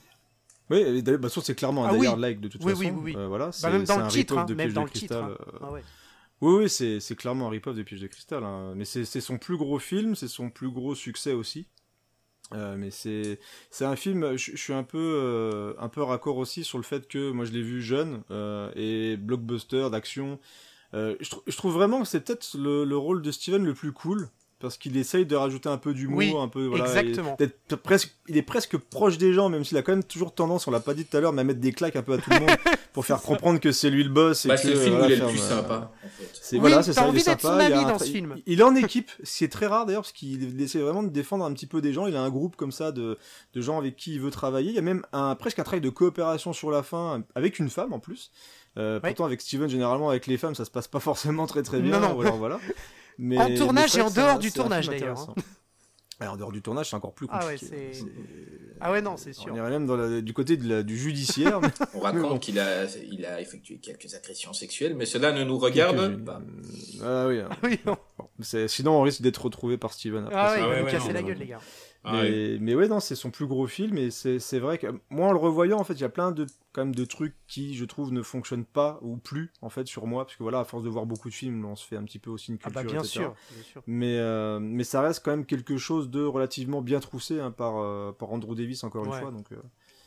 Oui, 0.71 1.03
bah, 1.03 1.29
c'est 1.31 1.55
clairement 1.55 1.85
un 1.85 1.89
Ah 1.89 1.93
Die 1.95 1.99
oui. 2.01 2.07
Hard 2.07 2.21
like 2.21 2.41
de 2.41 2.49
toute 2.49 2.63
Oui, 2.65 2.73
façon. 2.73 2.81
oui, 2.85 2.91
oui, 2.95 3.01
oui. 3.05 3.15
Euh, 3.17 3.27
voilà, 3.27 3.47
Bah, 3.47 3.53
c'est 3.53 3.71
même 3.71 3.85
dans 3.85 3.95
c'est 3.95 4.01
le 4.01 4.05
un 4.05 4.09
titre, 4.09 4.39
hein, 4.39 4.47
même 4.55 4.73
dans 4.73 4.83
de 4.83 4.87
le 4.87 4.93
titre. 4.93 5.39
Oui, 6.41 6.55
oui, 6.65 7.01
c'est 7.01 7.17
clairement 7.17 7.47
un 7.49 7.51
rip-off 7.51 7.75
de 7.77 7.83
Piège 7.83 8.01
de 8.01 8.07
Cristal. 8.07 8.45
hein. 8.45 8.75
Mais 8.77 8.85
c'est 8.85 9.05
son 9.21 9.39
plus 9.39 9.57
gros 9.57 9.79
film, 9.79 10.15
c'est 10.15 10.29
son 10.29 10.51
plus 10.51 10.71
gros 10.71 10.95
succès 10.95 11.33
aussi. 11.33 11.67
Euh, 12.55 12.77
mais 12.79 12.91
c'est 12.91 13.39
un 13.85 13.97
film. 13.97 14.37
Je, 14.37 14.57
suis 14.57 14.73
un 14.73 14.85
peu 14.85 14.99
euh, 14.99 15.75
un 15.79 15.89
peu 15.89 16.03
raccord 16.03 16.39
aussi 16.39 16.65
sur 16.65 16.79
le 16.79 16.85
fait 16.85 17.07
que 17.09 17.31
moi 17.31 17.45
je 17.45 17.53
l'ai 17.53 17.63
vu 17.63 17.83
jeune 17.83 18.23
euh, 18.31 18.71
et 18.75 19.17
blockbuster 19.17 19.89
d'action. 19.91 20.39
Euh, 20.95 21.17
je 21.21 21.57
trouve 21.57 21.75
vraiment 21.75 22.01
que 22.03 22.09
c'est 22.09 22.21
peut-être 22.21 22.57
le, 22.57 22.85
le 22.85 22.97
rôle 22.97 23.21
de 23.21 23.31
Steven 23.31 23.65
le 23.65 23.75
plus 23.75 23.93
cool 23.93 24.31
parce 24.61 24.77
qu'il 24.77 24.97
essaye 24.97 25.25
de 25.25 25.37
rajouter 25.37 25.69
un 25.69 25.79
peu 25.79 25.95
d'humour, 25.95 26.19
Oui, 26.19 26.35
un 26.37 26.49
peu 26.49 26.67
voilà, 26.67 26.87
exactement. 26.87 27.37
et 27.39 27.47
d'être 27.47 27.77
presque, 27.77 28.13
il 28.27 28.37
est 28.37 28.43
presque 28.43 28.77
proche 28.77 29.17
des 29.17 29.33
gens, 29.33 29.49
même 29.49 29.65
s'il 29.65 29.77
a 29.79 29.83
quand 29.83 29.93
même 29.93 30.03
toujours 30.03 30.35
tendance, 30.35 30.67
on 30.67 30.71
l'a 30.71 30.81
pas 30.81 30.95
dit 30.95 31.05
tout 31.05 31.17
à 31.17 31.21
l'heure, 31.21 31.33
mais 31.33 31.43
à 31.43 31.45
mettre 31.45 31.61
des 31.61 31.73
claques 31.73 31.97
un 31.97 32.03
peu 32.03 32.15
à 32.15 32.19
tout 32.19 32.31
le 32.31 32.41
monde 32.41 32.51
pour 32.93 33.07
faire 33.07 33.21
comprendre 33.23 33.61
que 33.61 33.71
c'est 33.71 33.91
lui 33.91 34.03
le 34.03 34.11
boss. 34.11 34.45
et 34.45 34.49
Bah, 34.49 34.57
que, 34.57 34.63
c'est 34.63 34.71
le 34.71 34.81
film 34.81 34.97
où 35.01 35.05
il 35.05 35.13
est 35.13 35.17
le 35.17 35.27
plus 35.27 35.41
euh, 35.41 35.49
sympa, 35.49 35.93
en 36.05 36.09
fait. 36.09 36.31
c'est 36.41 36.57
Oui, 36.57 36.61
voilà, 36.61 36.83
c'est 36.83 36.93
ça, 36.93 37.03
il 37.05 37.09
envie 37.11 37.21
est 37.21 37.27
d'être 37.27 37.41
son 37.41 37.49
sympa, 37.49 37.69
il 37.69 37.73
a 37.73 37.81
un 37.81 37.89
dans 37.93 37.99
ce 37.99 38.05
film. 38.05 38.35
Il, 38.47 38.55
il 38.55 38.61
est 38.61 38.65
en 38.65 38.75
équipe, 38.75 39.11
ce 39.23 39.39
qui 39.39 39.45
est 39.45 39.49
très 39.49 39.67
rare 39.67 39.87
d'ailleurs, 39.87 40.03
parce 40.03 40.13
qu'il 40.13 40.61
essaie 40.61 40.81
vraiment 40.81 41.05
de 41.05 41.11
défendre 41.11 41.45
un 41.45 41.53
petit 41.53 41.67
peu 41.67 41.81
des 41.81 41.93
gens. 41.93 42.07
Il 42.07 42.17
a 42.17 42.23
un 42.23 42.31
groupe 42.31 42.57
comme 42.57 42.73
ça 42.73 42.91
de, 42.91 43.17
de 43.55 43.61
gens 43.61 43.79
avec 43.79 43.97
qui 43.97 44.15
il 44.15 44.21
veut 44.21 44.31
travailler. 44.31 44.71
Il 44.71 44.75
y 44.75 44.79
a 44.79 44.83
même 44.83 45.05
un, 45.13 45.37
presque 45.37 45.61
un 45.61 45.65
travail 45.65 45.81
de 45.81 45.91
coopération 45.91 46.53
sur 46.53 46.71
la 46.73 46.83
fin, 46.83 47.23
avec 47.37 47.59
une 47.61 47.71
femme 47.71 47.93
en 47.93 48.01
plus. 48.01 48.33
Euh. 48.77 49.01
Pourtant, 49.01 49.25
avec 49.25 49.41
Steven, 49.41 49.69
généralement, 49.69 50.11
avec 50.11 50.27
les 50.27 50.37
femmes, 50.37 50.55
ça 50.55 50.65
se 50.65 50.71
passe 50.71 50.89
pas 50.89 51.01
forcément 51.01 51.47
très 51.47 51.63
très 51.63 51.81
bien. 51.81 51.99
Non, 52.01 52.09
non. 52.11 52.17
ou 52.17 52.21
alors, 52.23 52.37
voilà. 52.37 52.59
Mais, 53.19 53.37
En 53.39 53.53
tournage 53.57 53.97
et 53.97 54.01
en 54.01 54.11
dehors 54.11 54.39
du 54.39 54.53
tournage, 54.53 54.89
d'ailleurs, 54.89 55.19
hein. 55.31 55.35
Alors, 56.21 56.35
en 56.35 56.37
dehors 56.37 56.53
du 56.53 56.63
tournage, 56.63 56.91
c'est 56.91 56.97
encore 56.97 57.15
plus 57.15 57.27
Ah 57.31 57.41
compliqué. 57.41 57.67
ouais, 57.67 57.71
c'est- 57.93 58.01
C'est- 58.01 58.07
Ah 58.81 58.91
ouais, 58.93 59.01
non, 59.03 59.17
c'est 59.17 59.33
sûr. 59.33 59.53
On 59.53 59.57
irait 59.57 59.71
même 59.71 59.87
dans 59.87 59.97
la- 59.97 60.21
du 60.21 60.33
côté 60.33 60.57
de 60.57 60.69
la- 60.69 60.83
du 60.83 60.97
judiciaire. 60.99 61.61
mais 61.61 61.69
On 61.95 62.01
raconte 62.01 62.41
qu'il 62.41 62.59
a, 62.59 62.87
il 63.11 63.25
a 63.25 63.41
effectué 63.41 63.79
quelques 63.79 64.15
agressions 64.15 64.53
sexuelles, 64.53 64.95
mais 64.97 65.07
cela 65.07 65.33
ne 65.33 65.43
nous 65.45 65.59
regarde 65.59 66.25
pas. 66.25 66.41
Ah 67.05 67.27
oui. 67.29 67.39
hein. 67.41 67.49
Oui, 67.63 67.79
non. 67.87 67.97
Bon, 68.19 68.29
c'est- 68.41 68.67
sinon, 68.69 68.99
on 68.99 69.03
risque 69.03 69.23
d'être 69.23 69.45
retrouvé 69.45 69.79
par 69.79 69.93
Steven 69.93 70.25
après. 70.25 70.37
Ah 70.37 70.51
ouais, 70.51 70.51
ça. 70.51 70.59
il 70.59 70.63
va 70.63 70.69
ouais, 70.71 70.79
nous 70.81 70.85
ouais, 70.87 70.91
casser 70.93 71.13
la 71.13 71.23
gueule, 71.23 71.39
les 71.39 71.47
gars. 71.47 71.61
Ah 72.05 72.23
mais, 72.23 72.31
ouais. 72.31 72.59
mais 72.61 72.75
ouais, 72.75 72.89
non, 72.89 73.01
c'est 73.01 73.17
son 73.17 73.31
plus 73.31 73.47
gros 73.47 73.67
film 73.67 73.99
et 73.99 74.11
c'est 74.11 74.39
c'est 74.39 74.61
vrai 74.61 74.79
que 74.79 74.87
moi 75.11 75.29
en 75.29 75.33
le 75.33 75.39
revoyant, 75.39 75.79
en 75.79 75.85
fait, 75.85 75.95
il 75.95 76.01
y 76.01 76.05
a 76.05 76.09
plein 76.09 76.31
de 76.31 76.47
quand 76.73 76.83
même 76.85 76.95
de 76.95 77.05
trucs 77.05 77.35
qui, 77.49 77.75
je 77.75 77.85
trouve, 77.85 78.13
ne 78.13 78.23
fonctionnent 78.23 78.65
pas 78.65 78.99
ou 79.03 79.17
plus 79.17 79.53
en 79.63 79.69
fait 79.69 79.87
sur 79.87 80.07
moi, 80.07 80.25
parce 80.25 80.37
que 80.37 80.43
voilà, 80.45 80.61
à 80.61 80.65
force 80.65 80.85
de 80.85 80.89
voir 80.89 81.07
beaucoup 81.07 81.29
de 81.29 81.35
films, 81.35 81.65
on 81.65 81.75
se 81.77 81.85
fait 81.87 81.97
un 81.97 82.05
petit 82.05 82.19
peu 82.21 82.31
aussi 82.31 82.53
une 82.53 82.59
Ah 82.63 82.71
culture. 82.71 82.83
bah 82.83 82.89
bien 82.89 83.01
etc. 83.01 83.09
sûr, 83.13 83.35
bien 83.53 83.63
sûr. 83.65 83.83
Mais 83.87 84.17
euh, 84.19 84.61
mais 84.61 84.85
ça 84.85 85.01
reste 85.03 85.25
quand 85.25 85.33
même 85.33 85.45
quelque 85.47 85.77
chose 85.77 86.09
de 86.09 86.23
relativement 86.25 86.83
bien 86.83 87.01
troussé 87.01 87.41
hein, 87.41 87.51
par 87.51 87.79
euh, 87.79 88.13
par 88.13 88.31
Andrew 88.33 88.55
Davis 88.55 88.85
encore 88.85 89.05
une 89.05 89.13
fois, 89.13 89.31
donc 89.33 89.51
euh, 89.53 89.57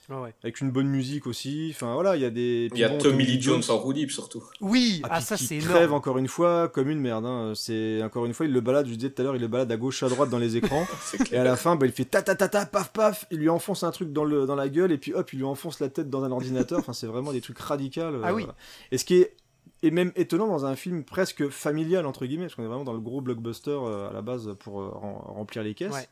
Ouais, 0.10 0.16
ouais. 0.18 0.34
avec 0.44 0.60
une 0.62 0.72
bonne 0.72 0.88
musique 0.88 1.28
aussi. 1.28 1.72
Enfin 1.74 1.94
voilà, 1.94 2.16
il 2.16 2.22
y 2.22 2.26
a 2.26 2.30
des. 2.30 2.70
Il 2.74 2.80
y 2.80 2.84
a 2.84 2.90
Tommy 2.90 3.24
Lee 3.26 3.42
Jones 3.42 3.62
en 3.70 3.78
roue 3.78 3.92
libre, 3.92 4.12
surtout. 4.12 4.44
Oui, 4.60 5.00
Ah, 5.04 5.08
ah, 5.12 5.16
puis 5.18 5.24
ça 5.26 5.38
qui 5.38 5.46
c'est 5.46 5.58
crève 5.60 5.76
énorme. 5.84 5.94
encore 5.94 6.18
une 6.18 6.28
fois 6.28 6.68
comme 6.70 6.90
une 6.90 7.00
merde. 7.00 7.26
Hein. 7.26 7.54
C'est 7.56 8.02
encore 8.04 8.26
une 8.26 8.34
fois, 8.34 8.46
il 8.46 8.52
le 8.52 8.62
balade. 8.62 8.88
Je 8.88 8.96
disais 8.96 9.10
tout 9.12 9.22
à 9.22 9.26
l'heure, 9.26 9.36
il 9.36 9.42
le 9.42 9.48
balade 9.48 9.72
à 9.72 9.78
gauche, 9.78 10.02
à 10.04 10.10
droite 10.10 10.30
dans 10.30 10.38
les 10.40 10.58
écrans. 10.58 10.86
Et 11.32 11.38
à 11.38 11.44
la 11.44 11.56
fin, 11.56 11.76
bah, 11.76 11.86
il 11.86 11.92
fait 11.92 12.06
ta 12.06 12.22
ta 12.22 12.36
ta 12.36 12.48
ta, 12.50 12.66
paf 12.66 12.92
paf, 12.92 13.26
il 13.32 13.38
lui 13.40 13.50
enfonce 13.50 13.84
un 13.84 13.92
truc 13.92 14.12
dans, 14.12 14.24
le, 14.26 14.46
dans 14.46 14.56
la 14.56 14.70
gueule, 14.70 14.92
et 14.92 14.98
puis 14.98 15.14
hop, 15.14 15.32
il 15.34 15.38
lui 15.40 15.46
enfonce 15.46 15.80
la 15.80 15.90
tête 15.90 16.10
dans 16.10 16.24
un 16.24 16.32
ordinateur. 16.32 16.80
Enfin, 16.80 16.94
c'est 16.94 17.08
vraiment 17.08 17.32
des 17.32 17.42
trucs 17.42 17.60
radicaux. 17.60 18.02
euh, 18.02 18.22
Ah 18.24 18.34
oui. 18.34 18.46
Et 18.92 18.98
ce 18.98 19.06
qui 19.06 19.16
est, 19.18 19.36
est 19.84 19.92
même 19.92 20.12
étonnant 20.16 20.48
dans 20.48 20.66
un 20.66 20.76
film 20.76 21.04
presque 21.04 21.48
familial, 21.50 22.06
entre 22.06 22.26
guillemets, 22.26 22.46
parce 22.46 22.56
qu'on 22.56 22.64
est 22.64 22.68
vraiment 22.68 22.84
dans 22.84 22.94
le 22.94 23.00
gros 23.00 23.22
blockbuster 23.22 23.72
euh, 23.72 24.10
à 24.10 24.14
la 24.14 24.22
base 24.22 24.56
pour 24.60 24.82
euh, 24.82 24.90
rem- 24.90 25.36
remplir 25.36 25.64
les 25.64 25.74
caisses. 25.74 25.94
Ouais. 25.94 26.08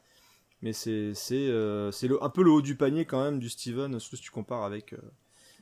Mais 0.61 0.73
c'est 0.73 1.13
c'est 1.13 1.35
euh, 1.47 1.91
c'est 1.91 2.07
le- 2.07 2.21
un 2.23 2.29
peu 2.29 2.43
le 2.43 2.51
haut 2.51 2.61
du 2.61 2.75
panier 2.75 3.05
quand 3.05 3.23
même 3.23 3.39
du 3.39 3.49
Steven, 3.49 3.99
surtout 3.99 4.17
si 4.17 4.23
tu 4.23 4.31
compares 4.31 4.63
avec 4.63 4.93
euh, 4.93 4.97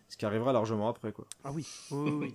ce 0.09 0.17
qui 0.17 0.25
arrivera 0.25 0.53
largement 0.53 0.89
après. 0.89 1.11
quoi. 1.11 1.25
Ah 1.43 1.51
oui, 1.51 1.67
oui, 1.91 2.11
oui. 2.11 2.33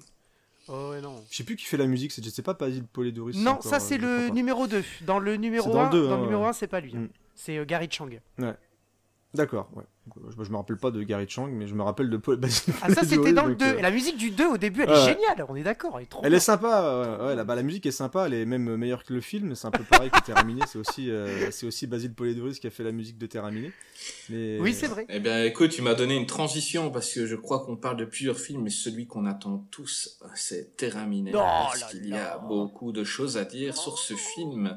Oh 0.68 0.90
ouais, 0.90 1.00
non. 1.00 1.24
Je 1.28 1.36
sais 1.38 1.42
plus 1.44 1.56
qui 1.56 1.64
fait 1.64 1.76
la 1.76 1.86
musique, 1.86 2.12
c'est 2.12 2.24
je 2.24 2.30
sais 2.30 2.42
pas 2.42 2.54
Basile 2.54 2.84
Polidoris. 2.84 3.36
Non, 3.36 3.60
ça 3.60 3.76
euh, 3.76 3.78
c'est 3.80 3.98
le 3.98 4.28
numéro 4.28 4.68
2. 4.68 4.84
Dans 5.00 5.18
le 5.18 5.36
numéro 5.36 5.66
C'est 5.66 5.72
dans 5.72 5.80
1, 5.80 5.84
le 5.86 5.90
deux, 5.90 6.08
dans 6.08 6.14
hein, 6.14 6.16
le 6.18 6.22
numéro 6.24 6.42
ouais. 6.44 6.48
1, 6.50 6.52
c'est 6.52 6.68
pas 6.68 6.80
lui. 6.80 6.94
hein. 6.96 7.00
Mm. 7.00 7.08
C'est 7.34 7.58
euh, 7.58 7.64
Gary 7.64 7.88
Chang. 7.90 8.08
D'accord, 9.34 9.70
ouais. 9.74 9.84
Euh, 10.18 10.30
Je, 10.36 10.44
je 10.44 10.50
me 10.50 10.56
rappelle 10.56 10.76
pas 10.76 10.90
de 10.90 11.02
Gary 11.02 11.26
Chang, 11.28 11.46
mais 11.50 11.66
je 11.66 11.74
me 11.74 11.82
rappelle 11.82 12.10
de 12.10 12.16
Paul 12.18 12.36
Basile 12.36 12.74
Ah 12.82 12.92
ça 12.92 13.02
c'était 13.06 13.32
dans 13.32 13.46
le 13.46 13.54
donc, 13.54 13.60
2. 13.60 13.64
euh, 13.66 13.78
Et 13.78 13.82
la 13.82 13.90
musique 13.90 14.18
du 14.18 14.30
2 14.30 14.46
au 14.46 14.58
début, 14.58 14.82
elle 14.82 14.90
Ouais. 14.90 14.96
est 14.98 15.04
géniale, 15.14 15.46
on 15.48 15.56
est 15.56 15.62
d'accord, 15.62 15.92
elle 15.96 16.02
est 16.02 16.06
trop 16.06 16.20
Elle 16.22 16.30
bien. 16.30 16.36
est 16.36 16.40
sympa, 16.40 17.18
ouais, 17.20 17.26
ouais, 17.28 17.34
la, 17.36 17.44
bah, 17.44 17.54
la 17.54 17.62
musique 17.62 17.86
est 17.86 17.92
sympa, 17.92 18.26
elle 18.26 18.34
est 18.34 18.44
même 18.44 18.76
meilleure 18.76 19.04
que 19.04 19.14
le 19.14 19.20
film, 19.22 19.54
c'est 19.54 19.66
un 19.66 19.70
peu 19.70 19.84
pareil 19.84 20.10
que 20.10 20.20
Terraminé, 20.20 20.60
c'est 20.66 20.78
aussi, 20.78 21.10
euh, 21.10 21.50
c'est 21.50 21.64
aussi 21.66 21.86
Basile 21.86 22.12
Polidoris 22.12 22.58
qui 22.58 22.66
a 22.66 22.70
fait 22.70 22.82
la 22.84 22.92
musique 22.92 23.16
de 23.16 23.26
Terraminé. 23.26 23.72
Mais... 24.28 24.58
Oui, 24.60 24.74
c'est 24.74 24.88
vrai. 24.88 25.06
Eh 25.08 25.18
bien, 25.20 25.42
écoute, 25.44 25.70
tu 25.70 25.80
m'as 25.80 25.94
donné 25.94 26.14
une 26.16 26.26
transition 26.26 26.90
parce 26.90 27.10
que 27.14 27.24
je 27.26 27.36
crois 27.36 27.60
qu'on 27.64 27.76
parle 27.76 27.96
de 27.96 28.04
plusieurs 28.04 28.38
films, 28.38 28.64
mais 28.64 28.70
celui 28.70 29.06
qu'on 29.06 29.24
attend 29.24 29.66
tous, 29.70 30.18
c'est 30.34 30.76
Terraminé. 30.76 31.30
Oh 31.34 31.38
parce 31.38 31.80
là 31.80 31.86
qu'il 31.90 32.06
y 32.06 32.14
a 32.14 32.36
beaucoup 32.38 32.92
de 32.92 33.04
choses 33.04 33.36
à 33.38 33.44
dire 33.44 33.76
sur 33.78 33.96
ce 33.98 34.12
film. 34.14 34.76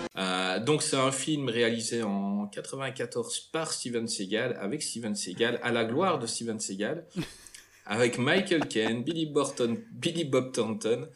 Euh, 0.17 0.59
donc 0.59 0.83
c'est 0.83 0.97
un 0.97 1.11
film 1.11 1.47
réalisé 1.47 2.03
en 2.03 2.45
94 2.47 3.39
par 3.53 3.71
Steven 3.71 4.07
Seagal, 4.07 4.57
avec 4.59 4.81
Steven 4.83 5.15
Seagal, 5.15 5.59
à 5.63 5.71
la 5.71 5.85
gloire 5.85 6.19
de 6.19 6.27
Steven 6.27 6.59
Seagal, 6.59 7.05
avec 7.85 8.17
Michael 8.17 8.67
Caine, 8.67 9.03
Billy, 9.03 9.25
Burton, 9.25 9.77
Billy 9.91 10.25
Bob 10.25 10.51
Thornton. 10.51 11.07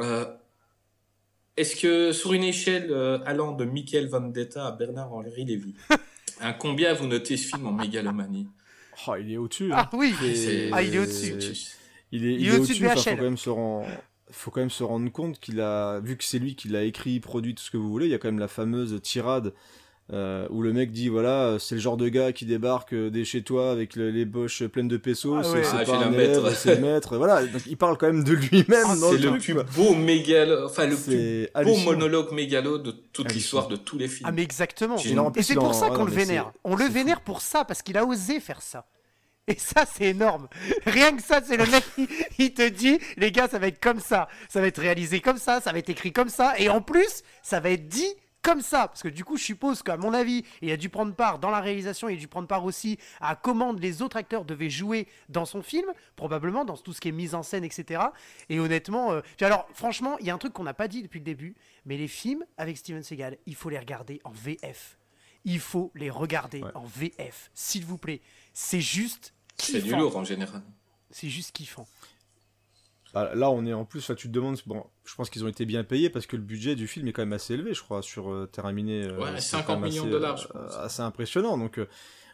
Euh, 0.00 0.24
Est-ce 1.56 1.76
que 1.76 2.12
sur 2.12 2.32
une 2.32 2.44
échelle 2.44 2.88
euh, 2.90 3.18
allant 3.24 3.52
de 3.52 3.64
Michael 3.64 4.08
Vendetta 4.08 4.66
à 4.66 4.72
Bernard-Henri 4.72 5.44
Lévy, 5.44 5.74
un 6.40 6.52
combien 6.52 6.94
vous 6.94 7.06
notez 7.06 7.36
ce 7.36 7.48
film 7.54 7.66
en 7.66 7.72
mégalomanie? 7.72 8.48
Oh, 9.06 9.14
il 9.14 9.32
est 9.32 9.36
au-dessus. 9.36 9.72
hein. 9.72 9.76
Ah 9.78 9.90
oui, 9.92 10.12
C'est- 10.20 10.70
Ah, 10.72 10.82
il 10.82 10.94
est 10.94 10.98
au-dessus. 10.98 11.34
Il 12.10 12.24
est, 12.26 12.34
Il 12.34 12.40
il 12.40 12.48
est 12.48 12.50
est 12.50 12.56
au-dessus 12.58 12.80
de 12.80 12.86
au-dessus, 12.86 12.86
enfin, 12.86 13.10
faut 13.10 13.16
quand 13.16 13.22
même 13.22 13.36
se 13.36 13.50
rendre... 13.50 13.86
faut 14.30 14.50
quand 14.50 14.60
même 14.60 14.70
se 14.70 14.82
rendre 14.84 15.10
compte 15.10 15.38
qu'il 15.40 15.60
a, 15.60 16.00
vu 16.00 16.16
que 16.16 16.24
c'est 16.24 16.38
lui 16.38 16.54
qui 16.56 16.68
l'a 16.68 16.82
écrit, 16.84 17.18
produit, 17.20 17.54
tout 17.54 17.62
ce 17.62 17.70
que 17.70 17.76
vous 17.76 17.88
voulez, 17.90 18.06
il 18.06 18.10
y 18.12 18.14
a 18.14 18.18
quand 18.18 18.28
même 18.28 18.38
la 18.38 18.48
fameuse 18.48 19.00
tirade 19.02 19.54
euh, 20.10 20.46
où 20.48 20.62
le 20.62 20.72
mec 20.72 20.90
dit 20.90 21.10
voilà 21.10 21.58
c'est 21.58 21.74
le 21.74 21.82
genre 21.82 21.98
de 21.98 22.08
gars 22.08 22.32
qui 22.32 22.46
débarque 22.46 22.94
euh, 22.94 23.10
dès 23.10 23.26
chez 23.26 23.42
toi 23.42 23.70
avec 23.70 23.94
le- 23.94 24.10
les 24.10 24.24
poches 24.24 24.64
pleines 24.64 24.88
de 24.88 24.96
pesos 24.96 25.36
Ah 25.38 25.42
c'est 25.44 25.52
ouais. 25.52 25.64
c'est 25.64 25.76
Ah, 25.80 25.84
pas 25.84 25.98
un 26.06 26.08
maître. 26.10 26.50
c'est 26.56 26.76
le 26.76 26.80
maître 26.80 27.18
voilà 27.18 27.44
donc 27.44 27.60
il 27.66 27.76
parle 27.76 27.98
quand 27.98 28.06
même 28.06 28.24
de 28.24 28.32
lui-même 28.32 28.86
Ah, 28.86 28.94
C'est 28.98 29.18
le 29.18 29.32
le 29.32 29.38
plus 29.38 29.52
quoi. 29.52 29.64
beau 29.76 29.94
mégalo, 29.94 30.64
enfin 30.64 30.86
le 30.86 30.96
plus 30.96 31.48
beau 31.62 31.76
monologue 31.84 32.32
mégalo 32.32 32.78
de 32.78 32.92
toute 33.12 33.34
l'histoire 33.34 33.68
de 33.68 33.76
tous 33.76 33.98
les 33.98 34.08
films. 34.08 34.26
Ah 34.26 34.32
mais 34.32 34.42
exactement. 34.42 34.96
Et 35.36 35.42
c'est 35.42 35.54
pour 35.56 35.74
ça 35.74 35.90
qu'on 35.90 36.06
le 36.06 36.10
vénère. 36.12 36.52
On 36.64 36.74
le 36.74 36.86
vénère 36.86 37.20
pour 37.20 37.42
ça, 37.42 37.66
parce 37.66 37.82
qu'il 37.82 37.98
a 37.98 38.06
osé 38.06 38.40
faire 38.40 38.62
ça. 38.62 38.86
Et 39.48 39.58
ça, 39.58 39.84
c'est 39.86 40.06
énorme. 40.06 40.48
Rien 40.86 41.16
que 41.16 41.22
ça, 41.22 41.40
c'est 41.44 41.56
le 41.56 41.66
mec 41.66 41.84
qui 41.94 42.08
il 42.38 42.54
te 42.54 42.68
dit, 42.68 42.98
les 43.16 43.32
gars, 43.32 43.48
ça 43.48 43.58
va 43.58 43.66
être 43.66 43.80
comme 43.80 44.00
ça. 44.00 44.28
Ça 44.48 44.60
va 44.60 44.66
être 44.66 44.80
réalisé 44.80 45.20
comme 45.20 45.38
ça, 45.38 45.60
ça 45.60 45.72
va 45.72 45.78
être 45.78 45.88
écrit 45.90 46.12
comme 46.12 46.28
ça. 46.28 46.54
Et 46.58 46.68
en 46.68 46.80
plus, 46.80 47.22
ça 47.42 47.58
va 47.60 47.70
être 47.70 47.88
dit 47.88 48.14
comme 48.42 48.60
ça. 48.60 48.86
Parce 48.88 49.02
que 49.02 49.08
du 49.08 49.24
coup, 49.24 49.36
je 49.36 49.42
suppose 49.44 49.82
qu'à 49.82 49.96
mon 49.96 50.14
avis, 50.14 50.44
il 50.62 50.70
a 50.70 50.76
dû 50.76 50.88
prendre 50.88 51.12
part 51.14 51.38
dans 51.38 51.50
la 51.50 51.60
réalisation, 51.60 52.08
il 52.08 52.16
a 52.16 52.20
dû 52.20 52.28
prendre 52.28 52.46
part 52.46 52.64
aussi 52.64 52.98
à 53.20 53.34
comment 53.36 53.72
les 53.72 54.00
autres 54.02 54.16
acteurs 54.16 54.44
devaient 54.44 54.70
jouer 54.70 55.08
dans 55.28 55.44
son 55.44 55.60
film, 55.62 55.86
probablement 56.14 56.64
dans 56.64 56.76
tout 56.76 56.92
ce 56.92 57.00
qui 57.00 57.08
est 57.08 57.12
mise 57.12 57.34
en 57.34 57.42
scène, 57.42 57.64
etc. 57.64 58.00
Et 58.48 58.60
honnêtement, 58.60 59.12
euh, 59.12 59.20
alors 59.40 59.66
franchement, 59.74 60.16
il 60.20 60.26
y 60.26 60.30
a 60.30 60.34
un 60.34 60.38
truc 60.38 60.52
qu'on 60.52 60.64
n'a 60.64 60.74
pas 60.74 60.88
dit 60.88 61.02
depuis 61.02 61.18
le 61.18 61.24
début, 61.24 61.56
mais 61.84 61.96
les 61.96 62.08
films 62.08 62.44
avec 62.58 62.76
Steven 62.76 63.02
Seagal, 63.02 63.38
il 63.46 63.54
faut 63.56 63.70
les 63.70 63.78
regarder 63.78 64.20
en 64.24 64.30
VF. 64.30 64.98
Il 65.44 65.60
faut 65.60 65.90
les 65.94 66.10
regarder 66.10 66.62
Ouais. 66.62 66.70
en 66.74 66.84
VF, 66.84 67.50
s'il 67.54 67.84
vous 67.84 67.96
plaît. 67.98 68.20
C'est 68.52 68.80
juste 68.80 69.34
C'est 69.60 69.78
du 69.78 69.82
kiffant. 69.84 69.98
lourd 69.98 70.16
en 70.16 70.24
général. 70.24 70.62
C'est 71.10 71.28
juste 71.28 71.52
kiffant. 71.52 71.86
Ah, 73.14 73.30
là 73.34 73.50
on 73.50 73.64
est 73.64 73.72
en 73.72 73.86
plus 73.86 74.04
tu 74.18 74.28
te 74.28 74.32
demandes 74.32 74.58
bon 74.66 74.84
je 75.06 75.14
pense 75.14 75.30
qu'ils 75.30 75.42
ont 75.42 75.48
été 75.48 75.64
bien 75.64 75.82
payés 75.82 76.10
parce 76.10 76.26
que 76.26 76.36
le 76.36 76.42
budget 76.42 76.74
du 76.74 76.86
film 76.86 77.08
est 77.08 77.12
quand 77.14 77.22
même 77.22 77.32
assez 77.32 77.54
élevé 77.54 77.72
je 77.72 77.82
crois 77.82 78.02
sur 78.02 78.30
euh, 78.30 78.46
Terminé 78.46 79.04
euh, 79.04 79.18
Ouais, 79.18 79.30
c'est 79.36 79.56
50 79.56 79.66
quand 79.66 79.78
même 79.80 79.88
millions 79.90 80.04
de 80.04 80.10
dollars, 80.10 80.36
je 80.36 80.46
euh, 80.48 80.62
pense. 80.66 80.76
assez 80.76 81.00
impressionnant 81.00 81.56
donc 81.56 81.78
euh, 81.78 81.88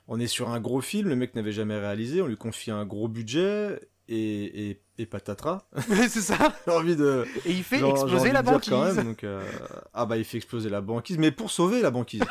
on 0.08 0.18
est 0.18 0.26
sur 0.26 0.48
un 0.50 0.58
gros 0.58 0.80
film 0.80 1.08
le 1.10 1.14
mec 1.14 1.36
n'avait 1.36 1.52
jamais 1.52 1.78
réalisé 1.78 2.20
on 2.22 2.26
lui 2.26 2.36
confie 2.36 2.72
un 2.72 2.84
gros 2.84 3.06
budget 3.06 3.88
et, 4.08 4.70
et, 4.70 4.82
et 4.98 5.06
patatras 5.06 5.68
c'est 5.86 6.08
ça. 6.20 6.36
j'ai 6.66 6.72
envie 6.72 6.96
de 6.96 7.24
Et 7.46 7.52
il 7.52 7.62
fait 7.62 7.78
Genre, 7.78 7.92
exploser 7.92 8.32
la 8.32 8.42
banquise. 8.42 8.70
quand 8.70 8.84
même, 8.92 9.04
donc, 9.04 9.22
euh, 9.22 9.42
ah 9.94 10.06
bah 10.06 10.16
il 10.16 10.24
fait 10.24 10.38
exploser 10.38 10.70
la 10.70 10.80
banquise, 10.80 11.18
mais 11.18 11.30
pour 11.30 11.52
sauver 11.52 11.82
la 11.82 11.90
banquise. 11.92 12.22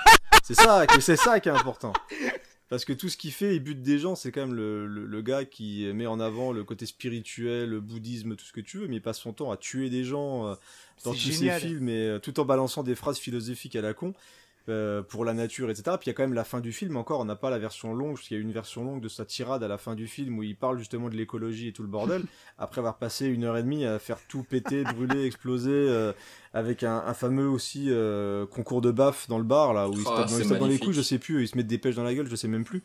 c'est 0.43 0.53
ça, 0.53 0.85
c'est 0.99 1.15
ça 1.15 1.39
qui 1.39 1.47
est 1.47 1.53
important. 1.53 1.93
Parce 2.73 2.85
que 2.85 2.93
tout 2.93 3.07
ce 3.07 3.17
qu'il 3.17 3.31
fait, 3.31 3.55
il 3.55 3.59
bute 3.59 3.83
des 3.83 3.99
gens, 3.99 4.15
c'est 4.15 4.31
quand 4.31 4.41
même 4.41 4.55
le, 4.55 4.87
le, 4.87 5.05
le 5.05 5.21
gars 5.21 5.45
qui 5.45 5.85
met 5.93 6.07
en 6.07 6.19
avant 6.19 6.51
le 6.51 6.63
côté 6.63 6.87
spirituel, 6.87 7.69
le 7.69 7.79
bouddhisme, 7.79 8.35
tout 8.35 8.45
ce 8.45 8.51
que 8.51 8.61
tu 8.61 8.79
veux, 8.79 8.87
mais 8.87 8.95
il 8.95 9.01
passe 9.01 9.19
son 9.19 9.31
temps 9.31 9.51
à 9.51 9.57
tuer 9.57 9.91
des 9.91 10.03
gens 10.03 10.47
euh, 10.47 10.55
dans 11.05 11.11
tous 11.11 11.19
génial. 11.19 11.61
ses 11.61 11.67
films, 11.67 11.87
et 11.87 12.07
euh, 12.07 12.19
tout 12.19 12.39
en 12.39 12.45
balançant 12.45 12.81
des 12.81 12.95
phrases 12.95 13.19
philosophiques 13.19 13.75
à 13.75 13.81
la 13.81 13.93
con. 13.93 14.15
euh, 14.69 15.01
pour 15.03 15.25
la 15.25 15.33
nature, 15.33 15.69
etc. 15.69 15.83
Puis 15.99 16.05
il 16.05 16.07
y 16.07 16.11
a 16.11 16.13
quand 16.13 16.23
même 16.23 16.33
la 16.33 16.45
fin 16.45 16.61
du 16.61 16.71
film 16.71 16.95
encore, 16.97 17.19
on 17.19 17.25
n'a 17.25 17.35
pas 17.35 17.49
la 17.49 17.59
version 17.59 17.93
longue, 17.93 18.15
parce 18.15 18.27
qu'il 18.27 18.37
y 18.37 18.39
a 18.39 18.43
une 18.43 18.53
version 18.53 18.83
longue 18.85 19.01
de 19.01 19.09
sa 19.09 19.25
tirade 19.25 19.61
à 19.61 19.67
la 19.67 19.77
fin 19.77 19.93
du 19.93 20.07
film 20.07 20.37
où 20.39 20.43
il 20.43 20.55
parle 20.55 20.77
justement 20.79 21.09
de 21.09 21.15
l'écologie 21.15 21.67
et 21.67 21.73
tout 21.73 21.81
le 21.83 21.89
bordel, 21.89 22.23
après 22.57 22.79
avoir 22.79 22.97
passé 22.97 23.27
une 23.27 23.43
heure 23.43 23.57
et 23.57 23.63
demie 23.63 23.85
à 23.85 23.99
faire 23.99 24.19
tout 24.29 24.43
péter, 24.43 24.83
brûler, 24.85 25.25
exploser, 25.25 25.69
euh, 25.71 26.13
avec 26.53 26.83
un, 26.83 27.03
un 27.05 27.13
fameux 27.13 27.47
aussi 27.49 27.87
euh, 27.89 28.45
concours 28.45 28.81
de 28.81 28.91
baffe 28.91 29.27
dans 29.27 29.37
le 29.39 29.43
bar, 29.43 29.73
là, 29.73 29.89
où 29.89 29.93
ils 29.93 30.03
se 30.03 30.09
Ah, 30.09 30.17
tapent 30.17 30.19
dans, 30.21 30.27
c'est 30.27 30.41
ils 30.41 30.43
se 30.45 30.49
tapent 30.49 30.59
dans 30.59 30.67
les 30.67 30.77
couilles, 30.79 30.93
je 30.93 31.01
sais 31.01 31.17
plus, 31.19 31.41
ils 31.43 31.47
se 31.47 31.57
mettent 31.57 31.67
des 31.67 31.77
pêches 31.79 31.95
dans 31.95 32.03
la 32.03 32.13
gueule, 32.13 32.27
je 32.29 32.35
sais 32.35 32.47
même 32.47 32.63
plus. 32.63 32.83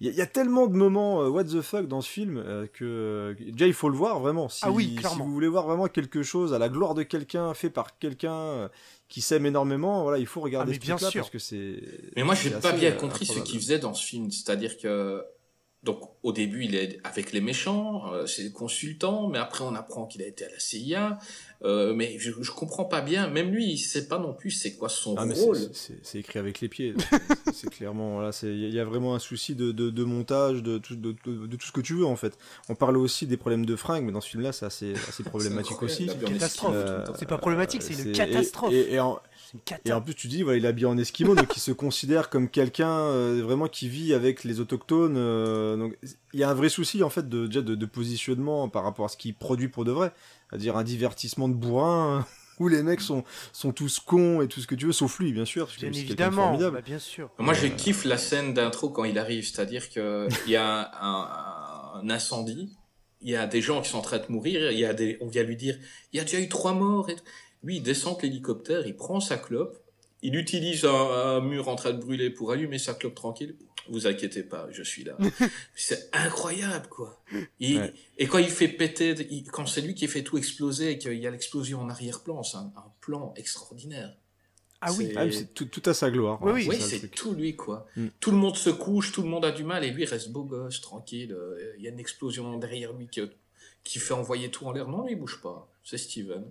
Il 0.00 0.06
y, 0.06 0.10
a- 0.10 0.12
il 0.12 0.16
y 0.18 0.20
a 0.22 0.26
tellement 0.26 0.68
de 0.68 0.76
moments 0.76 1.22
euh, 1.22 1.28
what 1.28 1.42
the 1.44 1.60
fuck 1.60 1.88
dans 1.88 2.00
ce 2.00 2.08
film 2.08 2.36
euh, 2.36 2.68
que 2.72 2.84
euh, 2.84 3.34
déjà 3.52 3.66
il 3.66 3.72
faut 3.72 3.88
le 3.88 3.96
voir 3.96 4.20
vraiment. 4.20 4.48
Si, 4.48 4.60
Ah 4.62 4.70
oui, 4.70 4.94
si 5.04 5.18
vous 5.18 5.32
voulez 5.32 5.48
voir 5.48 5.66
vraiment 5.66 5.88
quelque 5.88 6.22
chose 6.22 6.54
à 6.54 6.58
la 6.60 6.68
gloire 6.68 6.94
de 6.94 7.02
quelqu'un 7.02 7.52
fait 7.54 7.68
par 7.70 7.98
quelqu'un 7.98 8.32
euh, 8.32 8.68
qui 9.08 9.20
s'aime 9.20 9.44
énormément, 9.46 10.04
voilà, 10.04 10.18
il 10.18 10.26
faut 10.26 10.40
regarder 10.40 10.70
Ah, 10.70 10.74
mais 10.74 10.76
ce 10.76 10.80
bien 10.86 10.98
sûr. 10.98 11.22
parce 11.22 11.30
que 11.30 11.40
c'est. 11.40 11.82
Mais 12.14 12.22
moi, 12.22 12.36
c'est 12.36 12.50
j'ai 12.50 12.54
pas 12.60 12.70
bien 12.70 12.92
euh, 12.92 12.94
compris 12.96 13.26
ce 13.26 13.40
qu'il 13.40 13.58
faisait 13.58 13.80
dans 13.80 13.92
ce 13.92 14.06
film. 14.06 14.30
C'est-à-dire 14.30 14.78
que, 14.78 15.24
donc, 15.84 16.00
au 16.24 16.32
début, 16.32 16.64
il 16.64 16.74
est 16.74 16.98
avec 17.04 17.32
les 17.32 17.40
méchants, 17.40 18.12
euh, 18.12 18.26
c'est 18.26 18.42
le 18.42 18.50
consultant, 18.50 19.28
mais 19.28 19.38
après, 19.38 19.62
on 19.64 19.74
apprend 19.76 20.06
qu'il 20.06 20.22
a 20.22 20.26
été 20.26 20.44
à 20.44 20.48
la 20.48 20.58
CIA. 20.58 21.18
Euh, 21.64 21.92
mais 21.94 22.16
je, 22.18 22.30
je 22.40 22.50
comprends 22.52 22.84
pas 22.84 23.00
bien. 23.00 23.28
Même 23.28 23.50
lui, 23.50 23.64
il 23.72 23.78
sait 23.78 24.06
pas 24.06 24.18
non 24.18 24.32
plus 24.32 24.50
c'est 24.52 24.74
quoi 24.76 24.88
son 24.88 25.16
Ah, 25.16 25.24
mais 25.26 25.34
rôle. 25.34 25.56
c'est- 25.56 25.74
c'est 25.74 25.98
c'est 26.02 26.18
écrit 26.20 26.38
avec 26.38 26.60
les 26.60 26.68
pieds. 26.68 26.94
C'est- 26.98 27.52
c'est 27.52 27.70
clairement 27.70 28.14
voilà, 28.14 28.30
c'est 28.30 28.46
il 28.48 28.72
y 28.72 28.78
a 28.78 28.84
vraiment 28.84 29.14
un 29.16 29.18
souci 29.18 29.56
de, 29.56 29.72
de, 29.72 29.90
de 29.90 30.04
montage, 30.04 30.62
de 30.62 30.78
tout, 30.78 30.94
de, 30.94 31.16
de- 31.26 31.46
de 31.48 31.56
tout 31.56 31.66
ce 31.66 31.72
que 31.72 31.80
tu 31.80 31.94
veux 31.94 32.06
en 32.06 32.14
fait. 32.14 32.38
On 32.68 32.76
parle 32.76 32.96
aussi 32.96 33.26
des 33.26 33.36
problèmes 33.36 33.66
de 33.66 33.74
fringues, 33.74 34.04
mais 34.04 34.12
dans 34.12 34.20
ce 34.20 34.28
film-là, 34.30 34.52
c'est 34.52 34.66
assez, 34.66 34.94
assez 35.08 35.22
problématique 35.24 35.76
C'est 35.80 35.84
aussi. 35.84 36.06
la 36.06 36.14
Catastrophe. 36.14 36.74
Euh, 36.76 37.04
C'est 37.18 37.26
pas 37.28 37.38
problématique, 37.38 37.82
c'est 37.82 37.94
une 37.94 38.12
catastrophe. 38.12 38.72
Et, 38.72 38.94
et 38.94 39.00
en, 39.00 39.18
Et 39.84 39.92
en 39.92 40.00
plus, 40.00 40.14
tu 40.14 40.28
dis, 40.28 40.42
voilà, 40.42 40.58
il 40.58 40.64
est 40.64 40.68
habillé 40.68 40.86
en 40.86 40.98
esquimau, 40.98 41.34
donc 41.34 41.56
il 41.56 41.60
se 41.60 41.72
considère 41.72 42.28
comme 42.30 42.48
quelqu'un 42.48 42.90
euh, 42.90 43.40
vraiment 43.42 43.66
qui 43.68 43.88
vit 43.88 44.12
avec 44.14 44.44
les 44.44 44.60
autochtones. 44.60 45.16
euh, 45.16 45.76
donc 45.76 45.96
il 46.32 46.40
y 46.40 46.44
a 46.44 46.50
un 46.50 46.54
vrai 46.54 46.68
souci 46.68 47.02
en 47.02 47.10
fait 47.10 47.28
de 47.28 47.46
déjà 47.46 47.62
de, 47.62 47.74
de 47.74 47.86
positionnement 47.86 48.68
par 48.68 48.84
rapport 48.84 49.06
à 49.06 49.08
ce 49.08 49.16
qu'il 49.16 49.34
produit 49.34 49.68
pour 49.68 49.84
de 49.84 49.92
vrai, 49.92 50.12
c'est-à-dire 50.50 50.76
un 50.76 50.84
divertissement 50.84 51.48
de 51.48 51.54
bourrin 51.54 52.26
où 52.58 52.68
les 52.68 52.82
mecs 52.82 53.00
sont 53.00 53.24
sont 53.52 53.72
tous 53.72 54.00
cons 54.00 54.42
et 54.42 54.48
tout 54.48 54.60
ce 54.60 54.66
que 54.66 54.74
tu 54.74 54.86
veux, 54.86 54.92
sauf 54.92 55.18
lui 55.18 55.32
bien 55.32 55.44
sûr, 55.44 55.66
parce 55.66 55.78
Bien 55.78 55.90
de 55.90 55.96
évidemment, 55.96 56.42
formidable. 56.48 56.76
bah, 56.76 56.82
bien 56.84 56.98
sûr. 56.98 57.30
Moi, 57.38 57.54
je 57.54 57.68
kiffe 57.68 58.04
la 58.04 58.18
scène 58.18 58.52
d'intro 58.54 58.90
quand 58.90 59.04
il 59.04 59.18
arrive, 59.18 59.44
c'est-à-dire 59.46 59.88
que 59.90 60.28
il 60.46 60.52
y 60.52 60.56
a 60.56 60.90
un, 61.00 62.00
un 62.02 62.10
incendie, 62.10 62.76
il 63.20 63.30
y 63.30 63.36
a 63.36 63.46
des 63.46 63.60
gens 63.62 63.80
qui 63.80 63.88
sont 63.90 63.98
en 63.98 64.02
train 64.02 64.18
de 64.18 64.26
mourir, 64.28 64.70
il 64.72 64.78
y 64.78 64.84
a 64.84 64.92
des, 64.92 65.16
on 65.20 65.28
vient 65.28 65.42
lui 65.42 65.56
dire, 65.56 65.78
il 66.12 66.18
y 66.18 66.20
a 66.20 66.24
déjà 66.24 66.40
eu 66.40 66.48
trois 66.48 66.74
morts. 66.74 67.08
Et... 67.10 67.16
Lui, 67.62 67.76
il 67.76 67.82
descend 67.82 68.16
de 68.18 68.22
l'hélicoptère, 68.22 68.86
il 68.86 68.96
prend 68.96 69.20
sa 69.20 69.36
clope, 69.36 69.78
il 70.22 70.34
utilise 70.36 70.84
un, 70.84 70.90
un 70.90 71.40
mur 71.40 71.68
en 71.68 71.76
train 71.76 71.92
de 71.92 71.98
brûler 72.00 72.30
pour 72.30 72.50
allumer 72.52 72.78
sa 72.78 72.94
clope 72.94 73.14
tranquille. 73.14 73.54
Vous 73.90 74.06
inquiétez 74.06 74.42
pas, 74.42 74.68
je 74.70 74.82
suis 74.82 75.02
là. 75.04 75.16
c'est 75.74 76.10
incroyable, 76.12 76.88
quoi. 76.88 77.20
Il- 77.58 77.78
Ouais. 77.78 77.94
Et 78.18 78.26
quand 78.26 78.38
il 78.38 78.50
fait 78.50 78.68
péter, 78.68 79.14
il- 79.30 79.44
quand 79.50 79.66
c'est 79.66 79.80
lui 79.80 79.94
qui 79.94 80.06
fait 80.08 80.22
tout 80.22 80.36
exploser 80.38 80.90
et 80.92 80.98
qu'il 80.98 81.14
y 81.14 81.26
a 81.26 81.30
l'explosion 81.30 81.80
en 81.80 81.88
arrière-plan, 81.88 82.42
c'est 82.42 82.58
un, 82.58 82.70
un 82.76 82.92
plan 83.00 83.32
extraordinaire. 83.36 84.14
Ah 84.80 84.92
oui. 84.92 85.06
C'est- 85.08 85.16
Ah, 85.16 85.32
c'est 85.32 85.54
tout, 85.54 85.64
tout 85.64 85.82
à 85.86 85.94
sa 85.94 86.10
gloire. 86.10 86.38
Oui, 86.42 86.64
voilà, 86.66 86.80
oui. 86.80 86.86
c'est 86.88 87.02
Oui, 87.02 87.08
tout 87.08 87.32
lui, 87.34 87.56
quoi. 87.56 87.86
Mm. 87.96 88.06
Tout 88.20 88.30
le 88.30 88.36
monde 88.36 88.56
se 88.56 88.70
couche, 88.70 89.10
tout 89.10 89.22
le 89.22 89.28
monde 89.28 89.44
a 89.44 89.50
du 89.52 89.64
mal, 89.64 89.82
et 89.84 89.90
lui 89.90 90.04
reste 90.04 90.30
beau 90.30 90.44
gosse, 90.44 90.80
tranquille. 90.80 91.32
euh, 91.32 91.72
Il 91.78 91.82
y 91.84 91.88
a 91.88 91.90
une 91.90 91.98
explosion 91.98 92.58
derrière 92.58 92.92
lui 92.92 93.08
qui, 93.08 93.22
qui 93.84 93.98
fait 93.98 94.14
envoyer 94.14 94.50
tout 94.50 94.66
en 94.66 94.72
l'air. 94.72 94.86
Non, 94.86 95.04
lui, 95.04 95.12
il 95.12 95.18
bouge 95.18 95.40
pas. 95.42 95.68
C'est 95.82 95.98
Steven. 95.98 96.44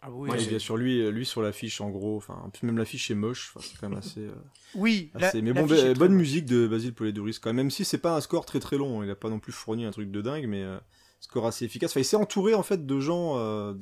Ah 0.00 0.08
oui. 0.12 0.28
Moi, 0.28 0.38
Et 0.38 0.46
bien 0.46 0.58
sûr, 0.60 0.76
lui, 0.76 1.10
lui 1.10 1.26
sur 1.26 1.42
l'affiche, 1.42 1.80
en 1.80 1.90
gros, 1.90 2.16
enfin, 2.16 2.40
en 2.44 2.50
plus, 2.50 2.64
même 2.66 2.78
l'affiche 2.78 3.10
est 3.10 3.14
moche, 3.16 3.52
enfin, 3.54 3.66
c'est 3.68 3.78
quand 3.80 3.88
même 3.88 3.98
assez. 3.98 4.20
euh, 4.20 4.32
Oui. 4.76 5.10
la- 5.18 5.32
Mais 5.34 5.52
bon, 5.52 5.66
bah, 5.66 5.76
très 5.76 5.94
bonne 5.94 6.12
musique 6.14 6.46
de 6.46 6.68
Basile 6.68 6.94
Polidoris, 6.94 7.38
quand 7.40 7.48
même, 7.50 7.56
même 7.56 7.70
si 7.70 7.84
c'est 7.84 7.98
pas 7.98 8.14
un 8.14 8.20
score 8.20 8.46
très 8.46 8.60
très 8.60 8.76
long, 8.78 9.02
il 9.02 9.10
a 9.10 9.16
pas 9.16 9.28
non 9.28 9.40
plus 9.40 9.52
fourni 9.52 9.84
un 9.84 9.90
truc 9.90 10.10
de 10.10 10.20
dingue, 10.22 10.46
mais 10.46 10.62
euh, 10.62 10.78
score 11.20 11.46
assez 11.48 11.64
efficace. 11.64 11.90
Enfin, 11.90 12.00
il 12.00 12.04
s'est 12.04 12.16
entouré 12.16 12.54
en 12.54 12.62
fait 12.62 12.86
de 12.86 13.00
gens 13.00 13.38
euh, 13.38 13.74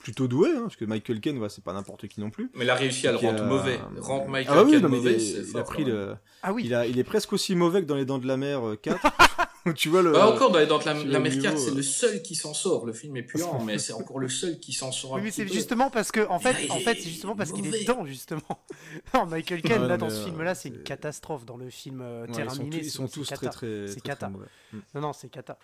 plutôt 0.00 0.26
doués, 0.26 0.50
hein, 0.56 0.62
parce 0.62 0.74
que 0.76 0.84
Michael 0.84 1.20
Caine, 1.20 1.36
voilà, 1.36 1.48
c'est 1.50 1.62
pas 1.64 1.72
n'importe 1.72 2.08
qui 2.08 2.20
non 2.20 2.30
plus. 2.30 2.50
Mais 2.54 2.64
il 2.64 2.70
a 2.70 2.74
réussi 2.74 3.06
à 3.06 3.12
le 3.12 3.18
rendre 3.18 3.44
mauvais. 3.44 3.78
Rendre 4.00 4.28
Michael 4.28 4.58
ah 4.58 4.64
oui, 4.64 4.70
Caine 4.72 4.82
non, 4.82 4.88
mais 4.88 4.96
mauvais, 4.96 5.14
il, 5.14 5.20
c'est 5.20 5.36
est- 5.38 5.40
il 5.42 5.44
fort, 5.46 5.60
a 5.60 5.64
pris 5.64 5.84
le, 5.84 6.14
Ah 6.42 6.52
oui. 6.52 6.62
il, 6.66 6.74
a, 6.74 6.84
il 6.86 6.98
est 6.98 7.04
presque 7.04 7.32
aussi 7.32 7.54
mauvais 7.54 7.80
que 7.80 7.86
dans 7.86 7.94
Les 7.96 8.04
Dents 8.04 8.18
de 8.18 8.26
la 8.26 8.36
Mer 8.36 8.66
euh, 8.66 8.76
4. 8.76 8.98
tu 9.76 9.88
vois 9.88 10.02
le. 10.02 10.12
Bah, 10.12 10.28
encore 10.28 10.50
dans, 10.50 10.64
dans 10.66 10.78
la, 10.78 10.92
vois 10.94 11.04
le 11.04 11.18
mer 11.20 11.32
4, 11.32 11.36
niveau, 11.54 11.56
c'est 11.58 11.70
euh. 11.70 11.74
le 11.74 11.82
seul 11.82 12.22
qui 12.22 12.34
s'en 12.34 12.52
sort. 12.54 12.84
Le 12.86 12.92
film 12.92 13.16
est 13.16 13.22
puant, 13.22 13.62
mais 13.64 13.78
c'est 13.78 13.92
encore 13.92 14.18
le 14.18 14.28
seul 14.28 14.58
qui 14.60 14.72
s'en 14.72 14.92
sort. 14.92 15.12
Oui, 15.12 15.20
mais 15.22 15.30
c'est 15.30 15.46
justement 15.48 15.90
parce 15.90 16.12
que, 16.12 16.26
en 16.28 16.38
fait, 16.38 16.52
là, 16.68 16.74
en 16.74 16.78
c'est 16.84 17.00
justement 17.02 17.34
parce 17.36 17.52
qu'il 17.52 17.66
est 17.74 17.80
dedans, 17.82 18.04
justement. 18.04 18.42
non, 19.14 19.26
Michael 19.26 19.62
Caine, 19.62 19.82
Ouais, 19.82 19.88
là, 19.88 19.96
dans 19.96 20.10
ce 20.10 20.16
euh, 20.16 20.24
film-là, 20.26 20.54
c'est 20.54 20.68
une 20.68 20.76
c'est- 20.76 20.82
catastrophe. 20.82 21.44
Dans 21.46 21.56
le 21.56 21.70
film 21.70 22.00
euh, 22.02 22.22
Ouais, 22.22 22.28
ils 22.28 22.34
sont, 22.34 22.40
terminé, 22.56 22.70
tous- 22.70 22.76
ils 22.78 22.84
c'est- 22.84 22.96
sont 22.96 23.06
c'est 23.06 23.12
tous 23.14 23.24
très 23.32 23.48
très, 23.48 23.86
C'est 23.88 24.00
cata. 24.02 24.28
Mm. 24.28 24.78
Non, 24.94 25.00
non, 25.00 25.12
c'est 25.12 25.28
cata. 25.28 25.58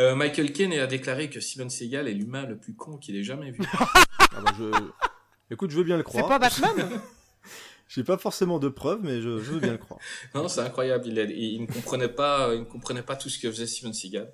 Euh, 0.00 0.14
Michael 0.14 0.52
Caine 0.52 0.72
a 0.74 0.86
déclaré 0.86 1.28
que 1.28 1.40
Steven 1.40 1.68
Seagal 1.68 2.08
est 2.08 2.14
l'humain 2.14 2.46
le 2.46 2.56
plus 2.56 2.74
con 2.74 2.96
qu'il 2.96 3.14
ait 3.16 3.24
jamais 3.24 3.50
vu. 3.50 3.60
Ah 4.34 4.40
bah, 4.42 4.52
je... 4.58 4.64
Écoute, 5.50 5.70
je 5.70 5.76
veux 5.76 5.84
bien 5.84 5.98
le 5.98 6.02
C'est 6.06 6.08
croire. 6.20 6.26
pas 6.28 6.38
Batman? 6.38 7.00
J'ai 7.94 8.04
pas 8.04 8.16
forcément 8.18 8.58
de 8.58 8.68
preuves, 8.68 9.00
mais 9.02 9.20
je, 9.20 9.38
je 9.38 9.52
veux 9.52 9.60
bien 9.60 9.72
le 9.72 9.78
croire. 9.78 10.00
Non, 10.34 10.48
c'est 10.48 10.60
incroyable. 10.60 11.06
Il, 11.06 11.60
ne 11.62 11.66
comprenait 11.66 12.08
pas, 12.08 12.50
il 12.54 12.60
ne 12.60 12.64
comprenait 12.64 13.02
pas 13.02 13.16
tout 13.16 13.28
ce 13.28 13.38
que 13.38 13.50
faisait 13.50 13.66
Steven 13.66 13.92
Seagal. 13.92 14.32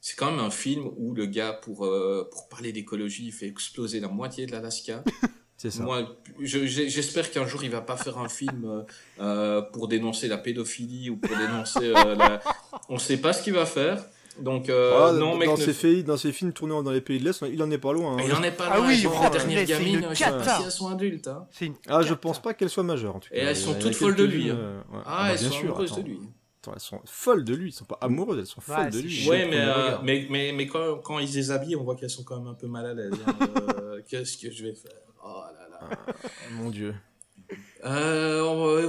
C'est 0.00 0.16
quand 0.16 0.30
même 0.30 0.40
un 0.40 0.50
film 0.50 0.86
où 0.96 1.14
le 1.14 1.26
gars, 1.26 1.52
pour 1.52 1.86
euh, 1.86 2.28
pour 2.30 2.48
parler 2.48 2.72
d'écologie, 2.72 3.26
il 3.26 3.32
fait 3.32 3.46
exploser 3.48 4.00
la 4.00 4.08
moitié 4.08 4.46
de 4.46 4.52
l'Alaska. 4.52 5.02
C'est 5.56 5.70
ça. 5.70 5.82
Moi, 5.84 6.16
je- 6.40 6.66
j'ai- 6.66 6.88
j'espère 6.90 7.30
qu'un 7.30 7.46
jour 7.46 7.62
il 7.62 7.70
va 7.70 7.80
pas 7.80 7.96
faire 7.96 8.18
un 8.18 8.28
film 8.28 8.64
euh, 8.66 8.82
euh, 9.20 9.62
pour 9.62 9.86
dénoncer 9.88 10.26
la 10.28 10.36
pédophilie 10.36 11.10
ou 11.10 11.16
pour 11.16 11.34
dénoncer 11.36 11.92
euh, 11.94 12.14
la. 12.16 12.40
On 12.88 12.98
sait 12.98 13.18
pas 13.18 13.32
ce 13.32 13.42
qu'il 13.42 13.52
va 13.54 13.64
faire. 13.64 14.04
Donc 14.40 14.68
euh, 14.68 14.92
Ah, 15.08 15.12
non, 15.12 15.32
dans, 15.32 15.36
mec, 15.36 15.48
dans 15.48 15.56
ne- 15.56 15.62
ses 15.62 15.72
films, 15.72 16.02
dans 16.02 16.16
ses 16.16 16.32
films 16.32 16.52
tournés 16.52 16.74
dans 16.82 16.90
les 16.90 17.00
pays 17.00 17.18
de 17.20 17.24
l'Est, 17.24 17.44
il 17.52 17.62
en 17.62 17.70
est 17.70 17.78
pas 17.78 17.92
loin. 17.92 18.16
hein. 18.18 18.22
Il 18.26 18.32
en 18.32 18.42
est 18.42 18.50
pas 18.50 18.68
Ah 18.70 18.78
loin. 18.78 18.88
oui, 18.88 18.96
genre, 18.96 19.14
oh, 19.18 19.22
la 19.22 19.30
dernière 19.30 19.60
mais 19.60 19.66
c'est 19.66 19.72
gamine, 19.72 19.94
une 20.02 20.08
je 20.10 20.14
sais 20.14 20.24
pas 20.24 20.38
cata. 20.38 20.56
si 20.58 20.62
elles 20.64 20.70
sont 20.72 20.88
adultes. 20.88 21.28
Hein. 21.28 21.46
Une 21.60 21.74
Ah, 21.88 22.02
je 22.02 22.14
pense 22.14 22.42
pas 22.42 22.52
qu'elles 22.54 22.70
soient 22.70 22.82
majeures 22.82 23.14
en 23.16 23.20
tout 23.20 23.28
cas. 23.30 23.36
Et 23.36 23.40
elles 23.40 23.56
sont 23.56 23.74
toutes 23.74 23.94
folles 23.94 24.16
de 24.16 24.24
lui, 24.24 24.50
hein. 24.50 24.56
euh, 24.58 24.78
ouais. 24.92 24.98
Ah, 25.06 25.24
bah, 25.28 25.32
elles 25.32 25.38
bien 25.38 25.48
sont 25.48 25.54
sûr, 25.54 25.64
amoureuses 25.66 25.92
attends. 25.92 26.00
de 26.02 26.06
lui. 26.08 26.18
Attends, 26.62 26.72
elles 26.74 26.80
sont 26.80 27.00
folles 27.04 27.44
de 27.44 27.54
lui, 27.54 27.66
elles 27.68 27.72
sont 27.74 27.84
pas 27.84 27.98
amoureuses, 28.00 28.38
elles 28.40 28.46
sont 28.46 28.60
folles 28.60 28.90
de 28.90 28.98
lui. 28.98 29.28
Ouais, 29.28 29.44
mais, 29.46 29.50
premier 29.50 29.62
euh, 29.66 29.96
mais, 30.02 30.26
mais, 30.30 30.52
mais 30.52 30.66
quand, 30.66 30.96
quand 31.04 31.18
ils 31.20 31.32
les 31.32 31.50
habillent, 31.50 31.76
on 31.76 31.84
voit 31.84 31.94
qu'elles 31.94 32.10
sont 32.10 32.24
quand 32.24 32.38
même 32.38 32.48
un 32.48 32.54
peu 32.54 32.66
mal 32.66 32.86
à 32.86 32.94
l'aise. 32.94 33.12
hein. 33.26 33.36
Qu'est-ce 34.08 34.36
que 34.38 34.50
je 34.50 34.64
vais 34.64 34.74
faire? 34.74 34.90
Oh 35.24 35.42
là 35.52 35.68
là. 35.70 35.88
Ah, 36.08 36.12
Mon 36.56 36.70
dieu. 36.70 36.94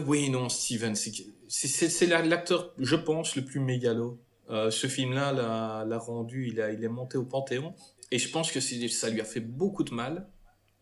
Oui, 0.08 0.30
non, 0.30 0.50
Steven, 0.50 0.96
c'est 0.96 1.12
c'est- 1.48 1.68
c'est 1.68 1.90
c'est 1.90 2.08
la- 2.08 2.24
l'acteur, 2.24 2.72
je 2.80 2.96
pense, 2.96 3.36
le 3.36 3.46
plus 3.46 3.60
mégalo. 3.60 4.20
Euh, 4.50 4.70
ce 4.72 4.88
film-là 4.88 5.32
l'a 5.34 5.86
l'a 5.88 5.98
rendu, 5.98 6.48
il, 6.48 6.62
a, 6.62 6.72
il 6.72 6.84
est 6.84 6.88
monté 6.90 7.18
au 7.18 7.24
Panthéon. 7.24 7.74
Et 8.12 8.20
je 8.20 8.30
pense 8.30 8.52
que 8.52 8.60
c'est- 8.60 8.88
ça 8.90 9.10
lui 9.10 9.20
a 9.22 9.26
fait 9.26 9.40
beaucoup 9.40 9.84
de 9.84 9.94
mal. 9.94 10.28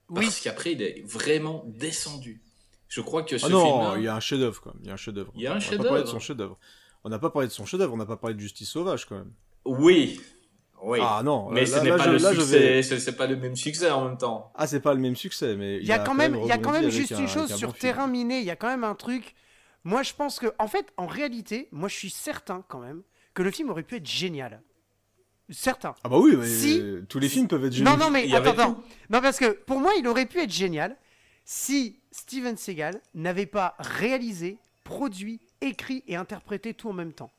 Oui. 0.10 0.26
Parce 0.26 0.42
qu'après, 0.42 0.74
il 0.74 0.82
est 0.82 1.02
vraiment 1.06 1.64
descendu. 1.68 2.42
Je 2.90 3.00
crois 3.02 3.24
que 3.24 3.38
ce 3.38 3.46
Ah 3.46 3.50
non, 3.50 3.96
il 3.96 4.04
y 4.04 4.08
a 4.08 4.16
un 4.16 4.20
chef-d'œuvre 4.20 4.62
quand 4.62 4.74
même. 4.74 4.82
Il 4.84 4.88
y 4.88 4.92
a 4.92 4.94
un 4.94 4.98
chef-d'œuvre. 4.98 5.32
Il 5.36 5.42
y 5.42 5.48
a 5.48 5.52
un 5.52 5.54
On 5.54 5.56
n'a 5.56 5.60
pas 5.62 5.66
chef-d'œuvre. 5.70 5.90
parlé 5.90 6.04
de 6.04 6.08
son 6.10 6.20
chef-d'œuvre. 6.20 6.60
On 7.06 7.10
n'a 7.10 7.20
pas 7.20 7.30
parlé 7.30 7.48
de 7.48 7.54
son 7.54 7.66
chef-d'œuvre. 7.66 7.94
On 7.94 7.98
n'a 7.98 8.06
pas 8.06 8.18
parlé 8.18 8.36
de 8.36 8.40
Justice 8.40 8.70
Sauvage 8.70 9.06
quand 9.06 9.16
même. 9.16 9.32
Oui. 9.66 10.22
Oui. 10.86 11.00
Ah 11.02 11.22
non. 11.24 11.50
mais 11.50 11.62
là- 11.62 11.66
ce 11.68 11.76
là- 11.78 11.84
n'est 11.84 11.90
là, 11.92 11.98
pas 11.98 12.04
je- 12.04 12.10
le 12.12 12.20
succès, 12.20 12.60
vais- 12.60 12.84
c'est 12.84 13.00
c'est 13.00 13.16
pas 13.16 13.26
le 13.26 13.38
même 13.38 13.56
succès 13.56 13.90
en 13.90 14.06
même 14.10 14.18
temps. 14.18 14.52
Ah, 14.56 14.68
c'est 14.68 14.82
pas 14.82 14.94
le 14.94 15.00
même 15.00 15.16
succès, 15.16 15.56
mais 15.56 15.78
Il 15.78 15.86
y 15.88 15.94
a 15.94 16.00
quand 16.00 16.14
même, 16.14 16.36
il 16.36 16.46
y 16.48 16.52
a 16.52 16.58
quand 16.58 16.72
même 16.74 16.90
juste 16.90 17.12
une 17.12 17.20
un- 17.24 17.28
chose 17.28 17.52
un 17.54 17.56
sur 17.56 17.70
bon 17.70 17.74
film. 17.74 17.82
terrain 17.82 18.08
miné. 18.08 18.40
Il 18.40 18.46
y 18.46 18.52
a 18.52 18.58
quand 18.58 18.68
même 18.68 18.84
un 18.84 18.94
truc. 18.96 19.34
Moi, 19.86 20.04
je 20.04 20.14
pense 20.14 20.40
que, 20.40 20.48
en 20.60 20.68
fait, 20.68 20.88
en 20.98 21.08
réalité, 21.08 21.70
moi, 21.72 21.88
je 21.88 21.96
suis 21.96 22.10
certain 22.10 22.64
quand 22.68 22.80
même 22.80 23.02
que 23.34 23.42
le 23.44 23.52
film 23.52 23.70
aurait 23.70 23.84
pu 23.84 23.96
être 23.98 24.08
génial. 24.08 24.62
Certain. 25.50 25.94
Ah 26.04 26.10
bah 26.10 26.18
oui, 26.20 26.36
mais 26.38 26.48
Si- 26.48 26.82
tous 27.10 27.20
les 27.20 27.28
films 27.30 27.48
peuvent 27.48 27.66
être 27.66 27.74
géniaux. 27.74 27.90
Non, 27.92 27.98
non, 27.98 28.10
mais 28.10 28.34
attends, 28.34 28.52
attends. 28.52 28.84
Non, 29.10 29.22
parce 29.22 29.38
que 29.38 29.52
pour 29.52 29.80
moi, 29.80 29.92
il 30.00 30.08
aurait 30.08 30.26
pu 30.26 30.40
être 30.40 30.52
génial 30.52 30.96
si 31.46 32.00
Steven 32.12 32.56
Seagal 32.58 33.02
n'avait 33.14 33.46
pas 33.46 33.76
réalisé, 33.80 34.58
produit, 34.84 35.42
écrit 35.62 36.04
et 36.08 36.16
interprété 36.16 36.74
tout 36.74 36.90
en 36.90 36.94
même 36.94 37.12
temps. 37.14 37.32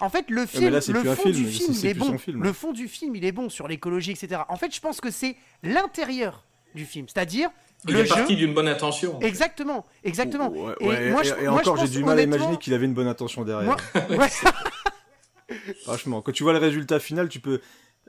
En 0.00 0.10
fait, 0.10 0.26
le 0.28 0.44
film, 0.44 0.64
mais 0.64 0.70
là, 0.70 0.80
c'est 0.82 0.92
le 0.92 1.02
fond 1.02 1.22
film, 1.22 1.34
du 1.34 1.46
film, 1.46 1.72
il 1.72 1.86
est 1.86 1.94
bon. 1.94 2.18
film. 2.18 2.42
Le 2.42 2.52
fond 2.52 2.72
du 2.72 2.86
film, 2.88 3.16
il 3.16 3.24
est 3.24 3.32
bon 3.32 3.48
sur 3.48 3.66
l'écologie, 3.66 4.10
etc. 4.12 4.42
En 4.50 4.56
fait, 4.56 4.74
je 4.74 4.80
pense 4.80 5.00
que 5.00 5.10
c'est 5.10 5.36
l'intérieur 5.62 6.44
du 6.74 6.84
film, 6.84 7.06
c'est-à-dire 7.08 7.48
Il 7.88 7.94
le 7.94 8.00
est 8.00 8.04
jeu. 8.06 8.14
parti 8.14 8.36
d'une 8.36 8.52
bonne 8.52 8.68
intention. 8.68 9.18
Exactement, 9.20 9.86
exactement. 10.04 10.50
Ouais, 10.50 10.74
Et 10.80 10.86
ouais, 10.86 11.10
moi, 11.10 11.22
et- 11.22 11.28
je- 11.28 11.34
et 11.34 11.48
moi, 11.48 11.62
je 11.64 11.70
encore, 11.70 11.78
j'ai 11.86 11.88
du 11.90 12.04
mal 12.04 12.18
à 12.18 12.22
imaginer 12.22 12.58
qu'il 12.58 12.74
avait 12.74 12.84
une 12.84 12.92
bonne 12.92 13.06
intention 13.06 13.42
derrière. 13.44 13.64
Moi, 13.64 13.76
ouais. 14.10 14.28
Franchement, 15.82 16.22
quand 16.22 16.32
tu 16.32 16.42
vois 16.42 16.52
le 16.52 16.58
résultat 16.58 16.98
final, 17.00 17.28
tu 17.28 17.40
peux. 17.40 17.60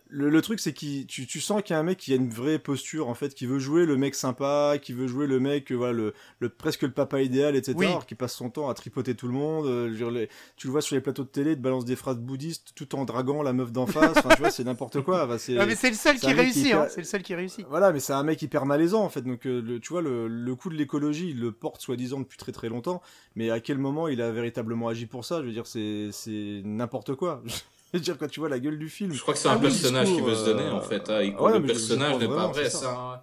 Le, 0.09 0.29
le 0.29 0.41
truc, 0.41 0.59
c'est 0.61 0.71
que 0.73 1.03
tu, 1.03 1.27
tu 1.27 1.41
sens 1.41 1.61
qu'il 1.61 1.73
y 1.73 1.75
a 1.75 1.79
un 1.79 1.83
mec 1.83 1.97
qui 1.97 2.13
a 2.13 2.15
une 2.15 2.29
vraie 2.29 2.59
posture, 2.59 3.09
en 3.09 3.13
fait, 3.13 3.33
qui 3.35 3.45
veut 3.45 3.59
jouer 3.59 3.85
le 3.85 3.97
mec 3.97 4.15
sympa, 4.15 4.75
qui 4.81 4.93
veut 4.93 5.05
jouer 5.07 5.27
le 5.27 5.39
mec, 5.39 5.69
voilà, 5.73 5.91
le, 5.91 6.13
le 6.39 6.47
presque 6.49 6.83
le 6.83 6.91
papa 6.91 7.21
idéal, 7.21 7.55
etc. 7.57 7.73
Oui. 7.77 7.87
qui 8.07 8.15
passe 8.15 8.33
son 8.33 8.49
temps 8.49 8.69
à 8.69 8.73
tripoter 8.73 9.15
tout 9.15 9.27
le 9.27 9.33
monde. 9.33 9.65
euh, 9.65 9.93
dire, 9.93 10.09
les- 10.09 10.29
tu 10.55 10.67
le 10.67 10.71
vois 10.71 10.81
sur 10.81 10.95
les 10.95 11.01
plateaux 11.01 11.23
de 11.23 11.27
télé, 11.27 11.51
il 11.51 11.57
te 11.57 11.61
balance 11.61 11.83
des 11.83 11.97
phrases 11.97 12.19
bouddhistes 12.19 12.71
tout 12.73 12.95
en 12.95 13.03
draguant 13.03 13.43
la 13.43 13.51
meuf 13.51 13.71
d'en 13.73 13.85
face. 13.85 14.15
Enfin, 14.17 14.29
tu 14.29 14.39
vois, 14.41 14.49
c'est 14.49 14.63
n'importe 14.63 15.01
quoi. 15.01 15.25
Enfin, 15.25 15.37
c'est- 15.37 15.57
Ah, 15.59 15.65
mais 15.65 15.75
c'est 15.75 15.89
le 15.89 15.95
seul 15.95 16.17
c'est 16.17 16.27
qui 16.27 16.33
réussit, 16.33 16.73
hein. 16.73 16.87
C'est 16.89 17.01
le 17.01 17.05
seul 17.07 17.21
qui 17.23 17.35
réussit. 17.35 17.65
Voilà, 17.69 17.91
mais 17.91 17.99
c'est 17.99 18.13
un 18.13 18.23
mec 18.23 18.41
hyper 18.41 18.65
malaisant 18.65 19.03
en 19.03 19.09
fait. 19.09 19.23
Donc, 19.23 19.45
euh, 19.45 19.61
le, 19.61 19.79
tu 19.81 19.89
vois, 19.89 20.01
le, 20.01 20.27
le 20.29 20.55
coup 20.55 20.69
de 20.69 20.75
l'écologie, 20.75 21.31
il 21.31 21.39
le 21.41 21.51
porte 21.51 21.81
soi-disant 21.81 22.19
depuis 22.21 22.37
très 22.37 22.53
très 22.53 22.69
longtemps. 22.69 23.01
Mais 23.35 23.49
à 23.49 23.59
quel 23.59 23.77
moment 23.77 24.07
il 24.07 24.21
a 24.21 24.31
véritablement 24.31 24.87
agi 24.87 25.05
pour 25.05 25.25
ça 25.25 25.41
Je 25.41 25.47
veux 25.47 25.53
dire, 25.53 25.67
c'est 25.67 26.09
c'est 26.13 26.61
n'importe 26.63 27.13
quoi. 27.15 27.43
Je 27.93 27.97
veux 27.97 28.03
dire, 28.03 28.17
quand 28.17 28.27
tu 28.27 28.39
vois 28.39 28.49
la 28.49 28.59
gueule 28.59 28.77
du 28.77 28.89
film. 28.89 29.13
Je 29.13 29.21
crois 29.21 29.33
que 29.33 29.39
c'est 29.39 29.47
Ah 29.47 29.53
un 29.53 29.57
oui, 29.57 29.63
personnage 29.63 30.07
qui 30.07 30.21
veut 30.21 30.35
se 30.35 30.45
donner 30.45 30.63
euh, 30.63 30.73
en 30.73 30.81
fait. 30.81 31.09
hein, 31.09 31.19
et 31.21 31.33
ouais, 31.33 31.59
le 31.59 31.65
personnage 31.65 32.17
n'est 32.17 32.27
pas 32.27 32.47
vrai. 32.47 32.63
c'est 32.65 32.77
ça. 32.77 32.91
un- 32.95 33.21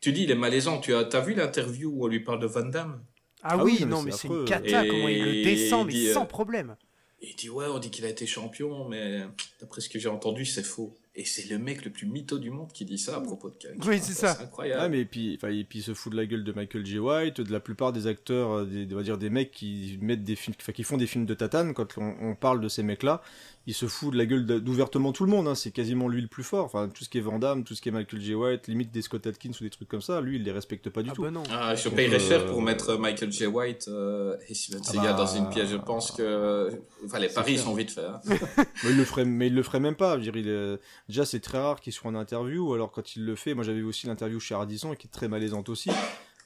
Tu 0.00 0.12
dis 0.12 0.24
il 0.24 0.30
est 0.30 0.34
malaisant. 0.36 0.80
Tu 0.80 0.94
as, 0.94 1.00
as 1.12 1.20
vu 1.20 1.34
l'interview 1.34 1.90
où 1.90 2.04
on 2.04 2.08
lui 2.08 2.20
parle 2.20 2.40
de 2.40 2.46
Van 2.46 2.64
Damme? 2.66 3.02
Ah, 3.42 3.56
Ah 3.58 3.64
oui, 3.64 3.76
oui, 3.80 3.86
non, 3.86 4.02
mais 4.02 4.12
c'est 4.12 4.28
une 4.28 4.44
cata, 4.44 4.84
Et 4.84 4.88
comment 4.88 5.08
il 5.08 5.24
le 5.24 5.42
descend, 5.44 5.86
mais 5.86 5.92
il 5.92 5.96
dit, 6.00 6.08
euh, 6.08 6.14
sans 6.14 6.26
problème. 6.26 6.76
Et 7.20 7.30
il 7.30 7.36
dit 7.36 7.50
ouais, 7.50 7.66
on 7.68 7.78
dit 7.78 7.90
qu'il 7.90 8.04
a 8.04 8.08
été 8.08 8.26
champion, 8.26 8.88
mais 8.88 9.22
d'après 9.60 9.80
ce 9.80 9.88
que 9.88 9.98
j'ai 9.98 10.08
entendu, 10.08 10.44
c'est 10.44 10.62
faux. 10.64 10.96
Et 11.14 11.24
c'est 11.26 11.46
le 11.50 11.58
mec 11.58 11.84
le 11.84 11.90
plus 11.90 12.06
mytho 12.06 12.38
du 12.38 12.50
monde 12.50 12.72
qui 12.72 12.84
dit 12.86 12.96
ça 12.98 13.16
à 13.16 13.20
propos 13.20 13.50
de 13.50 13.56
Kang. 13.56 13.76
Oui, 13.86 13.98
c'est 14.00 14.14
ça. 14.14 14.34
C'est 14.34 14.44
incroyable. 14.44 14.80
Ah, 14.82 14.88
mais 14.88 15.04
puis, 15.04 15.34
enfin, 15.36 15.50
et 15.52 15.62
puis 15.62 15.80
il 15.80 15.82
se 15.82 15.92
fout 15.92 16.10
de 16.10 16.16
la 16.16 16.24
gueule 16.24 16.42
de 16.42 16.52
Michael 16.52 16.86
J. 16.86 16.98
White, 16.98 17.40
de 17.42 17.52
la 17.52 17.60
plupart 17.60 17.92
des 17.92 18.06
acteurs, 18.06 18.50
euh, 18.50 18.64
des, 18.64 18.88
on 18.92 18.96
va 18.96 19.02
dire 19.02 19.18
des 19.18 19.28
mecs 19.28 19.50
qui 19.52 19.98
mettent 20.00 20.24
des 20.24 20.36
films, 20.36 20.56
enfin, 20.58 20.72
qui 20.72 20.82
font 20.84 20.96
des 20.96 21.06
films 21.06 21.26
de 21.26 21.34
tatane. 21.34 21.74
Quand 21.74 21.98
on, 21.98 22.14
on 22.22 22.34
parle 22.34 22.60
de 22.62 22.68
ces 22.68 22.82
mecs-là, 22.82 23.20
il 23.66 23.74
se 23.74 23.86
fout 23.86 24.12
de 24.12 24.18
la 24.18 24.26
gueule 24.26 24.44
d'ouvertement 24.44 25.12
tout 25.12 25.24
le 25.24 25.30
monde. 25.30 25.46
Hein, 25.46 25.54
c'est 25.54 25.70
quasiment 25.70 26.08
lui 26.08 26.20
le 26.20 26.26
plus 26.28 26.42
fort. 26.42 26.64
Enfin, 26.64 26.88
tout 26.88 27.04
ce 27.04 27.08
qui 27.08 27.18
est 27.18 27.20
Van 27.20 27.38
Damme, 27.38 27.62
tout 27.64 27.74
ce 27.74 27.80
qui 27.82 27.88
est 27.88 27.92
Michael 27.92 28.20
J. 28.20 28.34
White, 28.34 28.66
limite 28.66 28.90
des 28.90 29.02
Scott 29.02 29.26
Atkins 29.26 29.50
ou 29.60 29.64
des 29.64 29.70
trucs 29.70 29.88
comme 29.88 30.00
ça, 30.00 30.20
lui, 30.20 30.36
il 30.36 30.42
les 30.42 30.50
respecte 30.52 30.90
pas 30.90 31.02
du 31.02 31.10
Ah 31.10 31.14
tout. 31.14 31.22
bah 31.22 31.30
non. 31.30 31.42
Ah, 31.50 31.74
je 31.74 31.84
Donc, 31.84 31.94
payerais 31.94 32.18
cher 32.18 32.40
euh, 32.40 32.48
pour 32.48 32.60
mettre 32.62 32.96
Michael 32.96 33.30
J. 33.32 33.46
White 33.46 33.86
euh, 33.88 34.36
et 34.48 34.54
Steven 34.54 34.82
Ah 34.84 34.90
Seagal 34.90 35.12
bah, 35.12 35.12
dans 35.18 35.26
une 35.26 35.48
pièce. 35.50 35.68
Je 35.70 35.76
pense 35.76 36.10
que 36.10 36.70
enfin, 37.04 37.18
les 37.20 37.28
paris 37.28 37.58
sont 37.58 37.74
vite 37.74 37.90
faits. 37.92 38.04
hein. 38.04 38.20
Mais 38.84 38.90
il 38.90 38.96
le 38.96 39.04
ferait, 39.04 39.24
mais 39.24 39.46
il 39.46 39.54
le 39.54 39.62
ferait 39.62 39.80
même 39.80 39.94
pas. 39.96 40.12
Je 40.18 40.24
veux 40.24 40.32
dire, 40.32 40.36
il 40.36 40.48
est- 40.48 40.78
déjà, 41.08 41.24
c'est 41.24 41.40
très 41.40 41.58
rare 41.58 41.80
qu'il 41.80 41.92
soit 41.92 42.10
en 42.10 42.14
interview. 42.14 42.70
ou 42.70 42.74
Alors, 42.74 42.90
quand 42.90 43.14
il 43.16 43.24
le 43.24 43.36
fait, 43.36 43.54
moi, 43.54 43.62
j'avais 43.64 43.82
aussi 43.82 44.06
l'interview 44.06 44.40
chez 44.40 44.54
Ardisson, 44.54 44.94
qui 44.96 45.06
est 45.06 45.10
très 45.10 45.28
malaisante 45.28 45.68
aussi, 45.68 45.90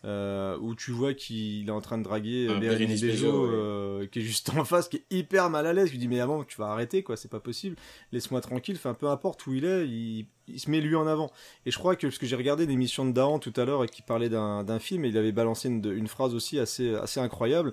euh, 0.07 0.57
où 0.61 0.75
tu 0.77 0.93
vois 0.93 1.15
qu'il 1.15 1.67
est 1.69 1.73
en 1.73 1.81
train 1.81 1.99
de 1.99 2.05
draguer 2.05 2.47
euh, 2.49 2.55
Ah, 2.57 2.61
Bérénice 2.61 3.01
Bejo, 3.03 3.45
euh, 3.47 4.07
qui 4.07 4.21
est 4.21 4.23
juste 4.23 4.51
en 4.57 4.65
face, 4.65 4.89
qui 4.89 4.99
est 4.99 5.05
hyper 5.11 5.51
mal 5.51 5.67
à 5.67 5.73
l'aise. 5.73 5.89
Je 5.89 5.93
lui 5.93 5.99
dis, 5.99 6.07
mais 6.09 6.21
avant, 6.21 6.45
tu 6.45 6.57
vas 6.59 6.69
arrêter, 6.69 7.03
quoi, 7.03 7.17
c'est 7.17 7.31
pas 7.31 7.41
possible. 7.41 7.75
Laisse-moi 8.13 8.41
tranquille. 8.41 8.77
Enfin, 8.79 8.95
peu 8.95 9.09
importe 9.09 9.47
où 9.49 9.53
il 9.55 9.65
est, 9.65 9.87
il, 9.89 10.27
il 10.47 10.61
se 10.61 10.71
met 10.71 10.81
lui 10.81 10.95
en 10.95 11.07
avant. 11.09 11.31
Et 11.67 11.71
je 11.73 11.79
crois 11.79 11.97
que, 11.97 12.07
parce 12.07 12.19
que 12.19 12.27
j'ai 12.27 12.37
regardé 12.37 12.67
l'émission 12.67 13.05
de 13.05 13.11
Dahan 13.11 13.39
tout 13.41 13.53
à 13.57 13.65
l'heure 13.65 13.83
et 13.85 13.89
qui 13.89 14.03
parlait 14.03 14.29
d'un 14.29 14.79
film, 14.79 15.05
et 15.05 15.09
il 15.09 15.19
avait 15.19 15.33
balancé 15.33 15.69
une, 15.69 15.85
une 15.93 16.07
phrase 16.07 16.35
aussi 16.35 16.59
assez, 16.61 16.95
assez 16.95 17.19
incroyable. 17.19 17.73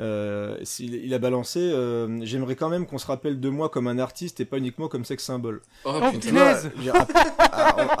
Euh, 0.00 0.56
il 0.80 1.12
a 1.12 1.18
balancé 1.18 1.60
euh, 1.60 2.18
J'aimerais 2.24 2.56
quand 2.56 2.70
même 2.70 2.86
qu'on 2.86 2.96
se 2.96 3.06
rappelle 3.06 3.40
de 3.40 3.48
moi 3.50 3.68
comme 3.68 3.86
un 3.88 3.98
artiste 3.98 4.40
et 4.40 4.46
pas 4.46 4.56
uniquement 4.56 4.88
comme 4.88 5.04
sexe 5.04 5.24
symbole. 5.24 5.60
Oh, 5.84 5.90
Oh, 6.02 6.10
putain. 6.12 6.54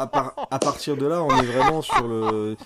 Par- 0.06 0.34
à 0.50 0.58
partir 0.58 0.96
de 0.96 1.06
là, 1.06 1.22
on 1.22 1.30
est 1.42 1.46
vraiment 1.46 1.82
sur 1.82 2.06
le. 2.08 2.56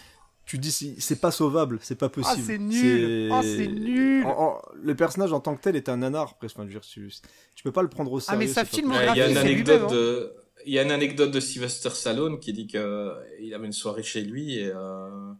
Tu 0.47 0.59
dis 0.59 0.71
c'est- 0.71 0.95
c'est 1.01 1.21
pas 1.21 1.31
sauvable, 1.33 1.79
c'est 1.83 1.97
pas 1.97 2.09
possible. 2.09 2.43
c'est 2.47 2.59
nul. 2.59 3.31
Oh, 3.33 3.41
c'est 3.43 3.67
nul. 3.67 4.25
En- 4.25 4.31
en- 4.31 4.63
le 4.75 4.95
personnage 4.95 5.33
en 5.33 5.41
tant 5.41 5.57
que 5.57 5.61
tel 5.61 5.75
est 5.77 5.89
un 5.89 5.97
nanar 5.99 6.39
presque. 6.39 6.57
Enfin, 6.57 6.63
je 6.69 6.75
veux 6.75 6.81
dire, 6.81 6.89
tu, 6.89 7.13
tu 7.57 7.63
peux 7.65 7.73
pas 7.73 7.83
le 7.83 7.89
prendre 7.89 8.13
au 8.13 8.21
Ah, 8.29 8.37
mais 8.37 8.47
sérieux. 8.47 8.53
sa 8.55 8.61
c'est 8.65 8.71
pas 8.71 8.77
film- 8.77 8.91
Ouais, 8.93 9.07
Il 9.15 9.19
y 9.19 9.23
a 9.23 9.29
une 9.29 9.35
c'est 9.35 9.41
anecdote 9.41 9.75
lui-même, 9.81 9.89
hein. 9.91 9.93
de, 9.93 10.33
il 10.65 10.73
y 10.73 10.79
a 10.79 10.83
une 10.85 10.91
anecdote 10.93 11.31
de 11.33 11.41
Sylvester 11.41 11.91
Stallone 11.91 12.39
qui 12.39 12.53
dit 12.53 12.69
que 12.69 12.79
euh, 12.79 13.15
il 13.41 13.53
avait 13.55 13.67
une 13.67 13.73
soirée 13.73 14.05
chez 14.05 14.21
lui 14.23 14.57
et 14.59 14.71
euh, 14.73 15.33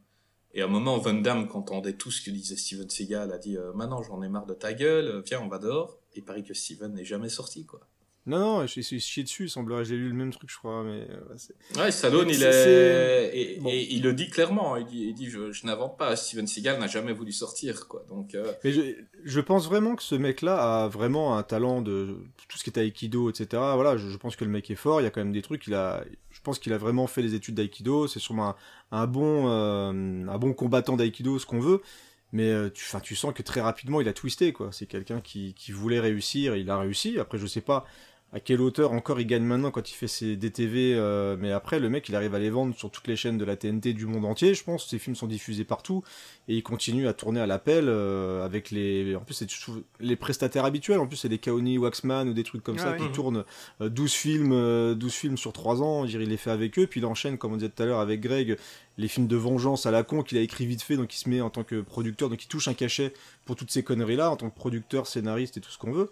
et 0.55 0.63
à 0.63 0.65
un 0.65 0.69
moment 0.69 0.99
Van 0.99 1.15
Damme 1.15 1.49
qui 1.49 1.57
entendait 1.57 1.93
tout 1.93 2.11
ce 2.11 2.21
que 2.23 2.31
disait 2.33 2.57
Steven 2.57 2.89
Seagal 2.91 3.31
a 3.33 3.39
dit 3.39 3.57
euh, 3.57 3.73
maintenant 3.75 4.03
j'en 4.03 4.21
ai 4.23 4.29
marre 4.29 4.47
de 4.47 4.55
ta 4.55 4.73
gueule, 4.73 5.23
viens 5.25 5.41
on 5.41 5.49
va 5.49 5.59
dehors. 5.59 5.99
Il 6.17 6.25
paraît 6.25 6.43
que 6.43 6.55
Steven 6.55 6.93
n'est 6.95 7.05
jamais 7.05 7.29
sorti 7.29 7.65
quoi. 7.65 7.81
Non, 8.29 8.39
non, 8.41 8.67
je 8.67 8.81
suis 8.81 8.99
chié 9.01 9.23
dessus. 9.23 9.45
Il 9.45 9.49
semblerait, 9.51 9.85
j'ai 9.85 9.95
lu 9.97 10.09
le 10.09 10.15
même 10.15 10.33
truc, 10.33 10.51
je 10.51 10.57
crois. 10.59 10.83
Mais 10.83 11.07
euh, 11.09 11.21
c'est- 11.37 11.55
Ouais, 11.79 11.93
Stallone, 11.93 12.29
il 12.29 12.35
C'est- 12.35 12.45
est, 12.49 13.39
et, 13.39 13.61
Bon. 13.61 13.69
et 13.71 13.87
il 13.91 14.03
le 14.03 14.13
dit 14.15 14.29
clairement. 14.29 14.77
Il 14.77 14.85
dit, 14.87 15.05
il 15.11 15.15
dit 15.15 15.31
je, 15.31 15.53
je 15.53 15.65
n'invente 15.65 15.97
pas. 15.97 16.17
Steven 16.17 16.47
Seagal 16.49 16.81
n'a 16.81 16.89
jamais 16.89 17.13
voulu 17.13 17.31
sortir, 17.31 17.87
quoi. 17.87 18.05
Donc, 18.09 18.35
euh, 18.35 18.53
Mais 18.65 18.73
je, 18.73 18.81
je 19.25 19.41
pense 19.41 19.67
vraiment 19.69 19.95
que 19.95 20.03
ce 20.03 20.17
mec-là 20.17 20.85
a 20.85 20.89
vraiment 20.89 21.39
un 21.39 21.45
talent 21.45 21.83
de 21.83 22.17
tout 22.49 22.59
ce 22.59 22.65
qui 22.65 22.71
est 22.71 22.79
aïkido, 22.79 23.31
etc. 23.31 23.47
Voilà, 23.53 23.97
je, 23.97 24.09
je 24.09 24.17
pense 24.17 24.35
que 24.35 24.45
le 24.45 24.51
mec 24.51 24.69
est 24.73 24.75
fort. 24.75 25.01
Il 25.01 25.05
y 25.05 25.07
a 25.07 25.11
quand 25.11 25.21
même 25.21 25.33
des 25.33 25.43
trucs. 25.43 25.67
Il 25.69 25.75
a, 25.75 26.03
je 26.33 26.41
pense 26.41 26.59
qu'il 26.59 26.73
a 26.73 26.79
vraiment 26.79 27.07
fait 27.07 27.23
les 27.23 27.35
études 27.35 27.55
d'aïkido. 27.55 28.09
C'est 28.09 28.19
sûrement 28.19 28.57
un, 28.91 29.03
un 29.03 29.07
bon, 29.07 29.49
euh, 29.49 29.91
un 30.29 30.39
bon 30.39 30.53
combattant 30.53 30.97
d'aïkido, 30.97 31.39
ce 31.39 31.47
qu'on 31.47 31.61
veut. 31.61 31.81
Mais 32.33 32.53
tu, 32.73 32.85
tu 33.05 33.15
sens 33.15 33.33
que 33.33 33.43
très 33.43 33.61
rapidement, 33.61 34.01
il 34.01 34.09
a 34.09 34.13
twisté, 34.13 34.53
quoi. 34.53 34.71
C'est 34.73 34.87
quelqu'un 34.87 35.21
qui, 35.21 35.55
qui 35.55 35.71
voulait 35.71 36.01
réussir. 36.01 36.57
Il 36.57 36.69
a 36.71 36.77
réussi. 36.79 37.21
Après, 37.21 37.39
je 37.39 37.47
sais 37.47 37.61
pas 37.61 37.87
à 38.33 38.41
quelle 38.41 38.61
hauteur 38.61 38.93
encore 38.93 39.21
il 39.21 39.27
gagne 39.27 39.45
maintenant 39.45 39.71
quand 39.71 39.91
il 39.91 39.95
fait 39.95 40.09
ses 40.09 40.37
DTV. 40.37 40.95
euh, 40.95 41.37
mais 41.39 41.53
après, 41.53 41.79
le 41.79 41.89
mec, 41.89 42.09
il 42.09 42.17
arrive 42.17 42.35
à 42.35 42.39
les 42.39 42.51
vendre 42.51 42.75
sur 42.75 42.91
toutes 42.91 43.07
les 43.07 43.17
chaînes 43.17 43.39
de 43.39 43.45
la 43.45 43.57
TNT 43.57 43.93
du 43.95 44.07
monde 44.07 44.25
entier. 44.25 44.55
Je 44.55 44.65
pense. 44.65 44.89
Ses 44.89 44.99
films 44.99 45.17
sont 45.17 45.27
diffusés 45.27 45.65
partout 45.65 46.03
et 46.49 46.55
il 46.55 46.63
continue 46.63 47.09
à 47.09 47.13
tourner 47.13 47.41
à 47.41 47.47
l'appel 47.47 47.87
euh, 47.89 48.45
avec 48.45 48.71
les 48.71 49.17
en 49.17 49.21
plus 49.21 49.35
c'est 49.35 49.49
les 50.01 50.17
prestataires 50.17 50.65
habituels 50.65 51.01
en 51.01 51.07
plus 51.07 51.17
c'est 51.17 51.29
des 51.29 51.39
Kaoni 51.39 51.79
Waxman 51.79 52.29
ou 52.29 52.33
des 52.35 52.45
trucs 52.45 52.63
comme 52.63 52.77
Ah 52.79 52.83
ça 52.83 52.97
qui 52.97 53.11
tournent 53.11 53.45
euh, 53.81 53.89
12 53.89 54.13
films 54.13 54.53
euh, 54.53 54.95
12 54.95 55.13
films 55.13 55.37
sur 55.37 55.53
3 55.53 55.83
ans 55.83 56.05
il 56.05 56.17
les 56.19 56.37
fait 56.37 56.51
avec 56.51 56.79
eux 56.79 56.87
puis 56.87 57.01
il 57.01 57.07
enchaîne 57.07 57.37
comme 57.39 57.53
on 57.53 57.57
disait 57.57 57.71
tout 57.71 57.83
à 57.83 57.87
l'heure 57.87 58.01
avec 58.01 58.21
Greg 58.21 58.57
les 58.99 59.09
films 59.09 59.27
de 59.27 59.37
vengeance 59.37 59.87
à 59.87 59.91
la 59.91 60.03
con 60.05 60.23
qu'il 60.23 60.39
a 60.39 60.41
écrit 60.41 60.67
vite 60.67 60.83
fait 60.83 60.97
donc 60.97 61.15
il 61.15 61.19
se 61.19 61.29
met 61.29 61.41
en 61.41 61.51
tant 61.51 61.65
que 61.65 61.81
producteur 61.81 62.29
donc 62.29 62.43
il 62.43 62.49
touche 62.49 62.69
un 62.69 62.75
cachet 62.75 63.13
pour 63.45 63.57
toutes 63.57 63.71
ces 63.71 63.83
conneries 63.83 64.17
là 64.17 64.31
en 64.31 64.37
tant 64.37 64.49
que 64.49 64.55
producteur 64.55 65.07
scénariste 65.07 65.57
et 65.57 65.61
tout 65.61 65.71
ce 65.71 65.79
qu'on 65.79 65.93
veut 65.93 66.11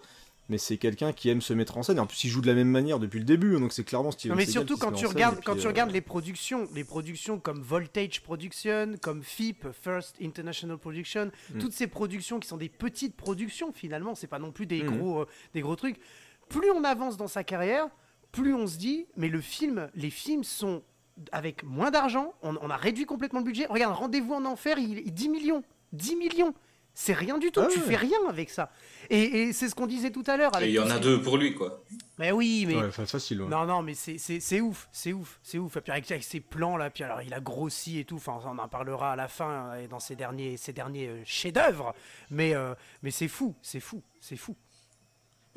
mais 0.49 0.57
c'est 0.57 0.77
quelqu'un 0.77 1.11
qui 1.13 1.29
aime 1.29 1.41
se 1.41 1.53
mettre 1.53 1.77
en 1.77 1.83
scène 1.83 1.97
et 1.97 1.99
en 1.99 2.05
plus 2.05 2.23
il 2.23 2.29
joue 2.29 2.41
de 2.41 2.47
la 2.47 2.53
même 2.53 2.69
manière 2.69 2.99
depuis 2.99 3.19
le 3.19 3.25
début 3.25 3.59
donc 3.59 3.73
c'est 3.73 3.83
clairement 3.83 4.11
Steven 4.11 4.31
Non, 4.31 4.37
mais 4.37 4.45
Seagal 4.45 4.67
surtout 4.67 4.77
quand 4.77 4.91
tu 4.91 5.05
regardes 5.05 5.43
quand 5.43 5.55
tu 5.55 5.65
euh, 5.65 5.69
regardes 5.69 5.91
les 5.91 6.01
productions, 6.01 6.67
les 6.73 6.83
productions 6.83 7.39
comme 7.39 7.59
Voltage 7.61 8.21
Production, 8.21 8.93
comme 9.01 9.23
FIP 9.23 9.67
First 9.71 10.15
International 10.21 10.77
Production, 10.77 11.31
Mm. 11.53 11.59
toutes 11.59 11.73
ces 11.73 11.87
productions 11.87 12.39
qui 12.39 12.47
sont 12.47 12.57
des 12.57 12.69
petites 12.69 13.15
productions 13.15 13.71
finalement, 13.73 14.15
c'est 14.15 14.27
pas 14.27 14.39
non 14.39 14.51
plus 14.51 14.65
des 14.65 14.83
Mm. 14.83 14.97
gros 14.97 15.21
euh, 15.21 15.27
des 15.53 15.61
gros 15.61 15.75
trucs. 15.75 15.97
Plus 16.49 16.69
on 16.71 16.83
avance 16.83 17.17
dans 17.17 17.27
sa 17.27 17.43
carrière, 17.43 17.87
plus 18.31 18.53
on 18.53 18.67
se 18.67 18.77
dit 18.77 19.07
mais 19.17 19.29
le 19.29 19.41
film, 19.41 19.89
les 19.95 20.09
films 20.11 20.43
sont 20.43 20.83
avec 21.31 21.63
moins 21.63 21.91
d'argent, 21.91 22.33
on, 22.43 22.55
on 22.61 22.69
a 22.69 22.75
réduit 22.77 23.05
complètement 23.05 23.39
le 23.39 23.45
budget. 23.45 23.65
Regarde, 23.67 23.95
Rendez-vous 23.95 24.33
en 24.33 24.43
enfer, 24.45 24.77
il, 24.77 24.99
il 24.99 25.13
10 25.13 25.29
millions, 25.29 25.63
10 25.93 26.15
millions. 26.17 26.53
C'est 26.97 27.13
rien 27.13 27.37
du 27.37 27.51
tout. 27.51 27.59
Ah 27.61 27.67
tu 27.69 27.77
ouais. 27.79 27.85
fais 27.85 27.95
rien 27.97 28.17
avec 28.29 28.49
ça. 28.49 28.71
Et, 29.09 29.19
et 29.21 29.53
c'est 29.53 29.67
ce 29.67 29.75
qu'on 29.75 29.85
disait 29.85 30.11
tout 30.11 30.23
à 30.27 30.37
l'heure. 30.37 30.51
Et 30.61 30.69
il 30.69 30.73
y 30.75 30.79
en 30.79 30.89
a 30.89 30.97
deux 30.97 31.21
pour 31.21 31.35
lui, 31.37 31.53
quoi. 31.53 31.83
Mais 32.17 32.31
oui, 32.31 32.63
mais 32.65 32.75
Ouais, 32.77 32.91
fa- 32.91 33.05
facile. 33.05 33.41
ouais. 33.41 33.49
non, 33.49 33.65
non, 33.65 33.81
mais 33.81 33.93
c'est- 33.95 34.17
c'est 34.17 34.39
c'est 34.39 34.61
ouf, 34.61 34.87
c'est 34.93 35.11
ouf, 35.11 35.37
c'est 35.43 35.57
ouf. 35.57 35.75
Et 35.75 35.81
puis 35.81 35.91
avec, 35.91 36.09
avec 36.09 36.23
ses 36.23 36.39
plans 36.39 36.77
là, 36.77 36.89
puis 36.89 37.03
alors 37.03 37.21
il 37.21 37.33
a 37.33 37.41
grossi 37.41 37.99
et 37.99 38.05
tout. 38.05 38.15
Enfin, 38.15 38.39
on 38.45 38.57
en 38.57 38.67
parlera 38.69 39.11
à 39.11 39.15
la 39.17 39.27
fin 39.27 39.71
euh, 39.73 39.83
et 39.83 39.87
dans 39.89 39.99
ses 39.99 40.15
derniers, 40.15 40.55
ses 40.55 40.71
derniers 40.71 41.07
euh, 41.09 41.21
chefs-d'œuvre. 41.25 41.93
Mais, 42.31 42.55
euh, 42.55 42.73
mais 43.03 43.11
c'est 43.11 43.27
fou, 43.27 43.53
c'est 43.61 43.81
fou, 43.81 44.01
c'est 44.21 44.37
fou. 44.37 44.55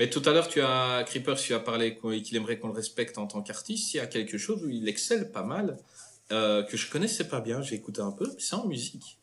Mais 0.00 0.10
tout 0.10 0.22
à 0.26 0.32
l'heure, 0.32 0.48
tu 0.48 0.60
as, 0.60 1.04
Creeper, 1.06 1.36
tu 1.36 1.54
as 1.54 1.60
parlé 1.60 1.96
qu'il 2.24 2.36
aimerait 2.36 2.58
qu'on 2.58 2.68
le 2.68 2.74
respecte 2.74 3.16
en 3.18 3.26
tant 3.28 3.42
qu'artiste. 3.42 3.94
Il 3.94 3.98
y 3.98 4.00
a 4.00 4.06
quelque 4.08 4.38
chose 4.38 4.64
où 4.64 4.68
il 4.68 4.88
excelle 4.88 5.30
pas 5.30 5.42
mal, 5.44 5.76
euh, 6.32 6.64
que 6.64 6.76
je 6.76 6.90
connaissais 6.90 7.28
pas 7.28 7.40
bien, 7.40 7.62
j'ai 7.62 7.76
écouté 7.76 8.00
un 8.00 8.10
peu, 8.12 8.28
c'est 8.38 8.54
en 8.56 8.66
musique. 8.66 9.18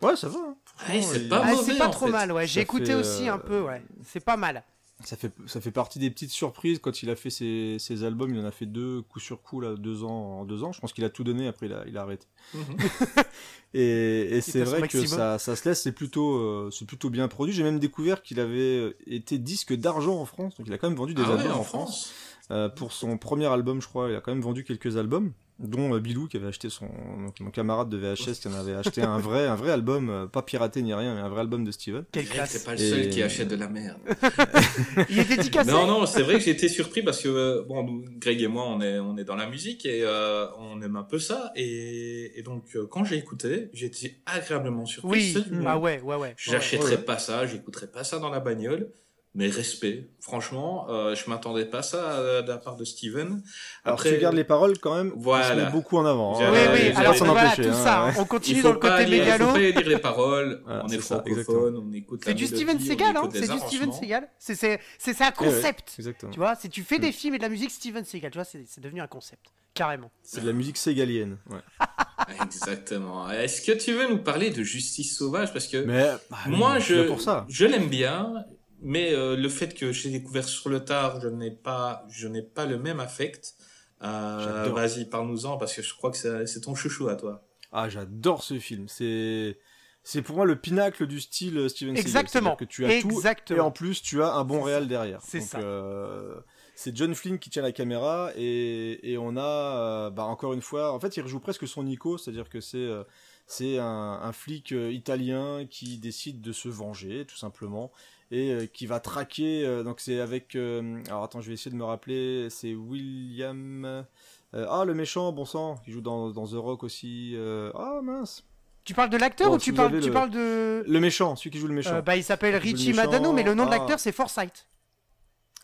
Ouais, 0.00 0.16
ça 0.16 0.28
va. 0.28 0.38
hein. 0.40 0.56
Ouais, 0.78 0.84
Franchement, 1.00 1.08
c'est 1.12 1.20
il- 1.22 1.28
pas 1.28 1.42
Ah, 1.44 1.50
mauvais, 1.52 1.72
c'est 1.72 1.78
pas 1.78 1.86
en 1.88 1.90
trop 1.90 2.06
fait. 2.06 2.12
mal, 2.12 2.32
ouais. 2.32 2.46
J'ai 2.46 2.60
écouté 2.60 2.86
fait, 2.86 2.94
aussi 2.94 3.28
euh, 3.28 3.34
un 3.34 3.38
peu, 3.38 3.60
ouais. 3.62 3.82
C'est 4.04 4.24
pas 4.24 4.36
mal. 4.36 4.64
Ça 5.04 5.16
fait, 5.16 5.32
ça 5.46 5.60
fait 5.60 5.72
partie 5.72 5.98
des 5.98 6.10
petites 6.10 6.30
surprises 6.30 6.78
quand 6.78 7.02
il 7.02 7.10
a 7.10 7.16
fait 7.16 7.30
ses, 7.30 7.76
ses 7.80 8.04
albums. 8.04 8.32
Il 8.34 8.40
en 8.40 8.44
a 8.44 8.52
fait 8.52 8.66
deux 8.66 9.02
coup 9.02 9.18
sur 9.18 9.42
coup 9.42 9.60
là, 9.60 9.74
deux 9.76 10.04
ans 10.04 10.40
en 10.40 10.44
deux 10.44 10.62
ans. 10.62 10.70
Je 10.72 10.80
pense 10.80 10.92
qu'il 10.92 11.04
a 11.04 11.10
tout 11.10 11.24
donné. 11.24 11.48
Après, 11.48 11.66
il 11.66 11.72
a, 11.72 11.82
il 11.88 11.96
a 11.98 12.02
arrêté. 12.02 12.26
Mhm. 12.54 12.62
Et, 13.74 14.36
et 14.36 14.40
c'est 14.42 14.64
vrai 14.64 14.86
que 14.86 15.06
ça, 15.06 15.38
ça 15.38 15.56
se 15.56 15.66
laisse. 15.66 15.80
C'est 15.82 15.92
plutôt, 15.92 16.36
euh, 16.36 16.68
c'est 16.70 16.84
plutôt 16.86 17.08
bien 17.08 17.26
produit. 17.26 17.54
J'ai 17.54 17.62
même 17.62 17.78
découvert 17.78 18.22
qu'il 18.22 18.38
avait 18.38 18.58
euh, 18.58 18.96
été 19.06 19.38
disque 19.38 19.72
d'argent 19.74 20.18
en 20.20 20.26
France. 20.26 20.56
Donc 20.58 20.66
il 20.66 20.72
a 20.74 20.78
quand 20.78 20.88
même 20.90 20.98
vendu 20.98 21.14
des 21.14 21.22
Ah 21.24 21.30
ouais, 21.30 21.38
albums 21.40 21.52
en 21.52 21.60
en 21.60 21.62
France. 21.64 21.88
France. 21.90 22.12
Euh, 22.52 22.68
pour 22.68 22.92
son 22.92 23.16
premier 23.18 23.46
album, 23.46 23.80
je 23.82 23.88
crois, 23.88 24.08
il 24.10 24.14
a 24.14 24.20
quand 24.20 24.30
même 24.32 24.42
vendu 24.42 24.62
quelques 24.62 24.96
albums, 24.98 25.32
dont 25.58 25.94
euh, 25.94 26.00
Bilou 26.00 26.26
qui 26.28 26.36
avait 26.36 26.48
acheté 26.48 26.68
son 26.70 26.86
donc, 26.86 27.40
mon 27.40 27.50
camarade 27.50 27.88
de 27.88 27.96
VHS 27.96 28.40
qui 28.40 28.48
en 28.48 28.52
avait 28.54 28.74
acheté 28.74 29.00
un 29.02 29.16
vrai, 29.18 29.46
un 29.46 29.54
vrai 29.54 29.70
album, 29.70 30.10
euh, 30.10 30.26
pas 30.26 30.42
piraté 30.42 30.82
ni 30.82 30.92
rien, 30.92 31.14
mais 31.14 31.20
un 31.22 31.28
vrai 31.30 31.40
album 31.40 31.64
de 31.64 31.70
Steven. 31.70 32.04
Quelle 32.12 32.26
classe. 32.28 32.50
C'est 32.50 32.64
pas 32.64 32.74
le 32.74 32.80
Et- 32.82 32.90
seul 32.90 33.08
qui 33.08 33.22
achète 33.22 33.48
de 33.48 33.56
la 33.56 33.68
merde. 33.68 33.98
Il 35.08 35.18
est 35.18 35.24
dédicacé. 35.36 35.70
Non, 35.70 35.86
non, 35.86 36.04
c'est 36.06 36.22
vrai 36.22 36.34
que 36.34 36.40
j'ai 36.40 36.50
été 36.50 36.68
surpris 36.68 37.02
parce 37.02 37.22
que, 37.22 37.28
euh, 37.28 37.62
bon, 37.66 37.82
nous, 37.84 38.04
Greg 38.18 38.42
et 38.42 38.48
moi, 38.48 38.64
on 38.68 38.80
est, 38.82 38.98
on 38.98 39.16
est 39.16 39.24
dans 39.24 39.36
la 39.36 39.46
musique 39.48 39.86
et 39.86 40.02
euh, 40.02 40.46
on 40.58 40.82
aime 40.82 40.96
un 40.96 41.04
peu 41.04 41.18
ça. 41.18 41.52
Et, 41.56 42.38
et 42.38 42.42
donc, 42.42 42.64
euh, 42.76 42.86
quand 42.90 43.04
j'ai 43.04 43.16
écouté, 43.16 43.70
j'ai 43.72 43.86
été 43.86 44.20
agréablement 44.26 44.84
surpris. 44.84 45.34
Oui. 45.34 45.44
Ah 45.66 45.78
ouais, 45.78 46.00
ouais, 46.02 46.16
ouais. 46.16 46.34
J'achèterais 46.36 46.96
Ouais. 46.96 47.02
pas 47.02 47.18
ça, 47.18 47.46
j'écouterais 47.46 47.90
pas 47.90 48.04
ça 48.04 48.18
dans 48.18 48.30
la 48.30 48.40
bagnole. 48.40 48.90
Mais 49.34 49.48
respect, 49.48 50.10
franchement, 50.20 50.86
euh, 50.90 51.14
je 51.14 51.30
m'attendais 51.30 51.64
pas 51.64 51.78
à 51.78 51.82
ça 51.82 52.42
de 52.42 52.48
la 52.48 52.58
part 52.58 52.76
de 52.76 52.84
Steven. 52.84 53.42
Alors 53.82 53.94
Après, 53.98 54.10
tu 54.10 54.16
regardes 54.16 54.34
les 54.36 54.44
paroles 54.44 54.78
quand 54.78 54.94
même, 54.94 55.10
Voilà. 55.16 55.54
il 55.54 55.58
se 55.60 55.64
met 55.64 55.70
beaucoup 55.70 55.96
en 55.96 56.04
avant. 56.04 56.38
hein. 56.38 56.50
Oui, 56.52 56.58
oui, 56.74 56.88
alors 56.94 57.14
s'en 57.14 57.24
voilà, 57.24 57.46
empêcher, 57.46 57.62
tout 57.62 57.68
hein, 57.70 57.82
ça. 57.84 58.04
ouais. 58.08 58.12
On 58.18 58.22
il 58.24 58.28
continue 58.28 58.60
dans 58.62 58.72
le 58.72 58.78
côté 58.78 59.06
lire, 59.06 59.14
il 59.14 59.20
mégalo. 59.20 59.46
faut 59.46 59.52
pas 59.54 59.58
lire 59.60 59.88
les 59.88 59.98
paroles. 59.98 60.62
Voilà, 60.66 60.84
on 60.84 60.88
est 60.88 61.00
ça, 61.00 61.22
francophone, 61.22 61.76
on 61.78 61.92
écoute 61.94 62.20
C'est 62.26 62.34
du 62.34 62.46
Steven 62.46 62.78
Seagal, 62.78 63.16
hein 63.16 63.28
C'est 63.32 63.50
du 63.50 63.58
Steven. 63.58 63.90
Seagal. 63.92 64.28
C'est 64.38 64.54
c'est 64.54 64.80
c'est 64.98 65.14
c'est 65.14 65.24
un 65.24 65.28
Ouais, 65.28 65.46
ouais, 65.46 65.54
concept. 65.54 65.94
Exactement. 65.98 66.30
Tu 66.32 66.38
vois, 66.38 66.54
si 66.54 66.68
tu 66.68 66.82
fais 66.82 66.98
Mm. 66.98 67.00
des 67.00 67.12
films 67.12 67.34
et 67.34 67.38
de 67.38 67.42
la 67.44 67.48
musique 67.48 67.70
Steven 67.70 68.04
Seagal, 68.04 68.30
tu 68.32 68.36
vois, 68.38 68.44
c'est 68.44 68.80
devenu 68.80 69.00
un 69.00 69.06
concept. 69.06 69.46
Carrément. 69.72 70.10
C'est 70.22 70.42
de 70.42 70.46
la 70.46 70.52
musique 70.52 70.76
ségalienne. 70.76 71.38
Ouais. 71.48 71.56
Exactement. 72.44 73.30
Est-ce 73.30 73.62
que 73.62 73.72
tu 73.72 73.92
veux 73.94 74.08
nous 74.08 74.18
parler 74.22 74.50
de 74.50 74.62
Justice 74.62 75.16
Sauvage? 75.16 75.52
Parce 75.54 75.66
que 75.66 75.78
Mais 75.78 76.04
bah, 76.30 76.36
moi, 76.46 76.78
je, 76.78 77.06
pour 77.06 77.20
ça. 77.22 77.46
je 77.48 77.64
l'aime 77.64 77.88
bien, 77.88 78.34
mais 78.82 79.12
euh, 79.14 79.36
le 79.36 79.48
fait 79.48 79.74
que 79.74 79.92
j'ai 79.92 80.10
découvert 80.10 80.44
sur 80.44 80.68
le 80.68 80.84
tard, 80.84 81.20
je 81.20 81.28
n'ai 81.28 81.50
pas, 81.50 82.04
je 82.10 82.28
n'ai 82.28 82.42
pas 82.42 82.66
le 82.66 82.78
même 82.78 83.00
affect. 83.00 83.54
Euh. 84.02 84.68
Vas-y, 84.74 85.04
parle-nous-en, 85.04 85.56
parce 85.58 85.74
que 85.74 85.82
je 85.82 85.94
crois 85.94 86.10
que 86.10 86.46
c'est 86.46 86.60
ton 86.60 86.74
chouchou 86.74 87.08
à 87.08 87.14
toi. 87.16 87.44
Ah, 87.70 87.88
j'adore 87.88 88.42
ce 88.42 88.58
film. 88.58 88.86
C'est 88.88 89.58
c'est 90.04 90.20
pour 90.20 90.34
moi 90.34 90.44
le 90.44 90.56
pinacle 90.56 91.06
du 91.06 91.20
style 91.20 91.70
Steven 91.70 91.94
Seagal. 91.94 92.00
Exactement. 92.00 92.56
Que 92.56 92.64
tu 92.64 92.84
as 92.84 92.88
tout 93.00 93.10
et 93.10 93.14
Exactement. 93.14 93.66
en 93.66 93.70
plus 93.70 94.02
tu 94.02 94.20
as 94.22 94.34
un 94.34 94.44
bon 94.44 94.60
réal 94.62 94.88
derrière. 94.88 95.20
C'est 95.22 95.40
ça. 95.40 95.60
euh, 95.60 96.40
c'est 96.74 96.96
John 96.96 97.14
Flynn 97.14 97.38
qui 97.38 97.50
tient 97.50 97.62
la 97.62 97.70
caméra 97.70 98.30
et, 98.36 99.12
et 99.12 99.16
on 99.18 99.36
a 99.36 99.76
euh, 99.76 100.10
bah, 100.10 100.24
encore 100.24 100.52
une 100.54 100.60
fois 100.62 100.92
en 100.92 100.98
fait 100.98 101.16
il 101.16 101.22
rejoue 101.22 101.38
presque 101.38 101.68
son 101.68 101.84
Nico 101.84 102.18
c'est-à-dire 102.18 102.48
que 102.48 102.60
c'est 102.60 102.78
euh, 102.78 103.04
c'est 103.46 103.78
un, 103.78 104.18
un 104.22 104.32
flic 104.32 104.72
euh, 104.72 104.90
italien 104.90 105.66
qui 105.70 105.98
décide 105.98 106.40
de 106.40 106.52
se 106.52 106.68
venger 106.68 107.24
tout 107.24 107.36
simplement 107.36 107.92
et 108.32 108.50
euh, 108.50 108.66
qui 108.66 108.86
va 108.86 108.98
traquer 108.98 109.64
euh, 109.64 109.84
donc 109.84 110.00
c'est 110.00 110.18
avec 110.18 110.56
euh, 110.56 111.00
alors 111.06 111.22
attends 111.22 111.40
je 111.40 111.48
vais 111.48 111.54
essayer 111.54 111.70
de 111.70 111.76
me 111.76 111.84
rappeler 111.84 112.48
c'est 112.50 112.74
William 112.74 113.84
euh, 113.84 114.66
ah 114.68 114.84
le 114.86 114.94
méchant 114.94 115.30
bon 115.32 115.44
sang 115.44 115.76
qui 115.84 115.92
joue 115.92 116.00
dans, 116.00 116.30
dans 116.30 116.46
The 116.46 116.54
Rock 116.54 116.82
aussi 116.82 117.32
euh, 117.36 117.70
ah 117.74 118.00
mince 118.02 118.44
Tu 118.84 118.94
parles 118.94 119.10
de 119.10 119.18
l'acteur 119.18 119.50
Bon, 119.50 119.56
ou 119.56 119.58
si 119.58 119.66
tu 119.66 119.74
parles, 119.74 120.00
tu 120.00 120.06
le- 120.08 120.12
parles 120.12 120.30
de. 120.30 120.82
le 120.86 121.00
méchant 121.00 121.36
celui 121.36 121.50
qui 121.50 121.58
joue 121.58 121.68
le 121.68 121.74
méchant 121.74 121.96
Euh, 121.96 122.02
bah, 122.02 122.16
il 122.16 122.24
s'appelle 122.24 122.56
Richie 122.56 122.88
méchant, 122.88 123.04
Madano, 123.04 123.32
mais 123.32 123.42
le 123.42 123.54
nom 123.54 123.64
de 123.66 123.70
ah. 123.70 123.76
l'acteur 123.78 124.00
c'est 124.00 124.12
Forsyth. 124.12 124.66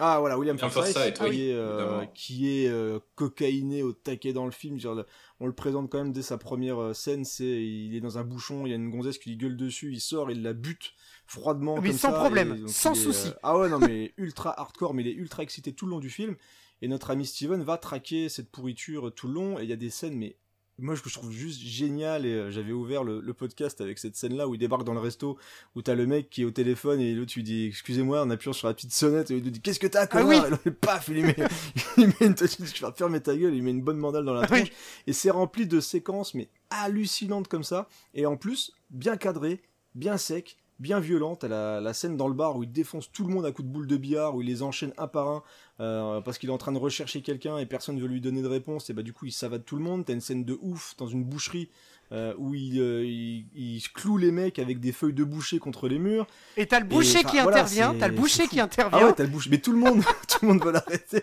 Ah 0.01 0.21
voilà, 0.21 0.39
William 0.39 0.57
oui, 0.57 0.71
qui 1.12 1.51
est, 1.51 1.53
euh, 1.53 1.79
évidemment. 1.81 2.11
qui 2.14 2.49
est 2.64 2.69
euh, 2.69 3.01
cocaïné 3.16 3.83
au 3.83 3.93
taquet 3.93 4.33
dans 4.33 4.45
le 4.45 4.53
film. 4.53 4.79
Genre, 4.79 5.03
on 5.41 5.47
le 5.47 5.53
présente 5.53 5.91
quand 5.91 5.99
même 5.99 6.12
dès 6.12 6.23
sa 6.23 6.39
première 6.39 6.95
scène. 6.95 7.25
C'est 7.25 7.45
il 7.66 7.97
est 7.97 8.01
dans 8.01 8.16
un 8.16 8.23
bouchon, 8.23 8.64
il 8.64 8.71
y 8.71 8.73
a 8.73 8.77
une 8.77 8.91
gonzesse 8.91 9.19
qui 9.19 9.31
lui 9.31 9.37
gueule 9.37 9.57
dessus, 9.57 9.91
il 9.93 10.01
sort, 10.01 10.31
il 10.31 10.43
la 10.45 10.53
bute 10.53 10.93
froidement 11.29 11.81
Mais 11.81 11.91
comme 11.91 11.99
sans 11.99 12.11
ça, 12.11 12.18
problème, 12.18 12.64
et 12.66 12.68
sans 12.68 12.93
est, 12.93 12.97
souci. 12.97 13.29
euh, 13.29 13.33
ah 13.45 13.57
ouais 13.59 13.68
non 13.68 13.79
mais 13.79 14.12
ultra 14.16 14.59
hardcore, 14.59 14.95
mais 14.95 15.03
il 15.03 15.09
est 15.09 15.12
ultra 15.14 15.45
excité 15.45 15.72
tout 15.72 15.85
le 15.87 15.93
long 15.93 16.01
du 16.01 16.11
film. 16.11 16.35
Et 16.83 16.89
notre 16.89 17.11
ami 17.11 17.26
Steven 17.26 17.62
va 17.62 17.76
traquer 17.79 18.29
cette 18.29 18.51
pourriture 18.51 19.12
tout 19.14 19.29
le 19.29 19.35
long. 19.35 19.59
Et 19.59 19.64
il 19.64 19.68
y 19.68 19.72
a 19.72 19.76
des 19.76 19.91
scènes 19.91 20.16
mais 20.16 20.37
moi 20.81 20.95
je 20.95 21.03
trouve 21.12 21.33
juste 21.33 21.61
génial 21.61 22.24
et 22.24 22.33
euh, 22.33 22.51
j'avais 22.53 22.70
ouvert 22.70 23.03
le, 23.03 23.20
le 23.20 23.35
podcast 23.35 23.81
avec 23.81 23.99
cette 23.99 24.14
scène 24.14 24.37
là 24.37 24.47
où 24.47 24.55
il 24.55 24.59
débarque 24.59 24.85
dans 24.85 24.95
le 24.95 25.01
resto 25.01 25.37
où 25.74 25.83
t'as 25.83 25.97
le 25.97 26.07
mec 26.07 26.31
qui 26.31 26.43
est 26.43 26.45
au 26.45 26.53
téléphone 26.53 27.01
et 27.01 27.14
l'autre 27.14 27.33
tu 27.33 27.43
dis 27.43 27.64
excusez-moi 27.66 28.22
en 28.22 28.31
appuyant 28.31 28.53
sur 28.53 28.68
la 28.68 28.74
petite 28.74 28.93
sonnette 28.93 29.33
et 29.33 29.37
il 29.39 29.43
lui 29.43 29.51
dit 29.51 29.61
qu'est-ce 29.61 29.81
que 29.81 29.89
t'as 29.89 30.07
connard 30.07 30.29
oui. 30.29 30.37
et 30.37 30.51
là, 30.51 30.59
paf 30.81 31.09
il 31.09 31.14
lui 31.14 31.22
met, 31.24 31.37
il 31.97 32.05
lui 32.05 32.12
met 32.20 32.26
une 32.29 32.35
petite 32.37 32.64
je 32.76 32.87
vais 32.87 32.93
fermer 32.97 33.20
ta 33.20 33.37
gueule 33.37 33.55
il 33.55 33.57
lui 33.57 33.62
met 33.62 33.72
une 33.72 33.83
bonne 33.83 33.97
mandale 33.99 34.24
dans 34.24 34.35
la 34.35 34.43
Oui. 34.43 34.47
tronche 34.47 34.68
et 35.09 35.12
c'est 35.12 35.31
rempli 35.31 35.66
de 35.66 35.81
séquences 35.81 36.35
mais 36.35 36.49
hallucinantes 36.70 37.49
comme 37.49 37.64
ça 37.64 37.89
et 38.14 38.24
en 38.26 38.37
plus 38.37 38.70
bien 38.91 39.16
cadré 39.16 39.61
bien 39.97 40.16
sec 40.16 40.59
bien 40.79 41.01
violente. 41.01 41.45
À 41.45 41.49
la, 41.49 41.81
la 41.81 41.93
scène 41.93 42.16
dans 42.16 42.29
le 42.29 42.35
bar 42.35 42.57
où 42.57 42.62
il 42.62 42.72
défonce 42.72 43.11
tout 43.11 43.26
le 43.26 43.33
monde 43.33 43.47
à 43.47 43.53
coups 43.53 43.68
de 43.68 43.72
boule 43.72 43.87
de 43.87 43.97
billard 43.97 44.35
où 44.35 44.43
il 44.43 44.47
les 44.47 44.62
enchaîne 44.62 44.93
un 44.99 45.09
par 45.09 45.29
un 45.29 45.43
euh, 45.81 46.20
parce 46.20 46.39
qu'il 46.39 46.49
est 46.49 46.53
en 46.53 46.59
train 46.59 46.72
de 46.72 46.79
rechercher 46.79 47.22
quelqu'un 47.22 47.59
et 47.59 47.66
personne 47.66 47.97
ne 47.97 48.01
veut 48.01 48.09
lui 48.09 48.20
donner 48.20 48.43
de 48.43 48.49
réponse. 48.49 48.91
Et 48.91 48.93
bah 48.93 49.03
du 49.03 49.12
coup 49.12 49.26
il 49.26 49.33
savate 49.33 49.64
tout 49.64 49.76
le 49.76 49.83
monde. 49.83 50.05
T'as 50.05 50.14
une 50.14 50.20
scène 50.20 50.45
de 50.45 50.59
ouf 50.61 50.95
dans 50.97 51.07
une 51.07 51.24
boucherie 51.24 51.68
euh, 52.12 52.35
où 52.39 52.55
il, 52.55 52.81
euh, 52.81 53.05
il, 53.05 53.47
il 53.55 53.83
cloue 53.93 54.16
les 54.16 54.31
mecs 54.31 54.59
avec 54.59 54.81
des 54.81 54.93
feuilles 54.93 55.12
de 55.12 55.24
boucher 55.24 55.59
contre 55.59 55.89
les 55.89 55.99
murs. 55.99 56.26
Et 56.57 56.66
t'as 56.66 56.81
le 56.81 56.87
boucher 56.87 57.22
qui 57.22 57.39
voilà, 57.39 57.59
intervient, 57.59 57.95
t'as 57.99 58.09
le 58.09 58.14
boucher 58.14 58.49
qui 58.49 58.61
intervient. 58.61 58.99
ah 59.01 59.07
ouais 59.07 59.12
t'as 59.12 59.24
le 59.24 59.31
boucher. 59.31 59.51
Mais 59.51 59.59
tout 59.59 59.72
le 59.72 59.79
monde 59.79 60.03
tout 60.29 60.39
le 60.43 60.49
monde 60.49 60.64
va 60.64 60.72
l'arrêter. 60.72 61.22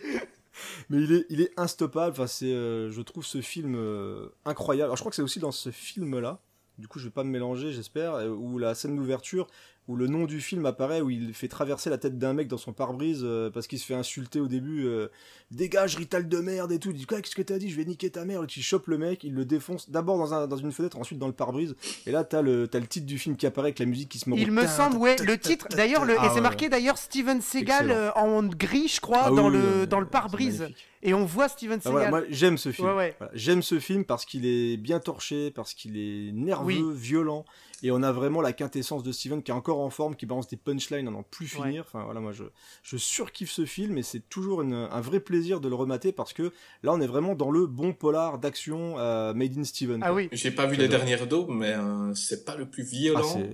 Mais 0.90 1.02
il 1.02 1.12
est 1.12 1.26
il 1.30 1.42
est 1.42 1.52
instoppable 1.58 2.12
enfin 2.12 2.28
c'est 2.28 2.46
euh, 2.46 2.92
je 2.92 3.02
trouve 3.02 3.26
ce 3.26 3.42
film 3.42 3.76
euh, 3.76 4.30
incroyable. 4.46 4.86
Alors 4.86 4.96
je 4.96 5.02
crois 5.02 5.10
que 5.10 5.16
c'est 5.16 5.22
aussi 5.22 5.40
dans 5.40 5.52
ce 5.52 5.72
film 5.72 6.20
là 6.20 6.40
du 6.78 6.88
coup 6.88 7.00
je 7.00 7.06
vais 7.06 7.12
pas 7.12 7.24
me 7.24 7.30
mélanger 7.30 7.72
j'espère 7.72 8.16
euh, 8.16 8.30
où 8.30 8.58
la 8.58 8.76
scène 8.76 8.96
d'ouverture 8.96 9.48
où 9.88 9.96
le 9.96 10.08
nom 10.08 10.26
du 10.26 10.42
film 10.42 10.66
apparaît 10.66 11.02
où 11.02 11.10
il 11.10 11.34
fait 11.34 11.48
traverser 11.48 11.90
la 11.90 11.98
tête 11.98 12.18
d'un 12.18 12.34
mec 12.34 12.48
dans 12.48 12.58
son 12.58 12.74
pare-brise 12.74 13.22
euh, 13.24 13.52
parce 13.52 13.68
qu'il 13.68 13.78
se 13.80 13.86
fait 13.86 13.94
insulter 13.94 14.40
au 14.40 14.48
début 14.48 14.86
euh, 14.86 15.10
dégage 15.52 15.96
Rital 15.96 16.28
de 16.28 16.40
merde 16.40 16.72
et 16.72 16.80
tout 16.80 16.90
il 16.90 16.96
dit 16.98 17.06
quoi 17.06 17.22
qu'est-ce 17.22 17.36
que 17.36 17.42
t'as 17.44 17.58
dit? 17.60 17.70
Je 17.70 17.76
vais 17.78 17.86
niquer 17.86 18.10
ta 18.10 18.26
mère 18.26 18.44
et 18.44 18.48
tu 18.48 18.62
chopes 18.62 18.88
le 18.88 18.98
mec 18.98 19.24
il 19.24 19.34
le 19.36 19.46
défonce 19.46 19.90
d'abord 19.92 20.18
dans, 20.18 20.34
un, 20.34 20.48
dans 20.48 20.58
une 20.58 20.72
fenêtre 20.72 20.98
ensuite 20.98 21.20
dans 21.20 21.28
le 21.28 21.34
pare-brise 21.34 21.76
et 22.08 22.12
là 22.12 22.24
t'as 22.24 22.42
le 22.42 22.68
t'as 22.68 22.80
le 22.80 22.88
titre 22.88 23.06
du 23.06 23.20
film 23.20 23.36
qui 23.38 23.46
apparaît 23.46 23.68
avec 23.68 23.80
la 23.80 23.86
musique 23.86 24.10
qui 24.10 24.18
se 24.20 24.30
met 24.30 24.36
Il 24.38 24.52
me 24.52 24.66
semble, 24.66 24.98
ouais, 24.98 25.16
le 25.24 25.38
titre, 25.38 25.68
d'ailleurs, 25.70 26.06
le, 26.06 26.16
Ah 26.20 26.26
et 26.26 26.30
c'est 26.34 26.42
marqué 26.42 26.68
d'ailleurs 26.70 26.98
Steven 26.98 27.42
Seagal 27.42 27.92
euh, 27.92 28.12
en 28.14 28.44
gris, 28.44 28.88
je 28.88 29.00
crois, 29.02 29.24
Ah 29.26 29.30
dans, 29.32 29.50
le, 29.50 29.86
dans 29.86 30.04
pare-brise. 30.06 30.68
Et 31.04 31.14
on 31.14 31.26
voit 31.26 31.48
Steven 31.48 31.80
Ah, 31.86 31.90
voilà, 31.92 32.06
Seagal. 32.08 32.22
moi 32.22 32.28
j'aime 32.32 32.58
ce 32.58 32.72
film. 32.72 32.88
Ouais, 32.88 32.96
ouais. 32.96 33.16
Voilà, 33.20 33.32
j'aime 33.36 33.62
ce 33.62 33.80
film 33.80 34.06
parce 34.06 34.26
qu'il 34.26 34.46
est 34.46 34.78
bien 34.78 35.00
torché, 35.00 35.52
parce 35.52 35.74
qu'il 35.74 35.98
est 35.98 36.32
nerveux, 36.34 36.66
Oui. 36.66 36.84
violent, 36.96 37.46
et 37.84 37.92
on 37.92 38.02
a 38.04 38.12
vraiment 38.12 38.42
la 38.42 38.54
quintessence 38.54 39.04
de 39.04 39.12
Steven 39.12 39.44
qui 39.44 39.52
est 39.52 39.54
encore 39.54 39.80
en 39.80 39.90
forme, 39.90 40.16
qui 40.16 40.26
balance 40.26 40.48
des 40.48 40.56
punchlines 40.58 41.08
à 41.08 41.12
n'en 41.12 41.24
plus 41.24 41.56
Ouais. 41.58 41.64
finir. 41.68 41.84
Enfin 41.88 42.04
voilà, 42.06 42.20
moi 42.20 42.32
je, 42.32 42.44
je 42.84 42.98
surkiffe 42.98 43.52
ce 43.52 43.66
film 43.66 43.98
et 43.98 44.04
c'est 44.04 44.28
toujours 44.30 44.62
une- 44.62 44.74
un 44.92 45.02
vrai 45.02 45.20
plaisir 45.20 45.60
de 45.60 45.68
le 45.70 45.76
remater 45.76 46.12
parce 46.12 46.34
que 46.34 46.52
là 46.84 46.94
on 46.94 47.02
est 47.02 47.08
vraiment 47.08 47.36
dans 47.36 47.52
le 47.52 47.68
bon 47.68 47.94
polar 47.94 48.40
d'action 48.40 48.96
euh, 48.98 49.34
made 49.34 49.58
in 49.58 49.64
Steven. 49.64 50.02
Ah 50.04 50.08
quoi. 50.08 50.16
oui. 50.16 50.30
J'ai 50.32 50.52
pas 50.52 50.66
vu 50.66 50.76
les 50.78 50.88
dernières 50.88 51.28
daubes, 51.28 51.50
mais 51.52 51.74
euh, 51.74 52.14
c'est 52.16 52.46
pas 52.46 52.56
le 52.56 52.66
plus 52.66 52.84
Ah, 52.84 52.96
violent. 52.96 53.24
c'est- 53.34 53.50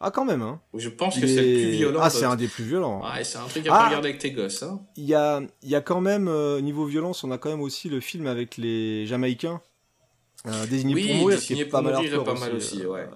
ah, 0.00 0.10
quand 0.10 0.24
même 0.24 0.42
hein. 0.42 0.60
Je 0.74 0.88
pense 0.88 1.16
Il 1.16 1.22
que 1.22 1.26
c'est 1.28 1.36
le 1.36 1.58
plus 1.62 1.70
violent. 1.70 2.00
Ah 2.02 2.10
c'est 2.10 2.24
un 2.24 2.36
des 2.36 2.48
plus 2.48 2.64
violents. 2.64 3.02
Ouais, 3.02 3.22
c'est 3.24 3.38
un 3.38 3.46
truc 3.46 3.66
à 3.66 3.74
Ah. 3.74 3.78
pas 3.78 3.86
regarder 3.88 4.08
avec 4.08 4.20
tes 4.20 4.32
gosses, 4.32 4.62
hein. 4.62 4.80
Il 4.96 5.04
y 5.04 5.14
a, 5.14 5.40
il 5.62 5.68
y 5.68 5.74
a 5.74 5.80
quand 5.80 6.00
même, 6.00 6.28
euh, 6.28 6.60
niveau 6.60 6.84
violence, 6.86 7.22
on 7.24 7.30
a 7.30 7.38
quand 7.38 7.50
même 7.50 7.60
aussi 7.62 7.88
le 7.88 8.00
film 8.00 8.26
avec 8.26 8.56
les 8.56 9.06
Jamaïcains. 9.06 9.60
Euh, 10.46 10.66
désigné 10.66 10.94
Oui, 10.94 11.06
pour 11.08 11.16
mourir, 11.16 11.38
Désigné 11.38 11.56
qui 11.56 11.62
est 11.62 11.64
pour 11.66 11.72
pas 11.72 11.82
mal 11.82 11.92
est 11.94 11.96
hardcore 12.08 12.24
pas 12.24 12.34
mal 12.40 12.54
aussi, 12.54 12.82
euh, 12.82 12.88
ouais. 12.88 13.08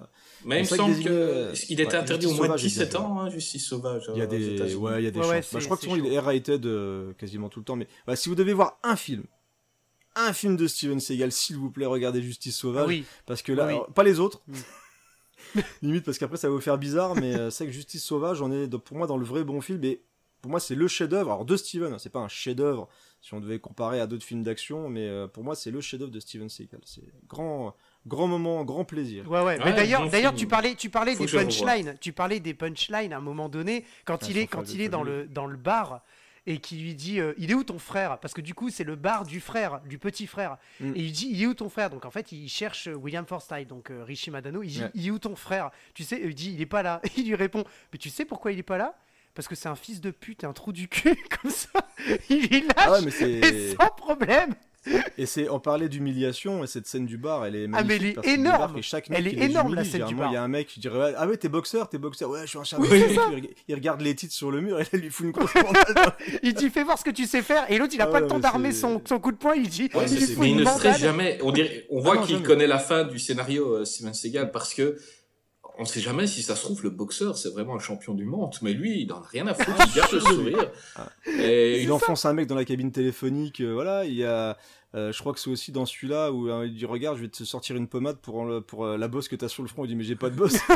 Mais 0.45 0.57
il 0.59 0.61
me 0.61 0.65
semble 0.67 0.95
euh, 1.07 1.51
qu'il 1.53 1.79
était 1.81 1.91
ouais, 1.93 1.99
interdit 1.99 2.25
au 2.25 2.29
Justice 2.29 2.37
moins 2.47 2.47
de 2.47 2.59
Sauvage, 2.59 2.63
17 2.63 2.81
exactement. 2.87 3.11
ans, 3.15 3.19
hein, 3.21 3.29
Justice 3.29 3.65
Sauvage. 3.67 4.11
Il 4.15 4.17
y 4.17 4.21
a 4.21 4.23
euh, 4.23 4.27
des, 4.27 4.75
ouais, 4.75 5.01
il 5.01 5.03
y 5.03 5.07
a 5.07 5.11
des 5.11 5.19
Ouais, 5.19 5.23
chances. 5.25 5.31
ouais, 5.33 5.41
Bah, 5.53 5.59
je 5.59 5.65
crois 5.65 5.77
que 5.77 5.83
souvent 5.83 5.95
il 5.97 6.05
est 6.07 6.19
rated 6.19 6.65
euh, 6.65 7.13
quasiment 7.13 7.49
tout 7.49 7.59
le 7.59 7.65
temps. 7.65 7.75
Mais 7.75 7.87
bah, 8.07 8.15
si 8.15 8.29
vous 8.29 8.35
devez 8.35 8.53
voir 8.53 8.79
un 8.83 8.95
film, 8.95 9.23
un 10.15 10.33
film 10.33 10.55
de 10.55 10.65
Steven 10.65 10.99
Seagal, 10.99 11.31
s'il 11.31 11.57
vous 11.57 11.69
plaît, 11.69 11.85
regardez 11.85 12.21
Justice 12.21 12.55
Sauvage. 12.55 12.87
Oui. 12.87 13.03
Parce 13.25 13.41
que 13.41 13.51
là, 13.51 13.65
Oui. 13.67 13.73
alors, 13.73 13.87
pas 13.93 14.03
les 14.03 14.19
autres. 14.19 14.41
Limite 15.81 16.05
parce 16.05 16.17
qu'après 16.17 16.37
ça 16.37 16.47
va 16.47 16.53
vous 16.53 16.61
faire 16.61 16.77
bizarre, 16.77 17.15
mais 17.15 17.35
euh, 17.35 17.49
c'est 17.49 17.65
que 17.65 17.71
Justice 17.71 18.03
Sauvage, 18.03 18.41
on 18.41 18.51
est 18.51 18.67
pour 18.77 18.97
moi 18.97 19.07
dans 19.07 19.17
le 19.17 19.25
vrai 19.25 19.43
bon 19.43 19.61
film. 19.61 19.83
Et 19.83 20.01
pour 20.41 20.51
moi, 20.51 20.59
c'est 20.59 20.75
le 20.75 20.87
chef-d'œuvre. 20.87 21.31
Alors 21.31 21.45
de 21.45 21.57
Steven, 21.57 21.93
hein, 21.93 21.97
c'est 21.99 22.11
pas 22.11 22.19
un 22.19 22.27
chef-d'œuvre 22.27 22.87
si 23.21 23.33
on 23.33 23.39
devait 23.39 23.59
comparer 23.59 23.99
à 23.99 24.07
d'autres 24.07 24.23
films 24.25 24.43
d'action, 24.43 24.87
mais 24.89 25.07
euh, 25.07 25.27
pour 25.27 25.43
moi, 25.43 25.55
c'est 25.55 25.71
le 25.71 25.81
chef-d'œuvre 25.81 26.11
de 26.11 26.19
Steven 26.19 26.47
Seagal. 26.49 26.79
C'est 26.85 27.03
grand, 27.27 27.75
grand 28.07 28.27
moment, 28.27 28.63
grand 28.63 28.85
plaisir. 28.85 29.29
Ouais, 29.29 29.41
ouais. 29.43 29.57
Mais 29.59 29.65
Ouais, 29.65 29.73
d'ailleurs, 29.73 30.03
bon 30.03 30.09
d'ailleurs, 30.09 30.33
tu 30.35 30.47
parlais, 30.47 30.75
tu 30.75 30.89
parlais 30.89 31.15
Faut 31.15 31.25
des 31.25 31.31
punchlines. 31.31 31.97
Tu 31.99 32.13
parlais 32.13 32.39
des 32.39 32.53
punchlines 32.53 33.11
à 33.13 33.17
un 33.17 33.21
moment 33.21 33.49
donné 33.49 33.85
quand 34.05 34.19
Ah, 34.23 34.27
il 34.29 34.37
est, 34.37 34.47
quand 34.47 34.73
il 34.73 34.81
est 34.81 34.89
dans 34.89 35.03
le, 35.03 35.27
dans 35.27 35.47
le 35.47 35.57
bar 35.57 36.01
et 36.47 36.59
qui 36.59 36.77
lui 36.77 36.95
dit, 36.95 37.19
euh, 37.19 37.33
il 37.37 37.51
est 37.51 37.53
où 37.53 37.63
ton 37.65 37.77
frère? 37.77 38.17
Parce 38.19 38.33
que 38.33 38.41
du 38.41 38.53
coup, 38.55 38.69
c'est 38.69 38.85
le 38.85 38.95
bar 38.95 39.25
du 39.25 39.39
frère, 39.41 39.81
du 39.81 39.99
petit 39.99 40.25
frère. 40.25 40.57
Mm. 40.79 40.93
Et 40.95 40.99
il 41.01 41.11
dit, 41.11 41.27
il 41.29 41.43
est 41.43 41.45
où 41.45 41.53
ton 41.53 41.69
frère? 41.69 41.89
Donc 41.89 42.05
en 42.05 42.11
fait, 42.11 42.31
il 42.31 42.47
cherche 42.47 42.87
euh, 42.87 42.93
William 42.95 43.25
Forsythe, 43.25 43.67
donc 43.67 43.91
euh, 43.91 44.03
Richie 44.03 44.31
Madano. 44.31 44.63
Il 44.63 44.69
dit, 44.69 44.81
Ouais. 44.81 44.91
il 44.95 45.07
est 45.07 45.11
où 45.11 45.19
ton 45.19 45.35
frère? 45.35 45.69
Tu 45.93 46.03
sais, 46.03 46.19
il 46.23 46.33
dit, 46.33 46.53
il 46.53 46.61
est 46.61 46.65
pas 46.65 46.81
là. 46.81 47.01
Il 47.17 47.27
lui 47.27 47.35
répond, 47.35 47.65
mais 47.91 47.99
tu 47.99 48.09
sais 48.09 48.23
pourquoi 48.25 48.53
il 48.53 48.59
est 48.59 48.63
pas 48.63 48.77
là? 48.77 48.95
Parce 49.39 49.47
que 49.47 49.55
c'est 49.55 49.69
un 49.69 49.75
fils 49.75 50.01
de 50.01 50.11
pute 50.11 50.43
et 50.43 50.47
un 50.47 50.51
trou 50.51 50.73
du 50.73 50.89
cul 50.89 51.15
comme 51.41 51.49
ça. 51.49 51.69
Il 52.29 52.49
lâche 52.65 52.73
Ah 52.75 52.91
ouais, 52.91 52.99
mais 53.03 53.07
et 53.07 53.41
c'est. 53.41 53.69
sans 53.81 53.87
problème. 53.95 54.53
Et 55.17 55.25
c'est, 55.25 55.47
on 55.49 55.61
parlait 55.61 55.87
d'humiliation, 55.87 56.61
et 56.61 56.67
cette 56.67 56.87
scène 56.87 57.05
du 57.05 57.17
bar, 57.17 57.45
elle 57.45 57.55
est 57.55 57.63
Ah, 57.71 57.83
mais 57.83 57.99
magnifique. 57.99 58.01
elle 58.01 58.05
est 58.09 58.13
parce 58.15 58.27
qu'il 58.27 58.33
énorme. 58.33 58.57
débarque 58.57 58.77
et 58.77 58.81
chaque 58.81 59.09
mec 59.09 59.19
Elle 59.19 59.27
est 59.29 59.45
énorme, 59.45 59.75
la 59.75 59.83
scène 59.85 60.01
du 60.03 60.07
généralement, 60.09 60.29
Il 60.29 60.33
y 60.33 60.35
a 60.35 60.39
bar. 60.39 60.43
un 60.43 60.47
mec 60.49 60.67
qui 60.67 60.79
dirait 60.81 61.13
Ah 61.17 61.25
ouais, 61.25 61.37
t'es 61.37 61.47
boxeur, 61.47 61.87
t'es 61.87 61.97
boxeur, 61.97 62.29
ouais, 62.31 62.41
je 62.41 62.47
suis 62.47 62.57
un 62.59 62.63
chien 62.65 62.77
Oui. 62.81 62.89
Il, 63.37 63.49
il 63.69 63.75
regarde 63.75 64.01
les 64.01 64.13
titres 64.13 64.33
sur 64.33 64.51
le 64.51 64.59
mur 64.59 64.77
et 64.77 64.83
là, 64.83 64.89
il 64.91 64.99
lui 64.99 65.09
fout 65.09 65.25
une 65.27 65.31
grosse 65.33 65.53
bandade. 65.53 66.13
Il 66.43 66.53
dit, 66.53 66.69
fais 66.69 66.83
voir 66.83 66.97
ce 66.99 67.05
que 67.05 67.11
tu 67.11 67.25
sais 67.25 67.41
faire. 67.41 67.69
Et 67.71 67.77
l'autre, 67.77 67.93
il 67.95 68.01
a 68.01 68.05
Ah 68.05 68.07
pas 68.07 68.13
ouais, 68.15 68.21
le 68.21 68.27
temps 68.27 68.39
d'armer 68.39 68.73
son, 68.73 69.01
son 69.05 69.19
coup 69.19 69.31
de 69.31 69.37
poing. 69.37 69.55
Il 69.55 69.69
dit, 69.69 69.89
Ouais, 69.93 70.03
il 70.09 70.17
lui 70.17 70.25
fout 70.27 70.37
Mais 70.39 70.47
il 70.47 70.51
une 70.51 70.57
ne 70.59 70.63
bandade. 70.65 70.79
stresse 70.79 70.99
jamais. 70.99 71.39
On, 71.43 71.51
dirait, 71.53 71.85
on 71.89 72.01
voit 72.01 72.17
Ah 72.21 72.25
qu'il 72.25 72.43
connaît 72.43 72.67
la 72.67 72.79
fin 72.79 73.05
du 73.05 73.19
scénario, 73.19 73.75
euh, 73.77 73.85
Steven 73.85 74.13
Seagal, 74.13 74.51
parce 74.51 74.73
que 74.73 74.97
on 75.79 75.85
sait 75.85 76.01
jamais 76.01 76.27
si 76.27 76.43
ça 76.43 76.57
se 76.57 76.63
trouve, 76.63 76.83
le 76.83 76.89
boxeur, 76.89 77.37
c'est 77.37 77.49
vraiment 77.49 77.75
un 77.75 77.79
champion 77.79 78.13
du 78.13 78.25
monde. 78.25 78.53
Mais 78.61 78.73
lui, 78.73 79.01
il 79.01 79.13
en 79.13 79.21
a 79.21 79.27
rien 79.27 79.47
à 79.47 79.53
foutre, 79.53 79.77
il 79.87 79.95
garde 79.95 80.11
le 80.11 80.19
sourire. 80.19 80.71
Et 81.39 81.81
il 81.81 81.91
enfonce 81.93 82.25
un 82.25 82.33
mec 82.33 82.47
dans 82.47 82.55
la 82.55 82.65
cabine 82.65 82.91
téléphonique, 82.91 83.61
euh, 83.61 83.71
voilà, 83.71 84.03
il 84.03 84.13
y 84.13 84.25
a, 84.25 84.57
euh, 84.95 85.11
je 85.11 85.19
crois 85.19 85.33
que 85.33 85.39
c'est 85.39 85.49
aussi 85.51 85.71
dans 85.71 85.85
celui-là 85.85 86.31
où 86.31 86.49
euh, 86.49 86.65
il 86.65 86.73
dit 86.73 86.85
regarde, 86.85 87.15
je 87.17 87.21
vais 87.21 87.27
te 87.29 87.43
sortir 87.43 87.75
une 87.75 87.87
pommade 87.87 88.17
pour 88.17 88.43
le- 88.45 88.61
pour 88.61 88.85
euh, 88.85 88.97
la 88.97 89.07
bosse 89.07 89.27
que 89.27 89.35
t'as 89.35 89.47
sur 89.47 89.61
le 89.63 89.69
front. 89.69 89.85
Il 89.85 89.89
dit 89.89 89.95
mais 89.95 90.03
j'ai 90.03 90.15
pas 90.15 90.29
de 90.29 90.35
bosse. 90.35 90.57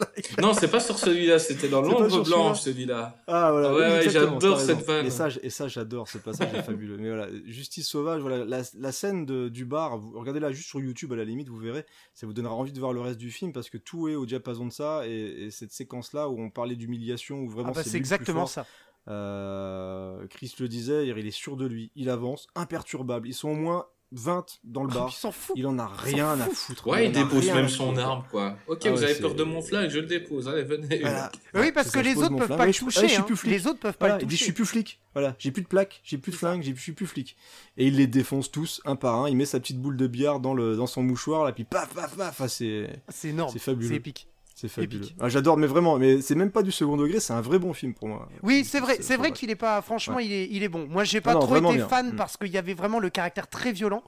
la- 0.00 0.08
Non, 0.42 0.52
c'est 0.54 0.68
pas 0.70 0.80
sur 0.80 0.98
celui-là, 0.98 1.38
c'était 1.38 1.68
dans 1.68 1.80
l'ombre 1.82 2.22
blanche, 2.24 2.60
celui-là. 2.60 3.16
Ah 3.26 3.50
voilà, 3.52 3.74
Ouais, 3.74 3.80
ouais, 3.80 4.10
j'adore 4.10 4.60
cette 4.60 4.84
vanne. 4.86 5.06
Et 5.06 5.10
ça, 5.10 5.28
et 5.42 5.50
ça 5.50 5.68
j'adore, 5.68 6.08
ce 6.08 6.18
passage 6.18 6.52
est 6.54 6.62
fabuleux. 6.62 6.96
Mais 6.98 7.08
voilà, 7.08 7.28
Justice 7.46 7.86
Sauvage, 7.88 8.20
voilà, 8.20 8.44
la, 8.44 8.62
la 8.78 8.92
scène 8.92 9.26
de, 9.26 9.48
du 9.48 9.64
bar, 9.64 9.98
vous 9.98 10.18
regardez-la 10.18 10.52
juste 10.52 10.68
sur 10.68 10.80
YouTube 10.80 11.12
à 11.12 11.16
la 11.16 11.24
limite, 11.24 11.48
vous 11.48 11.58
verrez, 11.58 11.84
ça 12.14 12.26
vous 12.26 12.32
donnera 12.32 12.54
envie 12.54 12.72
de 12.72 12.78
voir 12.80 12.92
le 12.92 13.00
reste 13.00 13.18
du 13.18 13.30
film 13.30 13.52
parce 13.52 13.70
que 13.70 13.78
tout 13.78 14.08
est 14.08 14.14
au 14.14 14.26
diapason 14.26 14.66
de 14.66 14.72
ça 14.72 15.02
et, 15.06 15.46
et 15.46 15.50
cette 15.50 15.72
séquence-là 15.72 16.28
où 16.28 16.40
on 16.40 16.50
parlait 16.50 16.76
d'humiliation, 16.76 17.40
où 17.40 17.48
vraiment 17.48 17.70
Ah 17.70 17.74
bah, 17.76 17.82
c'est 17.84 17.96
exactement 17.98 18.46
ça. 18.46 18.66
Euh, 19.08 20.26
Chris 20.28 20.54
le 20.60 20.68
disait, 20.68 21.06
il 21.08 21.26
est 21.26 21.30
sûr 21.30 21.56
de 21.56 21.66
lui, 21.66 21.90
il 21.96 22.10
avance, 22.10 22.46
imperturbable. 22.54 23.28
Ils 23.28 23.34
sont 23.34 23.48
au 23.50 23.54
moins 23.54 23.86
20 24.12 24.60
dans 24.64 24.84
le 24.84 24.90
Il 24.90 24.94
bar. 24.94 25.12
fout. 25.12 25.54
Il 25.56 25.66
en 25.66 25.78
a 25.78 25.86
rien 25.86 26.38
à 26.40 26.46
foutre. 26.48 26.86
Ouais, 26.86 27.06
il 27.06 27.12
dépose 27.12 27.46
même 27.50 27.68
son 27.68 27.88
foutre. 27.90 28.00
arme, 28.06 28.24
quoi. 28.30 28.56
Ok, 28.66 28.80
Ah 28.86 28.90
vous 28.90 28.98
ouais, 28.98 29.04
avez 29.10 29.14
peur 29.20 29.34
de 29.34 29.44
mon 29.44 29.60
flingue, 29.60 29.90
je 29.90 29.98
le 29.98 30.06
dépose, 30.06 30.48
allez, 30.48 30.62
venez. 30.62 31.00
Voilà. 31.00 31.30
Oui, 31.54 31.72
parce 31.72 31.88
que 31.90 31.98
ça, 31.98 32.02
je 32.02 32.08
les 32.08 32.16
autres 32.16 32.36
peuvent 32.36 32.56
pas 32.56 32.66
le 32.66 32.72
toucher. 32.72 33.00
ouais, 33.00 33.06
je 33.08 33.12
suis 33.12 33.20
hein. 33.20 33.24
plus 33.24 33.36
flic. 33.36 33.50
Les 33.52 33.66
autres 33.66 33.80
peuvent 33.80 33.98
pas 33.98 34.06
Voilà, 34.06 34.16
le 34.18 34.24
il 34.24 34.28
dit 34.28 34.36
je 34.36 34.40
toucher. 34.40 34.44
suis 34.44 34.52
plus 34.54 34.66
flic. 34.66 35.00
Voilà, 35.14 35.36
j'ai 35.38 35.50
plus 35.50 35.62
de 35.62 35.68
plaque, 35.68 36.00
j'ai 36.04 36.16
plus 36.16 36.32
de 36.32 36.36
flingue, 36.36 36.62
je 36.62 36.72
suis 36.80 36.92
plus 36.92 37.06
flic. 37.06 37.36
Et 37.76 37.86
il 37.86 37.96
les 37.96 38.06
défonce 38.06 38.50
tous 38.50 38.80
un 38.86 38.96
par 38.96 39.14
un. 39.24 39.28
Il 39.28 39.36
met 39.36 39.44
sa 39.46 39.60
petite 39.60 39.78
boule 39.80 39.96
de 39.96 40.06
billard 40.06 40.40
dans 40.40 40.54
le 40.54 40.74
dans 40.76 40.86
son 40.86 41.02
mouchoir 41.02 41.44
là, 41.44 41.52
puis 41.52 41.64
paf 41.64 41.88
paf 41.94 42.16
paf. 42.16 42.40
Ah, 42.40 42.48
c'est 42.48 42.88
C'est 43.08 43.28
énorme. 43.28 43.50
C'est 43.52 43.58
fabuleux. 43.58 43.88
C'est 43.90 43.96
épique. 43.96 44.28
C'est 44.60 44.68
fabuleux. 44.68 45.06
Ah, 45.20 45.28
J'adore, 45.28 45.56
mais 45.56 45.68
vraiment, 45.68 45.98
mais 45.98 46.20
c'est 46.20 46.34
même 46.34 46.50
pas 46.50 46.62
du 46.62 46.72
second 46.72 46.96
degré, 46.96 47.20
c'est 47.20 47.32
un 47.32 47.40
vrai 47.40 47.60
bon 47.60 47.72
film 47.72 47.94
pour 47.94 48.08
moi. 48.08 48.28
Oui, 48.42 48.64
c'est 48.64 48.80
vrai, 48.80 48.98
c'est 49.00 49.16
vrai 49.16 49.30
qu'il 49.30 49.50
est 49.50 49.54
pas. 49.56 49.80
Franchement, 49.82 50.18
il, 50.18 50.32
est, 50.32 50.48
il 50.50 50.64
est 50.64 50.68
bon. 50.68 50.86
Moi, 50.90 51.04
j'ai 51.04 51.20
pas 51.20 51.34
non, 51.34 51.40
trop 51.40 51.56
été 51.56 51.74
bien. 51.76 51.86
fan 51.88 52.12
Mm. 52.12 52.16
parce 52.16 52.36
qu'il 52.36 52.48
y 52.48 52.58
avait 52.58 52.74
vraiment 52.74 52.98
le 52.98 53.08
caractère 53.08 53.46
très 53.46 53.70
violent. 53.70 54.02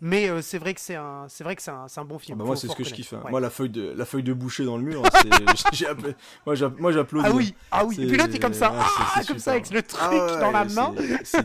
Mais 0.00 0.28
euh, 0.28 0.42
c'est 0.42 0.58
vrai 0.58 0.74
que 0.74 0.80
c'est 0.80 0.94
un, 0.96 1.26
c'est 1.28 1.44
vrai 1.44 1.56
que 1.56 1.62
c'est 1.62 1.70
un, 1.70 1.88
c'est 1.88 2.00
un 2.00 2.04
bon 2.04 2.16
Ah 2.18 2.22
film. 2.22 2.38
bah 2.38 2.42
faut- 2.44 2.46
moi 2.48 2.56
c'est 2.56 2.68
ce 2.68 2.76
que 2.76 2.84
je 2.84 2.92
kiffe. 2.94 3.12
hein. 3.12 3.20
Ouais. 3.24 3.30
Moi 3.30 3.40
la 3.40 3.50
feuille 3.50 3.70
de 3.70 3.92
la 3.96 4.04
feuille 4.04 4.22
de 4.22 4.32
boucher 4.32 4.64
dans 4.64 4.76
le 4.76 4.82
mur, 4.82 5.02
hein, 5.04 5.08
c'est- 5.56 5.64
j'ai 5.72 5.86
appelé- 5.86 6.14
moi 6.44 6.54
j'app- 6.54 6.78
moi 6.78 6.92
j'applaudis. 6.92 7.26
Ah 7.26 7.30
hein. 7.32 7.36
oui, 7.36 7.54
ah 7.70 7.84
oui. 7.86 7.94
Et 7.94 7.98
puis 8.06 8.10
C'est- 8.10 8.16
l'autre 8.16 8.34
est 8.34 8.38
comme 8.38 8.52
ça, 8.54 8.72
ah, 8.74 8.84
c'est- 8.86 9.02
ah, 9.02 9.20
c'est 9.22 9.26
comme 9.28 9.38
ça 9.38 9.50
avec 9.52 9.70
le 9.70 9.82
truc 9.82 10.00
Ah 10.02 10.10
ouais, 10.10 10.40
dans 10.40 10.50
la 10.50 10.64
main, 10.64 10.94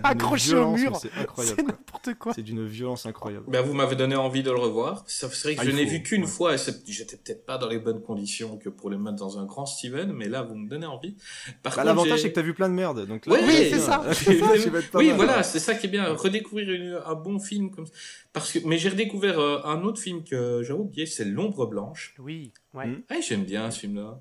accroché 0.04 0.56
au 0.56 0.74
violence, 0.76 0.80
mur. 0.80 0.96
C'est 1.02 1.12
C'est 1.14 1.20
incroyable. 1.22 1.56
quoi. 1.64 1.66
n'importe 1.72 2.14
quoi. 2.20 2.34
C'est 2.34 2.42
d'une 2.44 2.66
violence 2.66 3.06
incroyable. 3.06 3.46
Ben, 3.48 3.62
vous 3.62 3.74
m'avez 3.74 3.96
donné 3.96 4.16
envie 4.16 4.44
de 4.44 4.52
le 4.52 4.58
revoir. 4.60 5.04
C'est 5.08 5.28
vrai 5.44 5.56
que 5.56 5.62
Ah, 5.62 5.66
je 5.66 5.72
n'ai 5.72 5.86
faut, 5.86 5.92
vu 5.92 6.04
qu'une 6.04 6.22
ouais. 6.24 6.28
fois 6.28 6.56
j'étais 6.88 7.18
peut-être 7.18 7.46
pas 7.46 7.58
dans 7.58 7.68
les 7.68 7.80
bonnes 7.80 8.02
conditions 8.02 8.58
que 8.58 8.70
pour 8.70 8.90
le 8.90 8.98
mettre 8.98 9.18
dans 9.18 9.40
un 9.40 9.46
grand 9.46 9.66
Steven, 9.66 10.12
mais 10.14 10.28
là, 10.28 10.42
vous 10.44 10.56
me 10.56 10.68
donnez 10.70 10.86
envie. 10.86 11.14
Par 11.14 11.24
Bah, 11.64 11.70
contre, 11.72 11.86
L'avantage 11.86 12.12
j'ai- 12.18 12.22
c'est 12.24 12.30
que 12.30 12.36
t'as 12.36 12.42
vu 12.42 12.54
plein 12.54 12.70
de 12.70 12.74
merde, 12.74 13.06
donc 13.08 13.26
là, 13.26 13.36
Oui, 13.40 13.48
ouais, 13.48 13.70
c'est 13.72 13.80
ça. 13.80 14.04
oui, 14.96 15.12
voilà, 15.16 15.44
c'est 15.44 15.60
ça 15.60 15.74
qui 15.76 15.88
est 15.88 15.90
bien, 15.90 16.14
redécouvrir 16.14 17.08
un 17.08 17.16
bon 17.16 17.40
film 17.40 17.72
comme 17.72 17.86
ça. 17.86 17.94
Parce 18.42 18.52
que, 18.54 18.60
mais 18.68 18.78
j'ai 18.78 18.90
redécouvert 18.90 19.40
euh, 19.40 19.62
un 19.64 19.82
autre 19.84 20.00
film 20.02 20.24
que 20.24 20.62
j'avais 20.64 20.80
oublié, 20.80 21.06
c'est 21.06 21.26
L'ombre 21.26 21.66
blanche. 21.66 22.14
Oui, 22.20 22.52
ouais. 22.74 22.88
Mm. 22.88 23.04
Ah, 23.10 23.22
j'aime 23.22 23.44
bien 23.46 23.70
ce 23.72 23.80
film-là. 23.80 24.20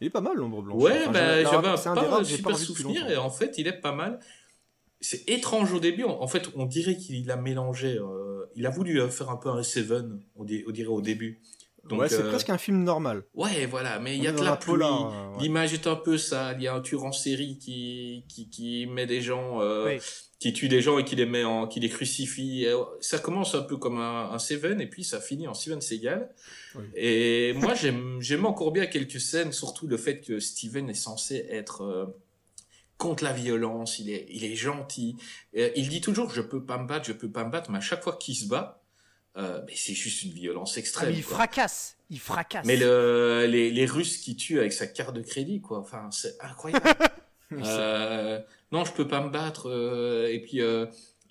Il 0.00 0.06
est 0.06 0.10
pas 0.10 0.20
mal 0.20 0.36
l'ombre 0.36 0.62
blanche. 0.62 0.80
Ouais, 0.80 1.00
Enfin, 1.02 1.12
ben, 1.12 1.38
ai- 1.40 1.44
j'avais 1.44 1.68
un 1.68 1.76
pas 1.94 1.94
rares 2.02 2.20
un 2.20 2.22
j'ai 2.22 2.36
super 2.36 2.52
depuis 2.52 2.64
souvenir 2.66 3.10
et 3.10 3.16
en 3.16 3.30
fait, 3.30 3.58
il 3.58 3.66
est 3.66 3.80
pas 3.80 3.92
mal. 3.92 4.20
C'est 5.00 5.28
étrange 5.28 5.72
au 5.72 5.80
début. 5.80 6.04
En 6.04 6.26
fait, 6.28 6.50
on 6.54 6.66
dirait 6.66 6.96
qu'il 6.96 7.30
a 7.30 7.36
mélangé. 7.36 7.96
euh, 7.98 8.46
il 8.54 8.66
a 8.66 8.70
voulu 8.70 9.00
euh, 9.00 9.08
faire 9.08 9.30
un 9.30 9.36
peu 9.36 9.48
un 9.48 9.62
Seven, 9.62 10.20
on 10.36 10.44
dirait 10.44 10.86
au 10.86 11.00
début. 11.00 11.40
Donc, 11.88 12.00
ouais, 12.00 12.08
c'est 12.08 12.22
euh, 12.22 12.28
presque 12.28 12.50
un 12.50 12.58
film 12.58 12.82
normal. 12.84 13.24
Ouais, 13.34 13.66
voilà, 13.66 13.98
mais 13.98 14.16
il 14.16 14.22
y 14.22 14.26
a 14.26 14.32
de 14.32 14.42
la 14.42 14.56
pluie. 14.56 14.74
euh, 14.74 15.30
ouais. 15.32 15.42
L'image 15.42 15.72
est 15.72 15.86
un 15.86 15.96
peu 15.96 16.18
sale. 16.18 16.56
Il 16.58 16.64
y 16.64 16.68
a 16.68 16.74
un 16.74 16.80
tueur 16.80 17.04
en 17.04 17.12
série 17.12 17.58
qui, 17.58 18.24
qui, 18.28 18.48
qui 18.50 18.86
met 18.86 19.06
des 19.06 19.20
gens, 19.22 19.60
euh, 19.62 19.86
Oui. 19.86 20.00
qui 20.38 20.52
tue 20.52 20.68
des 20.68 20.80
gens 20.82 20.98
et 20.98 21.04
qui 21.04 21.16
les 21.16 21.26
met 21.26 21.44
en, 21.44 21.66
qui 21.66 21.80
les 21.80 21.88
crucifie. 21.88 22.64
Et 22.64 22.74
ça 23.00 23.18
commence 23.18 23.54
un 23.54 23.62
peu 23.62 23.76
comme 23.76 23.98
un, 23.98 24.30
un 24.32 24.38
Seven 24.38 24.80
et 24.80 24.86
puis 24.86 25.02
ça 25.04 25.20
finit 25.20 25.48
en 25.48 25.54
Steven 25.54 25.80
Seagal. 25.80 26.28
Oui. 26.74 26.84
Et 26.94 27.52
moi, 27.54 27.74
j'aime, 27.74 28.18
j'aime 28.20 28.44
encore 28.44 28.70
bien 28.72 28.86
quelques 28.86 29.20
scènes, 29.20 29.52
surtout 29.52 29.86
le 29.86 29.96
fait 29.96 30.20
que 30.20 30.38
Steven 30.40 30.88
est 30.90 30.94
censé 30.94 31.46
être 31.50 31.82
euh, 31.82 32.04
contre 32.98 33.24
la 33.24 33.32
violence. 33.32 33.98
Il 33.98 34.10
est, 34.10 34.26
il 34.30 34.44
est 34.44 34.54
gentil. 34.56 35.16
Et 35.54 35.72
il 35.76 35.88
dit 35.88 36.00
toujours, 36.00 36.30
je 36.30 36.42
peux 36.42 36.62
pas 36.64 36.76
me 36.78 36.86
battre, 36.86 37.06
je 37.06 37.12
peux 37.12 37.30
pas 37.30 37.44
me 37.44 37.50
battre, 37.50 37.70
mais 37.70 37.78
à 37.78 37.80
chaque 37.80 38.02
fois 38.02 38.16
qu'il 38.16 38.34
se 38.36 38.46
bat, 38.46 38.77
euh, 39.36 39.60
mais 39.66 39.74
c'est 39.76 39.94
juste 39.94 40.22
une 40.22 40.32
violence 40.32 40.72
Ah, 40.76 40.80
extrême. 40.80 41.10
mais 41.10 41.16
il 41.18 41.24
quoi. 41.24 41.36
fracasse, 41.36 41.96
il 42.10 42.18
fracasse. 42.18 42.64
Mais 42.66 42.76
le, 42.76 43.46
les, 43.48 43.70
les 43.70 43.86
Russes 43.86 44.16
qui 44.18 44.34
tuent 44.36 44.58
avec 44.58 44.72
sa 44.72 44.86
carte 44.86 45.14
de 45.14 45.22
crédit, 45.22 45.60
quoi. 45.60 45.78
Enfin, 45.80 46.08
c'est 46.10 46.36
incroyable. 46.40 46.84
euh, 47.52 48.40
non, 48.72 48.84
je 48.84 48.92
peux 48.92 49.06
pas 49.08 49.20
me 49.22 49.30
battre. 49.30 49.68
euh, 49.68 50.28
et 50.32 50.40
puis, 50.40 50.60
euh, 50.60 50.86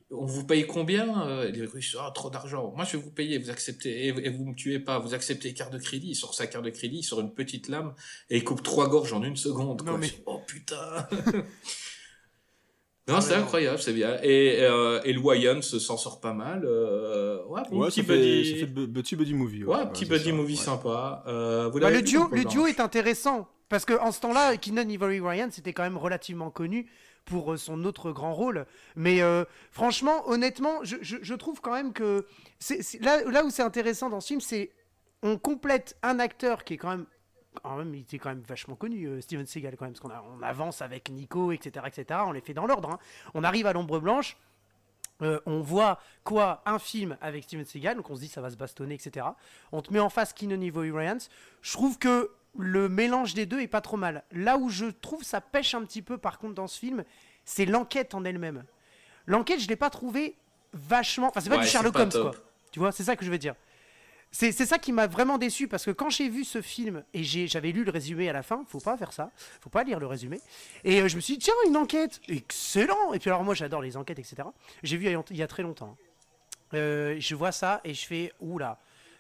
on 0.10 0.26
vous 0.26 0.46
paye 0.46 0.66
combien 0.66 1.28
euh, 1.28 1.52
Les 1.52 1.66
Russes, 1.66 1.98
ah, 2.00 2.12
trop 2.16 2.30
d'argent. 2.30 2.72
Moi, 2.76 2.86
je 2.86 2.96
vais 2.96 3.04
vous 3.04 3.12
payer, 3.12 3.38
vous 3.40 3.50
acceptez, 3.50 4.06
et, 4.06 4.08
et 4.08 4.30
vous 4.30 4.46
me 4.46 4.56
tuez 4.56 4.80
pas. 4.80 5.00
Vous 5.00 5.14
acceptez 5.14 5.54
carte 5.54 5.74
de 5.74 5.80
crédit. 5.80 6.12
Il 6.12 6.16
sort 6.16 6.34
sa 6.34 6.48
carte 6.48 6.64
de 6.64 6.70
crédit, 6.70 7.00
il 7.00 7.04
sort 7.04 7.20
une 7.20 7.34
petite 7.34 7.68
lame 7.68 7.94
et 8.30 8.38
il 8.38 8.44
coupe 8.46 8.64
trois 8.64 8.88
gorges 8.88 9.12
en 9.12 9.22
une 9.24 9.36
seconde. 9.36 9.82
Non, 9.82 9.92
quoi. 9.92 9.98
mais- 9.98 10.08
Je- 10.08 10.14
Oh 10.26 10.40
putain 10.48 11.08
Non, 13.08 13.22
c'est 13.22 13.32
Ouais. 13.32 13.38
incroyable, 13.38 13.80
c'est 13.80 13.94
bien. 13.94 14.18
Et, 14.22 14.58
euh, 14.62 15.00
et 15.06 15.14
le 15.14 15.20
Wyan 15.20 15.62
se- 15.62 15.80
s'en 15.80 15.96
sort 15.96 16.20
pas 16.20 16.34
mal. 16.34 16.64
Euh, 16.66 17.44
ouais, 17.46 17.62
bon 17.72 17.80
Ouais, 17.80 17.88
petit 17.88 18.02
ça 18.02 18.08
fait, 18.08 18.18
buddy. 18.18 18.50
ça 18.52 18.56
fait 18.58 18.66
bu- 18.66 18.88
petit 18.92 19.16
buddy 19.16 19.34
movie. 19.34 19.64
Ouais, 19.64 19.86
petit 19.94 20.06
c'est 20.06 20.12
buddy 20.12 20.30
ça, 20.30 20.36
movie 20.36 20.56
ouais. 20.58 20.60
sympa. 20.62 21.24
Euh, 21.28 21.70
vous 21.72 21.80
Bah, 21.80 21.90
le 21.90 22.02
duo, 22.02 22.28
le 22.32 22.44
duo 22.44 22.68
est 22.68 22.80
intéressant 22.82 23.48
parce 23.70 23.86
que 23.86 23.94
en 24.00 24.12
ce 24.12 24.20
temps-là, 24.20 24.58
Keenan 24.58 24.90
Ivory 24.90 25.22
Ryan 25.22 25.48
c'était 25.52 25.72
quand 25.74 25.84
même 25.84 25.98
relativement 25.98 26.50
connu 26.52 26.90
pour 27.24 27.54
euh, 27.54 27.58
son 27.58 27.86
autre 27.86 28.12
grand 28.12 28.34
rôle. 28.34 28.66
Mais 28.98 29.22
euh, 29.22 29.46
franchement, 29.72 30.28
honnêtement, 30.30 30.80
je, 30.84 30.98
je- 31.02 31.18
je 31.22 31.34
trouve 31.34 31.62
quand 31.62 31.74
même 31.74 31.94
que 31.94 32.26
c'est 32.60 32.82
c'est- 32.84 33.00
là, 33.02 33.24
là 33.24 33.46
où 33.46 33.50
c'est 33.50 33.64
intéressant 33.64 34.10
dans 34.10 34.20
ce 34.20 34.28
film, 34.28 34.42
c'est 34.42 34.72
on 35.24 35.38
complète 35.38 35.96
un 36.04 36.20
acteur 36.20 36.66
qui 36.66 36.74
est 36.74 36.78
quand 36.78 36.90
même 36.90 37.06
quand 37.64 37.76
même, 37.78 37.94
il 37.96 38.02
était 38.02 38.20
quand 38.20 38.30
même 38.30 38.42
vachement 38.48 38.76
connu, 38.76 39.06
euh, 39.06 39.22
Steven 39.22 39.46
Seagal 39.46 39.76
quand 39.78 39.86
même, 39.86 39.94
parce 39.94 40.02
qu'on 40.02 40.10
a- 40.10 40.24
on 40.38 40.42
avance 40.44 40.82
avec 40.82 41.10
Nico, 41.10 41.52
etc., 41.52 41.86
etc. 41.88 42.20
On 42.26 42.32
les 42.32 42.42
fait 42.42 42.54
dans 42.54 42.66
l'ordre. 42.68 42.90
hein. 42.92 43.00
On 43.34 43.44
arrive 43.44 43.66
à 43.68 43.74
l'ombre 43.74 44.00
blanche. 44.00 44.38
Euh, 45.24 45.40
on 45.48 45.62
voit 45.62 46.00
quoi 46.24 46.62
Un 46.68 46.78
film 46.78 47.18
avec 47.22 47.44
Steven 47.46 47.66
Seagal, 47.66 47.96
donc 47.98 48.10
on 48.10 48.16
se 48.16 48.22
dit 48.22 48.28
ça 48.28 48.40
va 48.42 48.52
se 48.52 48.56
bastonner, 48.56 48.94
etc. 48.96 49.26
On 49.72 49.82
te 49.82 49.92
met 49.92 50.00
en 50.00 50.10
face 50.10 50.32
Keenan 50.34 50.62
Ivory 50.62 50.92
Ryan. 50.92 51.18
Je 51.62 51.74
trouve 51.74 51.98
que 51.98 52.30
le 52.56 52.88
mélange 52.88 53.34
des 53.34 53.46
deux 53.48 53.60
est 53.62 53.68
pas 53.68 53.82
trop 53.82 53.98
mal. 53.98 54.24
Là 54.32 54.58
où 54.58 54.70
je 54.70 54.86
trouve 54.86 55.24
ça 55.24 55.42
pêche 55.42 55.74
un 55.74 55.84
petit 55.86 56.02
peu 56.04 56.18
par 56.20 56.38
contre 56.38 56.54
dans 56.54 56.68
ce 56.68 56.78
film, 56.78 57.04
c'est 57.46 57.66
l'enquête 57.66 58.14
en 58.14 58.26
elle-même. 58.26 58.64
L'enquête, 59.26 59.60
je 59.60 59.68
l'ai 59.68 59.76
pas 59.76 59.90
trouvé 59.90 60.36
vachement. 60.74 61.28
Enfin, 61.30 61.40
c'est 61.42 61.50
pas 61.50 61.56
Ouais, 61.58 61.62
du 61.64 61.68
Sherlock 61.68 61.96
Holmes, 61.96 62.12
quoi. 62.12 62.32
Tu 62.72 62.80
vois, 62.80 62.92
c'est 62.92 63.04
ça 63.04 63.16
que 63.16 63.26
je 63.26 63.32
veux 63.32 63.38
dire. 63.40 63.56
C'est 64.32 64.52
ça 64.52 64.78
qui 64.78 64.92
m'a 64.92 65.08
vraiment 65.08 65.38
déçu 65.38 65.68
parce 65.68 65.86
que 65.86 65.92
quand 65.92 66.10
j'ai 66.10 66.30
vu 66.30 66.44
ce 66.44 66.62
film 66.62 67.04
et 67.14 67.24
j'avais 67.24 67.72
lu 67.72 67.84
le 67.84 67.92
résumé 67.92 68.30
à 68.30 68.34
la 68.34 68.44
fin, 68.44 68.64
faut 68.68 68.80
pas 68.80 68.96
faire 68.98 69.12
ça, 69.14 69.32
faut 69.62 69.70
pas 69.70 69.84
lire 69.84 70.00
le 70.00 70.06
résumé. 70.06 70.40
Et 70.84 71.02
euh, 71.02 71.08
je 71.08 71.16
me 71.16 71.22
suis 71.22 71.38
dit, 71.38 71.46
tiens, 71.46 71.54
une 71.66 71.78
enquête, 71.78 72.22
excellent. 72.28 73.14
Et 73.14 73.20
puis 73.20 73.30
alors, 73.30 73.44
moi, 73.44 73.56
j'adore 73.56 73.82
les 73.82 73.98
enquêtes, 73.98 74.20
etc. 74.20 74.44
J'ai 74.84 74.98
vu 74.98 75.08
il 75.32 75.38
y 75.38 75.42
a- 75.44 75.48
très 75.48 75.64
longtemps. 75.64 75.96
Euh, 76.74 77.16
je 77.20 77.34
vois 77.36 77.52
ça 77.52 77.82
et 77.84 77.94
je 77.94 78.06
fais, 78.06 78.34
oula, 78.42 78.80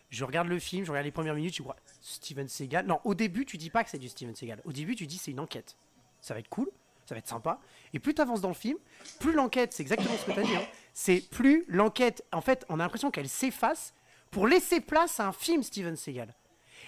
Je 0.10 0.24
regarde 0.24 0.50
le 0.50 0.60
film, 0.60 0.86
je 0.86 0.92
regarde 0.92 1.06
les 1.06 1.12
premières 1.12 1.36
minutes, 1.36 1.56
je 1.56 1.64
vois 1.64 1.78
Steven 2.02 2.48
Seagal. 2.48 2.86
Non, 2.86 3.00
au 3.04 3.16
début, 3.16 3.46
tu 3.46 3.58
dis 3.58 3.70
pas 3.70 3.84
que 3.84 3.90
c'est 3.90 3.98
du 3.98 4.10
Steven 4.10 4.36
Seagal. 4.36 4.62
Au 4.66 4.72
début, 4.72 4.96
tu 4.96 5.08
dis 5.08 5.18
c'est 5.18 5.32
une 5.32 5.40
enquête. 5.40 5.76
Ça 6.22 6.34
va 6.34 6.42
être 6.42 6.50
cool, 6.50 6.70
ça 7.06 7.16
va 7.16 7.20
être 7.20 7.28
sympa. 7.28 7.60
Et 7.94 8.00
plus 8.00 8.14
tu 8.14 8.22
avances 8.22 8.42
dans 8.42 8.48
le 8.50 8.54
film, 8.54 8.78
plus 9.20 9.32
l'enquête, 9.34 9.72
c'est 9.74 9.82
exactement 9.84 10.16
ce 10.18 10.26
que 10.26 10.32
tu 10.32 10.40
as 10.40 10.44
dit, 10.44 10.56
hein, 10.56 10.66
c'est 10.94 11.22
plus 11.32 11.64
l'enquête, 11.70 12.24
en 12.34 12.42
fait, 12.42 12.66
on 12.70 12.76
a 12.80 12.84
l'impression 12.84 13.10
qu'elle 13.12 13.30
s'efface 13.30 13.94
pour 14.38 14.48
laisser 14.48 14.82
place 14.82 15.20
à 15.20 15.28
un 15.30 15.32
film 15.32 15.64
Steven 15.64 15.96
Seagal. 15.96 16.32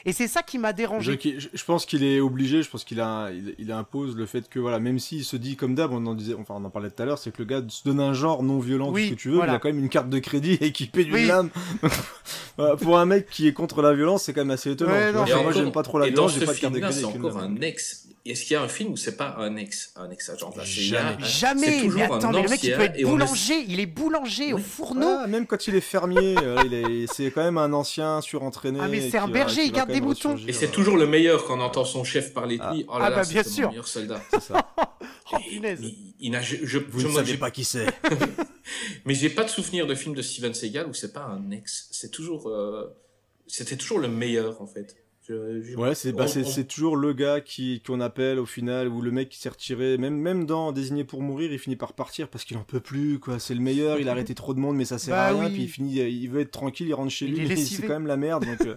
Et 0.06 0.14
c'est 0.14 0.28
ça 0.28 0.44
qui 0.44 0.60
m'a 0.60 0.72
dérangé. 0.72 1.20
je- 1.22 1.48
je 1.52 1.66
pense 1.66 1.86
qu'il 1.88 2.04
est 2.04 2.20
obligé, 2.20 2.62
je 2.62 2.70
pense 2.70 2.84
qu'il 2.84 3.02
a, 3.02 3.32
il, 3.32 3.56
il 3.58 3.72
impose 3.72 4.16
le 4.16 4.26
fait 4.28 4.48
que 4.48 4.60
voilà, 4.60 4.80
même 4.80 5.00
s'il 5.00 5.26
se 5.26 5.36
dit 5.36 5.56
comme 5.56 5.74
d'hab, 5.74 5.92
on 5.92 6.06
en 6.06 6.14
disait, 6.14 6.36
enfin 6.36 6.54
on 6.58 6.64
en 6.64 6.70
parlait 6.70 6.92
tout 6.92 7.02
à 7.02 7.06
l'heure, 7.08 7.18
c'est 7.18 7.32
que 7.32 7.40
le 7.40 7.46
gars 7.46 7.62
se 7.68 7.84
donne 7.84 8.00
un 8.00 8.14
genre 8.14 8.44
non 8.44 8.60
violent, 8.60 8.92
Oui, 8.92 9.02
tout 9.02 9.08
ce 9.10 9.14
que 9.16 9.20
tu 9.20 9.30
veux, 9.30 9.36
voilà. 9.38 9.54
il 9.54 9.56
a 9.56 9.60
quand 9.60 9.68
même 9.70 9.80
une 9.80 9.90
carte 9.90 10.10
de 10.10 10.20
crédit 10.20 10.54
équipée 10.62 11.04
d'une 11.06 11.14
Oui. 11.16 11.26
lame. 11.26 11.50
Pour 12.82 12.98
un 13.00 13.06
mec 13.06 13.30
qui 13.30 13.48
est 13.48 13.54
contre 13.54 13.82
la 13.82 13.94
violence, 13.94 14.24
c'est 14.24 14.34
quand 14.34 14.42
même 14.42 14.52
assez 14.52 14.72
étonnant. 14.72 14.92
Ouais, 14.92 15.12
non, 15.12 15.26
moi 15.26 15.52
j'aime 15.54 15.72
pas 15.72 15.82
trop 15.84 15.98
la 15.98 16.08
et 16.08 16.12
dans 16.12 16.28
violence, 16.28 16.34
j'ai 16.34 16.40
ce 16.42 16.46
pas 16.46 16.54
de 16.54 16.60
carte 16.60 16.74
de 16.76 16.80
crédit. 16.80 16.94
c'est 17.00 17.04
avec 17.06 17.16
une 17.16 17.26
encore 17.26 17.42
lame. 17.42 17.58
un 17.58 17.62
ex. 17.62 18.09
Est-ce 18.30 18.44
qu'il 18.44 18.54
y 18.54 18.56
a 18.58 18.62
un 18.62 18.68
film 18.68 18.92
où 18.94 18.98
c'est 18.98 19.18
pas 19.18 19.36
un 19.40 19.56
ex, 19.56 19.92
un 19.96 20.10
ex 20.12 20.30
agent 20.30 20.54
Jamais. 20.64 21.18
Jamais, 21.26 21.82
toujours 21.82 22.00
mais 22.00 22.04
un 22.12 22.18
attends, 22.18 22.32
mais 22.32 22.44
le 22.44 22.50
mec 22.50 22.64
il 22.64 22.74
peut 22.74 22.82
être 22.82 23.02
boulanger, 23.02 23.66
il 23.68 23.80
est 23.80 23.86
boulanger 23.86 24.54
au 24.54 24.58
fourneau. 24.58 25.18
Ah, 25.22 25.28
même 25.28 25.48
quand 25.48 25.68
il 25.68 25.76
est 25.76 25.82
fermier, 25.82 26.36
euh, 26.44 26.64
est, 26.72 27.12
c'est 27.12 27.32
quand 27.32 27.44
même 27.44 27.58
un 27.58 27.74
ancien 27.74 28.22
surentraîné. 28.22 28.80
Ah, 28.82 28.88
mais 28.88 29.10
c'est 29.10 29.18
un 29.18 29.28
berger, 29.28 29.64
il 29.64 29.72
garde 29.72 29.92
des 29.92 30.02
moutons. 30.02 30.38
Et 30.48 30.54
c'est 30.54 30.68
euh, 30.68 30.72
toujours 30.72 30.98
le 30.98 31.08
meilleur 31.08 31.46
quand 31.46 31.58
on 31.58 31.62
entend 31.62 31.86
son 31.86 32.04
chef 32.04 32.34
parler 32.34 32.58
de 32.58 32.64
Ah. 32.64 32.74
lui. 32.74 32.86
Oh 32.88 33.00
là 33.00 33.06
Ah 33.06 33.10
là, 33.10 33.16
bah, 33.18 33.24
c'est 33.24 33.34
bien 33.34 33.44
sûr. 33.44 33.70
meilleur 33.70 33.88
soldat. 33.88 34.22
c'est 34.32 34.42
ça. 34.42 34.68
Oh 35.32 35.38
punaise. 35.48 35.80
Il- 35.84 36.14
il 36.22 36.32
n'a- 36.32 36.42
je, 36.42 36.56
je- 36.64 36.80
Vous 36.80 37.00
je- 37.02 37.06
ne 37.08 37.12
moi, 37.12 37.22
savez 37.24 37.38
pas 37.38 37.52
qui 37.52 37.64
c'est. 37.64 37.86
Mais 39.06 39.14
j'ai 39.14 39.30
pas 39.30 39.44
de 39.44 39.50
souvenir 39.50 39.86
de 39.88 39.94
film 39.96 40.16
de 40.16 40.22
Steven 40.24 40.54
Seagal 40.56 40.88
où 40.88 40.94
c'est 40.94 41.14
pas 41.14 41.22
un 41.24 41.52
ex. 41.52 41.88
C'est 41.92 42.10
toujours, 42.10 42.50
euh, 42.50 42.96
c'était 43.48 43.76
toujours 43.76 44.00
le 44.00 44.08
meilleur 44.08 44.60
en 44.62 44.66
fait. 44.68 44.96
Ouais, 45.78 45.96
c'est 45.96 46.12
bah, 46.12 46.24
on- 46.26 46.28
c'est 46.28 46.44
on- 46.44 46.50
c'est 46.50 46.66
toujours 46.66 46.96
le 46.98 47.14
gars 47.14 47.42
qui 47.42 47.82
qu'on 47.82 48.02
appelle 48.02 48.40
au 48.40 48.46
final 48.46 48.88
ou 48.88 49.02
le 49.02 49.12
mec 49.12 49.30
qui 49.30 49.40
s'est 49.40 49.50
retiré. 49.50 49.98
Même 49.98 50.16
même 50.18 50.46
dans 50.46 50.72
Désigné 50.72 51.04
pour 51.04 51.22
mourir, 51.22 51.52
il 51.52 51.60
finit 51.60 51.76
par 51.76 51.94
partir 51.94 52.28
parce 52.30 52.44
qu'il 52.44 52.58
en 52.58 52.64
peut 52.64 52.80
plus. 52.80 53.20
quoi. 53.20 53.40
C'est 53.40 53.54
le 53.56 53.62
meilleur. 53.62 54.00
Il 54.00 54.08
a 54.10 54.12
arrêté 54.12 54.36
trop 54.36 54.54
de 54.54 54.60
monde, 54.60 54.76
mais 54.76 54.86
ça 54.86 54.98
sert 54.98 55.16
Bah 55.16 55.26
à 55.26 55.30
rien. 55.34 55.46
oui. 55.48 55.54
Puis 55.54 55.64
il 55.64 55.68
finit, 55.70 55.96
il 56.00 56.28
veut 56.30 56.42
être 56.42 56.52
tranquille, 56.52 56.88
il 56.88 56.94
rentre 56.94 57.12
chez 57.12 57.26
Il 57.26 57.36
lui, 57.48 57.58
c'est 57.58 57.82
quand 57.84 57.94
même 57.94 58.08
la 58.08 58.18
merde. 58.18 58.46
Donc 58.46 58.62
euh, 58.68 58.76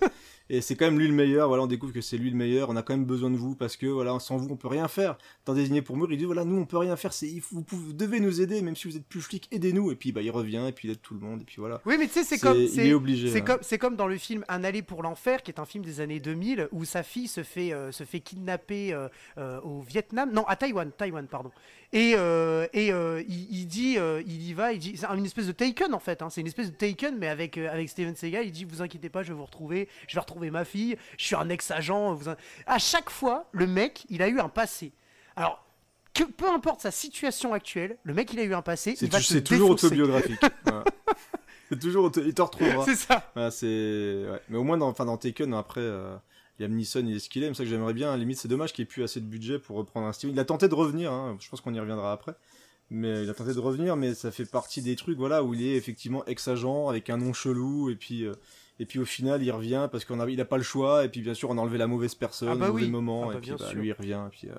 et 0.51 0.61
c'est 0.61 0.75
quand 0.75 0.85
même 0.85 0.99
lui 0.99 1.07
le 1.09 1.15
meilleur. 1.15 1.49
Voilà, 1.49 1.63
on 1.63 1.67
découvre 1.67 1.93
que 1.93 2.01
c'est 2.01 2.19
lui 2.19 2.29
le 2.31 2.37
meilleur. 2.37 2.69
On 2.69 2.77
a 2.77 2.83
quand 2.83 2.95
même 2.95 3.07
besoin 3.07 3.31
de 3.31 3.37
vous 3.37 3.55
parce 3.55 3.77
que 3.77 3.87
voilà, 3.87 4.19
sans 4.21 4.37
vous 4.37 4.49
on 4.51 4.57
peut 4.57 4.69
rien 4.69 4.89
faire. 4.89 5.17
Dans 5.47 5.55
Désigné 5.55 5.81
pour 5.83 5.97
mourir, 5.97 6.13
il 6.13 6.19
dit 6.19 6.25
voilà, 6.25 6.45
nous 6.45 6.57
on 6.59 6.67
peut 6.67 6.77
rien 6.79 6.97
faire. 6.97 7.13
C'est 7.13 7.33
vous, 7.51 7.63
pouvez- 7.63 7.83
vous 7.83 7.93
devez 7.93 8.21
nous 8.21 8.41
aider, 8.41 8.61
même 8.63 8.77
si 8.77 8.89
vous 8.89 8.97
êtes 8.97 9.07
plus 9.07 9.21
flic, 9.23 9.49
aidez-nous. 9.53 9.91
Et 9.93 9.97
puis 9.97 10.13
bah 10.13 10.21
il 10.23 10.31
revient 10.31 10.65
et 10.69 10.73
puis 10.73 10.89
il 10.89 10.91
aide 10.93 11.01
tout 11.01 11.15
le 11.15 11.21
monde 11.21 11.41
et 11.43 11.45
puis 11.45 11.57
voilà. 11.59 11.81
Oui, 11.87 11.97
mais 11.99 12.07
tu 12.07 12.13
sais, 12.15 12.25
c'est 12.25 12.39
comme. 12.39 12.57
c'est- 12.69 12.85
ouais. 13.35 13.41
comme, 13.43 13.59
c'est 13.63 13.79
comme 13.79 13.97
dans 13.97 14.07
le 14.07 14.19
film 14.19 14.45
Un 14.49 14.65
aller 14.65 14.83
pour 14.83 15.03
l'enfer, 15.03 15.43
qui 15.43 15.51
est 15.51 15.61
un 15.61 15.65
film 15.65 15.85
des 15.85 16.01
années 16.01 16.21
2000, 16.21 16.42
où 16.73 16.85
sa 16.85 17.03
fille 17.03 17.29
se 17.29 17.43
fait, 17.43 17.73
euh, 17.73 17.93
se 17.93 18.05
fait 18.05 18.21
kidnapper 18.21 18.93
euh, 18.93 19.09
euh, 19.39 19.61
au 19.63 19.81
Vietnam, 19.81 20.31
non, 20.33 20.45
à 20.47 20.57
Taïwan, 20.57 20.91
Taïwan, 20.93 21.27
pardon. 21.27 21.51
Et, 21.93 22.13
et 22.13 22.89
il, 22.89 23.47
il 23.51 23.67
dit, 23.67 23.97
il 24.27 24.43
y 24.43 24.55
va, 24.55 24.73
il 24.73 24.79
dit, 24.79 24.97
c'est 24.97 25.07
une 25.07 25.25
espèce 25.27 25.47
de 25.47 25.53
Taken 25.53 25.93
en 25.95 25.99
fait, 25.99 26.23
hein, 26.23 26.31
c'est 26.31 26.41
une 26.41 26.47
espèce 26.47 26.71
de 26.71 26.77
Taken, 26.77 27.19
mais 27.19 27.29
avec, 27.29 27.59
avec 27.59 27.89
Steven 27.89 28.17
Seagal, 28.17 28.47
il 28.47 28.53
dit, 28.53 28.65
vous 28.65 28.81
inquiétez 28.83 29.11
pas, 29.11 29.23
je 29.23 29.29
vais 29.29 29.35
vous 29.39 29.45
retrouver, 29.45 29.89
je 30.09 30.15
vais 30.15 30.21
retrouver 30.21 30.51
ma 30.51 30.65
fille, 30.65 30.97
je 31.19 31.25
suis 31.27 31.37
un 31.37 31.49
ex-agent. 31.51 32.15
vous 32.15 32.31
À 32.67 32.79
chaque 32.79 33.11
fois, 33.11 33.47
le 33.53 33.67
mec, 33.67 34.07
il 34.09 34.23
a 34.23 34.29
eu 34.29 34.41
un 34.41 34.49
passé. 34.49 34.93
Alors, 35.37 35.65
que 36.15 36.25
peu 36.25 36.49
importe 36.49 36.81
sa 36.83 36.91
situation 36.91 37.53
actuelle, 37.53 37.97
le 38.05 38.15
mec, 38.15 38.33
il 38.33 38.39
a 38.41 38.45
eu 38.45 38.55
un 38.55 38.63
passé, 38.63 38.95
C'est 38.97 39.09
tu- 39.09 39.43
toujours 39.45 39.71
autobiographique. 39.71 40.41
Voilà. 40.65 40.85
C'est 41.69 41.79
toujours 41.79 42.05
auto- 42.05 42.23
il 42.23 42.35
te 42.35 42.43
retrouvera. 42.43 42.85
C'est 42.85 42.97
ça. 42.97 43.33
C'est 43.51 43.67
ouais. 44.31 44.41
mais 44.51 44.59
au 44.59 44.63
moins 44.63 44.77
dans 44.77 44.89
enfin 44.89 45.07
dans 45.07 45.17
Taken 45.17 45.55
après 45.55 45.81
euh, 45.81 46.15
Liam 46.63 46.73
Neeson 46.73 47.05
il 47.07 47.17
est 47.17 47.19
ce 47.19 47.29
qu'il 47.29 47.43
est, 47.43 47.49
c'est 47.49 47.55
ça 47.55 47.65
que 47.65 47.71
j'aimerais 47.71 47.95
bien, 47.95 48.09
à 48.09 48.13
la 48.13 48.19
limite 48.19 48.39
c'est 48.39 48.49
dommage 48.49 48.73
qu'il 48.73 48.83
ait 48.83 48.87
plus 48.87 49.03
assez 49.03 49.21
de 49.21 49.27
budget 49.27 49.59
pour 49.59 49.77
reprendre 49.77 50.07
un 50.07 50.13
style. 50.13 50.31
Il 50.31 50.39
a 50.41 50.45
tenté 50.45 50.69
de 50.69 50.75
revenir 50.75 51.13
hein, 51.13 51.37
je 51.41 51.49
pense 51.49 51.61
qu'on 51.61 51.75
y 51.75 51.81
reviendra 51.81 52.13
après. 52.13 52.35
Mais 52.91 53.23
il 53.23 53.31
a 53.31 53.35
tenté 53.35 53.55
de 53.55 53.59
revenir 53.59 53.97
mais 53.97 54.13
ça 54.15 54.31
fait 54.31 54.45
partie 54.45 54.83
des 54.83 54.97
trucs 54.97 55.17
voilà 55.17 55.43
où 55.43 55.55
il 55.55 55.63
est 55.63 55.77
effectivement 55.77 56.25
ex-agent 56.27 56.89
avec 56.89 57.09
un 57.11 57.17
nom 57.17 57.33
chelou 57.33 57.89
et 57.89 57.95
puis 57.97 58.25
euh, 58.27 58.35
et 58.79 58.85
puis 58.85 58.99
au 58.99 59.07
final 59.07 59.43
il 59.43 59.51
revient 59.51 59.89
parce 59.91 60.05
qu'on 60.05 60.21
a 60.21 60.29
il 60.29 60.39
a 60.41 60.45
pas 60.45 60.59
le 60.59 60.63
choix 60.63 61.05
et 61.05 61.09
puis 61.09 61.23
bien 61.23 61.33
sûr 61.33 61.49
on 61.49 61.57
a 61.57 61.61
enlevé 61.63 61.79
la 61.79 61.87
mauvaise 61.87 62.15
personne 62.15 62.49
Ah 62.51 62.55
bah 62.55 62.69
au 62.69 62.73
mauvais 62.73 62.85
oui. 62.85 62.91
moment 62.91 63.23
Ah 63.25 63.33
bah 63.33 63.39
et 63.39 63.41
puis 63.41 63.53
bah, 63.59 63.73
lui 63.73 63.89
il 63.89 63.93
revient 63.93 64.21
et 64.27 64.31
puis 64.31 64.49
euh, 64.51 64.55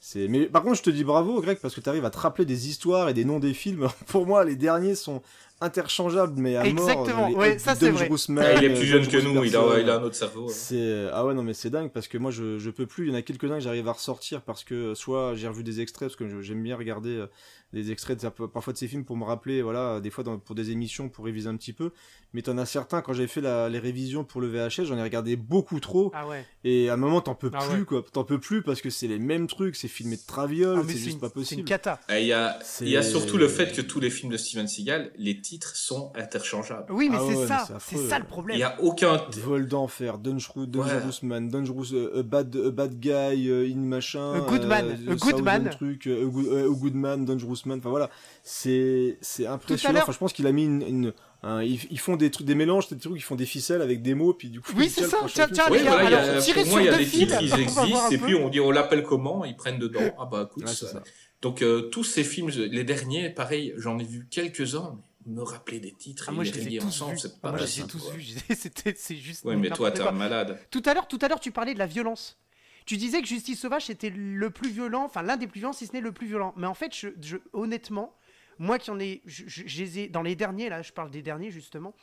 c'est 0.00 0.26
mais 0.26 0.46
par 0.46 0.64
contre 0.64 0.76
je 0.76 0.82
te 0.82 0.90
dis 0.90 1.04
bravo 1.04 1.40
Greg 1.40 1.58
parce 1.60 1.74
que 1.76 1.80
tu 1.80 1.88
arrives 1.88 2.04
à 2.04 2.10
te 2.10 2.18
rappeler 2.18 2.44
des 2.44 2.68
histoires 2.68 3.08
et 3.08 3.14
des 3.14 3.24
noms 3.24 3.38
des 3.38 3.54
films. 3.54 3.86
Pour 4.06 4.26
moi 4.26 4.44
les 4.44 4.56
derniers 4.56 4.96
sont 4.96 5.22
interchangeables 5.62 6.34
mais 6.36 6.56
à 6.56 6.64
mort. 6.64 6.90
Exactement, 6.90 7.30
ouais, 7.30 7.58
ça, 7.58 7.74
c'est 7.74 7.90
vrai. 7.90 8.08
Ah, 8.10 8.32
Man, 8.32 8.54
il 8.58 8.64
est 8.64 8.74
plus 8.74 8.86
jeune 8.86 9.06
que 9.06 9.16
nous, 9.16 9.44
il 9.44 9.56
a, 9.56 9.78
il 9.80 9.90
a 9.90 9.96
un 9.96 10.02
autre 10.02 10.14
cerveau. 10.14 10.48
C'est 10.48 11.08
ah 11.12 11.24
ouais 11.24 11.34
non 11.34 11.42
mais 11.42 11.54
c'est 11.54 11.70
dingue 11.70 11.90
parce 11.90 12.08
que 12.08 12.18
moi 12.18 12.30
je 12.30 12.58
je 12.58 12.70
peux 12.70 12.86
plus. 12.86 13.06
Il 13.06 13.10
y 13.10 13.12
en 13.14 13.18
a 13.18 13.22
quelques 13.22 13.44
uns 13.44 13.54
que 13.54 13.60
j'arrive 13.60 13.88
à 13.88 13.92
ressortir 13.92 14.42
parce 14.42 14.64
que 14.64 14.94
soit 14.94 15.34
j'ai 15.34 15.48
revu 15.48 15.62
des 15.62 15.80
extraits 15.80 16.08
parce 16.08 16.16
que 16.16 16.40
j'aime 16.42 16.62
bien 16.62 16.76
regarder 16.76 17.16
euh, 17.16 17.26
des 17.72 17.90
extraits 17.90 18.22
de, 18.22 18.46
parfois 18.46 18.72
de 18.72 18.78
ces 18.78 18.88
films 18.88 19.04
pour 19.04 19.16
me 19.16 19.24
rappeler 19.24 19.62
voilà 19.62 20.00
des 20.00 20.10
fois 20.10 20.22
dans- 20.24 20.38
pour 20.38 20.54
des 20.54 20.70
émissions 20.70 21.08
pour 21.08 21.24
réviser 21.24 21.48
un 21.48 21.56
petit 21.56 21.72
peu. 21.72 21.90
Mais 22.34 22.40
t'en 22.42 22.56
as 22.56 22.64
certains 22.66 23.02
quand 23.02 23.12
j'ai 23.12 23.26
fait 23.26 23.42
la, 23.42 23.68
les 23.68 23.78
révisions 23.78 24.24
pour 24.24 24.40
le 24.40 24.48
VHS 24.48 24.84
j'en 24.84 24.96
ai 24.96 25.02
regardé 25.02 25.36
beaucoup 25.36 25.80
trop 25.80 26.10
Ah 26.14 26.26
ouais. 26.26 26.44
et 26.64 26.88
à 26.88 26.94
un 26.94 26.96
moment 26.96 27.20
t'en 27.20 27.34
peux 27.34 27.50
Ah 27.52 27.58
plus 27.68 27.80
ouais. 27.80 27.84
quoi. 27.84 28.04
T'en 28.12 28.24
peux 28.24 28.38
plus 28.40 28.62
parce 28.62 28.80
que 28.80 28.90
c'est 28.90 29.06
les 29.08 29.18
mêmes 29.18 29.46
trucs 29.46 29.76
c'est 29.76 29.88
filmé 29.88 30.16
de 30.16 30.22
traviole 30.26 30.78
Ah, 30.80 30.82
mais 30.86 30.92
c'est 30.92 30.98
juste 30.98 31.12
une- 31.14 31.20
pas 31.20 31.28
C'est 31.28 31.34
une 31.34 31.42
possible. 31.42 31.64
cata. 31.64 32.00
Et 32.08 32.20
Il 32.22 32.26
y, 32.26 32.32
a, 32.32 32.58
il 32.80 32.88
y 32.88 33.04
surtout 33.04 33.36
le 33.36 33.48
fait 33.48 33.72
que 33.74 33.80
tous 33.82 34.00
les 34.00 34.10
films 34.10 34.32
de 34.32 34.36
Steven 34.36 34.66
Seagal, 34.68 35.10
les 35.16 35.40
titres 35.40 35.76
sont 35.76 36.12
interchangeables. 36.14 36.90
Oui, 36.92 37.08
mais 37.10 37.16
Ah 37.20 37.24
c'est 37.28 37.36
ouais, 37.36 37.46
ça, 37.46 37.78
c'est 37.80 37.96
ça 37.96 38.18
le 38.18 38.24
Il 38.24 38.28
problème. 38.28 38.56
n'y 38.56 38.62
a 38.62 38.80
aucun. 38.82 39.20
Vol 39.44 39.66
d'enfer, 39.68 40.18
Dangerous, 40.18 40.66
Dangerous 40.66 41.20
Ouais. 41.22 41.28
Man, 41.28 41.48
Dangerous, 41.48 41.92
euh, 41.92 42.22
bad, 42.22 42.54
a 42.56 42.70
bad 42.70 42.98
guy, 43.00 43.48
euh, 43.48 43.68
in 43.70 43.76
machin. 43.80 44.34
A 44.34 44.40
good 44.48 44.64
man, 44.64 44.86
euh, 44.86 45.12
a 45.12 45.14
good 45.16 45.18
Southern 45.18 45.44
man. 45.44 45.70
Truc, 45.70 46.06
euh, 46.06 46.26
a, 46.26 46.30
good, 46.30 46.46
euh, 46.46 46.70
a 46.70 46.74
good 46.74 46.94
man, 46.94 47.24
Dangerous 47.24 47.61
Enfin 47.70 47.90
voilà, 47.90 48.10
c'est 48.42 49.18
c'est 49.20 49.46
impressionnant. 49.46 50.00
Enfin, 50.02 50.12
je 50.12 50.18
pense 50.18 50.32
qu'il 50.32 50.46
a 50.46 50.52
mis 50.52 50.64
une, 50.64 50.82
une- 50.82 51.12
un- 51.44 51.62
ils, 51.62 51.80
ils 51.90 51.98
font 51.98 52.16
des 52.16 52.30
trucs, 52.30 52.46
des 52.46 52.54
mélanges, 52.54 52.88
des 52.88 52.96
trucs, 52.98 53.14
ils 53.16 53.20
font 53.20 53.34
des 53.34 53.46
ficelles 53.46 53.82
avec 53.82 54.02
des 54.02 54.14
mots, 54.14 54.32
puis 54.34 54.48
du 54.48 54.60
coup. 54.60 54.72
Oui, 54.76 54.88
c'est 54.88 55.04
ça, 55.04 55.18
tiens, 55.32 55.48
tiens, 55.52 55.64
Oui, 55.70 55.78
les 55.78 55.84
voilà, 55.84 56.02
gars, 56.02 56.08
il 56.08 56.12
y 56.12 56.14
a- 56.14 56.30
alors, 56.30 56.42
tirez 56.44 56.60
pour 56.62 56.64
sur 56.64 56.72
moi, 56.72 56.82
il 56.82 56.84
y 56.84 56.88
a 56.88 56.92
deux 56.92 56.98
des 56.98 57.04
fils, 57.04 57.18
titres, 57.20 57.38
ils 57.42 57.60
existent, 57.60 58.10
et 58.10 58.18
puis 58.18 58.34
on 58.36 58.48
dit 58.48 58.60
on 58.60 58.70
l'appelle 58.70 59.02
comment, 59.02 59.44
ils 59.44 59.56
prennent 59.56 59.78
dedans. 59.78 60.00
Ah 60.18 60.26
bah 60.30 60.48
écoute, 60.50 60.64
Ouais, 60.64 60.68
c'est 60.72 60.86
ça- 60.86 60.92
ça. 60.92 61.02
Donc 61.40 61.62
euh, 61.62 61.82
tous 61.90 62.04
ces 62.04 62.22
films, 62.22 62.50
les 62.50 62.84
derniers, 62.84 63.28
pareil, 63.30 63.74
j'en 63.76 63.98
ai 63.98 64.04
vu 64.04 64.28
quelques-uns, 64.30 64.96
mais 65.26 65.34
me 65.34 65.42
rappeler 65.42 65.80
des 65.80 65.90
titres 65.92 66.26
Ah, 66.28 66.32
et 66.32 66.34
moi, 66.36 66.44
les 66.44 66.50
je 66.50 66.54
les 66.54 66.62
ai 66.62 66.64
relier 66.66 66.78
tous 66.78 66.86
ensemble, 66.86 67.12
vus. 67.14 67.18
c'est 67.18 67.32
Ah, 67.34 67.38
pas 67.42 67.48
moi, 67.50 67.58
je 67.58 67.64
les 67.64 67.70
ai 67.70 67.74
simple, 67.80 67.90
tous 67.90 68.10
vus. 68.12 68.34
C'était, 68.56 68.94
c'est 68.96 69.16
juste. 69.16 69.44
Ouais, 69.44 69.56
mais 69.56 69.70
toi, 69.70 69.90
t'es 69.90 70.02
un 70.02 70.12
malade. 70.12 70.58
Tout 70.70 70.82
à 70.86 70.94
l'heure, 70.94 71.08
tout 71.08 71.18
à 71.20 71.26
l'heure, 71.28 71.40
tu 71.40 71.50
parlais 71.50 71.74
de 71.74 71.78
la 71.80 71.86
violence. 71.86 72.38
Tu 72.86 72.96
disais 72.96 73.20
que 73.22 73.28
Justice 73.28 73.60
Sauvage 73.60 73.86
c'était 73.86 74.10
le 74.10 74.50
plus 74.50 74.70
violent, 74.70 75.04
enfin 75.04 75.22
l'un 75.22 75.36
des 75.36 75.46
plus 75.46 75.60
violents, 75.60 75.72
si 75.72 75.86
ce 75.86 75.92
n'est 75.92 76.00
le 76.00 76.12
plus 76.12 76.26
violent. 76.26 76.52
Mais 76.56 76.66
en 76.66 76.74
fait, 76.74 76.94
je, 76.94 77.08
je- 77.20 77.36
honnêtement, 77.52 78.14
moi 78.58 78.78
qui 78.78 78.90
en 78.90 78.98
ai, 78.98 79.22
je, 79.26 79.44
je- 79.46 79.62
je 79.66 79.78
les 79.82 79.98
ai- 80.00 80.08
dans 80.08 80.22
les 80.22 80.34
derniers 80.36 80.68
là, 80.68 80.82
je 80.82 80.92
parle 80.92 81.10
des 81.10 81.22
derniers 81.22 81.50
justement. 81.50 81.94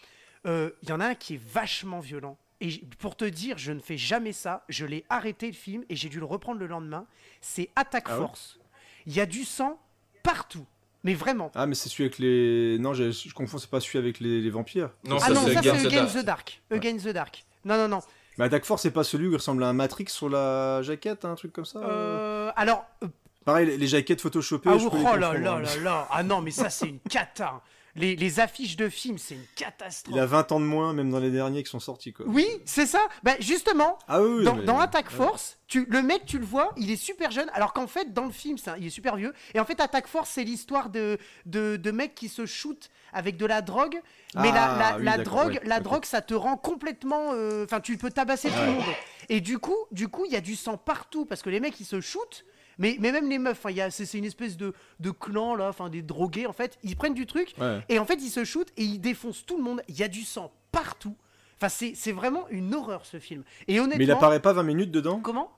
euh, 0.45 0.71
Il 0.83 0.89
y 0.89 0.91
en 0.91 0.99
a 0.99 1.07
un 1.07 1.15
qui 1.15 1.35
est 1.35 1.41
vachement 1.43 1.99
violent. 1.99 2.37
Et 2.61 2.81
pour 2.99 3.15
te 3.15 3.23
dire, 3.25 3.57
je 3.57 3.71
ne 3.71 3.79
fais 3.79 3.97
jamais 3.97 4.33
ça. 4.33 4.65
Je 4.67 4.85
l'ai 4.85 5.05
arrêté 5.09 5.47
le 5.47 5.53
film 5.53 5.85
et 5.89 5.95
j'ai 5.95 6.09
dû 6.09 6.19
le 6.19 6.25
reprendre 6.25 6.59
le 6.59 6.67
lendemain. 6.67 7.05
C'est 7.39 7.69
Attack 7.77 8.05
Ah 8.09 8.17
Force. 8.17 8.59
Il 9.05 9.13
y 9.15 9.21
a 9.21 9.25
du 9.25 9.45
sang 9.45 9.79
partout, 10.23 10.65
mais 11.05 11.13
vraiment. 11.13 11.51
Ah, 11.55 11.65
mais 11.65 11.73
c'est 11.75 11.87
celui 11.87 12.03
avec 12.05 12.19
les. 12.19 12.77
Non, 12.79 12.93
je, 12.93 13.11
je 13.11 13.33
confonds, 13.33 13.57
c'est 13.59 13.69
pas 13.69 13.79
celui 13.79 13.97
avec 13.97 14.19
les, 14.19 14.41
les 14.41 14.49
vampires. 14.49 14.91
Non, 15.05 15.15
ah 15.21 15.27
ça 15.27 15.33
non, 15.33 15.41
c'est 15.45 15.53
ça 15.53 15.61
c'est 15.61 15.69
Against 15.69 15.83
the 15.83 15.87
Against 15.87 16.15
Dark. 16.25 16.61
the 16.67 16.69
Dark. 16.69 16.81
Against 16.85 17.05
the 17.05 17.09
Dark. 17.13 17.45
Non, 17.63 17.77
non, 17.77 17.87
non. 17.87 17.99
Mais 18.39 18.45
Attack 18.45 18.63
Force, 18.63 18.83
c'est 18.83 18.91
pas 18.91 19.03
celui 19.03 19.27
où 19.27 19.31
il 19.31 19.35
ressemble 19.35 19.61
à 19.65 19.67
un 19.67 19.73
Matrix 19.73 20.05
sur 20.07 20.29
la 20.29 20.81
jaquette, 20.81 21.25
un 21.25 21.35
truc 21.35 21.51
comme 21.51 21.65
ça 21.65 21.79
euh 21.79 22.51
alors, 22.55 22.85
euh, 23.03 23.07
Pareil, 23.43 23.67
les, 23.67 23.77
les 23.77 23.87
jaquettes 23.87 24.21
photoshopées. 24.21 24.69
Ah 24.71 24.77
je 24.77 24.87
oh, 24.87 24.91
oh 24.93 25.15
là 25.17 25.33
là 25.33 25.55
hein. 25.55 25.59
là 25.59 25.75
là 25.83 26.07
Ah 26.09 26.23
non 26.23 26.39
mais 26.39 26.51
ça 26.51 26.69
c'est 26.69 26.87
une 26.87 26.99
cata 26.99 27.61
les, 27.99 28.15
les 28.15 28.39
affiches 28.39 28.75
de 28.77 28.89
films 28.89 29.17
c'est 29.17 29.35
une 29.35 29.45
catastrophe. 29.55 30.15
Il 30.15 30.19
a 30.19 30.25
20 30.25 30.51
ans 30.53 30.59
de 30.59 30.65
moins, 30.65 30.93
même 30.93 31.09
dans 31.11 31.19
les 31.19 31.31
derniers 31.31 31.63
qui 31.63 31.69
sont 31.69 31.79
sortis, 31.79 32.13
quoi. 32.13 32.25
Oui 32.27 32.47
c'est 32.65 32.85
ça. 32.85 33.01
Bah 33.23 33.33
justement 33.39 33.97
Ah 34.07 34.21
oui, 34.21 34.43
dans, 34.43 34.55
mais- 34.55 34.63
dans 34.65 34.79
Attack 34.79 35.09
ouais. 35.11 35.15
Force 35.17 35.57
tu, 35.67 35.85
le 35.87 36.01
mec 36.01 36.25
tu 36.25 36.39
le 36.39 36.45
vois 36.45 36.71
il 36.77 36.89
est 36.89 36.95
super 36.95 37.29
jeune 37.29 37.49
alors 37.53 37.73
qu'en 37.73 37.85
fait 37.85 38.11
dans 38.13 38.25
le 38.25 38.31
film 38.31 38.57
un- 38.65 38.75
il 38.77 38.87
est 38.87 38.91
super 38.91 39.15
vieux. 39.17 39.33
Et 39.53 39.59
en 39.59 39.65
fait 39.65 39.79
Attack 39.79 40.07
Force 40.07 40.29
c'est 40.31 40.43
l'histoire 40.43 40.89
de, 40.89 41.17
de, 41.45 41.75
de 41.77 41.91
mecs 41.91 42.15
qui 42.15 42.27
se 42.29 42.45
shootent 42.45 42.89
avec 43.13 43.37
de 43.37 43.45
la 43.45 43.61
drogue. 43.61 43.99
Mais 44.35 44.51
la, 44.51 44.63
Ah, 44.73 44.77
la, 44.91 44.97
oui, 44.97 45.03
la 45.05 45.17
d'accord, 45.17 45.33
drogue 45.43 45.53
ouais, 45.61 45.67
la 45.67 45.79
drogue 45.79 46.05
ça 46.05 46.21
te 46.21 46.33
rend 46.33 46.57
complètement 46.57 47.31
euh, 47.33 47.65
enfin 47.65 47.79
tu 47.81 47.97
peux 47.97 48.09
tabasser 48.11 48.49
tout 48.49 48.61
le 48.65 48.71
monde. 48.71 48.83
Et 49.29 49.41
du 49.41 49.59
coup 49.59 49.77
du 49.91 50.07
coup 50.07 50.25
il 50.25 50.31
y 50.31 50.35
a 50.35 50.41
du 50.41 50.55
sang 50.55 50.77
partout 50.77 51.25
parce 51.25 51.41
que 51.41 51.49
les 51.49 51.59
mecs 51.59 51.79
ils 51.79 51.85
se 51.85 52.01
shootent 52.01 52.45
mais, 52.79 52.97
mais 52.99 53.11
même 53.11 53.29
les 53.29 53.37
meufs, 53.37 53.63
y 53.69 53.81
a- 53.81 53.91
c'est 53.91 54.05
c'est 54.07 54.17
une 54.17 54.25
espèce 54.25 54.57
de, 54.57 54.73
de 54.99 55.11
clan 55.11 55.53
là, 55.55 55.69
enfin 55.69 55.89
des 55.89 56.01
drogués 56.01 56.47
en 56.47 56.53
fait, 56.53 56.79
ils 56.83 56.95
prennent 56.95 57.13
du 57.13 57.27
truc 57.27 57.53
Ouais. 57.59 57.81
et 57.89 57.99
en 57.99 58.05
fait 58.05 58.15
ils 58.15 58.29
se 58.31 58.43
shootent 58.43 58.71
et 58.77 58.83
ils 58.83 58.99
défoncent 58.99 59.45
tout 59.45 59.57
le 59.57 59.63
monde. 59.63 59.81
Il 59.87 59.97
y 59.99 60.03
a 60.03 60.07
du 60.07 60.23
sang 60.23 60.51
partout. 60.71 61.15
Enfin 61.57 61.69
c'est 61.69 61.93
c'est 61.95 62.11
vraiment 62.13 62.47
une 62.49 62.73
horreur 62.73 63.05
ce 63.05 63.19
film. 63.19 63.43
Et 63.67 63.79
honnêtement, 63.79 63.97
Mais 63.99 64.05
il 64.05 64.11
apparaît 64.11 64.41
pas 64.41 64.53
20 64.53 64.63
minutes 64.63 64.91
dedans? 64.91 65.19
Comment? 65.19 65.51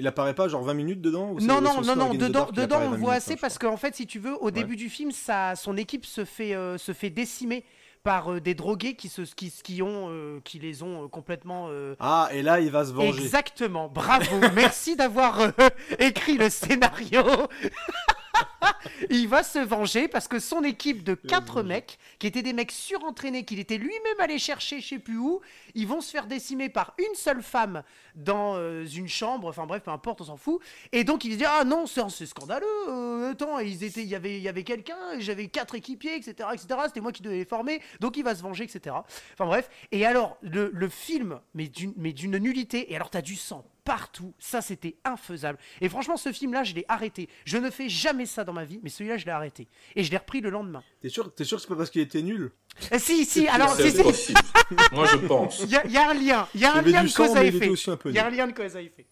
Il 0.00 0.06
apparaît 0.06 0.34
pas 0.34 0.46
genre 0.46 0.62
20 0.62 0.74
minutes 0.74 1.00
dedans 1.00 1.30
ou 1.32 1.40
Non 1.40 1.60
non 1.60 1.80
non 1.80 1.96
non, 1.96 2.14
dedans 2.14 2.48
dedans 2.52 2.76
on 2.82 2.90
20 2.90 2.90
le 2.92 2.96
voit 2.98 3.14
assez 3.14 3.32
hein, 3.32 3.36
parce 3.40 3.58
qu'en 3.58 3.76
fait 3.76 3.96
si 3.96 4.06
tu 4.06 4.20
veux 4.20 4.36
au 4.40 4.52
début 4.52 4.76
du 4.76 4.88
film 4.88 5.10
ça 5.10 5.56
son 5.56 5.76
équipe 5.76 6.06
se 6.06 6.24
fait 6.24 6.54
euh, 6.54 6.78
se 6.78 6.92
fait 6.92 7.10
décimer 7.10 7.64
par 8.08 8.32
euh, 8.32 8.40
des 8.40 8.54
drogués 8.54 8.94
qui, 8.94 9.10
se, 9.10 9.20
qui, 9.20 9.52
qui, 9.62 9.82
ont, 9.82 10.06
euh, 10.08 10.40
qui 10.42 10.58
les 10.58 10.82
ont 10.82 11.04
euh, 11.04 11.08
complètement. 11.08 11.68
Ah, 12.00 12.30
et 12.32 12.40
là, 12.40 12.58
il 12.58 12.70
va 12.70 12.86
se 12.86 12.92
venger. 12.92 13.22
Exactement, 13.22 13.88
bravo, 13.88 14.40
merci 14.54 14.96
d'avoir 14.96 15.38
écrit 15.98 16.38
le 16.38 16.48
scénario. 16.48 17.22
Il 19.10 19.28
va 19.28 19.42
se 19.42 19.58
venger 19.58 20.08
parce 20.08 20.28
que 20.28 20.38
son 20.38 20.62
équipe 20.62 21.04
de 21.04 21.14
quatre 21.14 21.62
mecs, 21.62 21.98
qui 22.18 22.26
étaient 22.26 22.42
des 22.42 22.52
mecs 22.52 22.72
surentraînés, 22.72 23.44
qu'il 23.44 23.58
était 23.58 23.78
lui-même 23.78 24.20
allé 24.20 24.38
chercher 24.38 24.80
je 24.80 24.88
sais 24.88 24.98
plus 24.98 25.18
où, 25.18 25.40
ils 25.74 25.86
vont 25.86 26.00
se 26.00 26.10
faire 26.10 26.26
décimer 26.26 26.68
par 26.68 26.94
une 26.98 27.14
seule 27.14 27.42
femme 27.42 27.82
dans 28.14 28.56
euh, 28.56 28.84
une 28.86 29.08
chambre, 29.08 29.48
enfin 29.48 29.66
bref, 29.66 29.82
peu 29.82 29.90
importe, 29.90 30.20
on 30.20 30.24
s'en 30.24 30.36
fout. 30.36 30.60
Et 30.92 31.04
donc 31.04 31.24
il 31.24 31.32
se 31.32 31.38
dit 31.38 31.44
ah 31.46 31.64
non, 31.64 31.86
c'est 31.86 32.26
scandaleux. 32.26 32.66
euh, 32.88 33.32
attends, 33.32 33.58
ils 33.58 33.84
étaient, 33.84 34.02
il 34.02 34.08
y 34.08 34.14
avait, 34.14 34.40
y 34.40 34.48
avait 34.48 34.64
quelqu'un, 34.64 34.96
j'avais 35.18 35.48
quatre 35.48 35.74
équipiers, 35.74 36.16
etc., 36.16 36.48
etc. 36.52 36.80
C'était 36.86 37.00
moi 37.00 37.12
qui 37.12 37.22
devais 37.22 37.36
les 37.36 37.44
former, 37.44 37.80
donc 38.00 38.16
il 38.16 38.24
va 38.24 38.34
se 38.34 38.42
venger, 38.42 38.64
etc. 38.64 38.96
Enfin 39.34 39.46
bref. 39.46 39.70
Et 39.92 40.06
alors 40.06 40.36
le, 40.42 40.70
le 40.72 40.88
film, 40.88 41.40
mais 41.54 41.68
d'une, 41.68 41.92
mais 41.96 42.12
d'une 42.12 42.38
nullité. 42.38 42.92
Et 42.92 42.96
alors 42.96 43.10
t'as 43.10 43.22
du 43.22 43.36
sang 43.36 43.64
partout. 43.88 44.34
Ça, 44.38 44.60
c'était 44.60 44.98
infaisable. 45.02 45.58
Et 45.80 45.88
franchement, 45.88 46.18
ce 46.18 46.30
film-là, 46.30 46.62
je 46.62 46.74
l'ai 46.74 46.84
arrêté. 46.88 47.26
Je 47.46 47.56
ne 47.56 47.70
fais 47.70 47.88
jamais 47.88 48.26
ça 48.26 48.44
dans 48.48 48.54
ma 48.54 48.64
vie, 48.64 48.80
mais 48.82 48.88
celui-là, 48.90 49.16
je 49.18 49.24
l'ai 49.26 49.30
arrêté. 49.30 49.68
Et 49.94 50.02
je 50.02 50.10
l'ai 50.10 50.16
repris 50.16 50.40
le 50.40 50.50
lendemain. 50.50 50.82
T'es 51.00 51.08
sûr, 51.10 51.32
t'es 51.34 51.44
sûr 51.44 51.58
que 51.58 51.62
c'est 51.62 51.68
pas 51.68 51.76
parce 51.76 51.90
qu'il 51.90 52.00
était 52.00 52.22
nul? 52.22 52.50
Eh, 52.90 52.98
si, 52.98 53.24
si, 53.24 53.46
alors, 53.46 53.74
si, 53.76 53.82
C'est 53.82 53.90
si. 53.98 54.02
possible. 54.02 54.40
Moi, 54.92 55.06
je 55.06 55.16
pense. 55.18 55.60
Il 55.60 55.70
y, 55.70 55.76
a- 55.76 55.84
il 55.84 55.92
y 55.92 55.96
a 55.98 56.08
un 56.10 56.14
lien. 56.14 56.48
Il 56.54 56.60
y 56.60 56.64
a 56.64 56.72
un 56.74 56.78
avait 56.78 56.90
lien 56.90 57.04
de 57.04 57.12
cause 57.12 57.36
à 57.36 57.44
effet. 57.44 57.68
aussi 57.68 57.90
un 57.90 57.96
peu 57.96 58.08
Il 58.08 58.14
y 58.14 58.18
a 58.18 58.26
un 58.26 58.30
lien 58.30 58.46
de 58.46 58.52
cause 58.52 58.74
à 58.76 58.80
effet. 58.82 59.06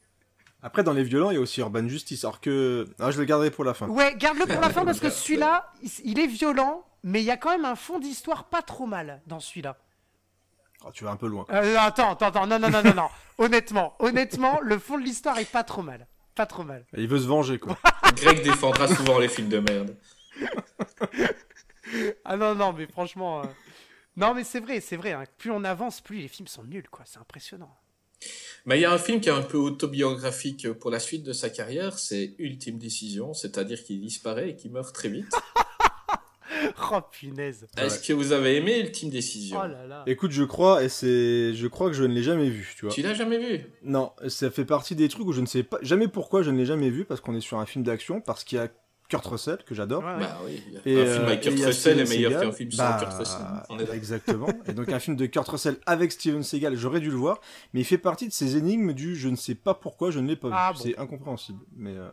Après, 0.63 0.83
dans 0.83 0.95
les 0.95 1.05
violents, 1.05 1.31
il 1.31 1.35
y 1.35 1.37
a 1.37 1.41
aussi 1.41 1.61
Urban 1.61 1.87
Justice. 1.87 2.25
Alors 2.25 2.41
que. 2.41 2.89
Ah, 2.99 3.11
je 3.11 3.19
le 3.19 3.25
garderai 3.27 3.51
pour 3.51 3.65
la 3.65 3.75
fin. 3.75 3.89
Ouais, 3.89 4.15
garde-le 4.17 4.47
pour 4.47 4.61
la 4.61 4.71
fin 4.71 4.85
parce 4.87 4.99
que 5.01 5.11
celui-là, 5.11 5.71
il, 5.83 5.91
il 6.05 6.19
est 6.19 6.27
violent, 6.27 6.85
mais 7.05 7.21
il 7.21 7.25
y 7.25 7.31
a 7.31 7.37
quand 7.37 7.51
même 7.51 7.65
un 7.67 7.77
fond 7.77 7.99
d'histoire 7.99 8.45
pas 8.45 8.63
trop 8.63 8.87
mal 8.87 9.21
dans 9.27 9.39
celui-là. 9.39 9.77
Oh, 10.85 10.91
tu 10.93 11.05
vas 11.05 11.11
un 11.11 11.17
peu 11.17 11.27
loin. 11.29 11.45
Euh, 11.51 11.77
attends, 11.79 12.13
attends, 12.13 12.27
attends, 12.27 12.47
non, 12.47 12.59
non, 12.59 12.71
non, 12.71 12.83
non, 12.83 12.95
non. 12.95 13.09
honnêtement, 13.39 13.95
honnêtement, 13.99 14.59
le 14.63 14.79
fond 14.79 14.99
de 14.99 15.05
l'histoire 15.05 15.39
est 15.39 15.51
pas 15.51 15.65
trop 15.65 15.83
mal. 15.83 16.07
Pas 16.37 16.47
trop 16.47 16.63
mal. 16.63 16.85
Il 16.97 17.09
veut 17.09 17.19
se 17.19 17.27
venger, 17.27 17.59
quoi. 17.59 17.77
Greg 18.17 18.43
défendra 18.45 18.87
souvent 18.95 19.19
les 19.19 19.29
films 19.29 19.49
de 19.49 19.59
merde. 19.59 19.97
Ah 22.25 22.37
non, 22.37 22.55
non, 22.55 22.73
mais 22.73 22.87
franchement. 22.87 23.41
euh, 23.43 23.47
Non, 24.17 24.35
mais 24.35 24.45
c'est 24.45 24.61
vrai, 24.61 24.81
c'est 24.81 24.97
vrai. 24.97 25.13
hein. 25.13 25.25
Plus 25.39 25.51
on 25.51 25.65
avance, 25.65 26.01
plus 26.01 26.19
les 26.19 26.29
films 26.29 26.47
sont 26.49 26.65
nuls, 26.65 26.89
quoi. 26.91 27.05
C'est 27.07 27.19
impressionnant. 27.19 27.75
Mais 28.65 28.79
il 28.79 28.83
y 28.83 28.85
a 28.85 28.93
un 28.93 28.99
film 28.99 29.21
qui 29.21 29.29
est 29.29 29.33
un 29.33 29.43
peu 29.43 29.57
autobiographique 29.59 30.71
pour 30.73 30.91
la 30.91 30.99
suite 30.99 31.23
de 31.23 31.33
sa 31.33 31.49
carrière, 31.51 31.99
c'est 31.99 32.35
Ultime 32.39 32.79
Décision, 32.79 33.33
c'est-à-dire 33.35 33.83
qu'il 33.85 34.01
disparaît 34.01 34.51
et 34.51 34.57
qu'il 34.57 34.73
meurt 34.73 34.95
très 34.95 35.09
vite. 35.09 35.33
Oh 36.93 37.01
punaise. 37.11 37.67
Est-ce 37.77 38.07
que 38.07 38.13
vous 38.13 38.33
avez 38.33 38.57
aimé 38.57 38.81
Ultime 38.81 39.11
Décision 39.11 39.59
Oh 39.63 39.67
là 39.67 39.87
là. 39.87 40.03
Écoute, 40.07 40.31
je 40.31 40.45
crois, 40.45 40.83
et 40.83 40.89
c'est. 40.89 41.55
Je 41.55 41.67
crois 41.67 41.89
que 41.89 41.97
je 41.97 42.05
ne 42.05 42.15
l'ai 42.15 42.23
jamais 42.23 42.49
vu, 42.49 42.75
tu 42.77 42.87
vois. 42.87 42.95
Tu 42.95 43.03
l'as 43.03 43.15
jamais 43.15 43.39
vu? 43.39 43.65
Non, 43.83 44.13
ça 44.29 44.51
fait 44.51 44.65
partie 44.65 44.95
des 44.95 45.09
trucs 45.09 45.27
où 45.27 45.33
je 45.33 45.41
ne 45.41 45.47
sais 45.47 45.63
pas 45.63 45.79
jamais 45.83 46.09
pourquoi 46.09 46.43
je 46.43 46.51
ne 46.51 46.59
l'ai 46.59 46.67
jamais 46.67 46.91
vu, 46.91 47.05
parce 47.05 47.21
qu'on 47.21 47.35
est 47.35 47.41
sur 47.41 47.59
un 47.59 47.67
film 47.67 47.85
d'action, 47.85 48.21
parce 48.21 48.45
qu'il 48.45 48.59
y 48.59 48.61
a 48.61 48.69
Kurt 49.09 49.25
Russell, 49.27 49.59
que 49.65 49.75
j'adore. 49.75 50.03
Ouais, 50.05 50.15
ouais. 50.15 50.21
Bah 50.21 50.41
oui, 50.45 50.63
Et, 50.85 50.97
un 50.97 50.99
euh, 50.99 51.15
film 51.15 51.25
avec 51.27 51.41
Kurt 51.43 51.55
Russell 51.57 52.01
est 52.01 52.07
Steven 52.07 52.09
meilleur 52.09 52.33
Seagal. 52.33 52.47
qu'un 52.47 52.53
film 52.57 52.71
Bah, 52.77 52.99
sans 52.99 53.05
Kurt 53.05 53.19
Russell. 53.19 53.47
On 53.69 53.75
est 53.77 53.79
d'accord. 53.79 53.95
Exactement. 53.95 54.49
Et 54.67 54.73
donc 54.73 54.89
un 54.89 54.99
film 54.99 55.17
de 55.17 55.27
Kurt 55.27 55.49
Russell 55.49 55.77
avec 55.87 56.13
Steven 56.13 56.43
Seagal, 56.43 56.75
j'aurais 56.77 57.01
dû 57.01 57.11
le 57.11 57.17
voir, 57.17 57.41
mais 57.73 57.81
il 57.81 57.85
fait 57.85 57.99
partie 57.99 58.27
de 58.27 58.33
ces 58.33 58.57
énigmes 58.57 58.93
du 58.93 59.15
je 59.15 59.29
ne 59.29 59.37
sais 59.37 59.55
pas 59.55 59.75
pourquoi 59.75 60.11
je 60.11 60.19
ne 60.19 60.27
l'ai 60.27 60.37
pas 60.37 60.49
vu. 60.49 60.55
Ah 60.57 60.73
bon. 60.73 60.81
C'est 60.83 60.99
incompréhensible. 60.99 61.61
Mais 61.77 61.95
euh, 61.97 62.09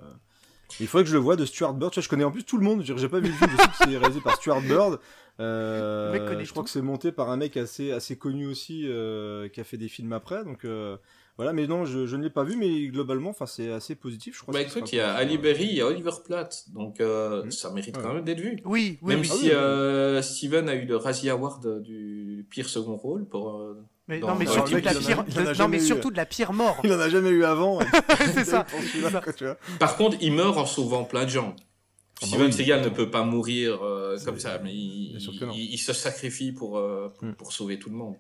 il 0.80 0.88
faudrait 0.88 1.04
que 1.04 1.10
je 1.10 1.16
le 1.16 1.22
voie 1.22 1.36
de 1.36 1.46
Stuart 1.46 1.74
Bird. 1.74 1.92
Tu 1.92 2.00
vois, 2.00 2.04
je 2.04 2.10
connais 2.10 2.24
en 2.24 2.32
plus 2.32 2.44
tout 2.44 2.58
le 2.58 2.64
monde. 2.64 2.82
Je 2.84 2.94
veux 2.94 2.96
dire, 2.96 2.98
J'ai 2.98 3.10
pas 3.10 3.20
vu 3.20 3.28
le 3.30 3.34
film. 3.34 3.50
Je 3.52 3.58
sais 3.62 3.68
que 3.68 3.76
c'est 3.92 3.98
réalisé 3.98 4.22
par 4.22 4.36
Stuart 4.36 4.62
Bird. 4.62 5.00
Euh, 5.40 6.14
je 6.44 6.50
crois 6.52 6.62
tout. 6.62 6.64
que 6.66 6.70
c'est 6.70 6.82
monté 6.82 7.12
par 7.12 7.30
un 7.32 7.38
mec 7.38 7.58
assez 7.58 7.92
assez 7.92 8.16
connu 8.18 8.46
aussi 8.48 8.84
euh, 8.88 9.50
qui 9.50 9.60
a 9.60 9.64
fait 9.64 9.78
des 9.78 9.88
films 9.88 10.14
après. 10.14 10.44
Donc 10.44 10.64
euh, 10.66 10.96
voilà. 11.38 11.54
Mais 11.54 11.66
non, 11.68 11.86
je, 11.86 12.06
je 12.06 12.16
ne 12.16 12.24
l'ai 12.24 12.30
pas 12.30 12.44
vu. 12.44 12.56
Mais 12.56 12.88
globalement, 12.88 13.32
enfin, 13.32 13.46
c'est 13.46 13.72
assez 13.72 13.96
positif. 13.96 14.36
Je 14.38 14.42
crois. 14.44 14.54
Bah 14.54 14.64
que 14.64 14.70
sera 14.72 14.86
il 14.92 14.96
y 14.96 15.00
a 15.00 15.14
Ali 15.14 15.38
Berry, 15.38 15.66
il 15.66 15.76
y 15.76 15.82
a 15.82 15.88
Oliver 15.88 16.12
Platt, 16.26 16.66
donc 16.74 17.02
euh, 17.02 17.44
Mhm. 17.44 17.52
ça 17.52 17.72
mérite 17.72 17.98
Ouais. 17.98 18.04
quand 18.04 18.14
même 18.14 18.24
d'être 18.24 18.40
vu. 18.42 18.58
Oui, 18.66 19.00
oui, 19.02 19.08
Même 19.16 19.20
oui. 19.22 19.28
si 19.28 19.52
euh, 19.52 20.22
Steven 20.22 20.70
a 20.70 20.76
eu 20.76 20.86
le 20.86 20.98
Razzie 20.98 21.30
Award 21.30 21.82
du 21.82 22.46
pire 22.50 22.70
second 22.70 22.96
rôle 22.96 23.26
pour. 23.26 23.60
Mais, 24.08 24.20
non, 24.20 24.36
mais 24.36 24.46
surtout 24.46 24.76
de 24.76 24.86
la 24.86 24.94
pire, 24.94 25.24
de- 25.24 25.58
non, 25.58 25.68
mais 25.70 25.78
eu. 25.78 25.86
surtout 25.86 26.12
de 26.12 26.18
la 26.18 26.26
pire 26.26 26.52
mort. 26.52 26.78
Il 26.84 26.92
en 26.92 27.00
a 27.00 27.08
jamais 27.10 27.30
eu 27.30 27.46
avant. 27.46 27.80
C'est 28.34 28.44
ça. 28.46 28.66
Par 29.80 29.96
contre, 29.96 30.18
il 30.22 30.34
meurt 30.34 30.58
en 30.58 30.66
sauvant 30.66 31.04
plein 31.06 31.24
de 31.26 31.30
gens. 31.30 31.56
bah 32.22 32.28
Steven 32.28 32.48
oui. 32.48 32.54
Seagal 32.54 32.82
ne 32.84 32.90
peut 32.90 33.10
pas 33.10 33.24
mourir 33.24 33.82
euh, 33.84 34.18
comme 34.26 34.40
ça, 34.40 34.60
mais 34.64 34.74
il, 34.74 35.16
il- 35.18 35.70
il 35.74 35.78
se 35.78 35.94
sacrifie 35.94 36.52
pour, 36.52 36.78
euh, 36.78 37.10
pour, 37.18 37.28
Hmm. 37.28 37.34
pour 37.34 37.54
sauver 37.54 37.80
tout 37.80 37.90
le 37.90 37.96
monde. 37.96 38.16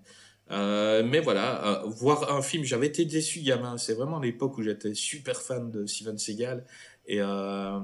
Euh, 0.52 1.04
mais 1.06 1.20
voilà, 1.20 1.84
euh, 1.84 1.88
voir 1.88 2.34
un 2.36 2.42
film, 2.42 2.64
j'avais 2.64 2.88
été 2.88 3.06
déçu 3.06 3.42
gamin. 3.42 3.78
C'est 3.78 3.94
vraiment 3.94 4.20
l'époque 4.20 4.58
où 4.58 4.62
j'étais 4.64 4.94
super 4.94 5.42
fan 5.42 5.72
de 5.72 5.86
Steven 5.86 6.18
Seagal. 6.18 6.66
Et 7.08 7.20
euh, 7.22 7.80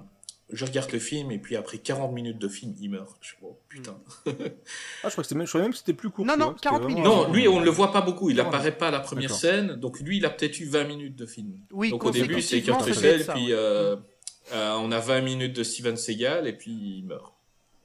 je 0.51 0.65
regarde 0.65 0.91
le 0.91 0.99
film, 0.99 1.31
et 1.31 1.37
puis 1.37 1.55
après 1.55 1.77
40 1.77 2.11
minutes 2.13 2.39
de 2.39 2.47
film, 2.47 2.73
il 2.81 2.89
meurt. 2.89 3.17
Je 3.21 3.27
suis, 3.27 3.37
oh, 3.43 3.57
putain. 3.69 3.97
Ah, 4.25 4.33
je 4.33 5.09
crois 5.09 5.09
que 5.17 5.23
c'était 5.23 5.35
même, 5.35 5.45
je 5.45 5.51
croyais 5.51 5.63
même 5.65 5.71
que 5.71 5.77
c'était 5.77 5.93
plus 5.93 6.09
court. 6.09 6.25
Non, 6.25 6.35
non, 6.37 6.45
vois, 6.45 6.53
c'était 6.55 6.63
40 6.69 6.81
vraiment- 6.83 6.95
minutes. 7.01 7.11
Non, 7.27 7.31
lui, 7.33 7.47
on 7.47 7.59
ne 7.59 7.65
le 7.65 7.71
voit 7.71 7.91
pas 7.91 8.01
beaucoup. 8.01 8.29
Il 8.29 8.37
Non, 8.37 8.47
apparaît 8.47 8.75
pas 8.77 8.87
à 8.87 8.91
la 8.91 8.99
première 8.99 9.29
D'accord. 9.29 9.37
scène. 9.39 9.75
Donc 9.75 9.99
lui, 9.99 10.17
il 10.17 10.25
a 10.25 10.29
peut-être 10.29 10.59
eu 10.59 10.65
20 10.65 10.83
minutes 10.85 11.15
de 11.15 11.25
film. 11.25 11.53
Oui, 11.71 11.91
Donc 11.91 12.03
au 12.05 12.11
début, 12.11 12.41
c'est 12.41 12.61
Kurt 12.61 12.81
Russell, 12.81 13.23
ça, 13.23 13.33
puis 13.33 13.47
ouais. 13.47 13.53
euh, 13.53 13.95
euh, 14.53 14.75
on 14.79 14.91
a 14.91 14.99
20 14.99 15.21
minutes 15.21 15.55
de 15.55 15.63
Steven 15.63 15.95
Seagal, 15.97 16.47
et 16.47 16.53
puis 16.53 16.71
il 16.71 17.05
meurt. 17.05 17.33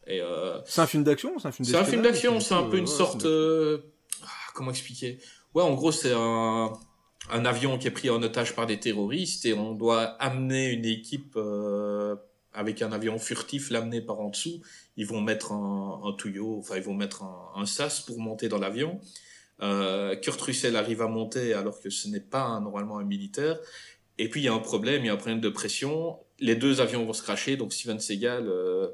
Et 0.07 0.21
euh, 0.21 0.59
C'est 0.67 0.81
un 0.81 0.87
film 0.87 1.03
d'action 1.05 1.35
ou 1.35 1.39
c'est 1.41 1.49
un 1.49 1.53
film 1.53 1.67
c'est 1.67 1.77
un 1.77 1.85
film 1.85 2.03
d'action, 2.03 2.39
c'est 2.41 2.55
un 2.55 2.65
peu 2.65 2.77
une 2.77 2.85
Ouais, 2.85 2.91
sorte... 2.91 3.25
ah, 3.27 4.27
comment 4.55 4.71
expliquer? 4.71 5.19
Ouais, 5.55 5.63
en 5.63 5.73
gros, 5.75 5.93
c'est 5.93 6.13
un, 6.13 6.73
un 7.31 7.45
avion 7.45 7.79
qui 7.79 7.87
est 7.87 7.91
pris 7.91 8.11
en 8.11 8.23
otage 8.23 8.55
par 8.55 8.67
des 8.67 8.79
terroristes, 8.81 9.47
et 9.47 9.55
on 9.55 9.73
doit 9.73 10.03
amener 10.23 10.71
une 10.73 10.85
équipe 10.85 11.35
euh, 11.37 12.17
avec 12.55 12.81
un 12.83 12.93
avion 12.93 13.19
furtif, 13.19 13.71
l'amener 13.71 14.01
par 14.01 14.21
en 14.21 14.31
dessous. 14.31 14.61
Ils 14.97 15.07
vont 15.07 15.21
mettre 15.21 15.53
un, 15.53 16.01
un 16.05 16.13
tuyau, 16.15 16.59
enfin, 16.61 16.77
ils 16.77 16.83
vont 16.83 16.95
mettre 16.95 17.23
un, 17.23 17.51
un 17.57 17.67
sas 17.67 18.01
pour 18.01 18.19
monter 18.21 18.49
dans 18.49 18.59
l'avion. 18.59 19.01
Euh, 19.63 20.17
Kurt 20.17 20.41
Russell 20.41 20.77
arrive 20.77 21.03
à 21.03 21.09
monter 21.09 21.53
alors 21.55 21.81
que 21.81 21.91
ce 21.91 22.09
n'est 22.09 22.21
pas 22.21 22.43
un- 22.43 22.61
normalement 22.61 22.99
un 22.99 23.05
militaire. 23.05 23.59
Et 24.19 24.29
puis 24.29 24.41
il 24.41 24.45
y 24.45 24.49
a 24.49 24.53
un 24.55 24.59
problème, 24.59 25.03
il 25.03 25.07
y 25.07 25.11
a 25.11 25.15
un 25.15 25.17
problème 25.17 25.41
de 25.41 25.49
pression. 25.49 26.19
Les 26.41 26.57
deux 26.57 26.81
avions 26.81 27.05
vont 27.05 27.13
se 27.13 27.23
cracher, 27.23 27.57
donc 27.57 27.73
Steven 27.73 27.99
Seagal 28.01 28.47
euh, 28.49 28.89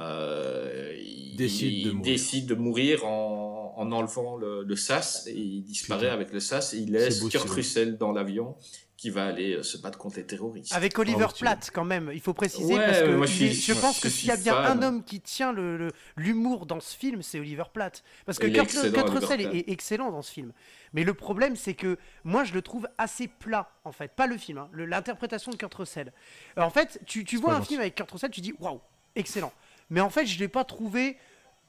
euh, 0.00 0.94
il, 0.98 1.36
Décide 1.36 1.84
de 1.84 1.88
il 1.90 1.94
mourir. 1.96 2.12
décide 2.12 2.46
de 2.46 2.54
mourir 2.54 3.04
en, 3.06 3.74
en 3.76 3.92
enlevant 3.92 4.36
le, 4.36 4.62
le 4.62 4.76
sas 4.76 5.26
et 5.26 5.34
il 5.36 5.62
disparaît 5.62 6.02
Putain. 6.06 6.14
avec 6.14 6.32
le 6.32 6.40
sas 6.40 6.74
et 6.74 6.78
il 6.78 6.92
laisse 6.92 7.20
beau, 7.20 7.28
Kurt. 7.28 7.48
Russell 7.50 7.96
dans 7.98 8.12
l'avion 8.12 8.56
qui 8.98 9.10
va 9.10 9.26
aller 9.26 9.54
euh, 9.54 9.62
se 9.62 9.78
battre 9.78 9.96
contre 9.96 10.16
les 10.16 10.26
terroristes. 10.26 10.74
Avec 10.74 10.98
Oliver. 10.98 11.28
Platt, 11.38 11.70
quand 11.72 11.84
même, 11.84 12.10
il 12.12 12.20
faut 12.20 12.34
préciser, 12.34 12.74
Ouais, 12.74 12.84
parce 12.84 12.98
que 13.00 13.14
moi, 13.14 13.26
je 13.26 13.46
suis- 13.46 13.72
pense 13.74 13.96
je 13.98 14.02
que 14.02 14.08
s'il 14.08 14.28
y 14.28 14.32
a 14.32 14.36
bien 14.36 14.52
fan. 14.54 14.78
un 14.78 14.82
homme 14.82 15.04
qui 15.04 15.20
tient 15.20 15.52
le- 15.52 15.76
le- 15.78 15.92
l'humour 16.16 16.66
dans 16.66 16.80
ce 16.80 16.96
film, 16.96 17.22
c'est 17.22 17.38
Oliver 17.38 17.62
Platt. 17.72 18.02
Parce 18.26 18.38
que 18.40 18.48
Kurt, 18.48 18.64
excellent, 18.64 18.92
Kurt 18.92 19.08
Russell 19.10 19.40
est, 19.40 19.56
est 19.56 19.68
excellent 19.70 20.10
dans 20.10 20.20
ce 20.22 20.32
film. 20.32 20.52
Mais 20.92 21.04
le 21.04 21.14
problème, 21.14 21.54
c'est 21.54 21.74
que 21.74 21.96
moi, 22.24 22.42
je 22.42 22.52
le 22.52 22.60
trouve 22.60 22.88
assez 22.98 23.28
plat, 23.28 23.70
en 23.84 23.92
fait. 23.92 24.08
Pas 24.14 24.26
le 24.26 24.36
film, 24.36 24.58
hein, 24.58 24.68
l'interprétation 24.74 25.52
de 25.52 25.56
Kurt 25.56 25.72
Russell. 25.74 26.12
Euh, 26.58 26.62
En 26.62 26.70
fait, 26.70 27.00
tu, 27.06 27.24
tu 27.24 27.36
vois 27.36 27.54
un 27.54 27.62
film 27.62 27.80
avec 27.80 27.94
Kurt 27.94 28.10
Russell, 28.10 28.30
tu 28.32 28.40
dis, 28.40 28.52
waouh, 28.58 28.80
excellent. 29.14 29.52
Mais 29.90 30.00
en 30.00 30.10
fait, 30.10 30.26
je 30.26 30.34
ne 30.34 30.40
l'ai 30.40 30.48
pas 30.48 30.64
trouvé 30.64 31.16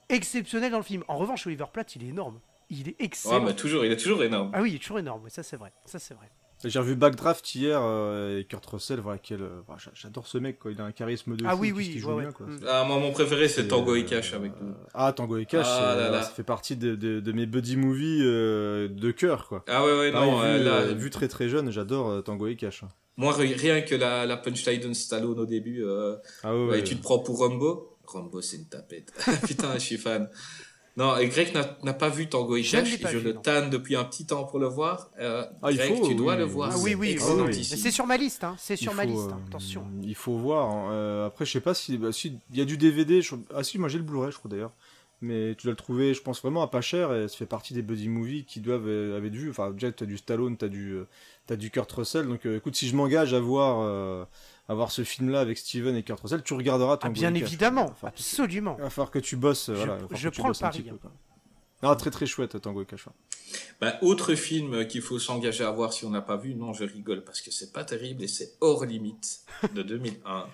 exceptionnel 0.10 0.72
dans 0.72 0.78
le 0.80 0.84
film. 0.84 1.04
En 1.08 1.18
revanche, 1.18 1.46
Oliver 1.48 1.66
Platt, 1.72 1.96
il 1.96 2.04
est 2.04 2.08
énorme. 2.08 2.40
Il 2.72 2.82
est 2.82 2.92
Ouais, 2.92 2.96
excellent. 3.00 3.42
mais 3.42 3.56
toujours, 3.56 3.86
il 3.86 3.92
est 3.92 3.98
toujours 3.98 4.24
énorme. 4.24 4.52
Ah 4.54 4.62
oui, 4.62 4.72
il 4.72 4.76
est 4.76 4.80
toujours 4.80 5.00
énorme, 5.00 5.30
ça 5.30 5.44
c'est 5.44 5.58
vrai. 5.58 5.72
Ça 5.86 6.00
c'est 6.00 6.14
vrai. 6.14 6.30
J'ai 6.66 6.78
revu 6.80 6.96
Backdraft 6.96 7.56
hier 7.56 7.80
euh, 7.82 8.40
et 8.40 8.44
Kurt 8.44 8.66
Russell, 8.66 9.00
voilà, 9.00 9.18
quel, 9.18 9.42
euh, 9.42 9.62
j'adore 9.94 10.28
ce 10.28 10.38
mec, 10.38 10.60
quoi. 10.60 10.72
Il 10.72 10.82
a 10.82 10.84
un 10.84 10.92
charisme 10.92 11.38
de 11.38 11.46
Ah 11.48 11.52
fou, 11.56 11.62
oui, 11.62 11.70
et 11.70 11.72
oui, 11.72 11.92
il 11.96 12.00
joue 12.00 12.12
ouais, 12.12 12.24
bien, 12.24 12.32
quoi. 12.34 12.48
Mm. 12.48 12.60
Ah, 12.68 12.84
moi, 12.86 13.00
mon 13.00 13.12
préféré, 13.14 13.48
c'est 13.48 13.64
Et, 13.64 13.68
Tango 13.70 13.96
et 13.96 14.02
euh, 14.02 14.06
Cash 14.06 14.34
avec 14.34 14.52
nous. 14.62 14.74
Ah, 14.94 15.14
Tango 15.14 15.38
et 15.38 15.46
Cash, 15.46 15.66
Ah 15.70 15.94
c'est- 15.96 16.02
là 16.02 16.10
là. 16.12 16.22
ça 16.24 16.32
fait 16.32 16.44
partie 16.44 16.76
de, 16.76 16.96
de- 16.96 17.22
de 17.22 17.32
mes 17.32 17.46
buddy 17.46 17.78
movies 17.78 18.22
euh, 18.26 18.90
de 18.90 19.12
cœur, 19.12 19.48
quoi. 19.48 19.64
Ah 19.70 19.86
ouais, 19.86 19.98
ouais, 20.00 20.12
Pareil, 20.12 20.32
non, 20.32 20.58
vu, 20.58 20.64
là, 20.66 20.86
vu 20.94 21.10
très 21.10 21.30
très 21.30 21.48
jeune, 21.48 21.72
j'adore 21.72 22.10
euh, 22.10 22.22
Tango 22.22 22.48
et 22.48 22.58
Cash. 22.58 22.84
moi, 23.16 23.32
ri- 23.34 23.54
rien 23.54 23.80
que 23.82 23.96
la, 23.96 24.26
la 24.26 24.36
punchline 24.36 24.82
de 24.90 24.94
Stallone 24.94 25.40
au 25.40 25.46
début, 25.46 25.84
euh, 25.86 26.18
Ah 26.44 26.54
ouais, 26.54 26.66
ouais. 26.68 26.84
tu 26.84 26.98
te 26.98 27.02
prends 27.02 27.20
pour 27.20 27.38
Rambo 27.40 27.96
Rambo, 28.06 28.42
c'est 28.42 28.58
une 28.58 28.66
tapette. 28.68 29.14
Putain, 29.48 29.76
je 29.76 29.80
suis 29.80 29.98
fan. 29.98 30.30
Non, 31.00 31.16
et 31.18 31.28
Greg 31.30 31.54
n'a 31.84 31.94
pas 31.94 32.10
vu 32.10 32.28
Tango 32.28 32.58
et 32.58 32.62
Je 32.64 32.72
Cash, 32.72 32.90
vu, 32.98 33.22
le 33.22 33.34
non. 33.34 33.42
tanne 33.42 33.70
depuis 33.70 33.96
un 33.96 34.04
petit 34.04 34.26
temps 34.26 34.44
pour 34.44 34.60
le 34.60 34.68
voir. 34.68 35.10
Euh, 35.20 35.46
Ah, 35.64 35.72
il 35.72 35.78
Greg, 35.78 35.96
faut, 35.96 36.06
tu 36.08 36.14
dois 36.14 36.34
oui, 36.34 36.40
le 36.40 36.44
voir. 36.46 36.70
oui. 36.70 36.76
Ah 36.78 36.84
oui, 37.00 37.18
oui, 37.18 37.54
C'est 37.64 37.90
sur 37.92 38.06
ma 38.06 38.18
liste, 38.18 38.44
hein. 38.44 38.56
c'est 38.60 38.76
sur 38.76 38.92
Il 38.92 38.96
ma 38.98 39.04
faut, 39.04 39.10
liste, 39.10 39.28
euh, 39.30 39.32
hein. 39.32 39.40
attention. 39.48 39.86
Il 40.04 40.14
faut 40.16 40.36
voir. 40.38 40.70
hein. 40.70 40.92
Euh, 40.92 41.26
après, 41.28 41.46
je 41.46 41.52
sais 41.54 41.62
pas 41.62 41.74
si, 41.74 41.98
bah, 41.98 42.12
si 42.12 42.38
il 42.52 42.58
y 42.58 42.62
a 42.62 42.66
du 42.66 42.78
DVD. 42.78 43.22
je- 43.22 43.36
Ah 43.56 43.64
si, 43.64 43.78
moi 43.80 43.88
j'ai 43.90 43.98
le 43.98 44.04
Blu-ray, 44.04 44.32
je 44.32 44.38
crois 44.38 44.52
d'ailleurs. 44.52 44.74
Mais 45.22 45.56
tu 45.56 45.68
dois 45.68 45.72
le 45.72 45.78
trouver, 45.78 46.14
je 46.14 46.22
pense 46.22 46.42
vraiment 46.42 46.62
à 46.64 46.68
pas 46.68 46.82
cher. 46.82 47.14
Et 47.14 47.28
ça 47.30 47.36
fait 47.38 47.46
partie 47.46 47.74
des 47.74 47.82
buddy 47.82 48.08
movies 48.10 48.46
qui 48.46 48.60
doivent 48.60 48.88
euh, 48.88 49.16
avoir 49.18 49.32
vu. 49.32 49.50
Enfin, 49.50 49.72
déjà 49.72 49.92
t'as 49.92 50.06
du 50.06 50.18
Stallone, 50.18 50.58
t'as 50.58 50.68
du, 50.68 50.98
t'as 51.48 51.56
du 51.56 51.72
Kurt 51.72 51.92
Russell. 51.92 52.28
Donc, 52.28 52.46
euh, 52.46 52.58
écoute, 52.58 52.76
si 52.76 52.88
je 52.90 52.96
m'engage 52.96 53.34
à 53.34 53.40
voir, 53.40 53.80
euh, 53.82 54.24
à 54.70 54.74
voir 54.76 54.92
ce 54.92 55.04
film-là 55.04 55.42
avec 55.42 55.58
Steven 55.58 55.96
et 55.96 56.04
Kurt 56.04 56.22
Russell, 56.22 56.44
tu 56.44 56.54
regarderas. 56.54 56.94
Ah, 56.94 56.98
Tango 56.98 57.14
bien 57.14 57.34
Cash. 57.34 57.42
évidemment, 57.42 57.94
absolument. 58.04 58.76
Il 58.80 58.84
va 58.84 58.90
falloir 58.90 59.12
que 59.12 59.20
tu 59.20 59.36
bosses. 59.36 59.66
Je- 59.68 59.74
voilà, 59.74 59.98
prends 59.98 60.48
le 60.48 60.50
bosses 60.50 60.64
un 60.64 60.70
petit 60.70 60.82
pari, 60.84 60.92
peu, 60.92 60.98
quoi. 60.98 61.12
Non, 61.82 61.96
très 61.96 62.12
très 62.12 62.26
chouette 62.26 62.62
Tango 62.62 62.82
et 62.84 62.86
Cash. 62.86 63.06
Bah, 63.82 63.98
autre 64.02 64.36
film 64.36 64.86
qu'il 64.88 65.02
faut 65.02 65.18
s'engager 65.18 65.64
à 65.64 65.72
voir 65.72 65.92
si 65.92 66.06
on 66.06 66.10
n'a 66.12 66.22
pas 66.22 66.38
vu, 66.38 66.54
non, 66.54 66.72
je 66.74 66.84
rigole 66.84 67.24
parce 67.24 67.42
que 67.42 67.52
c'est 67.52 67.74
pas 67.74 67.84
terrible 67.84 68.22
et 68.24 68.28
c'est 68.28 68.54
Hors 68.62 68.86
Limite 68.86 69.40
de 69.74 69.82
2001. 69.82 70.46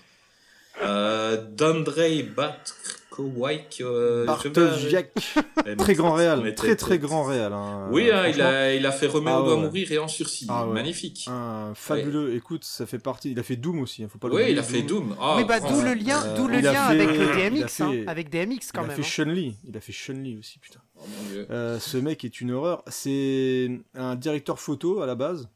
Euh, 0.82 1.42
D'Andrei 1.52 2.24
Bartkowiak. 2.24 3.78
Euh, 3.82 4.26
Bartowiak. 4.26 5.14
très 5.78 5.94
grand 5.94 6.14
réal. 6.14 6.54
Très 6.56 6.76
très 6.76 7.00
grand 7.00 7.24
réal. 7.24 7.54
Hein. 7.54 7.88
Oui, 7.92 8.12
hein, 8.12 8.28
il, 8.28 8.42
a, 8.42 8.74
il 8.74 8.86
a 8.86 8.92
fait 8.92 9.08
Roméo 9.08 9.36
ah, 9.38 9.42
doit 9.44 9.58
mourir 9.58 9.92
et 9.92 9.98
en 9.98 10.08
sursis. 10.08 10.48
Ah, 10.50 10.66
Magnifique. 10.66 11.30
Fabuleux. 11.76 12.36
Écoute, 12.36 12.64
ça 12.64 12.86
fait 12.86 13.00
partie. 13.00 13.32
Il 13.32 13.40
a 13.40 13.44
fait 13.44 13.56
Doom 13.56 13.80
aussi. 13.80 14.04
Hein, 14.04 14.08
faut 14.12 14.20
pas 14.20 14.28
oui, 14.28 14.48
il 14.50 14.60
a 14.60 14.64
fait 14.64 14.82
Doom. 14.82 15.16
Oh, 15.22 15.36
oui, 15.38 15.46
bah, 15.46 15.60
d'où 15.60 15.82
le 15.82 15.94
lien, 15.94 16.22
euh, 16.24 16.36
d'où 16.36 16.48
le 16.48 16.60
lien 16.60 16.82
avec 16.82 17.10
DMX. 17.10 17.82
Hein, 17.82 18.04
avec 18.08 18.30
DMX 18.30 18.72
quand 18.74 18.82
même. 18.82 18.92
Il 18.92 18.94
a 18.94 18.96
fait 18.96 19.04
Chun-Li. 19.04 19.56
Il 19.68 19.78
a 19.78 19.82
fait 19.82 19.94
Chun-Li 19.94 20.38
aussi, 20.38 20.60
putain. 20.60 20.82
Oh, 20.98 21.02
euh, 21.50 21.80
ce 21.80 21.98
mec 21.98 22.26
est 22.26 22.42
une 22.42 22.52
horreur. 22.52 22.84
C'est 22.88 23.70
un 23.96 24.16
directeur 24.16 24.60
photo 24.60 25.02
à 25.02 25.06
la 25.06 25.16
base. 25.16 25.48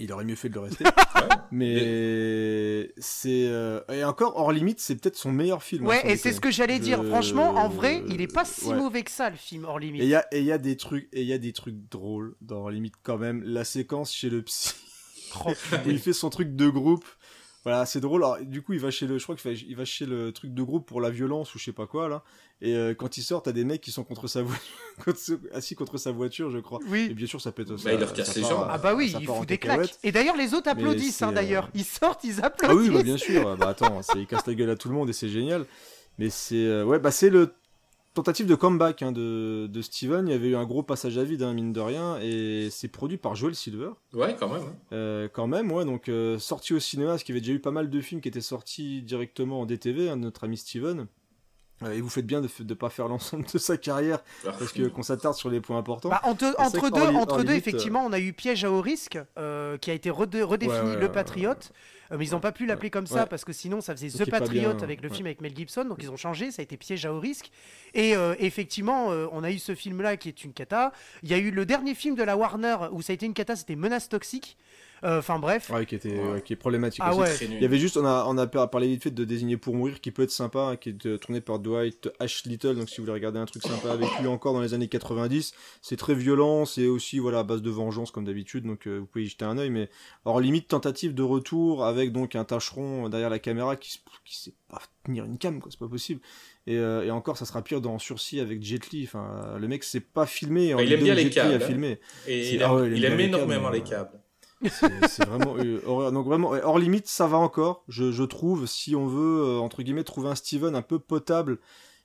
Il 0.00 0.12
aurait 0.12 0.24
mieux 0.24 0.34
fait 0.34 0.48
de 0.48 0.54
le 0.54 0.60
rester. 0.60 0.84
mais 1.52 2.92
c'est 2.98 3.46
euh, 3.46 3.80
et 3.92 4.04
encore 4.04 4.36
hors 4.36 4.50
limite, 4.50 4.80
c'est 4.80 4.96
peut-être 4.96 5.16
son 5.16 5.30
meilleur 5.30 5.62
film. 5.62 5.84
Hein, 5.84 5.90
ouais, 5.90 6.12
et 6.12 6.16
c'est 6.16 6.32
ce 6.32 6.40
que 6.40 6.50
j'allais 6.50 6.80
dire. 6.80 7.04
Franchement, 7.04 7.50
en 7.50 7.68
vrai, 7.68 8.02
il 8.08 8.20
est 8.20 8.32
pas 8.32 8.44
si 8.44 8.72
mauvais 8.72 9.02
que 9.02 9.10
ça 9.10 9.30
le 9.30 9.36
film 9.36 9.64
hors 9.64 9.78
limite. 9.78 10.02
Et 10.02 10.04
il 10.04 10.10
y 10.10 10.16
a 10.16 10.26
et 10.32 10.40
il 10.40 10.46
y 10.46 10.52
a 10.52 10.58
des 10.58 10.76
trucs 10.76 11.08
et 11.12 11.22
il 11.22 11.28
y 11.28 11.32
a 11.32 11.38
des 11.38 11.52
trucs 11.52 11.88
drôles 11.88 12.34
dans 12.40 12.62
hors 12.62 12.70
limite 12.70 12.94
quand 13.02 13.18
même. 13.18 13.42
La 13.44 13.64
séquence 13.64 14.12
chez 14.12 14.30
le 14.30 14.42
psy 14.42 14.74
où 15.46 15.90
il 15.90 15.98
fait 15.98 16.12
son 16.12 16.30
truc 16.30 16.56
de 16.56 16.68
groupe 16.68 17.06
voilà, 17.64 17.86
c'est 17.86 18.00
drôle. 18.00 18.22
Alors, 18.22 18.38
du 18.40 18.60
coup, 18.60 18.74
il 18.74 18.78
va 18.78 18.90
chez 18.90 19.06
le, 19.06 19.18
je 19.18 19.22
crois 19.22 19.36
qu'il 19.36 19.50
va, 19.50 19.76
va 19.76 19.84
chez 19.86 20.04
le 20.04 20.32
truc 20.32 20.52
de 20.52 20.62
groupe 20.62 20.86
pour 20.86 21.00
la 21.00 21.08
violence 21.08 21.54
ou 21.54 21.58
je 21.58 21.64
sais 21.64 21.72
pas 21.72 21.86
quoi 21.86 22.08
là. 22.08 22.22
Et 22.60 22.74
euh, 22.74 22.94
quand 22.94 23.16
il 23.16 23.22
sort, 23.22 23.42
t'as 23.42 23.52
des 23.52 23.64
mecs 23.64 23.80
qui 23.80 23.90
sont 23.90 24.04
contre 24.04 24.28
sa 24.28 24.42
voiture, 24.42 25.38
assis 25.54 25.74
contre 25.74 25.96
sa 25.96 26.12
voiture, 26.12 26.50
je 26.50 26.58
crois. 26.58 26.78
Oui. 26.88 27.08
Et 27.10 27.14
bien 27.14 27.26
sûr, 27.26 27.40
ça 27.40 27.52
peut 27.52 27.62
être. 27.62 27.82
Bah, 27.82 27.94
il 27.94 28.00
leur 28.00 28.12
casse 28.12 28.36
les 28.36 28.42
jambes. 28.42 28.68
Ah 28.70 28.78
bah 28.78 28.94
oui, 28.94 29.14
il 29.18 29.26
fout 29.26 29.48
des 29.48 29.58
claques. 29.58 29.94
Et 30.02 30.12
d'ailleurs, 30.12 30.36
les 30.36 30.52
autres 30.52 30.68
applaudissent. 30.68 31.22
Hein, 31.22 31.32
d'ailleurs, 31.32 31.70
ils 31.74 31.84
sortent, 31.84 32.22
ils 32.24 32.44
applaudissent. 32.44 32.88
Ah 32.88 32.90
oui, 32.90 32.90
bah, 32.90 33.02
bien 33.02 33.16
sûr. 33.16 33.56
bah 33.56 33.68
attends, 33.68 34.00
il 34.14 34.26
casse 34.26 34.46
la 34.46 34.54
gueule 34.54 34.70
à 34.70 34.76
tout 34.76 34.88
le 34.88 34.94
monde 34.94 35.08
et 35.08 35.14
c'est 35.14 35.28
génial. 35.28 35.66
Mais 36.18 36.30
c'est, 36.30 36.66
euh, 36.66 36.84
ouais, 36.84 36.98
bah 36.98 37.10
c'est 37.10 37.30
le 37.30 37.54
tentative 38.14 38.46
de 38.46 38.54
comeback 38.54 39.02
hein, 39.02 39.12
de, 39.12 39.66
de, 39.66 39.82
Steven. 39.82 40.26
Il 40.26 40.30
y 40.30 40.34
avait 40.34 40.48
eu 40.48 40.56
un 40.56 40.64
gros 40.64 40.82
passage 40.82 41.18
à 41.18 41.24
vide, 41.24 41.42
hein, 41.42 41.52
mine 41.52 41.72
de 41.72 41.80
rien, 41.80 42.18
et 42.22 42.68
c'est 42.70 42.88
produit 42.88 43.18
par 43.18 43.34
Joel 43.34 43.54
Silver. 43.54 43.90
Ouais, 44.14 44.34
quand 44.38 44.48
même. 44.48 44.62
Euh, 44.92 45.28
quand 45.30 45.46
même, 45.46 45.70
ouais. 45.70 45.84
Donc, 45.84 46.08
euh, 46.08 46.38
sorti 46.38 46.72
au 46.72 46.80
cinéma, 46.80 47.10
parce 47.10 47.24
qu'il 47.24 47.34
y 47.34 47.36
avait 47.36 47.42
déjà 47.42 47.52
eu 47.52 47.60
pas 47.60 47.72
mal 47.72 47.90
de 47.90 48.00
films 48.00 48.20
qui 48.20 48.28
étaient 48.28 48.40
sortis 48.40 49.02
directement 49.02 49.60
en 49.60 49.66
DTV, 49.66 50.08
hein, 50.08 50.16
notre 50.16 50.44
ami 50.44 50.56
Steven. 50.56 51.06
Euh, 51.82 51.92
et 51.92 52.00
vous 52.00 52.08
faites 52.08 52.26
bien 52.26 52.40
de 52.40 52.48
ne 52.60 52.74
pas 52.74 52.88
faire 52.88 53.08
l'ensemble 53.08 53.44
de 53.52 53.58
sa 53.58 53.76
carrière, 53.76 54.20
ah. 54.46 54.52
parce 54.58 54.72
que 54.72 54.86
qu'on 54.86 55.02
s'attarde 55.02 55.34
sur 55.34 55.50
les 55.50 55.60
points 55.60 55.76
importants. 55.76 56.08
Bah, 56.08 56.20
entre, 56.22 56.54
entre 56.58 56.90
deux, 56.90 57.16
entre 57.16 57.42
deux 57.42 57.54
effectivement, 57.54 58.04
on 58.06 58.12
a 58.12 58.20
eu 58.20 58.32
Piège 58.32 58.64
à 58.64 58.70
haut 58.70 58.80
risque, 58.80 59.18
qui 59.80 59.90
a 59.90 59.94
été 59.94 60.10
redéfini 60.10 60.96
Le 60.96 61.10
Patriote. 61.10 61.72
Mais 62.18 62.26
ils 62.26 62.32
n'ont 62.32 62.40
pas 62.40 62.52
pu 62.52 62.66
l'appeler 62.66 62.90
comme 62.90 63.06
ça 63.06 63.26
parce 63.26 63.44
que 63.44 63.52
sinon 63.52 63.80
ça 63.80 63.94
faisait 63.94 64.08
The 64.08 64.28
Patriot 64.28 64.82
avec 64.82 65.02
le 65.02 65.08
film 65.08 65.26
avec 65.26 65.40
Mel 65.40 65.54
Gibson. 65.54 65.84
Donc 65.84 65.98
ils 66.02 66.10
ont 66.10 66.16
changé, 66.16 66.50
ça 66.50 66.60
a 66.60 66.64
été 66.64 66.76
Piège 66.76 67.06
à 67.06 67.12
haut 67.12 67.20
risque. 67.20 67.50
Et 67.94 68.16
euh, 68.16 68.34
effectivement, 68.38 69.10
euh, 69.10 69.26
on 69.32 69.44
a 69.44 69.50
eu 69.50 69.58
ce 69.58 69.74
film-là 69.74 70.16
qui 70.16 70.28
est 70.28 70.44
une 70.44 70.52
cata. 70.52 70.92
Il 71.22 71.30
y 71.30 71.34
a 71.34 71.38
eu 71.38 71.50
le 71.50 71.66
dernier 71.66 71.94
film 71.94 72.14
de 72.14 72.22
la 72.22 72.36
Warner 72.36 72.76
où 72.92 73.02
ça 73.02 73.12
a 73.12 73.14
été 73.14 73.26
une 73.26 73.34
cata, 73.34 73.56
c'était 73.56 73.76
Menace 73.76 74.08
Toxique. 74.08 74.56
Enfin 75.04 75.38
bref. 75.38 75.70
Ouais, 75.70 75.86
qui, 75.86 75.94
était, 75.94 76.18
qui 76.44 76.54
est 76.54 76.56
problématique 76.56 77.02
ah, 77.04 77.14
aussi. 77.14 77.44
Il 77.44 77.60
y 77.60 77.64
avait 77.64 77.78
juste, 77.78 77.96
on 77.96 78.06
a, 78.06 78.24
on 78.26 78.38
a 78.38 78.46
parlé 78.46 78.88
vite 78.88 79.02
fait 79.02 79.10
de 79.10 79.24
Désigner 79.24 79.56
pour 79.56 79.74
mourir, 79.74 80.00
qui 80.00 80.10
peut 80.10 80.22
être 80.22 80.30
sympa, 80.30 80.60
hein, 80.60 80.76
qui 80.76 80.90
est 80.90 81.18
tourné 81.18 81.40
par 81.40 81.58
Dwight 81.58 82.08
H. 82.20 82.48
Little. 82.48 82.76
Donc 82.76 82.88
si 82.88 82.96
vous 82.96 83.02
voulez 83.02 83.12
regarder 83.12 83.38
un 83.38 83.46
truc 83.46 83.62
sympa 83.62 83.92
avec 83.92 84.08
lui 84.20 84.28
encore 84.28 84.54
dans 84.54 84.60
les 84.60 84.74
années 84.74 84.88
90, 84.88 85.52
c'est 85.82 85.96
très 85.96 86.14
violent, 86.14 86.64
c'est 86.64 86.86
aussi 86.86 87.18
voilà 87.18 87.40
à 87.40 87.42
base 87.42 87.62
de 87.62 87.70
vengeance 87.70 88.10
comme 88.10 88.24
d'habitude. 88.24 88.64
Donc 88.64 88.86
vous 88.86 89.06
pouvez 89.06 89.24
y 89.24 89.28
jeter 89.28 89.44
un 89.44 89.58
oeil. 89.58 89.70
Mais 89.70 89.90
alors 90.24 90.40
limite 90.40 90.68
tentative 90.68 91.14
de 91.14 91.22
retour 91.22 91.84
avec 91.84 92.12
donc 92.12 92.34
un 92.34 92.44
tâcheron 92.44 93.08
derrière 93.08 93.30
la 93.30 93.38
caméra 93.38 93.76
qui, 93.76 94.00
qui 94.24 94.36
sait 94.36 94.54
pas 94.68 94.80
tenir 95.04 95.24
une 95.24 95.38
cam, 95.38 95.60
quoi, 95.60 95.70
c'est 95.70 95.78
pas 95.78 95.88
possible. 95.88 96.20
Et, 96.66 96.78
euh, 96.78 97.04
et, 97.04 97.10
encore, 97.10 97.36
ça 97.36 97.44
sera 97.44 97.62
pire 97.62 97.80
dans 97.80 97.98
Sursis 97.98 98.40
avec 98.40 98.62
Jet 98.62 98.90
Li. 98.90 99.04
Enfin, 99.04 99.56
le 99.58 99.68
mec, 99.68 99.84
c'est 99.84 100.00
pas 100.00 100.26
filmé. 100.26 100.74
Bah, 100.74 100.82
il 100.82 100.92
aime 100.92 101.02
bien 101.02 101.14
les 101.14 101.28
câbles. 101.28 101.62
Hein. 101.62 101.94
Et 102.26 102.54
il, 102.54 102.62
aime, 102.62 102.70
ah 102.70 102.86
il 102.86 103.04
aime, 103.04 103.20
énormément 103.20 103.70
les 103.70 103.82
câbles. 103.82 104.18
C'est 104.68 105.26
vraiment 105.26 105.56
euh, 105.58 106.10
Donc 106.10 106.26
vraiment, 106.26 106.50
hors 106.50 106.78
limite, 106.78 107.06
ça 107.06 107.26
va 107.26 107.36
encore. 107.36 107.84
Je, 107.88 108.12
je 108.12 108.22
trouve, 108.22 108.66
si 108.66 108.94
on 108.96 109.06
veut 109.06 109.42
euh, 109.42 109.58
entre 109.58 109.82
guillemets 109.82 110.04
trouver 110.04 110.28
un 110.28 110.34
Steven 110.34 110.74
un 110.74 110.82
peu 110.82 110.98
potable 110.98 111.58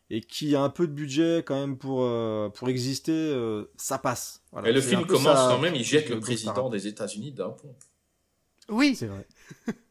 et 0.09 0.21
qui 0.21 0.55
a 0.55 0.61
un 0.61 0.69
peu 0.69 0.87
de 0.87 0.93
budget 0.93 1.43
quand 1.45 1.59
même 1.59 1.77
pour 1.77 2.07
pour 2.53 2.69
exister, 2.69 3.35
ça 3.77 3.97
passe. 3.99 4.41
et 4.65 4.71
le 4.71 4.81
film 4.81 5.05
commence 5.05 5.37
quand 5.37 5.59
même, 5.59 5.75
il 5.75 5.83
jette 5.83 6.09
le 6.09 6.19
président 6.19 6.69
des 6.69 6.87
États-Unis 6.87 7.31
d'un 7.31 7.49
pont. 7.49 7.75
Oui, 8.69 8.95
c'est 8.95 9.07
vrai. 9.07 9.27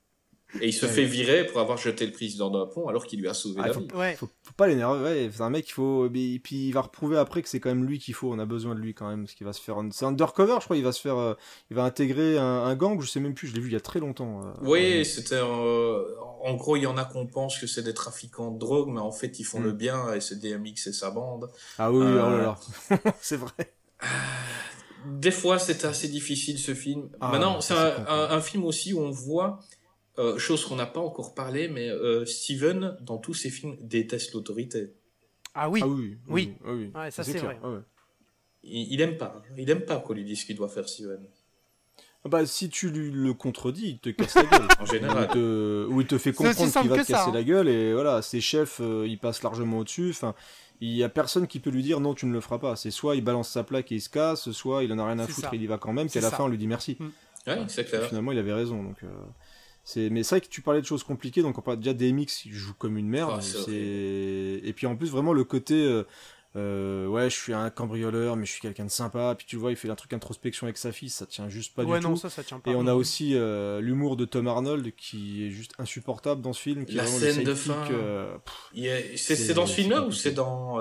Et 0.60 0.68
il 0.68 0.72
se 0.72 0.86
fait 0.86 1.04
virer 1.04 1.44
pour 1.44 1.60
avoir 1.60 1.76
jeté 1.76 2.06
le 2.06 2.12
président 2.12 2.50
d'un 2.50 2.64
pont 2.64 2.88
alors 2.88 3.06
qu'il 3.06 3.20
lui 3.20 3.28
a 3.28 3.34
sauvé 3.34 3.60
ah, 3.62 3.68
la 3.68 3.74
faut, 3.74 3.80
vie. 3.80 3.88
Ouais. 3.94 4.16
Faut, 4.16 4.30
pas 4.56 4.66
l'énerver. 4.66 5.30
c'est 5.30 5.42
un 5.42 5.50
mec, 5.50 5.68
il 5.68 5.72
faut. 5.72 6.06
Et 6.06 6.40
puis 6.42 6.68
il 6.68 6.72
va 6.72 6.80
reprouver 6.80 7.18
après 7.18 7.42
que 7.42 7.48
c'est 7.50 7.60
quand 7.60 7.68
même 7.68 7.84
lui 7.84 7.98
qu'il 7.98 8.14
faut. 8.14 8.32
On 8.32 8.38
a 8.38 8.46
besoin 8.46 8.74
de 8.74 8.80
lui 8.80 8.94
quand 8.94 9.08
même. 9.08 9.24
Parce 9.24 9.34
qu'il 9.34 9.46
va 9.46 9.52
se 9.52 9.60
faire. 9.60 9.76
C'est 9.90 10.06
undercover, 10.06 10.56
je 10.60 10.64
crois. 10.64 10.76
Il 10.76 10.84
va 10.84 10.92
se 10.92 11.00
faire. 11.00 11.18
Euh, 11.18 11.34
il 11.70 11.76
va 11.76 11.84
intégrer 11.84 12.38
un, 12.38 12.74
gang. 12.76 13.00
Je 13.00 13.06
sais 13.06 13.20
même 13.20 13.34
plus. 13.34 13.48
Je 13.48 13.54
l'ai 13.54 13.60
vu 13.60 13.68
il 13.68 13.74
y 13.74 13.76
a 13.76 13.80
très 13.80 14.00
longtemps. 14.00 14.40
Euh, 14.42 14.52
oui, 14.62 15.04
c'était. 15.04 15.34
Euh, 15.34 16.02
en 16.40 16.54
gros, 16.54 16.76
il 16.76 16.82
y 16.82 16.86
en 16.86 16.96
a 16.96 17.04
qu'on 17.04 17.26
pense 17.26 17.58
que 17.58 17.66
c'est 17.66 17.82
des 17.82 17.94
trafiquants 17.94 18.50
de 18.50 18.58
drogue, 18.58 18.88
mais 18.88 19.00
en 19.00 19.12
fait, 19.12 19.38
ils 19.38 19.44
font 19.44 19.60
le 19.60 19.72
mm. 19.74 19.76
bien 19.76 20.14
et 20.14 20.20
c'est 20.20 20.40
DMX 20.40 20.86
et 20.86 20.92
sa 20.92 21.10
bande. 21.10 21.50
Ah 21.78 21.92
oui, 21.92 22.04
oh 22.04 22.14
là 22.14 22.38
là. 22.38 22.58
c'est 23.20 23.36
vrai. 23.36 23.52
Des 25.06 25.30
fois, 25.30 25.58
c'était 25.58 25.86
assez 25.86 26.08
difficile 26.08 26.58
ce 26.58 26.74
film. 26.74 27.08
Ah, 27.20 27.30
Maintenant, 27.30 27.60
c'est 27.60 27.74
un, 27.74 28.40
film 28.40 28.64
aussi 28.64 28.92
où 28.92 29.00
on 29.00 29.10
voit 29.10 29.60
euh, 30.18 30.38
chose 30.38 30.64
qu'on 30.64 30.76
n'a 30.76 30.86
pas 30.86 31.00
encore 31.00 31.34
parlé, 31.34 31.68
mais 31.68 31.88
euh, 31.88 32.24
Steven, 32.24 32.96
dans 33.00 33.18
tous 33.18 33.34
ses 33.34 33.50
films, 33.50 33.76
déteste 33.80 34.32
l'autorité. 34.34 34.92
Ah 35.54 35.70
oui. 35.70 35.80
Ah 35.82 35.88
oui. 35.88 36.18
Oui. 36.28 36.54
oui. 36.64 36.90
Ouais, 36.94 37.10
ça 37.10 37.24
c'est 37.24 37.38
vrai. 37.38 37.58
Ah 37.62 37.80
il, 38.64 38.92
il, 38.92 39.00
aime 39.00 39.16
pas. 39.16 39.42
Il 39.56 39.70
aime 39.70 39.84
pas 39.84 40.00
qu'on 40.00 40.14
lui 40.14 40.24
dise 40.24 40.40
ce 40.40 40.46
qu'il 40.46 40.56
doit 40.56 40.68
faire, 40.68 40.88
Steven. 40.88 41.20
Ah 42.24 42.28
bah, 42.28 42.44
si 42.46 42.68
tu 42.68 42.90
lui 42.90 43.12
le 43.12 43.32
contredis, 43.32 43.90
il 43.90 43.98
te 43.98 44.10
casse 44.10 44.34
la 44.34 44.44
gueule. 44.44 44.68
en 44.80 44.86
général. 44.86 45.30
Ou 45.88 46.00
il 46.00 46.06
te, 46.06 46.18
fait 46.18 46.32
comprendre 46.32 46.80
qu'il 46.80 46.90
va 46.90 46.96
te 47.04 47.06
casser 47.06 47.30
hein. 47.30 47.32
la 47.32 47.44
gueule, 47.44 47.68
et 47.68 47.92
voilà, 47.92 48.22
ses 48.22 48.40
chefs, 48.40 48.80
euh, 48.80 49.06
ils 49.06 49.18
passent 49.18 49.42
largement 49.42 49.78
au-dessus. 49.78 50.10
Enfin, 50.10 50.34
il 50.80 50.94
y 50.94 51.04
a 51.04 51.08
personne 51.08 51.46
qui 51.46 51.60
peut 51.60 51.70
lui 51.70 51.82
dire 51.82 52.00
non, 52.00 52.14
tu 52.14 52.26
ne 52.26 52.32
le 52.32 52.40
feras 52.40 52.58
pas. 52.58 52.74
C'est 52.74 52.90
soit 52.90 53.14
il 53.14 53.22
balance 53.22 53.48
sa 53.48 53.62
plaque 53.62 53.92
et 53.92 53.96
il 53.96 54.00
se 54.00 54.08
casse, 54.08 54.50
soit 54.50 54.82
il 54.82 54.92
en 54.92 54.98
a 54.98 55.06
rien 55.06 55.18
à 55.20 55.28
foutre 55.28 55.54
et 55.54 55.56
il 55.56 55.62
y 55.62 55.66
va 55.66 55.78
quand 55.78 55.92
même, 55.92 56.08
puis 56.08 56.18
à 56.18 56.22
la 56.22 56.30
fin 56.30 56.44
on 56.44 56.48
lui 56.48 56.58
dit 56.58 56.66
merci. 56.66 56.96
Mm. 56.98 57.06
Ouais, 57.46 57.64
c'est 57.68 57.84
clair. 57.84 58.02
Finalement, 58.04 58.32
il 58.32 58.38
avait 58.38 58.52
raison. 58.52 58.82
Donc, 58.82 58.98
mais 59.96 60.22
c'est 60.22 60.36
vrai 60.36 60.40
que 60.40 60.48
tu 60.48 60.60
parlais 60.60 60.80
de 60.80 60.86
choses 60.86 61.02
compliquées, 61.02 61.42
donc 61.42 61.58
on 61.58 61.62
parle 61.62 61.78
déjà 61.78 61.94
DMX, 61.94 62.44
il 62.44 62.52
joue 62.52 62.74
comme 62.74 62.98
une 62.98 63.08
merde. 63.08 63.40
Ah, 63.40 63.70
et 63.70 64.72
puis 64.74 64.86
en 64.86 64.96
plus 64.96 65.10
vraiment 65.10 65.32
le 65.32 65.44
côté, 65.44 65.74
euh, 65.74 66.04
euh, 66.56 67.06
ouais, 67.06 67.30
je 67.30 67.36
suis 67.36 67.54
un 67.54 67.70
cambrioleur, 67.70 68.36
mais 68.36 68.44
je 68.44 68.52
suis 68.52 68.60
quelqu'un 68.60 68.84
de 68.84 68.90
sympa. 68.90 69.34
Puis 69.36 69.46
tu 69.46 69.56
vois, 69.56 69.70
il 69.70 69.76
fait 69.76 69.88
un 69.88 69.94
truc 69.94 70.12
introspection 70.12 70.66
avec 70.66 70.76
sa 70.76 70.92
fille, 70.92 71.08
ça 71.08 71.26
tient 71.26 71.48
juste 71.48 71.74
pas 71.74 71.84
ouais, 71.84 72.00
du 72.00 72.04
non, 72.06 72.12
tout. 72.12 72.20
Ça, 72.20 72.30
ça 72.30 72.42
tient 72.42 72.60
pas. 72.60 72.70
Et 72.70 72.74
on 72.74 72.86
a 72.86 72.94
aussi 72.94 73.34
euh, 73.34 73.80
l'humour 73.80 74.16
de 74.16 74.24
Tom 74.24 74.46
Arnold 74.46 74.94
qui 74.94 75.46
est 75.46 75.50
juste 75.50 75.72
insupportable 75.78 76.42
dans 76.42 76.52
ce 76.52 76.60
film. 76.60 76.84
Qui 76.84 76.94
la 76.94 77.06
scène 77.06 77.44
de 77.44 77.54
fin. 77.54 77.84
c'est 79.16 79.54
dans 79.54 79.66
ce 79.66 79.74
film-là 79.74 80.02
ou 80.02 80.12
c'est 80.12 80.32
dans 80.32 80.74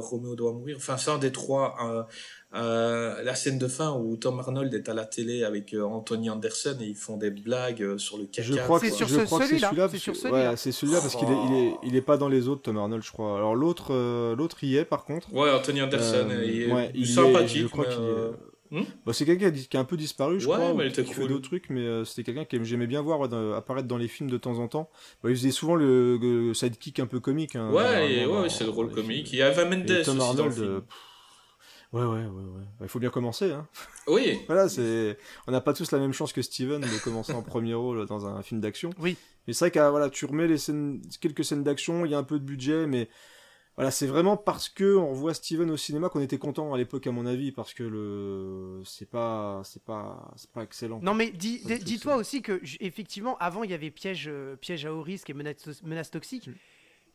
Roméo 0.00 0.36
doit 0.36 0.52
mourir? 0.52 0.76
Enfin, 0.76 0.96
c'est 0.96 1.10
un 1.10 1.18
des 1.18 1.32
trois. 1.32 2.06
Euh, 2.54 3.22
la 3.24 3.34
scène 3.34 3.58
de 3.58 3.66
fin 3.66 3.92
où 3.92 4.16
Tom 4.16 4.38
Arnold 4.38 4.72
est 4.74 4.88
à 4.88 4.94
la 4.94 5.04
télé 5.04 5.42
avec 5.42 5.74
euh, 5.74 5.82
Anthony 5.82 6.30
Anderson 6.30 6.76
et 6.80 6.84
ils 6.84 6.94
font 6.94 7.16
des 7.16 7.30
blagues 7.30 7.82
euh, 7.82 7.98
sur 7.98 8.16
le 8.16 8.26
caca. 8.26 8.46
Je 8.46 8.58
crois 8.58 8.78
que 8.78 8.86
c'est 8.86 8.92
sur 8.92 9.08
celui-là. 9.08 9.88
C'est 10.56 10.72
celui-là 10.72 11.00
parce 11.00 11.16
qu'il 11.16 11.28
est, 11.28 11.46
il 11.48 11.54
est, 11.54 11.74
il 11.82 11.96
est, 11.96 12.02
pas 12.02 12.16
dans 12.16 12.28
les 12.28 12.46
autres 12.46 12.62
Tom 12.62 12.78
Arnold, 12.78 13.02
je 13.02 13.10
crois. 13.10 13.36
Alors 13.36 13.56
l'autre, 13.56 13.92
l'autre 14.36 14.62
y 14.62 14.76
est 14.76 14.84
par 14.84 15.04
contre. 15.04 15.32
Ouais, 15.32 15.50
Anthony 15.50 15.82
Anderson, 15.82 16.28
il 16.44 16.62
est 16.62 16.72
ouais, 16.72 16.92
sympathique. 17.04 17.62
je 17.62 17.66
crois 17.66 17.86
qu'il 17.86 18.02
est... 18.02 18.30
Hmm 18.70 18.84
bah, 19.06 19.12
c'est 19.12 19.24
quelqu'un 19.26 19.52
qui, 19.52 19.76
a 19.76 19.80
un 19.80 19.84
peu 19.84 19.96
disparu, 19.96 20.40
je 20.40 20.46
crois, 20.46 20.74
mais 20.74 20.86
il 20.86 20.92
qui 20.92 21.12
fait 21.12 21.28
d'autres 21.28 21.48
trucs, 21.48 21.70
mais 21.70 22.04
c'était 22.04 22.32
quelqu'un 22.32 22.44
que 22.44 22.64
j'aimais 22.64 22.86
bien 22.86 23.02
voir 23.02 23.22
apparaître 23.56 23.86
dans 23.86 23.98
les 23.98 24.08
films 24.08 24.30
de 24.30 24.38
temps 24.38 24.58
en 24.58 24.68
temps. 24.68 24.90
Bah, 25.22 25.30
il 25.30 25.36
faisait 25.36 25.50
souvent 25.50 25.74
le, 25.74 26.52
sidekick 26.54 27.00
un 27.00 27.06
peu 27.06 27.20
comique. 27.20 27.56
Hein, 27.56 27.70
ouais, 27.70 28.26
ouais, 28.26 28.48
c'est 28.48 28.64
le 28.64 28.70
rôle 28.70 28.90
comique. 28.90 29.32
Il 29.32 29.40
y 29.40 29.42
avait 29.42 29.64
Mendes 29.64 30.02
Tom 30.04 30.20
Arnold, 30.20 30.82
Ouais, 31.94 32.02
ouais, 32.02 32.26
ouais, 32.26 32.42
ouais. 32.42 32.64
Il 32.80 32.88
faut 32.88 32.98
bien 32.98 33.10
commencer, 33.10 33.52
hein. 33.52 33.68
Oui. 34.08 34.40
voilà, 34.48 34.68
c'est. 34.68 35.16
On 35.46 35.52
n'a 35.52 35.60
pas 35.60 35.72
tous 35.72 35.92
la 35.92 35.98
même 35.98 36.12
chance 36.12 36.32
que 36.32 36.42
Steven 36.42 36.80
de 36.80 37.02
commencer 37.04 37.32
en 37.32 37.42
premier 37.42 37.74
rôle 37.74 38.04
dans 38.06 38.26
un 38.26 38.42
film 38.42 38.60
d'action. 38.60 38.90
Oui. 38.98 39.16
Mais 39.46 39.52
c'est 39.52 39.66
vrai 39.66 39.70
que 39.70 39.90
voilà, 39.90 40.10
tu 40.10 40.24
remets 40.24 40.48
les 40.48 40.58
scènes, 40.58 41.00
quelques 41.20 41.44
scènes 41.44 41.62
d'action, 41.62 42.04
il 42.04 42.10
y 42.10 42.14
a 42.14 42.18
un 42.18 42.24
peu 42.24 42.40
de 42.40 42.44
budget, 42.44 42.88
mais 42.88 43.08
voilà, 43.76 43.92
c'est 43.92 44.08
vraiment 44.08 44.36
parce 44.36 44.68
que 44.68 44.96
on 44.96 45.12
voit 45.12 45.34
Steven 45.34 45.70
au 45.70 45.76
cinéma 45.76 46.08
qu'on 46.08 46.20
était 46.20 46.38
content 46.38 46.74
à 46.74 46.78
l'époque, 46.78 47.06
à 47.06 47.12
mon 47.12 47.26
avis, 47.26 47.52
parce 47.52 47.74
que 47.74 47.84
le, 47.84 48.82
c'est 48.84 49.08
pas, 49.08 49.62
c'est 49.64 49.84
pas, 49.84 50.32
c'est 50.34 50.50
pas 50.50 50.64
excellent. 50.64 50.98
Non, 51.00 51.14
mais 51.14 51.30
dis, 51.30 51.62
dis-toi 51.82 52.16
aussi 52.16 52.42
que 52.42 52.60
effectivement, 52.80 53.36
avant 53.38 53.62
il 53.62 53.70
y 53.70 53.74
avait 53.74 53.90
piège, 53.90 54.26
euh, 54.28 54.56
piège 54.56 54.84
à 54.84 54.92
haut 54.92 55.02
risque 55.02 55.30
et 55.30 55.34
menace, 55.34 55.82
menace 55.84 56.10
toxique. 56.10 56.48
Mm. 56.48 56.54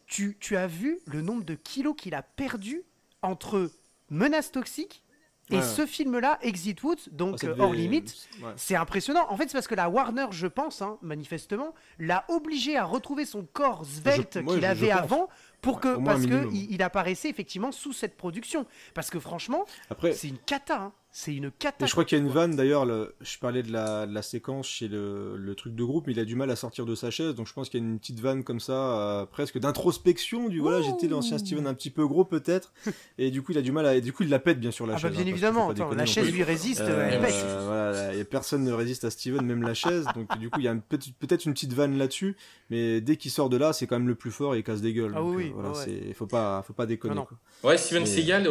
Tu, 0.06 0.38
tu 0.40 0.56
as 0.56 0.68
vu 0.68 1.00
le 1.06 1.22
nombre 1.22 1.44
de 1.44 1.56
kilos 1.56 1.96
qu'il 1.98 2.16
a 2.16 2.24
perdu 2.24 2.84
entre 3.22 3.70
Menace 4.10 4.51
Toxique 4.51 5.03
et 5.51 5.55
Ouais. 5.55 5.62
ce 5.64 5.88
film-là, 5.88 6.38
Exit 6.43 6.84
Woods, 6.84 7.10
donc 7.12 7.39
ça 7.39 7.47
euh, 7.47 7.55
hors 7.57 7.74
limite. 7.74 8.16
Ouais. 8.43 8.51
C'est 8.55 8.76
impressionnant. 8.76 9.26
En 9.30 9.36
fait, 9.36 9.47
c'est 9.47 9.53
parce 9.53 9.68
que 9.68 9.74
la 9.74 9.89
Warner, 9.89 10.28
je 10.30 10.45
pense, 10.45 10.84
hein, 10.84 10.99
manifestement, 11.01 11.74
l'a 11.97 12.24
obligé 12.28 12.78
à 12.78 12.84
retrouver 12.86 13.26
son 13.26 13.47
corps 13.51 13.84
svelte 13.84 14.34
qu'il 14.45 14.47
je- 14.57 14.60
je 14.60 14.66
avait 14.66 14.91
avant 14.91 15.28
pour 15.62 15.80
que 15.80 15.97
parce 16.05 16.26
que 16.28 16.47
il, 16.53 16.72
il 16.72 16.84
apparaissait 16.84 17.30
effectivement 17.30 17.72
sous 17.72 17.93
cette 17.93 18.16
production. 18.16 18.68
Parce 18.93 19.10
que 19.10 19.20
franchement, 19.20 19.66
c'est 20.14 20.28
une 20.28 20.38
cata. 20.38 20.82
hein. 20.82 20.93
C'est 21.12 21.34
une 21.34 21.49
cata. 21.49 21.86
Et 21.86 21.88
je 21.88 21.91
crois 21.91 22.05
qu'il 22.05 22.18
y 22.18 22.22
a 22.22 22.24
une 22.24 22.30
vanne 22.30 22.55
d'ailleurs, 22.55 22.86
le- 22.86 23.16
je 23.20 23.39
parlais 23.39 23.64
de 23.64 23.72
la, 23.72 24.05
de 24.05 24.14
la 24.14 24.22
séquence 24.22 24.68
chez 24.68 24.88
le, 24.88 25.38
le 25.38 25.55
truc 25.55 25.74
de 25.74 25.84
groupe, 25.84 26.05
mais 26.05 26.14
il 26.14 26.20
a 26.20 26.24
du 26.26 26.36
mal 26.36 26.51
à 26.51 26.55
sortir 26.55 26.86
de 26.86 26.93
sa 26.93 27.10
chaise, 27.10 27.34
donc 27.34 27.47
je 27.47 27.53
pense 27.53 27.68
qu'il 27.70 27.80
y 27.80 27.84
a 27.84 27.86
une 27.88 27.97
petite 27.97 28.20
vanne 28.20 28.43
comme 28.43 28.60
ça, 28.60 28.74
euh, 28.74 29.26
presque 29.26 29.57
d'introspection, 29.57 30.49
du 30.49 30.60
voilà, 30.60 30.82
j'étais 30.84 31.07
l'ancien 31.07 31.39
Steven 31.39 31.66
un 31.66 31.74
petit 31.74 31.89
peu 31.89 32.05
gros 32.07 32.26
peut-être, 32.26 32.74
et 33.18 33.32
du 33.32 33.41
coup 33.41 33.53
il 33.53 33.57
a 33.57 33.62
du 33.64 33.72
mal 33.72 33.88
à, 33.88 33.95
et 33.95 34.01
du 34.01 34.14
coup 34.14 34.22
il 34.22 34.30
la 34.30 34.38
pète 34.38 34.60
bien 34.60 34.70
sur 34.70 34.86
la 34.86 34.93
Ah 34.93 34.97
chaise. 34.97 35.03
bah 35.03 35.07
hein, 35.10 35.12
bien 35.16 35.24
qu'il 35.24 35.32
évidemment, 35.34 35.70
attends, 35.72 35.86
déconner 35.86 35.95
la 35.97 36.05
chaise 36.05 36.32
lui 36.32 36.43
résiste, 36.43 36.82
Euh, 36.82 37.10
elle 37.12 37.20
pète. 37.22 37.34
voilà, 37.66 38.14
et 38.14 38.24
personne 38.24 38.64
ne 38.64 38.72
résiste 38.72 39.03
à 39.03 39.10
Steven, 39.10 39.43
même 39.43 39.64
la 39.64 39.74
chaise, 39.74 40.05
donc 40.14 40.38
du 40.38 40.51
coup 40.51 40.60
il 40.60 40.66
y 40.66 40.68
a 40.68 40.76
peut-être 40.76 41.45
une 41.45 41.53
petite 41.53 41.74
vanne 41.74 41.97
là-dessus, 41.97 42.38
mais 42.70 43.01
dès 43.01 43.16
qu'il 43.18 43.32
sort 43.32 43.49
de 43.49 43.57
là, 43.57 43.74
c'est 43.74 43.88
quand 43.88 43.97
même 43.97 44.07
le 44.07 44.16
plus 44.16 44.32
fort 44.32 44.53
et 44.53 44.60
il 44.60 44.64
casse 44.64 44.82
des 44.82 44.93
gueules. 44.93 45.14
Ah 45.16 45.22
donc, 45.22 45.36
oui, 45.36 45.47
euh, 45.47 45.51
voilà, 45.55 45.70
ouais. 45.72 45.76
c'est, 46.07 46.14
faut 46.14 46.28
pas, 46.28 46.62
faut 46.68 46.74
pas 46.74 46.86
déconner. 46.86 47.16
Quoi. 47.16 47.38
Ouais, 47.72 47.78
Steven 47.78 48.03
Et- 48.03 48.05
Seagal, 48.05 48.47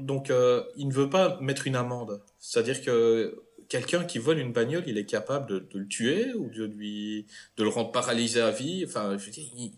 donc 0.00 0.30
euh, 0.30 0.62
il 0.76 0.88
ne 0.88 0.92
veut 0.94 1.10
pas 1.10 1.38
mettre 1.42 1.66
une 1.66 1.76
amende. 1.76 1.89
C'est-à-dire 2.38 2.82
que 2.82 3.42
quelqu'un 3.68 4.04
qui 4.04 4.18
vole 4.18 4.38
une 4.38 4.52
bagnole, 4.52 4.84
il 4.86 4.98
est 4.98 5.06
capable 5.06 5.48
de, 5.48 5.58
de 5.60 5.78
le 5.78 5.86
tuer 5.86 6.32
ou 6.34 6.50
de 6.50 6.64
lui 6.64 7.26
de 7.56 7.62
le 7.62 7.68
rendre 7.68 7.92
paralysé 7.92 8.40
à 8.40 8.50
vie. 8.50 8.84
Enfin, 8.86 9.16
je 9.16 9.24
veux 9.26 9.30
dire, 9.30 9.44
il- 9.56 9.72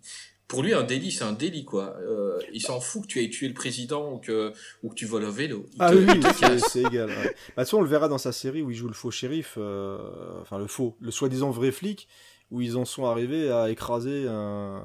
pour 0.48 0.62
lui, 0.62 0.74
un 0.74 0.82
délit, 0.82 1.10
c'est 1.12 1.24
un 1.24 1.32
délit, 1.32 1.64
quoi. 1.64 1.96
Euh, 2.02 2.38
il 2.52 2.60
s'en 2.60 2.78
fout 2.78 3.02
que 3.02 3.06
tu 3.06 3.24
aies 3.24 3.30
tué 3.30 3.48
le 3.48 3.54
président 3.54 4.12
ou 4.12 4.18
que 4.18 4.52
ou 4.82 4.90
que 4.90 4.94
tu 4.94 5.06
voles 5.06 5.24
un 5.24 5.30
vélo. 5.30 5.64
Il 5.72 5.76
Ah 5.78 5.90
te- 5.92 5.96
oui, 5.96 6.58
c'est, 6.58 6.80
égal. 6.82 7.08
Ouais. 7.08 7.14
Bah, 7.16 7.22
de 7.22 7.28
toute 7.28 7.54
façon, 7.54 7.78
on 7.78 7.80
le 7.80 7.88
verra 7.88 8.08
dans 8.08 8.18
sa 8.18 8.32
série 8.32 8.60
où 8.60 8.70
il 8.70 8.76
joue 8.76 8.88
le 8.88 8.92
faux 8.92 9.10
shérif, 9.10 9.54
euh, 9.56 9.98
enfin 10.42 10.58
le 10.58 10.66
faux, 10.66 10.94
le 11.00 11.10
soi-disant 11.10 11.50
vrai 11.50 11.72
flic, 11.72 12.06
où 12.50 12.60
ils 12.60 12.76
en 12.76 12.84
sont 12.84 13.06
arrivés 13.06 13.50
à 13.50 13.70
écraser 13.70 14.26
un, 14.28 14.84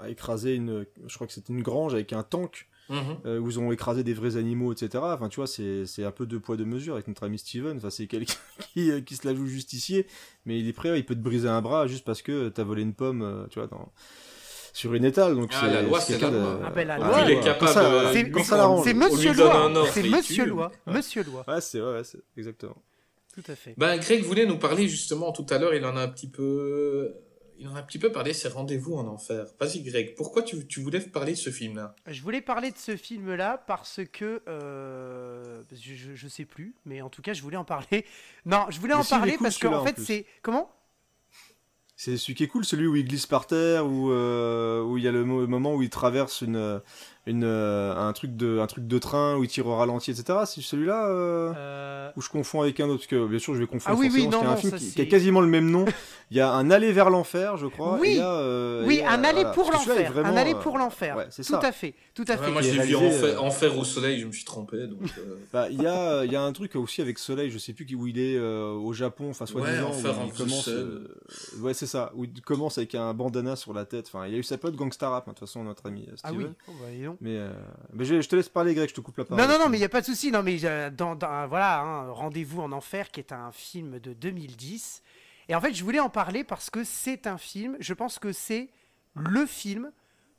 à 0.00 0.08
écraser 0.08 0.54
une, 0.54 0.86
je 1.06 1.14
crois 1.14 1.26
que 1.26 1.34
c'était 1.34 1.52
une 1.52 1.62
grange 1.62 1.92
avec 1.92 2.14
un 2.14 2.22
tank, 2.22 2.68
Mhm. 2.88 3.16
euh, 3.26 3.38
où 3.38 3.48
ils 3.48 3.58
ont 3.58 3.72
écrasé 3.72 4.02
des 4.02 4.12
vrais 4.12 4.36
animaux, 4.36 4.72
etc. 4.72 4.90
Enfin, 5.02 5.28
tu 5.28 5.36
vois, 5.36 5.46
c'est, 5.46 5.86
c'est 5.86 6.04
un 6.04 6.10
peu 6.10 6.26
deux 6.26 6.40
poids 6.40 6.56
deux 6.56 6.64
mesures 6.64 6.94
avec 6.94 7.08
notre 7.08 7.24
ami 7.24 7.38
Steven. 7.38 7.76
Enfin, 7.76 7.90
c'est 7.90 8.06
quelqu'un 8.06 8.34
qui, 8.74 8.90
euh, 8.90 9.00
qui 9.00 9.16
se 9.16 9.26
la 9.26 9.34
joue 9.34 9.46
justicier, 9.46 10.06
mais 10.44 10.58
il 10.58 10.68
est 10.68 10.72
prêt, 10.72 10.98
il 10.98 11.04
peut 11.06 11.14
te 11.14 11.20
briser 11.20 11.48
un 11.48 11.62
bras 11.62 11.86
juste 11.86 12.04
parce 12.04 12.22
que 12.22 12.48
t'as 12.48 12.64
volé 12.64 12.82
une 12.82 12.92
pomme, 12.94 13.22
euh, 13.22 13.46
tu 13.48 13.58
vois, 13.60 13.68
dans, 13.68 13.92
sur 14.74 14.92
une 14.94 15.04
étale. 15.04 15.34
Donc 15.36 15.50
Ah, 15.54 15.58
c'est, 15.60 15.72
la 15.72 15.82
loi, 15.82 16.00
c'est 16.00 16.14
c'est 16.14 16.20
la 16.20 16.30
de- 16.30 16.36
loi. 16.38 16.60
Ah 16.64 16.70
ben, 16.70 16.86
la 16.88 16.98
loi, 16.98 17.20
il 17.24 17.30
est 17.30 17.40
capable. 17.40 17.58
Quand 17.60 17.66
ça- 17.68 17.84
euh, 17.84 18.12
C'est- 18.12 18.56
l'arrange. 18.56 18.84
C'est 18.84 18.90
on 18.90 18.98
lui 18.98 19.04
Monsieur 19.10 19.34
donne 19.34 19.46
Loi. 19.46 19.56
un 19.64 19.76
ordre, 19.76 19.88
C'est 19.92 20.02
Monsieur. 20.08 20.46
Loi. 20.46 20.72
Monsieur 20.86 21.22
Loi. 21.24 21.44
Ouais, 21.48 21.60
c'est, 21.60 21.80
ouais, 21.80 22.02
c'est, 22.04 22.18
exactement. 22.36 22.76
Tout 23.34 23.42
à 23.50 23.54
fait. 23.54 23.74
Ben, 23.78 23.96
Greg 23.98 24.22
voulait 24.24 24.44
nous 24.44 24.58
parler 24.58 24.86
justement 24.88 25.32
tout 25.32 25.46
à 25.48 25.58
l'heure, 25.58 25.72
il 25.74 25.84
en 25.86 25.96
a 25.96 26.02
un 26.02 26.08
petit 26.08 26.28
peu, 26.28 27.14
il 27.58 27.68
en 27.68 27.74
a 27.74 27.78
un 27.78 27.82
petit 27.82 27.98
peu 27.98 28.10
parlé, 28.10 28.32
c'est 28.32 28.48
Rendez-vous 28.48 28.94
en 28.94 29.06
enfer. 29.06 29.46
Vas-y 29.60 29.82
Greg, 29.82 30.14
pourquoi 30.16 30.42
tu, 30.42 30.66
tu 30.66 30.80
voulais 30.80 31.00
parler 31.00 31.32
de 31.32 31.38
ce 31.38 31.50
film-là? 31.50 31.94
Je 32.06 32.20
voulais 32.22 32.40
parler 32.40 32.70
de 32.70 32.78
ce 32.78 32.96
film-là 32.96 33.62
parce 33.66 34.00
que 34.12 34.42
euh, 34.48 35.62
je, 35.72 35.94
je, 35.94 36.14
je 36.14 36.28
sais 36.28 36.44
plus, 36.44 36.74
mais 36.84 37.02
en 37.02 37.08
tout 37.10 37.22
cas, 37.22 37.32
je 37.32 37.42
voulais 37.42 37.56
en 37.56 37.64
parler. 37.64 38.04
Non, 38.44 38.66
je 38.70 38.80
voulais 38.80 38.94
Mais 38.94 39.00
en 39.00 39.04
si, 39.04 39.10
parler 39.10 39.32
cool, 39.34 39.42
parce 39.44 39.54
que 39.56 39.60
celui-là, 39.62 39.78
en 39.78 39.82
en 39.82 39.86
fait, 39.86 40.00
c'est 40.00 40.26
comment? 40.42 40.70
C'est 41.94 42.16
celui 42.16 42.34
qui 42.34 42.42
est 42.42 42.48
cool, 42.48 42.64
celui 42.64 42.88
où 42.88 42.96
il 42.96 43.04
glisse 43.06 43.26
par 43.26 43.46
terre, 43.46 43.86
où 43.86 44.10
euh, 44.10 44.82
où 44.82 44.98
il 44.98 45.04
y 45.04 45.08
a 45.08 45.12
le 45.12 45.24
mo- 45.24 45.46
moment 45.46 45.74
où 45.76 45.82
il 45.82 45.90
traverse 45.90 46.40
une 46.40 46.80
une 47.26 47.44
euh, 47.44 47.94
un 47.96 48.12
truc 48.12 48.36
de 48.36 48.58
un 48.58 48.66
truc 48.66 48.86
de 48.88 48.98
train 48.98 49.36
où 49.36 49.44
il 49.44 49.48
tire 49.48 49.66
au 49.66 49.76
ralenti, 49.76 50.10
etc. 50.10 50.40
C'est 50.46 50.60
celui-là 50.60 51.06
euh, 51.08 51.52
Euh, 51.56 52.10
où 52.16 52.20
je 52.20 52.28
confonds 52.28 52.62
avec 52.62 52.80
un 52.80 52.86
autre, 52.86 52.96
parce 52.98 53.06
que 53.06 53.26
bien 53.26 53.38
sûr 53.38 53.54
je 53.54 53.60
vais 53.60 53.66
confondre. 53.66 53.96
Ah 53.96 54.00
oui, 54.00 54.10
oui, 54.12 54.22
forcément, 54.24 54.30
parce 54.30 54.32
non, 54.32 54.40
qu'il 54.40 54.46
y 54.46 54.48
a 54.48 54.50
non, 54.50 54.56
un 54.56 54.56
film 54.56 54.70
ça, 54.72 54.78
qui, 54.78 54.94
qui 54.94 55.00
a 55.02 55.06
quasiment 55.06 55.40
le 55.40 55.46
même 55.46 55.70
nom. 55.70 55.84
Il 56.32 56.36
y 56.36 56.40
a 56.40 56.50
un 56.50 56.70
aller 56.70 56.92
vers 56.92 57.10
l'enfer, 57.10 57.56
je 57.58 57.66
crois. 57.66 57.98
Oui. 58.00 58.16
et 58.16 58.20
euh, 58.20 58.84
Oui, 58.86 58.96
et, 58.98 59.04
un 59.04 59.22
aller 59.22 59.40
voilà. 59.42 59.50
pour 59.50 59.70
Parce 59.70 59.86
l'enfer. 59.86 60.12
Un 60.24 60.36
aller 60.36 60.54
pour 60.54 60.78
l'enfer. 60.78 61.16
ouais, 61.16 61.26
c'est 61.30 61.44
tout 61.44 61.52
ça. 61.52 61.60
à 61.60 61.72
fait. 61.72 61.94
Tout 62.14 62.24
à 62.26 62.32
Ouais, 62.32 62.38
fait. 62.38 62.50
Moi 62.50 62.60
l'ai 62.62 62.70
vu 62.80 62.96
enfer, 62.96 63.24
euh, 63.24 63.36
enfer 63.38 63.78
au 63.78 63.84
soleil, 63.84 64.18
je 64.18 64.26
me 64.26 64.32
suis 64.32 64.44
trompé. 64.44 64.86
Donc, 64.88 64.98
euh, 65.18 65.36
Bah, 65.52 65.68
il 65.70 65.80
y 65.80 65.86
a, 65.86 66.24
il 66.24 66.32
y 66.32 66.36
a 66.36 66.42
un 66.42 66.52
truc 66.52 66.74
aussi 66.76 67.00
avec 67.02 67.18
Soleil, 67.18 67.50
je 67.50 67.58
sais 67.58 67.72
plus 67.72 67.86
qui- 67.86 67.94
où 67.94 68.06
il 68.06 68.18
est 68.18 68.36
euh, 68.36 68.72
au 68.72 68.92
Japon, 68.92 69.30
enfin 69.30 69.46
soi-disant, 69.46 69.90
Ouais, 69.90 69.96
Enfer 69.96 70.18
où 70.18 70.22
en 70.22 70.26
il 70.26 70.32
commence, 70.32 70.68
euh, 70.68 71.06
ouais 71.60 71.74
c'est 71.74 71.86
ça, 71.86 72.10
où 72.16 72.24
il 72.24 72.40
commence 72.42 72.78
avec 72.78 72.94
un 72.94 73.12
bandana 73.14 73.54
sur 73.54 73.72
la 73.74 73.84
tête. 73.84 74.06
Enfin, 74.12 74.26
il 74.26 74.32
y 74.32 74.36
a 74.36 74.38
eu 74.38 74.42
sa 74.42 74.58
pote 74.58 74.74
gangsta 74.74 75.08
rap, 75.10 75.28
hein, 75.28 75.32
de 75.32 75.38
toute 75.38 75.46
façon 75.46 75.62
notre 75.62 75.86
ami 75.86 76.06
euh, 76.08 76.14
Ah 76.24 76.28
Steven. 76.30 76.54
oui. 76.68 77.06
Mais, 77.20 77.36
euh, 77.36 77.52
mais 77.92 78.04
je, 78.04 78.20
je 78.20 78.28
te 78.28 78.36
laisse 78.36 78.48
parler, 78.48 78.74
Greg, 78.74 78.88
je 78.88 78.94
te 78.94 79.00
coupe 79.00 79.16
la 79.18 79.24
parole. 79.24 79.42
Non, 79.44 79.50
non, 79.52 79.58
non, 79.58 79.68
mais 79.68 79.76
il 79.76 79.80
n'y 79.80 79.84
a 79.86 79.88
pas 79.90 80.00
de 80.00 80.06
souci. 80.06 80.30
Non, 80.32 80.42
mais 80.42 80.58
euh, 80.64 80.90
dans, 80.90 81.14
dans- 81.14 81.46
voilà, 81.46 81.80
hein, 81.80 82.10
Rendez-vous 82.10 82.60
en 82.62 82.72
enfer, 82.72 83.10
qui 83.10 83.20
est 83.20 83.32
un 83.32 83.52
film 83.52 83.98
de 83.98 84.12
2010. 84.12 85.02
Et 85.48 85.54
en 85.54 85.60
fait, 85.60 85.74
je 85.74 85.82
voulais 85.84 86.00
en 86.00 86.08
parler 86.10 86.44
parce 86.44 86.70
que 86.70 86.84
c'est 86.84 87.26
un 87.26 87.38
film. 87.38 87.76
Je 87.80 87.94
pense 87.94 88.18
que 88.18 88.32
c'est 88.32 88.70
le 89.14 89.44
film 89.46 89.90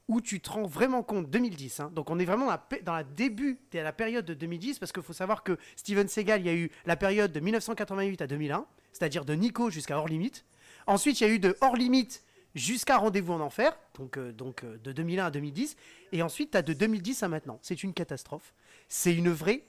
où 0.10 0.20
tu 0.20 0.42
te 0.42 0.50
rends 0.50 0.66
vraiment 0.68 1.02
compte 1.04 1.30
2010. 1.30 1.80
hein. 1.80 1.92
donc, 1.96 2.10
on 2.10 2.20
est 2.20 2.26
vraiment 2.26 2.48
dans 2.84 2.94
la 2.94 3.04
début 3.04 3.58
de 3.72 3.80
la 3.80 3.94
période 3.94 4.26
de 4.26 4.34
2010 4.34 4.80
parce 4.80 4.92
qu'il 4.92 5.02
faut 5.04 5.14
savoir 5.14 5.44
que 5.44 5.58
Steven 5.78 6.08
Seagal, 6.10 6.42
il 6.42 6.46
y 6.46 6.50
a 6.50 6.54
eu 6.54 6.70
la 6.86 6.98
période 6.98 7.32
de 7.32 7.40
1988 7.40 8.22
à 8.22 8.28
2001, 8.28 8.66
c'est-à-dire 8.92 9.24
de 9.24 9.34
Nico 9.34 9.70
jusqu'à 9.70 9.98
Hors 9.98 10.08
Limite. 10.10 10.44
Ensuite, 10.88 11.22
il 11.22 11.28
y 11.28 11.30
a 11.30 11.34
eu 11.34 11.40
de 11.40 11.56
Hors 11.62 11.78
Limite 11.78 12.22
jusqu'à 12.56 12.98
Rendez-vous 12.98 13.34
en 13.34 13.40
enfer, 13.40 13.78
donc, 13.96 14.18
euh, 14.18 14.34
euh, 14.64 14.78
de 14.78 14.92
2001 14.92 15.26
à 15.26 15.32
2010. 15.32 15.76
Et 16.12 16.22
ensuite, 16.22 16.52
tu 16.52 16.58
as 16.58 16.62
de 16.62 16.74
2010 16.74 17.24
à 17.24 17.28
maintenant. 17.28 17.60
C'est 17.62 17.84
une 17.84 17.94
catastrophe. 17.94 18.54
C'est 18.88 19.14
une 19.14 19.30
vraie 19.30 19.64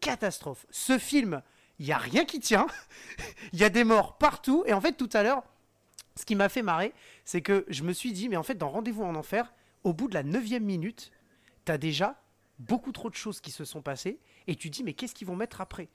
catastrophe. 0.00 0.66
Ce 0.70 0.98
film, 0.98 1.42
il 1.78 1.86
n'y 1.86 1.92
a 1.92 1.98
rien 1.98 2.24
qui 2.24 2.40
tient. 2.40 2.66
Il 3.52 3.58
y 3.58 3.64
a 3.64 3.70
des 3.70 3.84
morts 3.84 4.18
partout. 4.18 4.64
Et 4.66 4.72
en 4.72 4.80
fait, 4.80 4.92
tout 4.92 5.10
à 5.12 5.22
l'heure, 5.22 5.42
ce 6.16 6.24
qui 6.24 6.34
m'a 6.34 6.48
fait 6.48 6.62
marrer, 6.62 6.92
c'est 7.24 7.42
que 7.42 7.64
je 7.68 7.82
me 7.82 7.92
suis 7.92 8.12
dit, 8.12 8.28
mais 8.28 8.36
en 8.36 8.42
fait, 8.42 8.54
dans 8.54 8.70
Rendez-vous 8.70 9.02
en 9.02 9.14
enfer, 9.14 9.52
au 9.82 9.92
bout 9.92 10.08
de 10.08 10.14
la 10.14 10.22
neuvième 10.22 10.64
minute, 10.64 11.10
tu 11.64 11.72
as 11.72 11.78
déjà 11.78 12.20
beaucoup 12.58 12.92
trop 12.92 13.10
de 13.10 13.14
choses 13.14 13.40
qui 13.40 13.50
se 13.50 13.64
sont 13.64 13.82
passées. 13.82 14.18
Et 14.46 14.56
tu 14.56 14.70
dis, 14.70 14.84
mais 14.84 14.94
qu'est-ce 14.94 15.14
qu'ils 15.14 15.26
vont 15.26 15.36
mettre 15.36 15.60
après? 15.60 15.88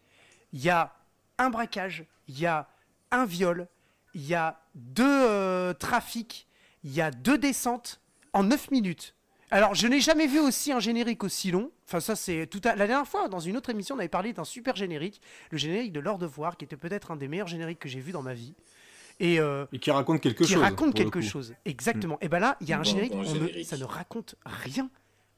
Il 0.53 0.61
y 0.61 0.69
a 0.69 0.95
un 1.37 1.49
braquage, 1.49 2.05
il 2.27 2.39
y 2.39 2.45
a 2.45 2.67
un 3.11 3.25
viol, 3.25 3.67
il 4.13 4.25
y 4.25 4.35
a 4.35 4.59
deux 4.75 5.03
euh, 5.05 5.73
trafics, 5.73 6.47
il 6.83 6.93
y 6.93 7.01
a 7.01 7.11
deux 7.11 7.37
descentes 7.37 7.99
en 8.33 8.43
9 8.43 8.71
minutes. 8.71 9.15
Alors, 9.51 9.73
je 9.73 9.87
n'ai 9.87 9.99
jamais 9.99 10.27
vu 10.27 10.37
aussi 10.39 10.71
un 10.71 10.79
générique 10.79 11.23
aussi 11.23 11.49
long. 11.49 11.71
Enfin, 11.87 11.99
ça, 11.99 12.15
c'est 12.15 12.45
tout 12.45 12.61
à... 12.65 12.75
La 12.75 12.85
dernière 12.85 13.07
fois, 13.07 13.27
dans 13.29 13.39
une 13.39 13.57
autre 13.57 13.71
émission, 13.71 13.95
on 13.95 13.99
avait 13.99 14.07
parlé 14.07 14.31
d'un 14.31 14.43
super 14.43 14.75
générique, 14.75 15.21
le 15.49 15.57
générique 15.57 15.91
de 15.91 15.99
Lord 15.99 16.21
of 16.21 16.37
War, 16.37 16.55
qui 16.55 16.65
était 16.65 16.77
peut-être 16.77 17.09
un 17.11 17.15
des 17.15 17.27
meilleurs 17.27 17.47
génériques 17.47 17.79
que 17.79 17.89
j'ai 17.89 17.99
vu 17.99 18.11
dans 18.11 18.21
ma 18.21 18.35
vie. 18.35 18.53
Et 19.19 19.39
euh, 19.39 19.65
Et 19.73 19.79
qui 19.79 19.89
raconte 19.91 20.21
quelque 20.21 20.43
qui 20.43 20.53
chose. 20.53 20.61
raconte 20.61 20.91
pour 20.95 21.03
le 21.03 21.09
quelque 21.09 21.21
chose. 21.21 21.55
Exactement. 21.65 22.17
Et 22.21 22.29
ben 22.29 22.39
là, 22.39 22.57
il 22.61 22.69
y 22.69 22.73
a 22.73 22.77
un 22.77 22.81
Bon, 22.81 22.83
générique, 22.85 23.11
bon 23.11 23.17
on 23.25 23.33
ne- 23.33 23.39
générique. 23.47 23.67
ça 23.67 23.77
ne 23.77 23.83
raconte 23.83 24.35
rien. 24.45 24.89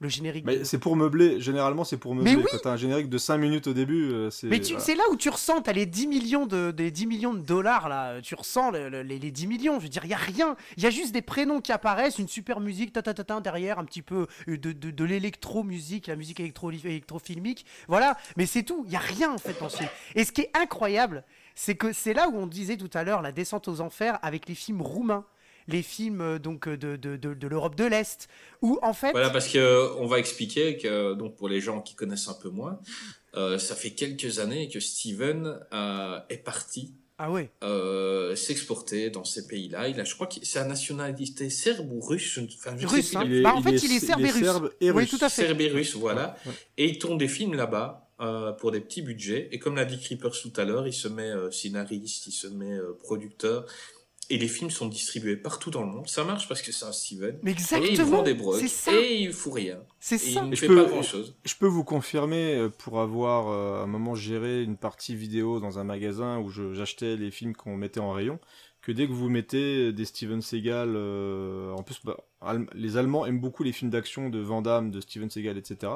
Le 0.01 0.09
générique. 0.09 0.45
Mais 0.45 0.57
de- 0.57 0.63
c'est 0.63 0.79
pour 0.79 0.95
meubler, 0.95 1.39
généralement 1.39 1.83
c'est 1.83 1.97
pour 1.97 2.15
meubler. 2.15 2.35
oui 2.35 2.43
Quand 2.51 2.57
t'as 2.63 2.71
un 2.71 2.75
générique 2.77 3.07
de 3.07 3.17
5 3.19 3.37
minutes 3.37 3.67
au 3.67 3.73
début, 3.73 4.11
euh, 4.11 4.29
c'est. 4.31 4.47
Mais 4.47 4.59
voilà. 4.59 4.79
c'est 4.79 4.95
là 4.95 5.03
où 5.11 5.15
tu 5.15 5.29
ressens, 5.29 5.61
t'as 5.61 5.73
les 5.73 5.85
10 5.85 6.07
millions 6.07 6.47
de, 6.47 6.71
des 6.71 6.89
10 6.89 7.05
millions 7.05 7.33
de 7.35 7.39
dollars 7.41 7.87
là, 7.87 8.19
tu 8.21 8.33
ressens 8.33 8.71
le- 8.71 8.89
le- 8.89 9.03
les, 9.03 9.19
les 9.19 9.29
10 9.31 9.45
millions, 9.45 9.77
je 9.77 9.83
veux 9.83 9.89
dire, 9.89 10.03
il 10.03 10.09
y 10.09 10.13
a 10.15 10.17
rien, 10.17 10.55
il 10.75 10.81
y 10.83 10.87
a 10.87 10.89
juste 10.89 11.11
des 11.13 11.21
prénoms 11.21 11.61
qui 11.61 11.71
apparaissent, 11.71 12.17
une 12.17 12.27
super 12.27 12.59
musique, 12.59 12.93
ta 12.93 13.03
ta 13.03 13.13
ta 13.13 13.23
ta, 13.23 13.39
derrière, 13.41 13.77
un 13.77 13.85
petit 13.85 14.01
peu 14.01 14.25
euh, 14.49 14.57
de, 14.57 14.71
de, 14.71 14.89
de 14.89 15.03
l'électro-musique, 15.05 16.07
la 16.07 16.15
musique 16.15 16.39
électro 16.39 16.71
électrofilmique, 16.71 17.65
voilà, 17.87 18.17
mais 18.37 18.45
c'est 18.47 18.63
tout, 18.63 18.83
il 18.87 18.91
y 18.93 18.95
a 18.95 18.99
rien 18.99 19.31
en 19.31 19.37
fait 19.37 19.59
dans 19.59 19.69
ce 19.69 19.77
film. 19.77 19.89
Et 20.15 20.25
ce 20.25 20.31
qui 20.31 20.41
est 20.41 20.51
incroyable, 20.59 21.23
c'est 21.53 21.75
que 21.75 21.93
c'est 21.93 22.13
là 22.13 22.27
où 22.29 22.37
on 22.37 22.47
disait 22.47 22.77
tout 22.77 22.89
à 22.95 23.03
l'heure 23.03 23.21
la 23.21 23.31
descente 23.31 23.67
aux 23.67 23.81
enfers 23.81 24.17
avec 24.23 24.47
les 24.49 24.55
films 24.55 24.81
roumains, 24.81 25.25
les 25.71 25.81
films 25.81 26.21
euh, 26.21 26.39
donc 26.39 26.69
de, 26.69 26.95
de, 26.95 27.15
de, 27.15 27.33
de 27.33 27.47
l'Europe 27.47 27.75
de 27.75 27.85
l'Est, 27.85 28.27
où 28.61 28.77
en 28.83 28.93
fait... 28.93 29.11
Voilà, 29.11 29.29
parce 29.29 29.47
que 29.47 29.57
euh, 29.57 29.93
on 29.97 30.05
va 30.07 30.19
expliquer 30.19 30.77
que 30.77 31.13
donc 31.15 31.35
pour 31.35 31.49
les 31.49 31.61
gens 31.61 31.81
qui 31.81 31.95
connaissent 31.95 32.27
un 32.27 32.33
peu 32.41 32.49
moins, 32.49 32.79
euh, 33.35 33.57
ça 33.57 33.75
fait 33.75 33.91
quelques 33.91 34.39
années 34.39 34.67
que 34.69 34.79
Steven 34.79 35.57
euh, 35.73 36.19
est 36.29 36.37
parti 36.43 36.93
Ah 37.17 37.31
ouais, 37.31 37.49
euh, 37.63 38.35
s'exporter 38.35 39.09
dans 39.09 39.23
ces 39.23 39.47
pays-là. 39.47 39.87
Il 39.87 39.99
a, 39.99 40.03
je 40.03 40.13
crois 40.15 40.27
que 40.27 40.35
c'est 40.43 40.65
nationalité 40.67 41.49
serbe 41.49 41.91
ou 41.91 42.01
russe. 42.01 42.39
Enfin, 42.57 42.75
je 42.77 42.87
sais 42.87 42.93
Russe, 42.95 43.09
plus. 43.09 43.17
hein. 43.17 43.23
Il 43.25 43.33
est- 43.37 43.41
Bah, 43.41 43.53
en 43.55 43.59
il 43.59 43.63
fait, 43.63 43.75
est- 43.75 43.83
il 43.83 43.91
est 43.93 43.99
serbe 43.99 44.19
il 44.21 44.25
est 44.25 44.29
et 44.29 44.31
russe. 44.33 44.43
serbe 44.43 44.71
et 44.81 44.91
Oui, 44.91 45.01
russe. 45.03 45.09
tout 45.11 45.23
à 45.25 45.29
fait. 45.29 45.43
Serbe 45.45 45.61
et 45.61 45.69
russe, 45.69 45.95
voilà. 45.95 46.35
Ouais. 46.45 46.51
Et 46.77 46.85
il 46.89 46.99
tourne 46.99 47.17
des 47.17 47.27
films 47.29 47.53
là-bas 47.53 48.09
euh, 48.19 48.51
pour 48.51 48.71
des 48.71 48.81
petits 48.81 49.01
budgets. 49.01 49.47
Et 49.51 49.59
comme 49.59 49.75
l'a 49.75 49.85
dit 49.85 49.99
Creepers 49.99 50.39
tout 50.41 50.53
à 50.57 50.63
l'heure, 50.65 50.87
il 50.87 50.93
se 50.93 51.07
met 51.07 51.29
euh, 51.29 51.49
scénariste, 51.51 52.27
il 52.27 52.31
se 52.33 52.47
met 52.47 52.73
euh, 52.77 52.97
producteur. 53.01 53.65
Et 54.33 54.37
les 54.37 54.47
films 54.47 54.69
sont 54.71 54.87
distribués 54.87 55.35
partout 55.35 55.69
dans 55.71 55.81
le 55.81 55.87
monde. 55.91 56.07
Ça 56.07 56.23
marche 56.23 56.47
parce 56.47 56.61
que 56.61 56.71
c'est 56.71 56.85
un 56.85 56.91
Steven. 56.91 57.37
mais 57.43 57.51
Et 57.51 57.55
il 57.55 57.61
vend 57.61 57.77
exactement, 57.83 58.23
des 58.23 58.33
brocs. 58.33 58.59
c'est 58.59 58.67
ça, 58.69 58.91
Et 58.93 59.21
il 59.23 59.33
fout 59.33 59.53
rien. 59.53 59.77
c'est 59.99 60.15
Et 60.23 60.27
il 60.29 60.33
ça. 60.33 60.41
ne 60.45 60.55
je 60.55 60.61
fait 60.61 60.67
peux- 60.67 60.83
pas 60.83 60.89
grand-chose. 60.89 61.35
Je 61.43 61.53
peux 61.55 61.67
vous 61.67 61.83
confirmer, 61.83 62.55
euh, 62.55 62.69
pour 62.69 63.01
avoir 63.01 63.49
euh, 63.49 63.81
à 63.81 63.83
un 63.83 63.87
moment 63.87 64.15
géré 64.15 64.63
une 64.63 64.77
partie 64.77 65.15
vidéo 65.15 65.59
dans 65.59 65.79
un 65.79 65.83
magasin 65.83 66.39
où 66.39 66.49
j'achetais 66.73 67.17
les 67.17 67.29
films 67.29 67.53
qu'on 67.55 67.75
mettait 67.75 67.99
en 67.99 68.13
rayon, 68.13 68.39
que 68.81 68.91
dès 68.91 69.05
que 69.05 69.11
vous 69.11 69.29
mettez 69.29 69.91
des 69.93 70.05
Steven 70.05 70.41
Seagal, 70.41 70.93
euh, 70.95 71.71
en 71.73 71.83
plus 71.83 71.99
bah, 72.03 72.17
les 72.73 72.97
Allemands 72.97 73.25
aiment 73.25 73.39
beaucoup 73.39 73.63
les 73.63 73.71
films 73.73 73.91
d'action 73.91 74.29
de 74.29 74.39
Van 74.39 74.61
Damme, 74.61 74.89
de 74.91 75.01
Steven 75.01 75.29
Seagal, 75.29 75.57
etc. 75.57 75.91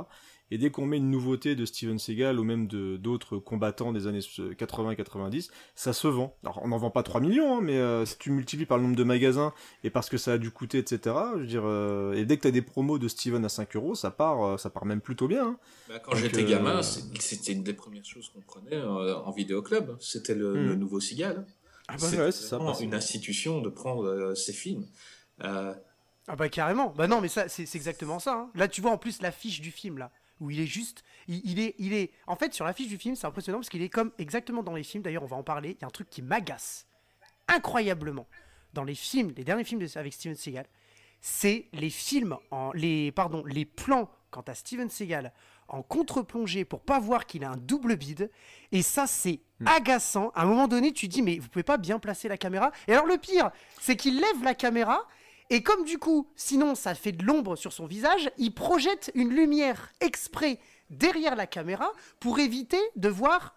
Et 0.52 0.60
dès 0.60 0.70
qu'on 0.70 0.86
met 0.86 0.98
une 0.98 1.10
nouveauté 1.10 1.56
de 1.56 1.66
Steven 1.66 1.98
Seagal 1.98 2.40
ou 2.40 2.44
même 2.44 2.68
de 2.68 2.98
d'autres 2.98 3.40
combattants 3.40 3.92
des 3.92 4.06
années 4.06 4.20
80-90, 4.20 5.50
ça 5.74 5.92
se 5.92 6.08
vend. 6.08 6.38
Alors 6.44 6.60
on 6.64 6.68
n'en 6.68 6.78
vend 6.78 6.92
pas 6.92 7.02
3 7.02 7.20
millions, 7.20 7.58
hein, 7.58 7.62
mais 7.64 7.78
euh, 7.78 8.06
si 8.06 8.18
tu 8.20 8.30
multiplies 8.30 8.68
par 8.68 8.78
le 8.78 8.84
nombre 8.84 8.96
de 8.96 9.04
magasins 9.04 9.54
et 9.84 9.90
parce 9.90 10.08
que 10.08 10.18
ça 10.18 10.34
a 10.34 10.38
dû 10.38 10.52
coûter, 10.52 10.78
etc. 10.78 11.16
Je 11.34 11.40
veux 11.40 11.48
dire, 11.48 11.64
euh, 11.66 12.14
et 12.14 12.26
dès 12.26 12.38
que 12.38 12.44
tu 12.44 12.48
as 12.48 12.52
des 12.52 12.62
promos 12.62 13.00
de 13.00 13.08
Steven 13.08 13.44
à 13.44 13.50
5 13.50 13.76
euros, 13.76 13.96
ça 13.96 14.12
part, 14.12 14.44
euh, 14.44 14.58
ça 14.58 14.70
part 14.70 14.86
même 14.86 15.02
plutôt 15.02 15.28
bien. 15.28 15.48
Hein. 15.48 15.58
Bah, 15.90 16.00
quand 16.00 16.16
j'étais 16.16 16.44
gamin, 16.44 16.84
c'était 16.84 17.54
une 17.54 17.64
des 17.64 17.74
premières 17.74 18.06
choses 18.06 18.30
qu'on 18.30 18.42
prenait 18.42 18.82
en 18.84 19.32
vidéoclub. 19.32 19.98
C'était 20.00 20.36
le, 20.36 20.54
le, 20.54 20.76
hmm. 20.76 20.80
nouveau 20.80 21.00
Seagal. 21.00 21.44
Ah 21.88 21.98
bah 22.00 22.08
c'est 22.08 22.32
ça. 22.32 22.60
une 22.82 22.94
institution 22.94 23.62
de 23.62 23.70
prendre 23.70 24.36
ces 24.36 24.54
films. 24.54 24.86
ah 25.40 25.76
bah 26.38 26.50
carrément. 26.50 26.94
Bah 26.96 27.08
non, 27.08 27.20
mais 27.20 27.30
ça, 27.30 27.50
c'est 27.50 27.64
exactement 27.76 28.20
ça. 28.20 28.34
Hein. 28.34 28.52
Là, 28.54 28.68
tu 28.68 28.82
vois 28.82 28.92
en 28.92 29.00
plus 29.00 29.24
l'affiche 29.24 29.60
du 29.60 29.72
film 29.72 29.98
là 29.98 30.12
où 30.40 30.52
il 30.52 30.60
est 30.60 30.66
juste, 30.66 31.04
il, 31.28 31.60
est, 31.60 31.76
il 31.78 31.94
est, 31.94 32.12
en 32.28 32.36
fait, 32.36 32.54
sur 32.54 32.66
l'affiche 32.66 32.88
du 32.88 32.98
film, 32.98 33.16
c'est 33.16 33.26
impressionnant 33.26 33.60
parce 33.60 33.70
qu'il 33.70 33.82
est 33.82 33.90
comme 33.90 34.12
exactement 34.18 34.64
dans 34.64 34.74
les 34.74 34.84
films. 34.84 35.04
D'ailleurs, 35.04 35.24
on 35.24 35.28
va 35.28 35.38
en 35.38 35.44
parler. 35.44 35.78
Il 35.80 35.82
y 35.82 35.84
a 35.84 35.88
un 35.88 35.92
truc 35.92 36.10
qui 36.10 36.22
m'agace 36.22 36.88
incroyablement 37.48 38.28
dans 38.74 38.84
les 38.84 38.96
films, 38.96 39.34
les 39.38 39.44
derniers 39.44 39.64
films 39.64 39.86
avec 39.96 40.14
Steven 40.14 40.36
Seagal, 40.36 40.66
c'est 41.22 41.68
les 41.74 41.90
films 41.90 42.38
en, 42.52 42.72
les, 42.74 43.12
pardon, 43.12 43.44
les 43.46 43.66
plans 43.66 44.12
quant 44.30 44.42
à 44.42 44.54
Steven 44.54 44.90
Seagal 44.90 45.32
en 45.68 45.82
contre-plongée 45.82 46.66
pour 46.66 46.82
pas 46.82 47.00
voir 47.00 47.26
qu'il 47.26 47.44
a 47.44 47.50
un 47.50 47.58
double 47.58 47.96
bide. 47.96 48.30
Et 48.72 48.82
ça, 48.82 49.08
c'est 49.08 49.40
hmm. 49.60 49.68
agaçant. 49.68 50.32
À 50.36 50.44
un 50.44 50.46
moment 50.46 50.68
donné, 50.68 50.92
tu 50.92 51.08
dis, 51.08 51.22
mais 51.22 51.40
vous 51.40 51.50
pouvez 51.50 51.64
pas 51.64 51.78
bien 51.78 51.98
placer 52.00 52.28
la 52.28 52.38
caméra. 52.38 52.72
Et 52.88 52.94
alors, 52.94 53.08
le 53.08 53.18
pire, 53.18 53.50
c'est 53.80 53.96
qu'il 53.96 54.20
lève 54.20 54.44
la 54.44 54.54
caméra 54.54 55.08
et 55.50 55.62
comme 55.62 55.86
du 55.86 55.98
coup, 55.98 56.28
sinon 56.36 56.76
ça 56.76 56.96
fait 56.96 57.12
de 57.12 57.24
l'ombre 57.24 57.56
sur 57.56 57.74
son 57.74 57.86
visage, 57.86 58.32
il 58.38 58.54
projette 58.54 59.12
une 59.14 59.30
lumière 59.30 59.92
exprès 60.02 60.60
derrière 60.90 61.36
la 61.36 61.48
caméra 61.48 61.92
pour 62.20 62.40
éviter 62.40 62.80
de 62.96 63.10
voir 63.10 63.56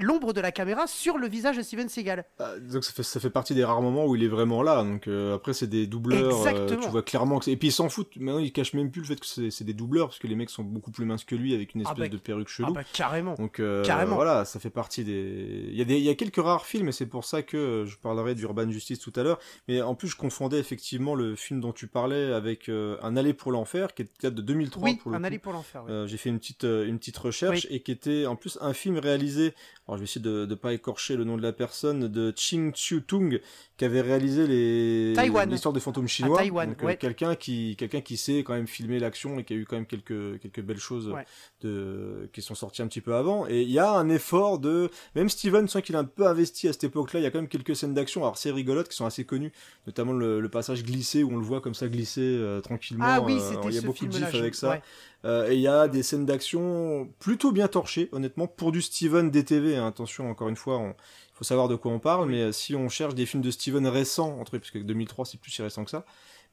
l'ombre 0.00 0.32
de 0.32 0.40
la 0.40 0.52
caméra 0.52 0.86
sur 0.86 1.18
le 1.18 1.28
visage 1.28 1.56
de 1.56 1.62
Steven 1.62 1.88
Seagal. 1.88 2.24
Ah, 2.38 2.58
donc 2.58 2.84
ça 2.84 2.92
fait, 2.92 3.02
ça 3.02 3.20
fait 3.20 3.30
partie 3.30 3.54
des 3.54 3.64
rares 3.64 3.82
moments 3.82 4.06
où 4.06 4.14
il 4.16 4.22
est 4.22 4.28
vraiment 4.28 4.62
là. 4.62 4.82
Donc 4.82 5.08
euh, 5.08 5.36
après 5.36 5.52
c'est 5.54 5.66
des 5.66 5.86
doubleurs, 5.86 6.46
euh, 6.46 6.66
tu 6.68 6.88
vois 6.88 7.02
clairement 7.02 7.38
que 7.38 7.50
et 7.50 7.56
puis 7.56 7.68
il 7.68 7.72
s'en 7.72 7.88
fout. 7.88 8.08
Maintenant 8.16 8.38
il 8.38 8.52
cache 8.52 8.74
même 8.74 8.90
plus 8.90 9.00
le 9.00 9.06
fait 9.06 9.20
que 9.20 9.50
c'est 9.50 9.64
des 9.64 9.74
doubleurs 9.74 10.08
parce 10.08 10.18
que 10.18 10.26
les 10.26 10.34
mecs 10.34 10.50
sont 10.50 10.64
beaucoup 10.64 10.90
plus 10.90 11.04
minces 11.04 11.24
que 11.24 11.34
lui 11.34 11.54
avec 11.54 11.74
une 11.74 11.82
ah 11.82 11.90
espèce 11.90 12.08
bah, 12.08 12.08
de 12.08 12.16
perruque 12.18 12.48
chelou. 12.48 12.68
Ah 12.70 12.74
bah, 12.74 12.84
carrément. 12.92 13.34
Donc 13.34 13.60
euh, 13.60 13.82
carrément. 13.84 14.16
voilà, 14.16 14.44
ça 14.44 14.60
fait 14.60 14.70
partie 14.70 15.04
des. 15.04 15.66
Il 15.70 15.76
y 15.76 15.82
a 15.82 15.84
des, 15.84 15.96
il 15.96 16.04
y 16.04 16.10
a 16.10 16.14
quelques 16.14 16.42
rares 16.42 16.66
films 16.66 16.88
et 16.88 16.92
c'est 16.92 17.06
pour 17.06 17.24
ça 17.24 17.42
que 17.42 17.84
je 17.86 17.96
parlerai 17.96 18.34
d'Urban 18.34 18.70
Justice 18.70 18.98
tout 18.98 19.12
à 19.16 19.22
l'heure. 19.22 19.38
Mais 19.68 19.80
en 19.80 19.94
plus 19.94 20.08
je 20.08 20.16
confondais 20.16 20.58
effectivement 20.58 21.14
le 21.14 21.36
film 21.36 21.60
dont 21.60 21.72
tu 21.72 21.86
parlais 21.86 22.32
avec 22.32 22.68
Un 22.68 23.16
aller 23.16 23.32
pour 23.32 23.52
l'enfer 23.52 23.94
qui 23.94 24.02
est 24.02 24.26
de 24.26 24.42
2003 24.42 24.82
oui, 24.82 24.96
pour 24.96 25.14
Un 25.14 25.24
aller 25.24 25.38
pour 25.38 25.52
l'enfer. 25.52 25.84
J'ai 26.06 26.16
fait 26.16 26.28
une 26.28 26.38
petite 26.38 26.65
euh, 26.65 26.65
une 26.86 26.98
petite 26.98 27.16
recherche 27.16 27.66
et 27.70 27.80
qui 27.80 27.92
était 27.92 28.26
en 28.26 28.36
plus 28.36 28.58
un 28.60 28.72
film 28.72 28.98
réalisé. 28.98 29.54
Alors 29.86 29.98
je 29.98 30.02
vais 30.02 30.04
essayer 30.04 30.20
de 30.20 30.46
ne 30.46 30.54
pas 30.56 30.72
écorcher 30.72 31.16
le 31.16 31.24
nom 31.24 31.36
de 31.36 31.42
la 31.42 31.52
personne 31.52 32.08
de 32.08 32.32
Ching 32.34 32.74
Chiu 32.74 33.02
Tung 33.02 33.40
qui 33.76 33.84
avait 33.84 34.00
réalisé 34.00 34.46
les 34.46 35.14
l'histoire 35.46 35.72
des 35.72 35.80
fantômes 35.80 36.08
chinois. 36.08 36.42
euh, 36.82 36.96
quelqu'un 36.96 37.36
qui 37.36 37.76
quelqu'un 37.76 38.00
qui 38.00 38.16
sait 38.16 38.38
quand 38.38 38.54
même 38.54 38.66
filmer 38.66 38.98
l'action 38.98 39.38
et 39.38 39.44
qui 39.44 39.52
a 39.52 39.56
eu 39.56 39.64
quand 39.64 39.76
même 39.76 39.86
quelques 39.86 40.40
quelques 40.40 40.60
belles 40.60 40.78
choses 40.78 41.14
de 41.60 42.28
qui 42.32 42.42
sont 42.42 42.54
sorties 42.54 42.82
un 42.82 42.88
petit 42.88 43.00
peu 43.00 43.14
avant. 43.14 43.46
Et 43.48 43.62
il 43.62 43.70
y 43.70 43.78
a 43.78 43.90
un 43.92 44.08
effort 44.08 44.58
de 44.58 44.90
même 45.14 45.28
Steven, 45.28 45.68
sent 45.68 45.82
qu'il 45.82 45.94
a 45.96 46.00
un 46.00 46.04
peu 46.04 46.26
investi 46.26 46.68
à 46.68 46.72
cette 46.72 46.84
époque-là. 46.84 47.20
Il 47.20 47.22
y 47.22 47.26
a 47.26 47.30
quand 47.30 47.38
même 47.38 47.48
quelques 47.48 47.76
scènes 47.76 47.94
d'action. 47.94 48.22
Alors 48.22 48.38
c'est 48.38 48.50
rigolote 48.50 48.88
qui 48.88 48.96
sont 48.96 49.06
assez 49.06 49.24
connues, 49.24 49.52
notamment 49.86 50.12
le, 50.12 50.46
passage 50.48 50.84
glissé 50.84 51.22
où 51.22 51.32
on 51.32 51.36
le 51.36 51.44
voit 51.44 51.60
comme 51.60 51.74
ça 51.74 51.88
glisser 51.88 52.22
euh, 52.22 52.60
tranquillement. 52.60 53.04
Ah 53.06 53.20
oui, 53.20 53.38
c'était 53.40 53.68
Il 53.68 53.74
y 53.74 53.78
a 53.78 53.82
beaucoup 53.82 54.06
de 54.06 54.12
gifs 54.12 54.34
avec 54.34 54.54
ça. 54.54 54.80
Euh, 55.26 55.50
et 55.50 55.54
il 55.54 55.60
y 55.60 55.66
a 55.66 55.88
des 55.88 56.04
scènes 56.04 56.24
d'action 56.24 57.12
plutôt 57.18 57.50
bien 57.50 57.66
torchées, 57.66 58.08
honnêtement, 58.12 58.46
pour 58.46 58.70
du 58.70 58.80
Steven 58.80 59.30
DTV. 59.30 59.76
Hein. 59.76 59.88
Attention, 59.88 60.30
encore 60.30 60.48
une 60.48 60.56
fois, 60.56 60.80
il 60.80 61.34
faut 61.34 61.44
savoir 61.44 61.66
de 61.66 61.74
quoi 61.74 61.90
on 61.90 61.98
parle, 61.98 62.28
mais 62.28 62.42
euh, 62.42 62.52
si 62.52 62.76
on 62.76 62.88
cherche 62.88 63.14
des 63.14 63.26
films 63.26 63.42
de 63.42 63.50
Steven 63.50 63.86
récents, 63.88 64.38
entre 64.38 64.56
puisque 64.58 64.78
2003 64.78 65.24
c'est 65.24 65.40
plus 65.40 65.50
si 65.50 65.62
récent 65.62 65.84
que 65.84 65.90
ça, 65.90 66.04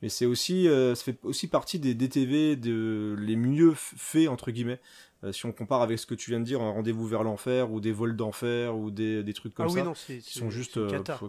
mais 0.01 0.09
c'est 0.09 0.25
aussi, 0.25 0.67
euh, 0.67 0.95
ça 0.95 1.03
fait 1.03 1.19
aussi 1.23 1.47
partie 1.47 1.77
des 1.77 1.93
DTV 1.93 2.55
de 2.55 3.15
les 3.19 3.35
mieux 3.35 3.73
faits 3.75 4.27
entre 4.27 4.49
guillemets. 4.49 4.79
Euh, 5.23 5.31
si 5.31 5.45
on 5.45 5.51
compare 5.51 5.81
avec 5.81 5.99
ce 5.99 6.05
que 6.05 6.15
tu 6.15 6.31
viens 6.31 6.39
de 6.39 6.45
dire, 6.45 6.61
un 6.61 6.71
rendez-vous 6.71 7.07
vers 7.07 7.23
l'enfer 7.23 7.71
ou 7.71 7.79
des 7.79 7.91
vols 7.91 8.15
d'enfer 8.15 8.75
ou 8.75 8.91
des, 8.91 9.23
des, 9.23 9.33
trucs 9.33 9.53
comme 9.53 9.67
ah 9.67 9.69
ça, 9.69 9.93
qui 10.05 10.37
sont 10.37 10.49
juste, 10.49 10.79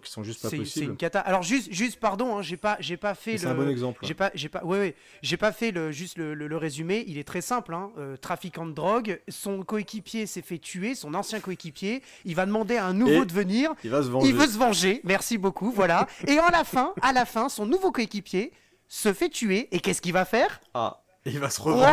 qui 0.03 0.11
sont 0.11 0.25
juste 0.25 0.43
pas 0.43 0.51
possibles. 0.51 0.67
C'est 0.67 0.81
une 0.81 0.97
cata. 0.97 1.21
Alors 1.21 1.43
juste, 1.43 1.73
juste 1.73 2.01
pardon, 2.01 2.37
hein, 2.37 2.43
j'ai 2.43 2.57
pas, 2.57 2.77
j'ai 2.81 2.97
pas 2.97 3.15
fait. 3.15 3.39
C'est 3.39 3.47
un 3.47 3.55
bon 3.55 3.69
exemple. 3.69 4.01
J'ai 4.03 4.15
pas, 4.15 4.31
j'ai 4.35 4.49
pas, 4.49 4.65
ouais, 4.65 4.79
ouais, 4.79 4.95
j'ai 5.23 5.37
pas 5.37 5.53
fait 5.53 5.71
le, 5.71 5.93
juste 5.93 6.19
le, 6.19 6.35
le, 6.35 6.57
résumé. 6.57 7.05
Il 7.07 7.19
est 7.19 7.25
très 7.25 7.41
simple. 7.41 7.75
Hein, 7.75 7.91
trafiquant 8.21 8.67
de 8.67 8.73
drogue, 8.73 9.21
son 9.29 9.63
coéquipier 9.63 10.27
s'est 10.27 10.43
fait 10.43 10.59
tuer, 10.59 10.95
son 10.95 11.15
ancien 11.15 11.41
coéquipier. 11.41 12.03
Il 12.25 12.35
va 12.35 12.47
demander 12.47 12.77
à 12.77 12.87
un 12.87 12.95
nouveau 12.95 13.25
de 13.25 13.33
venir. 13.33 13.73
Il 13.85 13.91
va 13.91 14.03
se 14.03 14.09
venger. 14.09 14.29
Il 14.29 14.35
veut 14.35 14.47
se 14.47 14.59
venger. 14.59 15.01
Merci 15.05 15.39
beaucoup. 15.39 15.71
Voilà. 15.71 16.07
Et 16.27 16.39
à 16.39 16.51
la 16.51 16.65
fin, 16.65 16.95
à 17.01 17.13
la 17.13 17.25
fin, 17.25 17.49
son 17.49 17.67
nouveau 17.67 17.93
coéquipier 17.93 18.53
se 18.89 19.13
fait 19.13 19.29
tuer 19.29 19.69
et 19.73 19.81
qu'est-ce 19.81 20.01
qu'il 20.01 20.13
va 20.13 20.25
faire? 20.25 20.61
Ah, 20.75 21.04
il 21.27 21.39
va 21.39 21.49
se 21.49 21.61
revenger. 21.61 21.89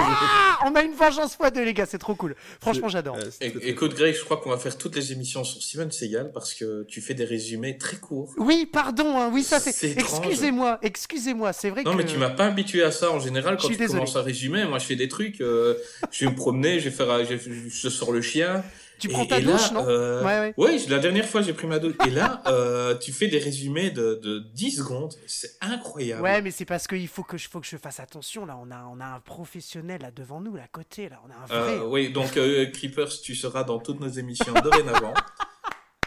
on 0.66 0.76
a 0.76 0.82
une 0.84 0.94
vengeance 0.94 1.36
fois 1.36 1.52
deux 1.52 1.64
les 1.64 1.74
gars, 1.74 1.86
c'est 1.86 1.98
trop 1.98 2.16
cool. 2.16 2.36
Franchement, 2.60 2.90
j'adore. 2.90 3.18
Euh, 3.18 3.50
écoute 3.62 3.96
Greg, 3.96 4.14
je 4.14 4.24
crois 4.24 4.38
qu'on 4.38 4.50
va 4.50 4.58
faire 4.58 4.78
toutes 4.78 4.96
les 4.96 5.14
émissions 5.14 5.44
sur 5.44 5.62
Steven 5.62 5.90
Seagal 5.90 6.32
parce 6.34 6.54
que 6.54 6.84
tu 6.84 7.00
fais 7.02 7.14
des 7.14 7.24
résumés 7.24 7.78
très 7.78 7.98
courts. 7.98 8.34
Oui, 8.38 8.70
pardon, 8.72 9.18
hein, 9.18 9.30
oui 9.32 9.44
ça 9.44 9.60
c'est. 9.60 9.98
Excusez-moi, 9.98 10.80
excusez-moi, 10.82 11.54
c'est 11.54 11.70
vrai 11.70 11.84
non, 11.84 11.92
que. 11.92 11.98
Non 11.98 12.04
mais 12.04 12.10
tu 12.10 12.18
m'as 12.18 12.30
pas 12.30 12.48
habitué 12.48 12.84
à 12.84 12.92
ça 12.92 13.12
en 13.12 13.20
général 13.20 13.58
quand 13.58 13.70
tu 13.70 13.78
commences 13.78 14.16
à 14.16 14.22
résumer. 14.22 14.66
Moi 14.66 14.80
je 14.80 14.86
fais 14.86 14.96
des 14.96 15.08
trucs, 15.08 15.40
euh, 15.40 15.76
je 16.12 16.26
vais 16.26 16.32
me 16.32 16.36
promener, 16.36 16.80
je 16.80 16.90
vais 16.90 16.96
faire, 16.96 17.26
je, 17.26 17.38
je 17.70 17.90
sors 17.90 18.12
le 18.12 18.22
chien. 18.22 18.64
Tu 19.02 19.10
prends 19.10 19.26
ta 19.26 19.42
douche, 19.42 19.72
non 19.72 19.84
euh, 19.88 20.54
ouais, 20.58 20.78
la 20.88 21.00
dernière 21.00 21.28
fois 21.28 21.42
j'ai 21.42 21.54
pris 21.54 21.66
ma 21.66 21.80
douche. 21.80 21.96
Et 22.06 22.12
là, 22.12 22.44
euh, 22.46 22.96
tu 22.96 23.12
fais 23.12 23.28
des 23.28 23.40
résumés 23.40 23.90
de, 23.90 24.20
de 24.22 24.44
10 24.54 24.78
secondes. 24.78 25.16
C'est 25.26 25.58
incroyable. 25.60 26.22
Ouais, 26.22 26.42
mais 26.44 26.52
c'est 26.52 26.66
parce 26.66 26.86
qu'il 26.86 27.08
faut 27.08 27.24
que 27.24 27.36
je 27.36 27.50
faut 27.50 27.60
que 27.60 27.66
je 27.66 27.78
fasse 27.78 28.00
attention. 28.00 28.46
Là, 28.46 28.60
on 28.62 28.70
a 28.70 28.86
on 28.94 29.00
a 29.00 29.06
un 29.06 29.20
professionnel 29.20 30.02
là 30.02 30.12
devant 30.12 30.40
nous, 30.40 30.56
là 30.56 30.64
à 30.64 30.68
côté. 30.68 31.10
Là, 31.10 31.20
on 31.28 31.32
a 31.32 31.34
un 31.34 31.64
vrai. 31.64 31.80
Euh, 31.80 31.88
oui, 31.88 32.12
donc 32.12 32.38
euh, 32.38 32.68
Creepers, 32.68 33.22
tu 33.24 33.34
seras 33.34 33.64
dans 33.64 33.80
toutes 33.80 34.00
nos 34.00 34.10
émissions 34.10 34.54
dorénavant. 34.54 35.16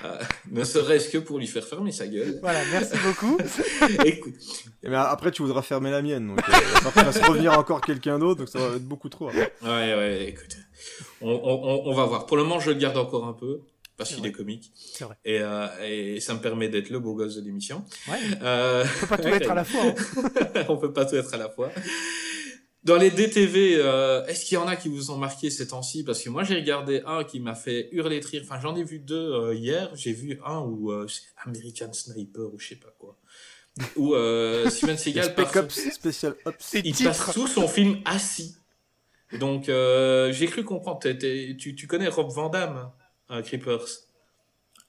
Euh, 0.04 0.18
ne 0.50 0.64
serait-ce 0.64 1.08
que 1.08 1.18
pour 1.18 1.38
lui 1.38 1.46
faire 1.46 1.64
fermer 1.64 1.90
sa 1.90 2.06
gueule. 2.06 2.38
Voilà, 2.42 2.60
merci 2.72 2.94
beaucoup. 2.98 3.38
Écoute. 4.04 4.34
Et 4.82 4.88
mais 4.88 4.96
après, 4.96 5.30
tu 5.30 5.42
voudras 5.42 5.62
fermer 5.62 5.90
la 5.90 6.02
mienne, 6.02 6.28
donc 6.28 6.40
euh, 6.46 6.90
ça 6.92 7.02
va 7.02 7.12
se 7.12 7.24
revenir 7.24 7.58
encore 7.58 7.80
quelqu'un 7.80 8.18
d'autre, 8.18 8.40
donc 8.40 8.48
ça 8.48 8.58
va 8.58 8.76
être 8.76 8.84
beaucoup 8.84 9.08
trop. 9.08 9.30
Hein. 9.30 9.46
Ouais, 9.62 9.94
ouais, 9.94 10.24
écoute. 10.28 10.56
On, 11.24 11.40
on, 11.42 11.90
on, 11.90 11.94
va 11.94 12.04
voir. 12.04 12.26
Pour 12.26 12.36
le 12.36 12.44
moment, 12.44 12.60
je 12.60 12.70
le 12.70 12.78
garde 12.78 12.96
encore 12.96 13.26
un 13.26 13.32
peu 13.32 13.62
parce 13.96 14.14
qu'il 14.14 14.26
est 14.26 14.32
comique. 14.32 14.72
C'est 14.74 15.04
vrai. 15.04 15.16
Et, 15.24 15.38
euh, 15.40 15.66
et 15.82 16.20
ça 16.20 16.34
me 16.34 16.40
permet 16.40 16.68
d'être 16.68 16.90
le 16.90 16.98
beau 16.98 17.14
gosse 17.14 17.36
de 17.36 17.42
l'émission. 17.42 17.84
Ouais. 18.08 18.18
Euh... 18.42 18.84
On 18.84 19.00
peut 19.00 19.06
pas 19.06 19.18
tout 19.18 19.28
être 19.28 19.50
à 19.50 19.54
la 19.54 19.64
fois. 19.64 19.82
Hein. 19.82 20.64
on 20.68 20.76
peut 20.76 20.92
pas 20.92 21.04
tout 21.06 21.16
être 21.16 21.34
à 21.34 21.38
la 21.38 21.48
fois. 21.48 21.70
Dans 22.84 22.96
les 22.96 23.10
DTV, 23.10 23.76
euh, 23.76 24.26
est-ce 24.26 24.44
qu'il 24.44 24.56
y 24.56 24.58
en 24.58 24.68
a 24.68 24.76
qui 24.76 24.90
vous 24.90 25.10
ont 25.10 25.16
marqué 25.16 25.48
ces 25.48 25.68
temps-ci? 25.68 26.04
Parce 26.04 26.22
que 26.22 26.28
moi, 26.28 26.44
j'ai 26.44 26.56
regardé 26.56 27.02
un 27.06 27.24
qui 27.24 27.40
m'a 27.40 27.54
fait 27.54 27.88
hurler 27.92 28.20
de 28.20 28.26
rire. 28.26 28.42
Enfin, 28.44 28.60
j'en 28.60 28.76
ai 28.76 28.84
vu 28.84 28.98
deux 28.98 29.32
euh, 29.32 29.54
hier. 29.54 29.90
J'ai 29.94 30.12
vu 30.12 30.38
un 30.44 30.60
où 30.60 30.92
euh, 30.92 31.06
c'est 31.08 31.22
American 31.46 31.94
Sniper 31.94 32.52
ou 32.52 32.58
je 32.58 32.68
sais 32.68 32.76
pas 32.76 32.94
quoi. 32.98 33.16
Où 33.96 34.14
euh, 34.14 34.68
Steven 34.68 34.98
Seagal 34.98 35.34
Special 35.70 36.34
Ops. 36.44 36.74
Il 36.84 36.94
passe 36.94 37.32
tout 37.32 37.46
son 37.46 37.66
film 37.66 38.00
assis. 38.04 38.54
Donc, 39.38 39.68
euh, 39.68 40.32
j'ai 40.32 40.46
cru 40.46 40.64
comprendre. 40.64 41.00
tu, 41.00 41.74
tu 41.74 41.86
connais 41.86 42.08
Rob 42.08 42.30
Van 42.30 42.48
Damme, 42.48 42.90
Creepers? 43.44 43.88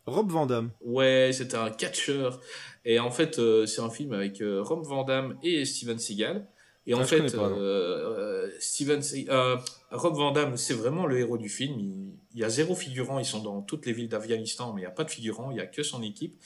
Rob 0.05 0.31
Van 0.31 0.45
Damme. 0.45 0.71
Ouais, 0.81 1.31
c'était 1.33 1.57
un 1.57 1.71
catcheur. 1.71 2.39
Et 2.83 2.99
en 2.99 3.11
fait, 3.11 3.39
c'est 3.65 3.81
un 3.81 3.89
film 3.89 4.13
avec 4.13 4.41
Rob 4.41 4.85
Van 4.85 5.03
Damme 5.03 5.37
et 5.43 5.65
Steven 5.65 5.97
Seagal. 5.97 6.47
Et 6.87 6.93
en 6.93 7.03
fait, 7.03 7.33
euh, 7.33 7.49
euh, 7.49 8.51
Steven, 8.59 9.01
euh, 9.29 9.57
Rob 9.89 10.15
Van 10.15 10.31
Damme, 10.31 10.55
c'est 10.55 10.75
vraiment 10.75 11.07
le 11.07 11.19
héros 11.19 11.37
du 11.37 11.49
film. 11.49 11.79
Il, 12.33 12.39
y 12.39 12.43
a 12.43 12.49
zéro 12.49 12.75
figurant. 12.75 13.17
Ils 13.17 13.25
sont 13.25 13.41
dans 13.41 13.61
toutes 13.61 13.87
les 13.87 13.93
villes 13.93 14.07
d'Afghanistan, 14.07 14.71
mais 14.73 14.81
il 14.81 14.83
n'y 14.83 14.87
a 14.87 14.91
pas 14.91 15.03
de 15.03 15.09
figurant. 15.09 15.49
Il 15.49 15.57
y 15.57 15.61
a 15.61 15.65
que 15.65 15.81
son 15.81 16.03
équipe. 16.03 16.39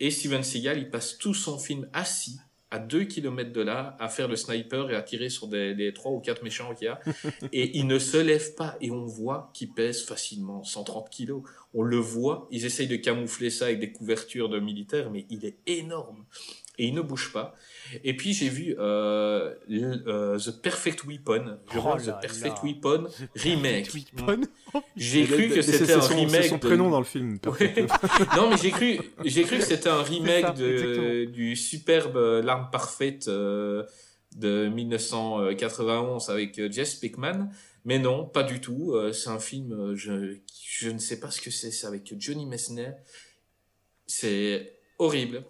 Et 0.00 0.10
Steven 0.10 0.42
Seagal, 0.42 0.78
il 0.78 0.90
passe 0.90 1.18
tout 1.18 1.34
son 1.34 1.58
film 1.58 1.88
assis 1.92 2.38
à 2.70 2.78
2 2.78 3.04
km 3.04 3.52
de 3.52 3.60
là 3.60 3.96
à 4.00 4.08
faire 4.08 4.28
le 4.28 4.36
sniper 4.36 4.90
et 4.90 4.96
à 4.96 5.02
tirer 5.02 5.28
sur 5.28 5.46
des, 5.46 5.74
des 5.74 5.92
3 5.92 6.12
ou 6.12 6.20
4 6.20 6.42
méchants 6.42 6.74
qu'il 6.74 6.86
y 6.86 6.88
a. 6.88 7.00
et 7.52 7.78
il 7.78 7.86
ne 7.86 7.98
se 7.98 8.16
lève 8.16 8.54
pas. 8.54 8.76
Et 8.80 8.90
on 8.90 9.04
voit 9.04 9.50
qu'il 9.54 9.72
pèse 9.72 10.04
facilement 10.04 10.64
130 10.64 11.08
kilos. 11.10 11.42
On 11.74 11.82
le 11.82 11.98
voit. 11.98 12.48
Ils 12.50 12.64
essayent 12.64 12.88
de 12.88 12.96
camoufler 12.96 13.50
ça 13.50 13.66
avec 13.66 13.78
des 13.78 13.92
couvertures 13.92 14.48
de 14.48 14.58
militaires, 14.58 15.10
mais 15.10 15.26
il 15.30 15.44
est 15.44 15.58
énorme. 15.66 16.24
Et 16.78 16.86
il 16.86 16.94
ne 16.94 17.00
bouge 17.00 17.32
pas. 17.32 17.54
Et 18.04 18.16
puis 18.16 18.32
j'ai 18.32 18.48
vu 18.48 18.74
euh, 18.78 19.54
euh, 19.70 20.38
The 20.38 20.62
Perfect 20.62 21.04
Weapon, 21.04 21.58
je 21.72 21.78
oh 21.78 21.96
The 21.98 22.20
Perfect 22.20 22.62
Weapon 22.62 23.08
remake. 23.34 23.90
J'ai 24.96 25.24
cru 25.24 25.48
que 25.48 25.62
c'était 25.62 25.92
un 25.92 26.00
remake. 26.00 26.42
C'est 26.42 26.48
son 26.48 26.58
prénom 26.58 26.90
dans 26.90 26.98
le 26.98 27.04
film. 27.04 27.38
non 28.36 28.50
mais 28.50 28.56
j'ai 28.60 28.70
cru, 28.70 28.98
j'ai 29.24 29.44
cru 29.44 29.58
que 29.58 29.64
c'était 29.64 29.88
un 29.88 30.02
remake 30.02 30.54
de, 30.54 31.24
du 31.24 31.56
superbe 31.56 32.16
euh, 32.16 32.42
L'arme 32.42 32.68
parfaite 32.70 33.28
de 33.28 34.68
1991 34.68 36.28
avec 36.30 36.72
Jess 36.72 36.94
Pickman. 36.96 37.48
Mais 37.86 38.00
non, 38.00 38.26
pas 38.26 38.42
du 38.42 38.60
tout. 38.60 38.94
Euh, 38.94 39.12
c'est 39.12 39.30
un 39.30 39.38
film, 39.38 39.72
euh, 39.72 39.94
je, 39.94 40.38
je 40.68 40.90
ne 40.90 40.98
sais 40.98 41.20
pas 41.20 41.30
ce 41.30 41.40
que 41.40 41.52
c'est. 41.52 41.70
C'est 41.70 41.86
avec 41.86 42.12
Johnny 42.18 42.44
Messner. 42.44 42.90
C'est 44.08 44.80
horrible. 44.98 45.44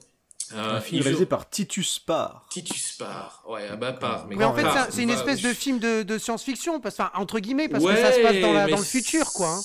Euh, 0.52 0.76
un 0.76 0.80
film 0.80 1.02
réalisé 1.02 1.26
par 1.26 1.48
Titus 1.50 1.98
Parr. 1.98 2.46
Titus 2.50 2.92
Parr, 2.98 3.42
ouais, 3.48 3.66
ah 3.70 3.76
bah 3.76 3.92
Parr. 3.92 4.26
Mais, 4.28 4.44
en 4.44 4.54
fait, 4.54 4.66
c'est 4.90 5.02
une 5.02 5.10
espèce 5.10 5.42
de 5.42 5.52
film 5.52 5.78
de, 5.78 6.02
de 6.02 6.18
science-fiction, 6.18 6.80
enfin, 6.84 7.10
entre 7.14 7.40
guillemets, 7.40 7.68
parce 7.68 7.84
que 7.84 7.96
ça 7.96 8.12
se 8.12 8.20
passe 8.20 8.40
dans, 8.40 8.52
la, 8.52 8.66
dans 8.68 8.76
le 8.76 8.82
futur, 8.82 9.32
quoi. 9.32 9.48
Hein. 9.48 9.60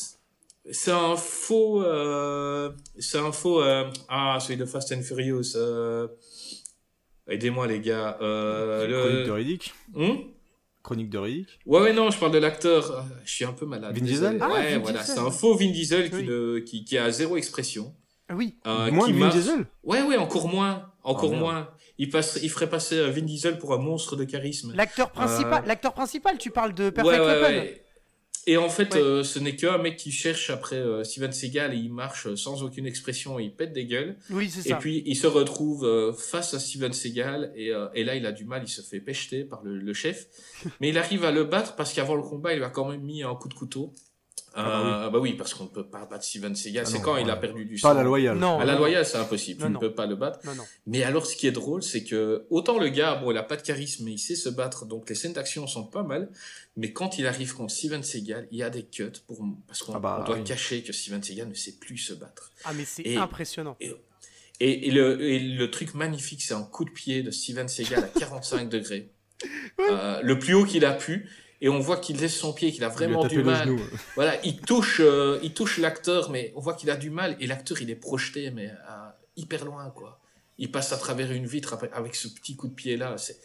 C'est 0.69 0.91
un 0.91 1.15
faux. 1.15 1.83
Euh, 1.83 2.71
c'est 2.99 3.17
un 3.17 3.31
faux. 3.31 3.61
Euh, 3.61 3.89
ah, 4.09 4.37
celui 4.39 4.57
de 4.57 4.65
Fast 4.65 4.91
and 4.91 5.01
Furious. 5.01 5.55
Euh, 5.55 6.07
aidez-moi, 7.27 7.67
les 7.67 7.79
gars. 7.79 8.17
Chronique 8.19 9.25
de 9.25 9.31
Riddick 9.31 9.73
hmm? 9.93 10.15
Chronique 10.83 11.09
de 11.09 11.17
Riddick 11.17 11.59
Ouais, 11.65 11.81
ouais, 11.81 11.93
non, 11.93 12.11
je 12.11 12.19
parle 12.19 12.31
de 12.31 12.37
l'acteur. 12.37 13.05
Je 13.25 13.31
suis 13.33 13.45
un 13.45 13.53
peu 13.53 13.65
malade. 13.65 13.95
Vin 13.95 14.05
Diesel 14.05 14.37
ah, 14.39 14.49
Ouais, 14.49 14.77
voilà. 14.77 15.03
C'est 15.03 15.19
un 15.19 15.31
faux 15.31 15.55
Vin 15.55 15.71
Diesel 15.71 16.11
qui, 16.63 16.85
qui, 16.85 16.97
a 16.97 17.09
zéro 17.09 17.37
expression. 17.37 17.95
Ah 18.31 18.35
oui. 18.35 18.55
moins 18.65 19.07
qui 19.07 19.13
Vin 19.13 19.29
Diesel 19.29 19.65
Ouais, 19.83 20.01
ouais, 20.01 20.17
encore 20.17 20.47
moins. 20.47 20.87
Encore 21.03 21.31
oh, 21.33 21.35
moins. 21.35 21.69
Il, 21.97 22.09
passe, 22.09 22.39
il 22.41 22.49
ferait 22.49 22.69
passer 22.69 23.09
Vin 23.09 23.21
Diesel 23.21 23.57
pour 23.57 23.73
un 23.73 23.77
monstre 23.77 24.15
de 24.15 24.23
charisme. 24.23 24.73
L'acteur 24.75 25.11
principal, 25.11 25.63
l'acteur 25.65 25.93
principal, 25.93 26.37
tu 26.37 26.51
parles 26.51 26.73
de 26.73 26.89
Perfect 26.89 27.19
ouais, 27.19 27.41
Weapon. 27.41 27.81
Et 28.47 28.57
en 28.57 28.69
fait, 28.69 28.95
euh, 28.95 29.23
ce 29.23 29.37
n'est 29.39 29.55
qu'un 29.55 29.77
mec 29.77 29.97
qui 29.97 30.11
cherche 30.11 30.49
après 30.49 30.77
euh, 30.77 31.03
Steven 31.03 31.31
Seagal 31.31 31.73
et 31.73 31.77
il 31.77 31.93
marche 31.93 32.33
sans 32.35 32.63
aucune 32.63 32.87
expression 32.87 33.39
et 33.39 33.43
il 33.43 33.55
pète 33.55 33.71
des 33.71 33.85
gueules. 33.85 34.17
Oui, 34.31 34.49
c'est 34.49 34.67
ça. 34.67 34.75
Et 34.75 34.79
puis 34.79 35.03
il 35.05 35.15
se 35.15 35.27
retrouve 35.27 35.85
euh, 35.85 36.11
face 36.13 36.53
à 36.53 36.59
Steven 36.59 36.91
Seagal 36.91 37.51
et, 37.55 37.71
et, 37.93 38.03
là 38.03 38.15
il 38.15 38.25
a 38.25 38.31
du 38.31 38.45
mal, 38.45 38.63
il 38.65 38.69
se 38.69 38.81
fait 38.81 38.99
pêcher 38.99 39.43
par 39.43 39.61
le, 39.63 39.77
le 39.77 39.93
chef. 39.93 40.27
Mais 40.81 40.89
il 40.89 40.97
arrive 40.97 41.23
à 41.23 41.31
le 41.31 41.43
battre 41.43 41.75
parce 41.75 41.93
qu'avant 41.93 42.15
le 42.15 42.23
combat, 42.23 42.53
il 42.53 42.57
lui 42.57 42.65
a 42.65 42.69
quand 42.69 42.89
même 42.89 43.01
mis 43.01 43.21
un 43.23 43.35
coup 43.35 43.47
de 43.47 43.53
couteau. 43.53 43.93
Ah 44.53 44.63
bah, 44.63 44.81
oui. 44.83 45.11
bah, 45.11 45.19
oui. 45.19 45.33
parce 45.33 45.53
qu'on 45.53 45.63
ne 45.63 45.69
peut 45.69 45.85
pas 45.85 46.05
battre 46.05 46.25
Steven 46.25 46.55
Seagal. 46.55 46.83
Ah 46.85 46.89
c'est 46.89 47.01
quand 47.01 47.15
il 47.15 47.29
a 47.29 47.37
perdu 47.37 47.65
du 47.65 47.77
sang. 47.77 47.89
Pas 47.89 47.93
la 47.93 48.03
loyale. 48.03 48.37
Non. 48.37 48.59
À 48.59 48.65
la 48.65 48.75
loyale, 48.75 49.05
c'est 49.05 49.17
impossible. 49.17 49.63
tu 49.63 49.69
ne 49.69 49.77
peux 49.77 49.93
pas 49.93 50.05
le 50.05 50.15
battre. 50.15 50.39
Non, 50.43 50.55
non. 50.55 50.63
Mais 50.87 51.03
alors, 51.03 51.25
ce 51.25 51.35
qui 51.35 51.47
est 51.47 51.51
drôle, 51.51 51.83
c'est 51.83 52.03
que 52.03 52.45
autant 52.49 52.77
le 52.77 52.89
gars, 52.89 53.15
bon, 53.15 53.31
il 53.31 53.37
a 53.37 53.43
pas 53.43 53.55
de 53.55 53.61
charisme, 53.61 54.05
mais 54.05 54.13
il 54.13 54.19
sait 54.19 54.35
se 54.35 54.49
battre, 54.49 54.85
donc 54.85 55.09
les 55.09 55.15
scènes 55.15 55.33
d'action 55.33 55.67
sont 55.67 55.85
pas 55.85 56.03
mal. 56.03 56.29
Mais 56.75 56.91
quand 56.91 57.17
il 57.17 57.27
arrive 57.27 57.53
contre 57.53 57.73
Steven 57.73 58.03
Seagal, 58.03 58.47
il 58.51 58.57
y 58.57 58.63
a 58.63 58.69
des 58.69 58.83
cuts 58.83 59.11
pour 59.25 59.41
parce 59.67 59.83
qu'on 59.83 59.93
ah 59.93 59.99
bah 59.99 60.23
doit 60.25 60.39
cacher 60.39 60.83
que 60.83 60.91
Steven 60.91 61.23
Seagal 61.23 61.47
ne 61.47 61.53
sait 61.53 61.73
plus 61.73 61.97
se 61.97 62.13
battre. 62.13 62.51
Ah 62.65 62.73
mais 62.73 62.85
c'est 62.85 63.15
impressionnant. 63.15 63.77
Et, 64.59 64.87
et, 64.87 64.91
le, 64.91 65.19
et, 65.21 65.39
le, 65.39 65.71
truc 65.71 65.95
magnifique, 65.95 66.43
c'est 66.43 66.53
un 66.53 66.61
coup 66.61 66.85
de 66.85 66.91
pied 66.91 67.23
de 67.23 67.31
Steven 67.31 67.67
Seagal 67.67 68.03
à 68.03 68.19
45 68.19 68.69
degrés. 68.69 69.09
Euh, 69.79 70.21
le 70.21 70.37
plus 70.37 70.53
haut 70.53 70.65
qu'il 70.65 70.85
a 70.85 70.93
pu 70.93 71.27
et 71.61 71.69
on 71.69 71.79
voit 71.79 71.97
qu'il 71.97 72.17
laisse 72.17 72.35
son 72.35 72.53
pied, 72.53 72.71
qu'il 72.71 72.83
a 72.83 72.89
vraiment 72.89 73.25
du 73.25 73.43
mal. 73.43 73.75
Voilà, 74.15 74.43
il 74.43 74.59
touche, 74.59 74.99
euh, 74.99 75.39
il 75.43 75.53
touche 75.53 75.77
l'acteur, 75.77 76.31
mais 76.31 76.51
on 76.55 76.59
voit 76.59 76.73
qu'il 76.73 76.89
a 76.89 76.97
du 76.97 77.09
mal 77.09 77.37
et 77.39 77.47
l'acteur 77.47 77.81
il 77.81 77.89
est 77.89 77.95
projeté 77.95 78.51
mais 78.51 78.71
hyper 79.37 79.65
loin 79.65 79.89
quoi. 79.91 80.19
Il 80.57 80.71
passe 80.71 80.91
à 80.91 80.97
travers 80.97 81.31
une 81.31 81.47
vitre 81.47 81.77
avec 81.93 82.15
ce 82.15 82.27
petit 82.27 82.55
coup 82.55 82.67
de 82.67 82.73
pied 82.73 82.97
là. 82.97 83.17
C'est 83.17 83.39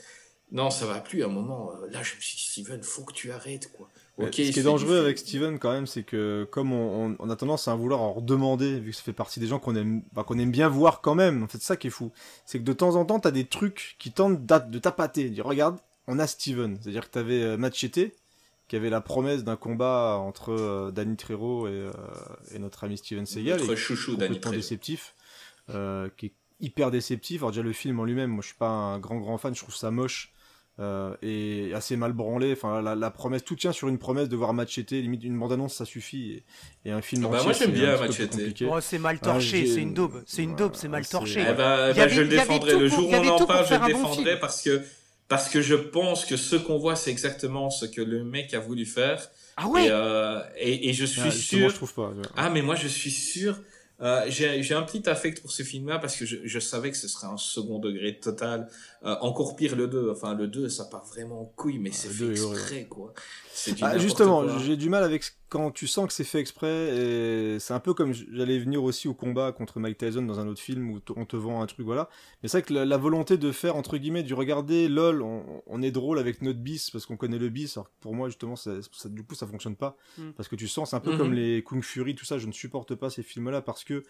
non, 0.53 0.71
ça 0.71 0.87
va 0.87 1.01
plus. 1.01 1.23
À 1.23 1.27
un 1.27 1.31
moment, 1.31 1.73
euh, 1.73 1.89
là, 1.91 2.03
je 2.03 2.15
me 2.15 2.21
suis 2.21 2.37
dit, 2.37 2.43
Steven, 2.43 2.83
faut 2.83 3.03
que 3.03 3.13
tu 3.13 3.33
arrêtes 3.33 3.73
quoi. 3.73 3.89
ce 4.21 4.29
qui 4.31 4.43
est 4.43 4.63
dangereux 4.63 4.99
avec 4.99 5.19
Steven 5.19 5.59
quand 5.59 5.73
même, 5.73 5.87
c'est 5.87 6.05
que 6.05 6.47
comme 6.51 6.73
on, 6.73 7.31
a 7.31 7.37
tendance 7.37 7.67
à 7.69 7.75
vouloir 7.75 8.01
en 8.01 8.13
redemander, 8.13 8.79
vu 8.79 8.91
que 8.91 8.97
ça 8.97 9.03
fait 9.03 9.13
partie 9.13 9.41
des 9.41 9.49
gens 9.49 9.59
qu'on 9.59 9.75
aime, 9.75 10.03
bah, 10.13 10.25
qu'on 10.25 10.39
aime 10.39 10.53
bien 10.53 10.69
voir 10.69 11.01
quand 11.01 11.17
même. 11.17 11.43
En 11.43 11.49
fait, 11.49 11.59
c'est 11.59 11.67
ça 11.67 11.77
qui 11.77 11.89
est 11.89 11.91
fou, 11.91 12.13
c'est 12.45 12.59
que 12.59 12.65
de 12.65 12.73
temps 12.73 12.95
en 12.95 13.05
temps, 13.05 13.19
t'as 13.19 13.33
des 13.33 13.45
trucs 13.45 13.97
qui 13.99 14.13
tentent 14.13 14.45
de 14.47 14.79
tapater. 14.79 15.31
Dire, 15.31 15.47
regarde, 15.47 15.79
on 16.07 16.19
a 16.19 16.27
Steven. 16.27 16.79
C'est-à-dire 16.81 17.07
que 17.07 17.13
tu 17.13 17.19
avais 17.19 17.43
euh, 17.43 17.57
Machete, 17.57 18.13
qui 18.69 18.77
avait 18.77 18.91
la 18.91 19.01
promesse 19.01 19.45
d'un 19.45 19.57
combat 19.57 20.17
entre 20.19 20.53
euh, 20.53 20.91
Danny 20.91 21.17
Trejo 21.17 21.67
euh, 21.67 21.93
et, 22.53 22.59
notre 22.59 22.85
ami 22.85 22.99
Steven 22.99 23.27
Seagal. 23.27 23.61
Notre 23.61 23.75
chouchou 23.75 24.17
Danny 24.17 24.41
Trejo. 24.41 24.57
déceptif, 24.57 25.15
qui 25.69 26.27
est 26.27 26.33
hyper 26.61 26.91
déceptif. 26.91 27.43
Alors 27.43 27.51
déjà 27.51 27.63
le 27.63 27.73
film 27.73 28.01
en 28.01 28.05
lui-même, 28.05 28.31
moi 28.31 28.43
je 28.43 28.49
suis 28.49 28.57
pas 28.57 28.69
un 28.69 28.99
grand 28.99 29.19
grand 29.19 29.39
fan, 29.39 29.55
je 29.55 29.61
trouve 29.61 29.75
ça 29.75 29.91
moche. 29.91 30.33
et 31.23 31.73
assez 31.75 31.97
mal 31.97 32.13
branlé. 32.13 32.53
Enfin, 32.53 32.83
la, 32.83 33.11
promesse, 33.11 33.45
tout 33.45 33.57
tient 33.57 33.73
sur 33.73 33.89
une 33.89 33.99
promesse 33.99 34.29
de 34.29 34.37
voir 34.37 34.53
Machete. 34.53 34.93
Limite, 34.93 35.25
une 35.25 35.39
bande-annonce, 35.39 35.75
ça 35.75 35.85
suffit. 35.85 36.43
Et, 36.85 36.91
un 36.91 37.03
film 37.03 37.25
ah 37.27 37.29
bah 37.29 37.43
moi, 37.43 37.53
j'aime 37.53 37.73
bien 37.73 37.99
Machete. 37.99 38.65
Oh, 38.69 38.81
c'est 38.81 38.99
mal 38.99 39.19
torché, 39.21 39.67
c'est 39.67 39.83
une 39.83 39.95
daube. 39.95 40.23
C'est 40.27 40.43
une 40.43 40.55
daube, 40.55 40.75
c'est 40.75 40.89
mal 40.89 41.07
torché. 41.07 41.41
Eh 41.49 41.55
bah, 41.55 41.93
bah, 41.93 42.09
je 42.09 42.23
le 42.23 42.29
défendrai. 42.29 42.79
Le 42.79 42.89
jour 42.89 43.09
où 43.09 43.13
on 43.13 43.29
en 43.29 43.47
parle, 43.47 43.67
je 43.67 43.75
le 43.75 43.87
défendrai 43.87 44.41
parce 44.41 44.63
que 44.63 44.83
parce 45.29 45.49
que 45.49 45.61
je 45.61 45.75
pense 45.75 46.25
que 46.25 46.37
ce 46.37 46.57
qu'on 46.57 46.79
voit, 46.79 46.97
c'est 46.97 47.11
exactement 47.11 47.71
ce 47.71 47.87
que 47.87 48.01
le 48.01 48.25
mec 48.25 48.55
a 48.55 48.61
voulu 48.61 48.87
faire. 48.87 49.31
Ah 49.57 49.69
ouais. 49.69 49.87
Et, 49.87 49.91
euh, 49.91 50.41
et, 50.59 50.91
et 50.91 50.93
je 50.93 51.05
suis 51.05 51.21
ah, 51.25 51.31
sûr. 51.31 51.69
je 51.71 51.75
trouve 51.75 51.95
pas. 51.95 52.13
Ah 52.37 52.51
mais 52.51 52.63
moi 52.63 52.75
je 52.75 52.89
suis 52.89 53.11
sûr. 53.11 53.59
Euh, 54.03 54.27
j'ai 54.29 54.75
un 54.75 54.83
petit 54.83 55.09
affect 55.09 55.41
pour 55.41 55.51
ce 55.51 55.63
film-là 55.63 55.99
parce 55.99 56.17
que 56.17 56.27
je, 56.27 56.37
je, 56.45 56.59
savais 56.59 56.91
que 56.91 56.99
ce 56.99 57.09
serait 57.09 57.29
un 57.29 57.39
second 57.39 57.79
degré 57.79 58.19
total. 58.19 58.69
Euh, 59.07 59.17
encore 59.21 59.57
pire 59.57 59.77
le 59.77 59.87
2. 59.87 60.11
Enfin 60.11 60.35
le 60.35 60.49
2 60.49 60.69
ça 60.69 60.85
part 60.85 61.05
vraiment 61.05 61.43
en 61.43 61.45
couille 61.45 61.79
mais 61.79 61.91
ah, 61.93 61.97
c'est 61.97 62.09
fait 62.09 62.31
exprès 62.31 62.87
quoi. 62.89 63.15
Ah, 63.81 63.99
justement, 63.99 64.59
j'ai 64.59 64.77
du 64.77 64.91
mal 64.91 65.03
avec 65.03 65.23
quand 65.49 65.71
tu 65.71 65.87
sens 65.87 66.07
que 66.07 66.13
c'est 66.13 66.25
fait 66.25 66.41
exprès. 66.41 66.97
Et 66.97 67.59
c'est 67.59 67.75
un 67.75 67.81
peu 67.81 67.95
comme 67.95 68.13
j'allais 68.13 68.59
venir 68.59 68.83
aussi 68.83 69.09
au 69.09 69.15
combat 69.15 69.53
contre 69.53 69.81
Mike 69.81 69.99
Tyson 69.99 70.23
dans 70.23 70.41
un 70.41 70.49
autre 70.49 70.61
film 70.61 70.91
où 70.91 71.01
on 71.17 71.25
te 71.25 71.37
vend 71.37 71.63
un 71.63 71.67
truc, 71.67 71.87
voilà. 71.87 72.09
Mais 72.43 72.49
c'est 72.49 72.59
vrai 72.59 72.67
que 72.67 72.75
la, 72.75 72.97
volonté 72.97 73.37
de 73.39 73.53
faire 73.53 73.77
entre 73.77 73.97
guillemets 73.97 74.23
du 74.23 74.35
regarder, 74.35 74.89
lol, 74.89 75.23
on, 75.23 75.83
est 75.83 75.91
drôle 75.91 76.19
avec 76.19 76.43
notre 76.43 76.59
bis 76.59 76.91
parce 76.91 77.07
qu'on 77.07 77.17
connaît 77.17 77.39
le 77.39 77.49
bis. 77.49 77.77
Alors 77.77 77.91
pour 78.01 78.15
moi 78.15 78.29
justement, 78.29 78.57
ça, 78.57 78.73
du 79.07 79.23
coup, 79.23 79.35
ça 79.35 79.47
fonctionne 79.47 79.77
pas 79.77 79.97
hmm. 80.19 80.33
parce 80.37 80.49
que 80.49 80.57
tu 80.57 80.69
sens, 80.69 80.91
c'est 80.91 80.97
un 80.97 81.01
peu 81.01 81.17
comme 81.17 81.33
les 81.33 81.63
Kung 81.63 81.83
Fury, 81.83 82.15
tout 82.15 82.25
ça. 82.25 82.39
Je 82.39 82.47
ne 82.47 82.53
supporte 82.53 82.95
pas 82.95 83.11
ces 83.11 83.23
films-là 83.23 83.63
parce 83.63 83.85
que 83.85 84.03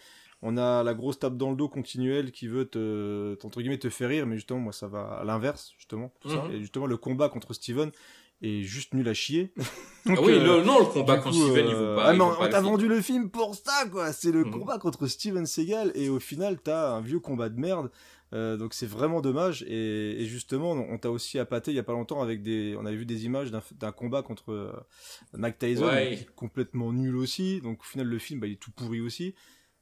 on 0.43 0.57
a 0.57 0.83
la 0.83 0.95
grosse 0.95 1.19
tape 1.19 1.37
dans 1.37 1.51
le 1.51 1.57
dos 1.57 1.69
continuelle 1.69 2.31
qui 2.31 2.47
veut 2.47 2.67
te, 2.67 3.37
entre 3.45 3.61
guillemets, 3.61 3.79
te 3.79 3.91
faire 3.91 4.09
rire, 4.09 4.27
mais 4.27 4.37
justement, 4.37 4.61
moi, 4.61 4.73
ça 4.73 4.89
va 4.89 5.05
à 5.05 5.25
l'inverse, 5.25 5.73
justement. 5.79 6.13
Mhm. 6.25 6.53
Et 6.53 6.61
justement, 6.61 6.87
le 6.87 6.97
combat 6.97 7.29
contre 7.29 7.55
Steven, 7.55 7.91
est 8.43 8.63
juste 8.63 8.95
nul 8.95 9.09
à 9.09 9.15
chier. 9.15 9.53
ah 10.07 10.13
oui, 10.23 10.33
euh, 10.33 10.63
non, 10.63 10.81
le 10.81 10.85
combat 10.87 11.19
contre 11.19 11.37
Steven, 11.37 11.67
il 11.69 11.75
vaut 11.75 11.95
pas. 11.97 12.13
Ah 12.13 12.37
on 12.41 12.49
t'a 12.49 12.61
vendu 12.61 12.89
le 12.89 13.01
film 13.01 13.31
pour 13.31 13.55
ça, 13.55 13.87
quoi. 13.91 14.13
C'est 14.13 14.33
le 14.33 14.45
mhm. 14.45 14.51
combat 14.51 14.79
contre 14.79 15.07
Steven 15.07 15.47
Seagal, 15.47 15.93
et 15.95 16.09
au 16.09 16.21
final, 16.21 16.59
t'as 16.63 16.91
un 16.91 17.01
vieux 17.01 17.21
combat 17.21 17.49
de 17.49 17.59
merde. 17.59 17.91
Euh, 18.33 18.57
donc 18.57 18.75
c'est 18.75 18.89
vraiment 18.89 19.21
dommage 19.21 19.63
et, 19.69 20.21
et 20.21 20.27
justement 20.27 20.73
on 20.73 20.99
t'a 20.99 21.13
aussi 21.13 21.39
appâté 21.39 21.71
il 21.71 21.75
y 21.75 21.79
a 21.79 21.85
pas 21.85 21.93
longtemps 21.93 22.21
avec 22.21 22.43
des 22.43 22.75
on 22.77 22.85
avait 22.85 22.97
vu 22.97 23.07
des 23.07 23.25
images 23.25 23.53
d'un 23.53 23.93
combat 23.93 24.23
contre 24.23 24.51
euh, 24.51 24.73
Mike 25.33 25.59
Tyson 25.59 25.89
complètement 26.35 26.93
nul 26.93 27.15
aussi 27.15 27.61
donc 27.61 27.83
au 27.83 27.85
final 27.85 28.09
le 28.09 28.19
film 28.19 28.41
bah, 28.41 28.49
il 28.49 28.55
est 28.55 28.57
tout 28.57 28.73
pourri 28.73 29.01
aussi 29.01 29.37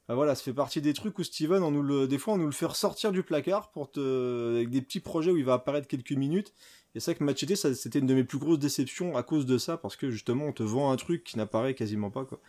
bah, 0.07 0.15
voilà 0.15 0.35
ça 0.35 0.43
fait 0.43 0.53
partie 0.53 0.81
des 0.81 0.93
trucs 0.93 1.17
où 1.19 1.23
Steven 1.23 1.63
on 1.63 1.71
nous 1.71 1.81
le 1.81 2.07
des 2.07 2.17
fois 2.17 2.35
on 2.35 2.37
nous 2.37 2.45
le 2.45 2.51
fait 2.51 2.65
ressortir 2.65 3.11
du 3.11 3.23
placard 3.23 3.71
pour 3.71 3.91
te 3.91 4.55
avec 4.55 4.69
des 4.69 4.81
petits 4.81 4.99
projets 4.99 5.31
où 5.31 5.37
il 5.37 5.45
va 5.45 5.53
apparaître 5.53 5.87
quelques 5.87 6.11
minutes 6.11 6.53
et 6.95 7.01
c'est 7.01 7.11
vrai 7.11 7.19
que 7.19 7.23
Machete, 7.25 7.55
c'était 7.55 7.99
une 7.99 8.07
de 8.07 8.13
mes 8.13 8.23
plus 8.23 8.37
grosses 8.37 8.57
déceptions 8.57 9.17
à 9.17 9.23
cause 9.23 9.45
de 9.45 9.57
ça, 9.57 9.75
parce 9.75 9.97
que 9.97 10.09
justement, 10.09 10.45
on 10.45 10.53
te 10.53 10.63
vend 10.63 10.91
un 10.91 10.95
truc 10.95 11.25
qui 11.25 11.37
n'apparaît 11.37 11.73
quasiment 11.73 12.09
pas, 12.09 12.23
quoi. 12.23 12.39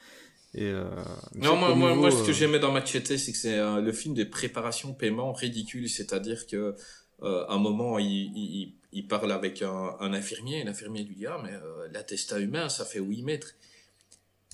Et 0.55 0.63
euh, 0.63 0.89
non, 1.35 1.57
moi, 1.57 1.75
moi, 1.75 1.95
moi, 1.97 2.11
ce 2.13 2.23
que 2.23 2.31
euh, 2.31 2.33
j'aimais 2.33 2.61
dans 2.61 2.71
Machete, 2.71 3.19
c'est 3.19 3.33
que 3.33 3.37
c'est 3.37 3.59
euh, 3.59 3.81
le 3.81 3.93
film 3.93 4.15
des 4.15 4.25
préparations 4.25 4.95
paiement 4.95 5.33
ridicule, 5.33 5.89
c'est-à-dire 5.89 6.47
que 6.47 6.75
un 7.23 7.59
moment, 7.59 7.99
il, 7.99 8.07
il, 8.37 8.75
il, 8.93 9.09
parle 9.09 9.33
avec 9.33 9.63
un, 9.63 9.97
un 10.01 10.13
infirmier, 10.13 10.61
et 10.61 10.65
l'infirmier 10.65 11.03
lui 11.03 11.17
dit 11.17 11.27
ah 11.27 11.41
mais 11.43 11.53
l'attestat 11.93 12.39
humain, 12.41 12.69
ça 12.69 12.85
fait 12.85 13.01
8 13.01 13.23
mètres. 13.23 13.55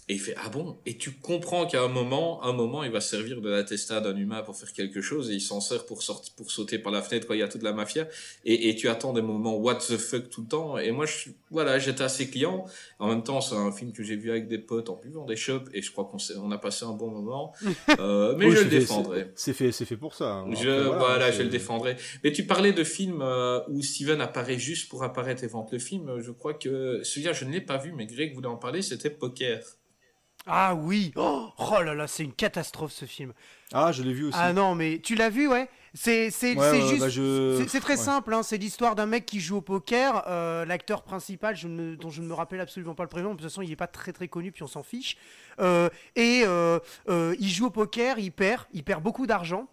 Et 0.09 0.15
il 0.15 0.21
fait 0.21 0.35
ah 0.37 0.49
bon? 0.49 0.79
Et 0.85 0.97
tu 0.99 1.13
comprends 1.13 1.65
qu'à 1.65 1.83
un 1.83 1.89
moment 1.89 2.43
un 2.43 2.53
moment 2.53 2.83
il 2.83 2.91
va 2.91 3.01
servir 3.01 3.41
de 3.41 3.49
l'attestat 3.49 4.01
d'un 4.01 4.17
humain 4.17 4.43
pour 4.43 4.57
faire 4.57 4.73
quelque 4.73 5.01
chose 5.01 5.31
et 5.31 5.35
il 5.35 5.41
s'en 5.41 5.61
sert 5.61 5.87
pour 5.87 6.03
sortir 6.03 6.35
pour 6.35 6.51
sauter 6.51 6.81
par 6.81 6.91
la 6.91 7.03
fenêtre 7.03 7.29
quand 7.29 7.35
il 7.35 7.41
y 7.41 7.43
a 7.43 7.49
toute 7.49 7.63
la 7.63 7.73
mafia. 7.73 8.09
Et, 8.45 8.69
et 8.69 8.75
tu 8.75 8.89
attends 8.89 9.13
des 9.13 9.23
moments 9.23 9.57
what 9.57 9.77
the 9.77 9.97
fuck 9.97 10.29
tout 10.29 10.43
le 10.43 10.49
temps. 10.49 10.77
Et 10.77 10.91
moi 10.91 11.07
je 11.07 11.31
voilà 11.53 11.79
j'étais 11.79 12.03
assez 12.03 12.29
client. 12.29 12.65
En 12.99 13.09
même 13.09 13.23
temps 13.23 13.41
c'est 13.41 13.55
un 13.55 13.71
film 13.71 13.93
que 13.93 14.03
j'ai 14.03 14.17
vu 14.17 14.33
avec 14.33 14.49
des 14.49 14.59
potes 14.59 14.91
en 14.91 14.97
buvant 14.97 15.25
des 15.25 15.37
shops 15.37 15.69
et 15.73 15.83
je 15.83 15.93
crois 15.93 16.05
qu'on 16.05 16.19
on 16.43 16.51
a 16.51 16.59
passé 16.59 16.85
un 16.85 16.93
bon 16.93 17.11
moment. 17.11 17.53
Euh, 17.99 18.35
mais 18.39 18.51
je 18.51 18.63
le 18.63 18.71
défendrai. 18.71 19.31
c'est 19.35 19.53
fait 19.53 19.71
c'est 19.71 19.85
fait 19.85 19.97
pour 19.97 20.15
ça 20.15 20.33
hein. 20.33 20.51
je 20.55 20.89
voilà, 20.89 21.31
je 21.31 21.43
le 21.43 21.49
défendrai. 21.49 21.97
Mais 22.25 22.33
tu 22.33 22.47
parlais 22.47 22.73
de 22.73 22.85
films 22.85 23.21
euh, 23.23 23.61
où 23.69 23.83
Steven 23.83 24.21
apparaît 24.21 24.59
juste 24.59 24.89
pour 24.89 25.03
apparaître 25.05 25.45
et 25.45 25.47
vendre 25.47 25.69
le 25.73 25.79
film. 25.79 26.21
Je 26.21 26.31
crois 26.31 26.55
que 26.55 27.01
celui-là 27.03 27.33
je 27.33 27.45
ne 27.45 27.53
l'ai 27.53 27.61
pas 27.61 27.77
vu 27.77 27.93
mais 27.93 28.07
Greg 28.07 28.35
voulait 28.35 28.49
en 28.49 28.57
parler 28.57 28.83
c'était 28.83 29.11
Poker 29.11 29.63
ah 30.47 30.75
oui. 30.75 31.13
Oh, 31.17 31.51
oh, 31.59 31.83
là 31.83 31.95
là, 31.95 32.07
c'est 32.07 32.25
une 32.25 32.33
catastrophe 32.33 32.93
ce 32.93 33.05
film. 33.05 33.33
Ah, 33.73 33.93
je 33.93 34.03
l'ai 34.03 34.13
vu 34.13 34.25
aussi. 34.25 34.39
Ah 34.41 34.53
non, 34.53 34.75
mais 34.75 35.01
tu 35.03 35.15
l'as 35.15 35.31
vu, 35.31 35.49
ouais. 35.49 35.69
C'est 35.95 36.31
c'est 36.31 36.55
juste 36.55 37.01
bah, 37.01 37.67
c'est 37.69 37.81
très 37.81 37.99
simple 37.99 38.33
hein, 38.33 38.43
c'est 38.43 38.57
l'histoire 38.57 38.95
d'un 38.95 39.05
mec 39.05 39.27
qui 39.27 39.41
joue 39.41 39.59
au 39.59 39.61
poker 39.61 40.25
euh, 40.27 40.65
l'acteur 40.65 41.03
principal 41.03 41.55
je 41.55 41.69
dont 41.97 42.09
je 42.09 42.23
ne 42.23 42.29
me 42.29 42.33
rappelle 42.33 42.61
absolument 42.61 42.95
pas 42.95 43.03
le 43.03 43.11
prénom 43.11 43.33
de 43.33 43.35
toute 43.35 43.43
façon 43.43 43.61
il 43.61 43.71
est 43.71 43.77
pas 43.77 43.87
très 43.87 44.11
très 44.15 44.27
connu 44.27 44.53
puis 44.53 44.63
on 44.63 44.67
s'en 44.67 44.83
fiche. 44.83 45.19
Euh, 45.61 45.91
et 46.17 46.45
euh, 46.47 46.79
il 47.39 47.51
joue 47.51 47.67
au 47.67 47.71
poker 47.71 48.19
il 48.19 48.33
perd 48.33 48.65
il 48.73 48.85
perd 48.85 49.03
beaucoup 49.03 49.27
d'argent 49.27 49.69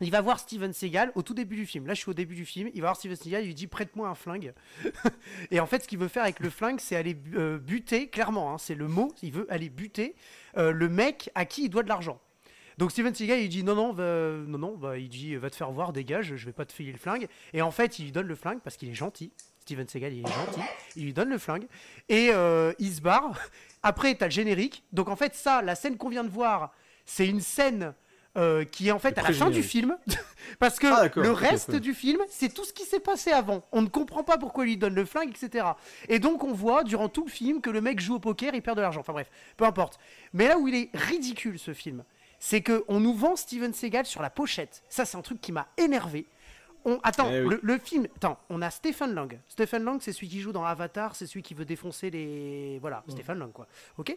il 0.00 0.10
va 0.10 0.20
voir 0.20 0.38
Steven 0.40 0.72
Seagal 0.72 1.12
au 1.14 1.22
tout 1.22 1.34
début 1.34 1.56
du 1.56 1.66
film. 1.66 1.86
Là, 1.86 1.94
je 1.94 2.00
suis 2.00 2.10
au 2.10 2.14
début 2.14 2.34
du 2.34 2.46
film. 2.46 2.70
Il 2.74 2.80
va 2.80 2.88
voir 2.88 2.96
Steven 2.96 3.16
Seagal, 3.16 3.42
il 3.42 3.48
lui 3.48 3.54
dit 3.54 3.66
prête-moi 3.66 4.08
un 4.08 4.14
flingue. 4.14 4.54
et 5.50 5.60
en 5.60 5.66
fait, 5.66 5.82
ce 5.82 5.88
qu'il 5.88 5.98
veut 5.98 6.08
faire 6.08 6.22
avec 6.22 6.40
le 6.40 6.50
flingue, 6.50 6.80
c'est 6.80 6.96
aller 6.96 7.16
euh, 7.34 7.58
buter, 7.58 8.08
clairement, 8.08 8.52
hein, 8.52 8.58
c'est 8.58 8.74
le 8.74 8.88
mot, 8.88 9.12
il 9.22 9.32
veut 9.32 9.46
aller 9.50 9.68
buter 9.68 10.16
euh, 10.56 10.72
le 10.72 10.88
mec 10.88 11.30
à 11.34 11.44
qui 11.44 11.64
il 11.64 11.68
doit 11.68 11.82
de 11.82 11.88
l'argent. 11.88 12.20
Donc 12.78 12.92
Steven 12.92 13.14
Seagal, 13.14 13.40
il 13.40 13.50
dit 13.50 13.62
non, 13.62 13.74
non, 13.74 13.92
non, 13.92 14.58
non, 14.58 14.76
bah, 14.78 14.96
il 14.96 15.10
dit 15.10 15.36
va 15.36 15.50
te 15.50 15.56
faire 15.56 15.70
voir, 15.70 15.92
dégage, 15.92 16.36
je 16.36 16.46
vais 16.46 16.52
pas 16.52 16.64
te 16.64 16.72
filer 16.72 16.92
le 16.92 16.98
flingue. 16.98 17.28
Et 17.52 17.60
en 17.60 17.70
fait, 17.70 17.98
il 17.98 18.06
lui 18.06 18.12
donne 18.12 18.26
le 18.26 18.34
flingue 18.34 18.60
parce 18.60 18.78
qu'il 18.78 18.88
est 18.88 18.94
gentil. 18.94 19.32
Steven 19.60 19.86
Seagal, 19.86 20.14
il 20.14 20.20
est 20.20 20.32
gentil. 20.32 20.60
Il 20.96 21.04
lui 21.04 21.12
donne 21.12 21.28
le 21.28 21.36
flingue 21.36 21.66
et 22.08 22.30
euh, 22.32 22.72
il 22.78 22.90
se 22.92 23.02
barre. 23.02 23.38
Après, 23.82 24.14
t'as 24.14 24.26
le 24.26 24.30
générique. 24.30 24.82
Donc 24.92 25.08
en 25.08 25.16
fait, 25.16 25.34
ça, 25.34 25.60
la 25.60 25.74
scène 25.74 25.98
qu'on 25.98 26.08
vient 26.08 26.24
de 26.24 26.30
voir, 26.30 26.72
c'est 27.04 27.28
une 27.28 27.40
scène 27.40 27.94
euh, 28.38 28.64
qui 28.64 28.88
est 28.88 28.92
en 28.92 28.98
fait 28.98 29.18
à 29.18 29.22
la 29.22 29.32
fin 29.32 29.50
du 29.50 29.62
film. 29.62 29.96
Parce 30.58 30.78
que 30.78 30.86
Ah, 30.86 31.08
le 31.16 31.30
reste 31.32 31.74
du 31.76 31.94
film, 31.94 32.20
c'est 32.28 32.52
tout 32.52 32.64
ce 32.64 32.72
qui 32.72 32.84
s'est 32.84 33.00
passé 33.00 33.30
avant. 33.32 33.62
On 33.72 33.82
ne 33.82 33.88
comprend 33.88 34.22
pas 34.24 34.38
pourquoi 34.38 34.64
il 34.64 34.68
lui 34.68 34.76
donne 34.76 34.94
le 34.94 35.04
flingue, 35.04 35.30
etc. 35.30 35.66
Et 36.08 36.18
donc 36.18 36.44
on 36.44 36.52
voit 36.52 36.84
durant 36.84 37.08
tout 37.08 37.24
le 37.24 37.30
film 37.30 37.60
que 37.60 37.70
le 37.70 37.80
mec 37.80 38.00
joue 38.00 38.14
au 38.16 38.20
poker, 38.20 38.54
il 38.54 38.62
perd 38.62 38.76
de 38.76 38.82
l'argent. 38.82 39.00
Enfin 39.00 39.12
bref, 39.12 39.30
peu 39.56 39.64
importe. 39.64 39.98
Mais 40.32 40.48
là 40.48 40.58
où 40.58 40.68
il 40.68 40.74
est 40.74 40.90
ridicule 40.94 41.58
ce 41.58 41.72
film, 41.74 42.04
c'est 42.38 42.62
que 42.62 42.84
on 42.88 43.00
nous 43.00 43.14
vend 43.14 43.36
Steven 43.36 43.72
Seagal 43.74 44.06
sur 44.06 44.22
la 44.22 44.30
pochette. 44.30 44.82
Ça, 44.88 45.04
c'est 45.04 45.16
un 45.16 45.22
truc 45.22 45.40
qui 45.40 45.52
m'a 45.52 45.68
énervé. 45.76 46.26
On... 46.86 46.98
Attends, 47.02 47.28
Eh 47.30 47.42
oui. 47.42 47.50
le, 47.50 47.60
le 47.62 47.78
film. 47.78 48.06
Attends, 48.16 48.38
on 48.48 48.62
a 48.62 48.70
Stephen 48.70 49.12
Lang. 49.12 49.38
Stephen 49.48 49.84
Lang, 49.84 49.98
c'est 50.00 50.14
celui 50.14 50.28
qui 50.28 50.40
joue 50.40 50.52
dans 50.52 50.64
Avatar, 50.64 51.14
c'est 51.14 51.26
celui 51.26 51.42
qui 51.42 51.52
veut 51.52 51.66
défoncer 51.66 52.08
les. 52.10 52.78
Voilà, 52.80 53.04
Stephen 53.08 53.38
Lang, 53.38 53.52
quoi. 53.52 53.66
Ok? 53.98 54.16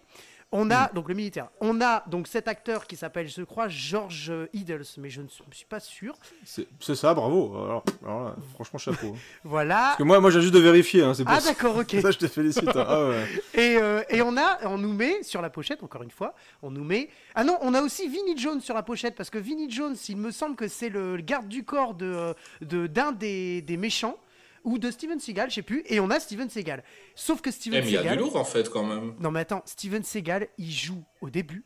On 0.56 0.70
a, 0.70 0.90
donc 0.94 1.10
le 1.10 1.16
militaire. 1.16 1.48
On 1.62 1.82
a 1.82 2.04
donc 2.08 2.28
cet 2.28 2.48
acteur 2.48 2.86
qui 2.86 2.96
s'appelle, 2.96 3.28
je 3.28 3.42
crois, 3.42 3.68
George 3.70 4.32
Idles, 4.54 4.84
mais 5.00 5.10
je 5.10 5.22
ne 5.24 5.28
suis 5.52 5.66
pas 5.66 5.80
sûr. 5.80 6.16
C'est 6.46 6.96
ça, 6.96 7.14
bravo. 7.16 7.56
Alors, 7.66 7.84
alors 8.06 8.24
là, 8.26 8.36
franchement, 8.54 8.78
chapeau. 8.78 9.08
hein. 9.16 9.20
Voilà. 9.44 9.76
Parce 9.76 9.98
que 9.98 10.04
moi, 10.04 10.20
moi 10.20 10.30
j'ai 10.30 10.42
juste 10.42 10.54
de 10.54 10.60
vérifier. 10.60 11.02
Hein, 11.04 11.14
Ah, 11.26 11.40
d'accord, 11.42 11.78
ok. 11.78 11.96
Ça, 12.02 12.12
je 12.12 12.20
te 12.20 12.28
félicite. 12.28 12.68
hein. 12.76 12.86
Ah 12.88 13.08
ouais. 13.08 13.26
Et, 13.56 13.78
euh, 13.78 14.04
et 14.10 14.22
on 14.22 14.38
a, 14.38 14.60
on 14.68 14.78
nous 14.78 14.94
met 14.94 15.24
sur 15.24 15.42
la 15.42 15.50
pochette, 15.50 15.82
encore 15.84 16.04
une 16.04 16.12
fois, 16.12 16.36
on 16.62 16.70
nous 16.70 16.84
met. 16.84 17.10
Ah 17.34 17.44
non, 17.44 17.58
on 17.62 17.74
a 17.74 17.82
aussi 17.82 18.08
Vinnie 18.08 18.38
Jones 18.38 18.62
sur 18.62 18.76
la 18.76 18.84
pochette 18.84 19.16
parce 19.16 19.30
que 19.32 19.40
Vinnie 19.40 19.72
Jones, 19.72 19.96
il 20.08 20.18
me 20.18 20.30
semble 20.32 20.56
que 20.56 20.68
c'est 20.68 20.90
le 20.90 21.18
garde 21.18 21.48
du 21.48 21.64
corps 21.66 21.96
de 21.96 22.36
de- 22.62 22.86
d'un 22.88 23.12
des, 23.12 23.62
des 23.64 23.78
méchants 23.78 24.18
ou 24.64 24.78
de 24.78 24.90
Steven 24.92 25.20
Seagal, 25.20 25.50
je 25.50 25.56
sais 25.56 25.62
plus. 25.62 25.84
Et 25.88 26.00
on 26.00 26.10
a 26.10 26.20
Steven 26.20 26.50
Seagal. 26.50 26.84
Sauf 27.16 27.42
que 27.42 27.50
Eh, 27.50 27.52
Steven 27.52 27.82
mais 27.84 27.88
il 27.90 27.94
y 27.94 27.98
a 27.98 28.02
Seagal. 28.02 28.18
du 28.18 28.24
lourd 28.24 28.36
en 28.36 28.44
fait 28.46 28.70
quand 28.70 28.84
même. 28.86 29.16
Non 29.20 29.32
mais 29.32 29.42
attends, 29.42 29.62
Steven 29.66 30.04
Seagal, 30.04 30.48
il 30.58 30.72
joue 30.72 31.04
au 31.22 31.30
début, 31.30 31.64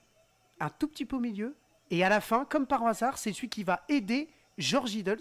un 0.60 0.70
tout 0.70 0.88
petit 0.88 1.06
peu 1.06 1.16
au 1.18 1.20
milieu, 1.22 1.56
et 1.92 2.04
à 2.04 2.10
la 2.10 2.22
fin, 2.22 2.46
comme 2.46 2.68
par 2.68 2.86
hasard, 2.86 3.18
c'est 3.18 3.32
celui 3.34 3.50
qui 3.50 3.64
va 3.64 3.84
aider 3.90 4.28
George 4.58 4.94
Idles 4.96 5.20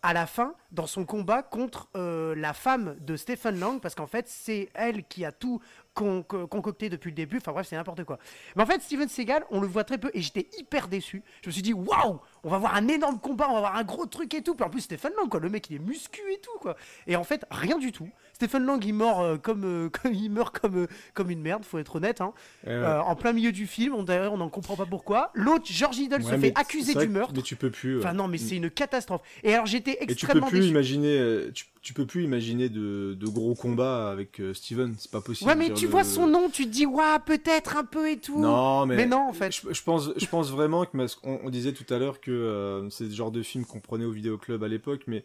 à 0.00 0.12
la 0.12 0.26
fin 0.28 0.54
dans 0.70 0.86
son 0.86 1.04
combat 1.04 1.42
contre 1.42 1.88
euh, 1.96 2.32
la 2.36 2.52
femme 2.52 2.96
de 3.00 3.16
Stephen 3.16 3.58
Lang, 3.58 3.80
parce 3.80 3.96
qu'en 3.96 4.06
fait, 4.06 4.28
c'est 4.28 4.68
elle 4.74 5.02
qui 5.04 5.24
a 5.24 5.32
tout 5.32 5.60
con- 5.92 6.22
co- 6.22 6.46
concocté 6.46 6.88
depuis 6.88 7.08
le 7.10 7.16
début. 7.16 7.38
Enfin 7.38 7.50
bref, 7.50 7.66
c'est 7.68 7.74
n'importe 7.74 8.04
quoi. 8.04 8.20
Mais 8.54 8.62
en 8.62 8.66
fait, 8.66 8.80
Steven 8.80 9.08
Seagal, 9.08 9.44
on 9.50 9.60
le 9.60 9.66
voit 9.66 9.82
très 9.82 9.98
peu, 9.98 10.12
et 10.14 10.22
j'étais 10.22 10.48
hyper 10.56 10.86
déçu. 10.86 11.24
Je 11.42 11.48
me 11.48 11.52
suis 11.52 11.62
dit, 11.62 11.72
waouh, 11.72 12.20
on 12.44 12.50
va 12.50 12.58
voir 12.58 12.74
un 12.74 12.88
énorme 12.88 13.18
combat, 13.18 13.48
on 13.50 13.54
va 13.54 13.60
voir 13.60 13.76
un 13.76 13.84
gros 13.84 14.06
truc 14.06 14.34
et 14.34 14.42
tout. 14.42 14.54
Puis 14.54 14.64
en 14.64 14.70
plus, 14.70 14.82
Stephen 14.82 15.12
Lang, 15.16 15.28
quoi, 15.28 15.40
le 15.40 15.48
mec, 15.48 15.68
il 15.70 15.76
est 15.76 15.80
muscu 15.80 16.20
et 16.32 16.40
tout, 16.40 16.58
quoi. 16.60 16.76
Et 17.06 17.16
en 17.16 17.24
fait, 17.24 17.44
rien 17.50 17.78
du 17.78 17.92
tout. 17.92 18.08
Stephen 18.38 18.66
Lang, 18.66 18.80
il 18.84 18.94
meurt 18.94 19.20
euh, 19.20 19.36
comme, 19.36 19.64
euh, 19.64 19.88
comme 20.02 20.14
il 20.14 20.30
meurt 20.30 20.56
comme, 20.56 20.84
euh, 20.84 20.86
comme 21.12 21.28
une 21.28 21.40
merde, 21.40 21.64
faut 21.64 21.78
être 21.78 21.96
honnête. 21.96 22.20
Hein. 22.20 22.32
Eh 22.64 22.70
ouais. 22.70 22.86
En 22.86 23.16
plein 23.16 23.32
milieu 23.32 23.50
du 23.50 23.66
film, 23.66 23.94
on, 23.94 24.04
d'ailleurs, 24.04 24.32
on 24.32 24.36
n'en 24.36 24.48
comprend 24.48 24.76
pas 24.76 24.86
pourquoi. 24.86 25.32
L'autre, 25.34 25.64
George 25.66 25.98
Ouais, 25.98 26.22
se 26.22 26.38
fait 26.38 26.52
accuser 26.54 26.94
du 26.94 27.08
meurtre. 27.08 27.32
Mais 27.34 27.42
tu 27.42 27.56
peux 27.56 27.70
plus. 27.70 27.98
Enfin 27.98 28.12
non, 28.12 28.28
mais 28.28 28.38
c'est 28.38 28.56
une 28.56 28.70
catastrophe. 28.70 29.22
Et 29.42 29.52
alors 29.52 29.66
j'étais 29.66 29.94
Et 29.94 29.98
tu 30.00 30.06
peux 30.06 30.12
extrêmement 30.12 30.46
plus 30.46 30.60
déçu. 30.60 30.70
imaginer, 30.70 31.50
tu, 31.52 31.64
tu 31.82 31.92
peux 31.92 32.06
plus 32.06 32.22
imaginer 32.22 32.68
de, 32.68 33.14
de 33.14 33.26
gros 33.26 33.56
combats 33.56 34.10
avec 34.10 34.40
Steven, 34.54 34.94
c'est 34.96 35.10
pas 35.10 35.20
possible. 35.20 35.50
Ouais, 35.50 35.56
mais 35.56 35.72
tu 35.72 35.86
le- 35.86 35.90
vois 35.90 36.04
son 36.04 36.28
nom, 36.28 36.48
tu 36.50 36.66
te 36.66 36.70
dis, 36.70 36.86
ouais, 36.86 37.18
peut-être 37.26 37.76
un 37.76 37.84
peu 37.84 38.08
et 38.10 38.18
tout. 38.18 38.38
Non, 38.38 38.86
mais, 38.86 38.96
Mais 38.96 39.06
non, 39.06 39.28
en 39.28 39.32
fait. 39.32 39.52
Je, 39.52 39.72
je 39.72 39.82
pense, 39.82 40.10
je 40.16 40.26
pense 40.26 40.50
vraiment 40.52 40.84
que, 40.84 40.96
on, 41.24 41.50
disait 41.50 41.72
tout 41.72 41.92
à 41.92 41.98
l'heure 41.98 42.20
que 42.20 42.30
euh, 42.30 42.88
c'est 42.90 43.04
le 43.04 43.10
genre 43.10 43.32
de 43.32 43.42
film 43.42 43.64
qu'on 43.64 43.80
prenait 43.80 44.04
au 44.04 44.12
vidéoclub 44.12 44.62
à 44.62 44.68
l'époque, 44.68 45.02
mais 45.08 45.24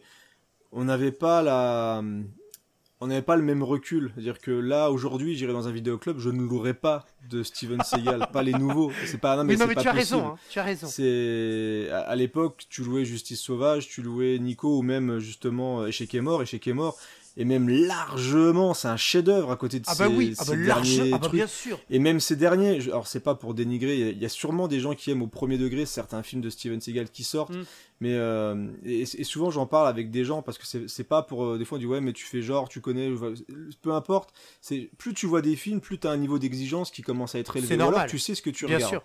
on 0.72 0.84
n'avait 0.84 1.12
pas 1.12 1.42
la, 1.42 2.02
on 3.00 3.08
n'avait 3.08 3.22
pas 3.22 3.36
le 3.36 3.42
même 3.42 3.62
recul. 3.62 4.12
C'est-à-dire 4.14 4.38
que 4.40 4.50
là, 4.50 4.90
aujourd'hui, 4.90 5.34
j'irai 5.36 5.52
dans 5.52 5.68
un 5.68 5.72
vidéoclub, 5.72 6.18
je 6.18 6.30
ne 6.30 6.42
louerai 6.42 6.74
pas 6.74 7.04
de 7.28 7.42
Steven 7.42 7.82
Seagal, 7.82 8.28
pas 8.32 8.42
les 8.42 8.52
nouveaux. 8.52 8.92
C'est 9.06 9.18
pas, 9.18 9.36
non, 9.36 9.44
mais 9.44 9.54
mais 9.54 9.58
non, 9.58 9.60
c'est 9.62 9.68
mais 9.68 9.74
pas 9.74 9.82
tu 9.82 9.88
as 9.88 9.92
raison, 9.92 10.26
hein, 10.26 10.36
tu 10.48 10.58
as 10.58 10.62
raison. 10.62 10.86
C'est 10.86 11.88
à, 11.90 12.00
à 12.00 12.16
l'époque, 12.16 12.64
tu 12.68 12.82
louais 12.82 13.04
Justice 13.04 13.40
Sauvage, 13.40 13.88
tu 13.88 14.02
louais 14.02 14.38
Nico 14.38 14.78
ou 14.78 14.82
même 14.82 15.18
justement 15.18 15.86
Échec 15.86 16.14
est 16.14 16.20
mort, 16.20 16.42
Échec 16.42 16.66
est 16.66 16.72
mort, 16.72 16.96
et 17.36 17.44
même 17.44 17.68
largement, 17.68 18.74
c'est 18.74 18.88
un 18.88 18.96
chef-d'œuvre 18.96 19.50
à 19.50 19.56
côté 19.56 19.80
de 19.80 19.84
Ah 19.88 19.94
ces, 19.94 20.04
bah 20.04 20.08
oui, 20.08 20.34
ah 20.38 20.44
ces 20.44 20.56
bah 20.56 20.62
large, 20.66 21.00
ah 21.12 21.18
bah 21.18 21.28
bien 21.32 21.46
sûr. 21.46 21.80
Et 21.90 21.98
même 21.98 22.20
ces 22.20 22.36
derniers, 22.36 22.80
alors 22.82 23.06
c'est 23.06 23.20
pas 23.20 23.34
pour 23.34 23.54
dénigrer, 23.54 23.94
il 23.94 24.00
y 24.00 24.02
a- 24.04 24.10
il 24.10 24.18
y, 24.22 24.24
a 24.24 24.28
sûrement 24.28 24.68
des 24.68 24.78
gens 24.80 24.94
qui 24.94 25.10
aiment 25.10 25.22
au 25.22 25.26
premier 25.26 25.58
degré 25.58 25.84
certains 25.86 26.22
films 26.22 26.42
de 26.42 26.50
Steven 26.50 26.80
Seagal 26.80 27.10
qui 27.10 27.24
sortent, 27.24 27.54
Mm. 27.54 27.64
mais 28.00 28.12
euh, 28.14 28.68
et, 28.84 29.00
et 29.02 29.24
souvent 29.24 29.50
j'en 29.50 29.66
parle 29.66 29.88
avec 29.88 30.10
des 30.10 30.24
gens 30.24 30.42
parce 30.42 30.58
que 30.58 30.86
c'est 30.86 31.04
pas 31.04 31.22
pour 31.22 31.44
euh, 31.44 31.58
des 31.58 31.64
fois 31.64 31.76
on 31.76 31.80
dit 31.80 31.86
ouais 31.86 32.00
mais 32.00 32.12
tu 32.12 32.24
fais 32.24 32.40
genre, 32.42 32.68
tu 32.68 32.80
connais, 32.80 33.10
peu 33.82 33.92
importe. 33.92 34.32
C'est 34.60 34.90
plus 34.98 35.12
tu 35.14 35.26
vois 35.26 35.42
des 35.42 35.56
films, 35.56 35.80
plus 35.80 35.98
tu 35.98 36.06
as 36.06 36.10
un 36.10 36.16
niveau 36.16 36.38
d'exigence 36.38 36.90
qui 36.90 37.02
commence 37.02 37.34
à 37.34 37.38
être 37.40 37.56
élevé. 37.56 37.74
Alors 37.74 38.06
tu 38.06 38.18
sais 38.18 38.34
ce 38.34 38.42
que 38.42 38.50
tu 38.50 38.66
Bien 38.66 38.76
regardes. 38.76 38.92
sûr. 38.92 39.02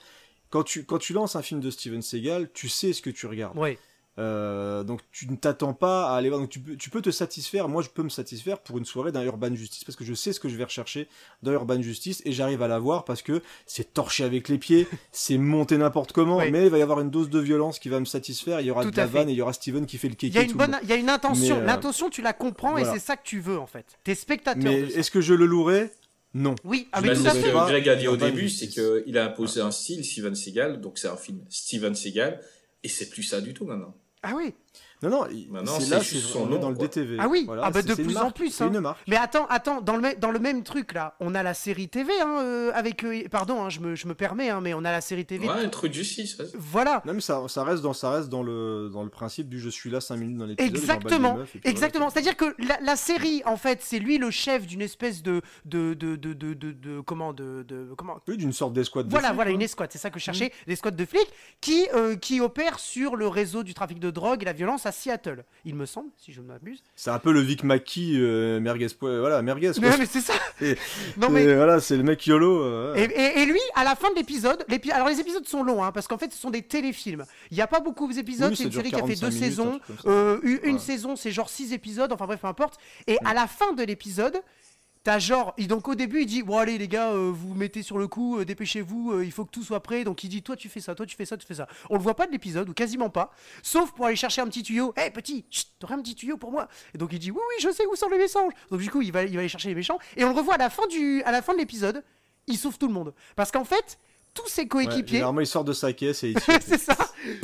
Quand 0.52 0.64
tu 0.64 0.84
quand 0.84 0.98
tu 0.98 1.14
lances 1.14 1.36
un 1.36 1.42
film 1.44 1.60
de 1.62 1.70
Steven 1.70 2.02
Seagal, 2.02 2.50
tu 2.54 2.70
sais 2.70 2.92
ce 2.94 3.02
que 3.04 3.10
tu 3.12 3.28
regardes. 3.28 3.58
Ouais. 3.58 3.78
Euh, 4.20 4.84
donc 4.84 5.00
tu 5.12 5.30
ne 5.30 5.36
t'attends 5.38 5.74
pas 5.74 6.12
à 6.12 6.18
aller 6.18 6.30
voir. 6.30 6.41
Donc 6.41 6.50
tu 6.50 6.60
peux, 6.60 6.76
tu 6.76 6.90
peux 6.90 7.02
te 7.02 7.10
satisfaire. 7.10 7.70
Moi, 7.70 7.82
je 7.82 7.90
peux 7.90 8.04
me 8.04 8.10
satisfaire 8.10 8.60
pour 8.60 8.78
une 8.78 8.86
soirée 8.86 9.12
d'un 9.12 9.24
Urban 9.24 9.56
Justice 9.56 9.86
parce 9.86 9.96
que 9.96 10.04
je 10.04 10.14
sais 10.14 10.34
ce 10.34 10.40
que 10.41 10.50
je 10.50 10.56
vais 10.58 10.66
rechercher 10.66 11.08
dans 11.41 11.52
Urban 11.54 11.82
Justice 11.82 12.22
et 12.26 12.32
j'arrive 12.34 12.62
à 12.62 12.68
la 12.68 12.80
voir 12.80 13.06
parce 13.06 13.22
que 13.22 13.41
c'est 13.66 13.94
torché 13.94 14.26
avec 14.26 14.50
les 14.50 14.58
pieds, 14.58 14.88
c'est 15.14 15.38
monté 15.38 15.78
n'importe 15.78 16.12
comment, 16.12 16.38
Oui. 16.38 16.52
mais 16.52 16.66
il 16.66 16.70
va 16.70 16.78
y 16.78 16.82
avoir 16.82 17.00
une 17.00 17.10
dose 17.10 17.30
de 17.30 17.40
violence 17.40 17.80
qui 17.80 17.88
va 17.90 18.00
me 18.00 18.06
satisfaire. 18.06 18.60
Il 18.60 18.68
y 18.68 18.72
aura 18.72 18.84
Tout 18.84 18.91
de 18.91 18.98
la 18.98 19.06
vanne 19.08 19.30
et 19.30 19.32
il 19.32 19.38
y 19.38 19.41
aura 19.41 19.54
Steven 19.54 19.86
qui 19.86 19.98
fait 19.98 20.10
le 20.10 20.16
kéké. 20.16 20.28
Il 20.28 20.36
y 20.36 20.38
a 20.40 20.44
une 20.44 20.58
bonne, 20.58 20.78
il 20.84 20.90
y 20.90 20.94
a 20.94 20.98
une 20.98 21.10
intention. 21.10 21.58
Euh, 21.60 21.66
L'intention, 21.66 22.10
tu 22.10 22.22
la 22.22 22.34
comprends 22.34 22.72
voilà. 22.72 22.90
et 22.90 22.94
c'est 22.94 23.06
ça 23.06 23.16
que 23.16 23.24
tu 23.24 23.40
veux 23.40 23.58
en 23.58 23.68
fait. 23.68 23.86
T'es 24.04 24.16
spectateur. 24.16 24.64
Mais 24.64 24.82
est-ce 24.82 25.12
que 25.12 25.22
je 25.22 25.34
le 25.34 25.46
louerai 25.46 25.91
Non. 26.34 26.56
Oui, 26.66 26.90
ah, 26.91 27.00
mais 27.02 27.16
je 27.16 27.22
tout 27.22 27.30
ce 27.30 27.41
que 27.41 27.54
pas. 27.54 27.68
Greg 27.68 27.88
a 27.88 27.96
dit 27.96 28.08
au 28.10 28.18
début, 28.18 28.50
c'est 28.50 28.68
qu'il 28.68 29.18
a 29.18 29.26
imposé 29.26 29.62
un 29.62 29.72
style, 29.72 30.04
Steven 30.04 30.36
Seagal, 30.36 30.82
donc 30.82 30.98
c'est 30.98 31.08
un 31.08 31.16
film 31.16 31.40
Steven 31.50 31.96
Seagal, 31.96 32.41
et 32.84 32.90
c'est 32.90 33.10
plus 33.10 33.24
ça 33.24 33.40
du 33.40 33.54
tout 33.54 33.66
maintenant. 33.66 33.96
Ah 34.24 34.34
oui. 34.36 34.54
Non, 35.02 35.10
non. 35.10 35.28
Maintenant, 35.50 35.80
c'est 35.80 35.90
là, 35.90 36.04
c'est 36.04 36.18
son 36.20 36.46
nom, 36.46 36.60
dans 36.60 36.70
le. 36.70 36.76
DTV. 36.76 37.18
Ah 37.20 37.28
oui, 37.30 37.44
Voilà, 37.46 37.64
ah 37.66 37.72
bah 37.72 37.82
de 37.82 37.94
plus 37.94 38.18
en 38.18 38.32
plus, 38.32 38.52
C'est 38.52 38.64
hein. 38.66 38.68
une 38.74 38.80
marque. 38.82 39.00
Mais 39.08 39.16
attends, 39.16 39.46
attends, 39.50 39.80
dans 39.82 39.96
le, 39.96 40.16
dans 40.20 40.32
le 40.32 40.40
même 40.40 40.64
truc 40.64 40.94
là, 40.94 41.16
on 41.20 41.36
a 41.36 41.44
la 41.44 41.54
série 41.54 41.88
TV, 41.88 42.12
hein, 42.22 42.40
euh, 42.42 42.72
avec, 42.74 43.04
euh, 43.04 43.24
pardon, 43.32 43.64
hein, 43.64 43.70
je, 43.70 43.80
me, 43.80 43.96
je 43.96 44.08
me 44.08 44.14
permets, 44.14 44.50
hein, 44.50 44.60
mais 44.62 44.74
on 44.74 44.80
a 44.86 44.92
la 44.92 45.02
série 45.02 45.26
TV. 45.26 45.48
Ouais, 45.48 45.54
un 45.66 45.70
truc 45.70 45.94
justice. 45.94 46.38
vas-y. 46.38 46.50
Voilà, 46.58 47.02
Non 47.06 47.14
mais 47.14 47.22
ça, 47.22 47.42
ça 47.48 47.64
reste 47.64 47.82
dans 47.82 47.94
ça 47.94 48.12
reste 48.12 48.30
dans 48.30 48.44
le 48.44 48.90
dans 48.92 49.04
le 49.04 49.10
principe 49.10 49.48
du 49.50 49.60
je 49.60 49.70
suis 49.70 49.90
là 49.90 50.02
5 50.02 50.18
minutes 50.18 50.38
dans 50.38 50.46
l'épisode. 50.46 50.76
Exactement, 50.76 51.36
meufs, 51.38 51.56
exactement. 51.64 52.06
voilà. 52.10 52.12
C'est-à-dire 52.12 52.36
que 52.38 52.56
la, 52.68 52.80
la 52.82 52.96
série, 52.96 53.42
en 53.46 53.58
fait, 53.58 53.80
c'est 53.82 54.00
lui 54.00 54.18
le 54.18 54.32
chef 54.32 54.68
d'une 54.68 54.82
espèce 54.82 55.24
de 55.24 55.42
de 55.66 55.94
de 55.94 56.16
de 56.18 56.34
de, 56.34 56.54
de- 56.54 56.72
de- 56.72 57.00
comment 57.02 57.32
de, 57.34 57.64
de 57.68 57.94
comment 57.98 58.20
Oui, 58.28 58.38
d'une 58.38 58.54
sorte 58.54 58.74
d'escouade. 58.74 59.06
de 59.08 59.12
voilà 59.12 59.28
flics, 59.30 59.36
voilà 59.36 59.52
une 59.52 59.62
escouade, 59.62 59.90
c'est 59.92 59.98
ça 59.98 60.10
que 60.10 60.20
je 60.20 60.24
cherchais, 60.26 60.52
l'escouade 60.68 60.96
de 60.96 61.06
flics 61.06 61.30
qui 61.62 61.88
euh, 61.94 62.16
qui 62.16 62.42
opère 62.42 62.80
sur 62.80 63.16
le 63.16 63.28
réseau 63.28 63.64
du 63.64 63.74
trafic 63.74 64.00
de 64.00 64.10
drogue 64.12 64.42
et 64.42 64.46
la 64.46 64.54
violence 64.54 64.86
à 64.90 64.91
Seattle, 64.91 65.45
il 65.66 65.76
me 65.76 65.86
semble, 65.86 66.10
si 66.18 66.34
je 66.34 66.41
ne 66.41 66.48
m'abuse. 66.48 66.84
C'est 66.95 67.11
un 67.11 67.20
peu 67.20 67.32
le 67.32 67.40
Vic 67.40 67.64
Mackey 67.64 68.11
euh, 68.16 68.60
merguez 68.60 68.88
voilà 68.99 69.41
merguez 69.41 69.72
quoi. 69.72 69.90
Mais, 69.90 69.98
mais 69.99 70.06
c'est 70.06 70.22
ça. 70.22 70.34
Et- 70.61 70.76
non 71.18 71.30
mais 71.30 71.44
Et 71.44 71.56
voilà, 71.56 71.80
c'est 71.80 71.95
le 71.95 72.03
mec 72.03 72.26
YOLO. 72.28 72.61
euh, 72.64 72.95
Et, 72.95 73.07
ouais. 73.07 73.14
et- 73.38 73.41
et 73.41 73.45
lui, 73.45 73.60
à 73.76 73.84
la 73.84 73.95
fin 73.95 74.10
de 74.11 74.16
l'épisode, 74.16 74.66
l'épi- 74.68 74.91
alors 74.91 75.07
les 75.07 75.20
épisodes 75.20 75.45
sont 75.48 75.64
longs, 75.64 75.84
hein, 75.84 75.91
parce 75.91 76.07
qu'en 76.07 76.18
fait, 76.18 76.32
ce 76.34 76.38
sont 76.38 76.49
des 76.49 76.64
téléfilms. 76.64 77.26
Il 77.52 77.56
n'y 77.56 77.61
a 77.61 77.68
pas 77.68 77.80
beaucoup 77.80 78.11
d'épisodes, 78.11 78.49
Oui, 78.52 78.57
c'est 78.57 78.64
une 78.66 78.72
série 78.72 78.90
qui 78.90 78.95
a 78.95 79.06
fait 79.06 79.16
45 79.16 79.22
deux 79.28 79.34
minutes, 79.34 79.44
saisons. 79.44 79.80
Euh, 80.06 80.40
une 80.44 80.74
Ouais. 80.74 80.80
saison, 80.80 81.16
c'est 81.16 81.32
genre 81.32 81.49
six 81.49 81.72
épisodes, 81.74 82.11
enfin 82.11 82.26
bref, 82.26 82.41
peu 82.41 82.48
importe. 82.48 82.80
Et 83.07 83.18
à 83.26 83.34
la 83.34 83.48
fin 83.48 83.74
de 83.74 83.84
l'épisode, 83.84 84.38
t'as 85.04 85.20
genre, 85.20 85.56
donc 85.58 85.88
au 85.88 85.96
début, 85.96 86.22
il 86.22 86.26
dit, 86.26 86.44
bon 86.44 86.58
allez 86.58 86.78
les 86.78 86.88
gars, 86.88 87.12
euh, 87.12 87.32
vous 87.34 87.54
mettez 87.54 87.84
sur 87.84 87.98
le 87.98 88.08
coup, 88.08 88.40
euh, 88.40 88.46
dépêchez-vous, 88.46 89.14
euh, 89.14 89.26
il 89.26 89.32
faut 89.32 89.46
que 89.46 89.52
tout 89.52 89.64
soit 89.64 89.82
prêt. 89.82 90.04
Donc 90.04 90.24
il 90.24 90.30
dit, 90.30 90.42
toi 90.42 90.56
tu 90.56 90.70
fais 90.70 90.82
ça, 90.82 90.96
toi 90.96 91.06
tu 91.06 91.16
fais 91.16 91.26
ça, 91.26 91.38
tu 91.38 91.46
fais 91.46 91.56
ça. 91.56 91.68
On 91.90 91.96
le 91.96 92.02
voit 92.02 92.16
pas 92.16 92.28
de 92.28 92.32
l'épisode, 92.32 92.70
ou 92.70 92.74
quasiment 92.74 93.10
pas, 93.10 93.32
sauf 93.64 93.92
pour 93.92 94.06
aller 94.06 94.16
chercher 94.16 94.42
un 94.42 94.48
petit 94.48 94.64
tuyau. 94.64 94.94
Hé 94.98 95.10
petit, 95.12 95.46
chut, 95.50 95.68
t'aurais 95.80 95.96
un 95.96 96.02
petit 96.02 96.16
tuyau 96.16 96.38
pour 96.38 96.52
moi 96.52 96.68
Et 96.94 96.98
donc 96.98 97.14
il 97.14 97.20
dit, 97.20 97.32
oui 97.32 97.40
oui, 97.40 97.56
je 97.64 97.72
sais 97.72 97.86
où 97.86 97.96
sont 97.96 98.10
les 98.10 98.18
messages. 98.18 98.52
Donc 98.72 98.82
du 98.82 98.90
coup, 98.90 99.02
il 99.02 99.12
va, 99.12 99.24
il 99.24 99.34
va 99.34 99.40
aller 99.40 99.50
chercher 99.50 99.70
les 99.70 99.76
méchants, 99.76 100.00
et 100.18 100.24
on 100.24 100.30
le 100.30 100.36
revoit 100.36 100.56
à 100.56 100.60
la 100.60 100.70
fin 100.70 100.86
du, 100.88 101.24
à 101.24 101.32
la 101.32 101.42
fin 101.42 101.54
de 101.54 101.60
l'épisode, 101.60 102.04
il 102.48 102.58
sauve 102.58 102.78
tout 102.78 102.88
le 102.88 102.94
monde. 102.94 103.14
Parce 103.36 103.52
qu'en 103.52 103.66
fait, 103.66 103.98
tous 104.34 104.48
ses 104.48 104.62
Ouais, 104.62 104.68
coéquipiers. 104.68 105.18
généralement, 105.18 105.42
il 105.42 105.48
sort 105.48 105.64
de 105.64 105.74
sa 105.74 105.92
caisse 105.94 106.24
et 106.24 106.30
il 106.30 106.36
tire. 106.42 106.60
c'est 106.66 106.78
ça. 106.80 106.96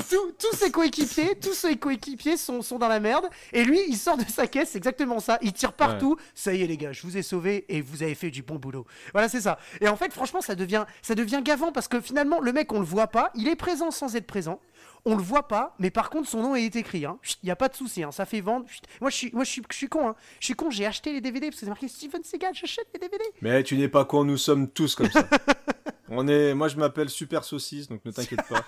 Tous- 0.09 0.31
tous 0.39 0.55
ses 0.55 0.71
coéquipiers, 0.71 1.35
tous 1.41 1.53
ses 1.53 1.75
coéquipiers 1.75 2.37
sont, 2.37 2.61
sont 2.61 2.77
dans 2.79 2.87
la 2.87 2.99
merde. 2.99 3.25
Et 3.51 3.63
lui, 3.63 3.79
il 3.87 3.97
sort 3.97 4.17
de 4.17 4.23
sa 4.23 4.47
caisse, 4.47 4.69
c'est 4.71 4.77
exactement 4.77 5.19
ça. 5.19 5.37
Il 5.41 5.51
tire 5.53 5.73
partout. 5.73 6.17
Ça 6.33 6.53
y 6.53 6.61
est, 6.63 6.67
les 6.67 6.77
gars, 6.77 6.93
je 6.93 7.01
vous 7.03 7.17
ai 7.17 7.21
sauvés 7.23 7.65
et 7.69 7.81
vous 7.81 8.03
avez 8.03 8.15
fait 8.15 8.31
du 8.31 8.43
bon 8.43 8.55
boulot. 8.55 8.85
Voilà, 9.13 9.27
c'est 9.29 9.41
ça. 9.41 9.57
Et 9.81 9.87
en 9.87 9.95
fait, 9.97 10.13
franchement, 10.13 10.41
ça 10.41 10.55
devient, 10.55 10.85
ça 11.01 11.15
devient 11.15 11.41
gavant 11.43 11.71
parce 11.71 11.87
que 11.87 11.99
finalement, 11.99 12.39
le 12.39 12.53
mec, 12.53 12.71
on 12.71 12.79
le 12.79 12.85
voit 12.85 13.07
pas. 13.07 13.31
Il 13.35 13.47
est 13.47 13.55
présent 13.55 13.91
sans 13.91 14.15
être 14.15 14.27
présent. 14.27 14.59
On 15.05 15.15
le 15.15 15.21
voit 15.21 15.47
pas, 15.47 15.75
mais 15.77 15.91
par 15.91 16.09
contre, 16.09 16.27
son 16.27 16.41
nom 16.41 16.55
est 16.55 16.75
écrit. 16.75 16.99
Il 17.01 17.45
n'y 17.45 17.51
a 17.51 17.55
pas 17.55 17.69
de 17.69 17.75
souci, 17.75 18.01
hein, 18.01 18.11
ça 18.11 18.25
fait 18.25 18.41
vendre. 18.41 18.65
Chut. 18.67 18.83
Moi, 19.01 19.09
je 19.11 19.15
suis, 19.15 19.31
moi, 19.33 19.43
je 19.43 19.51
suis, 19.51 19.61
je 19.69 19.75
suis 19.75 19.87
con. 19.87 20.09
Hein. 20.09 20.15
Je 20.39 20.45
suis 20.45 20.55
con. 20.55 20.71
J'ai 20.71 20.85
acheté 20.85 21.13
les 21.13 21.21
DVD 21.21 21.47
parce 21.47 21.59
que 21.59 21.65
c'est 21.65 21.69
marqué 21.69 21.87
Steven 21.87 22.23
Seagal. 22.23 22.53
J'achète 22.55 22.87
les 22.93 22.99
DVD. 22.99 23.23
Mais 23.41 23.63
tu 23.63 23.77
n'es 23.77 23.87
pas 23.87 24.05
con, 24.05 24.23
nous 24.23 24.37
sommes 24.37 24.67
tous 24.69 24.95
comme 24.95 25.09
ça. 25.11 25.27
On 26.09 26.27
est, 26.27 26.53
moi 26.53 26.67
je 26.67 26.77
m'appelle 26.77 27.09
Super 27.09 27.43
Saucisse, 27.43 27.87
donc 27.87 28.03
ne 28.05 28.11
t'inquiète 28.11 28.47
pas. 28.47 28.63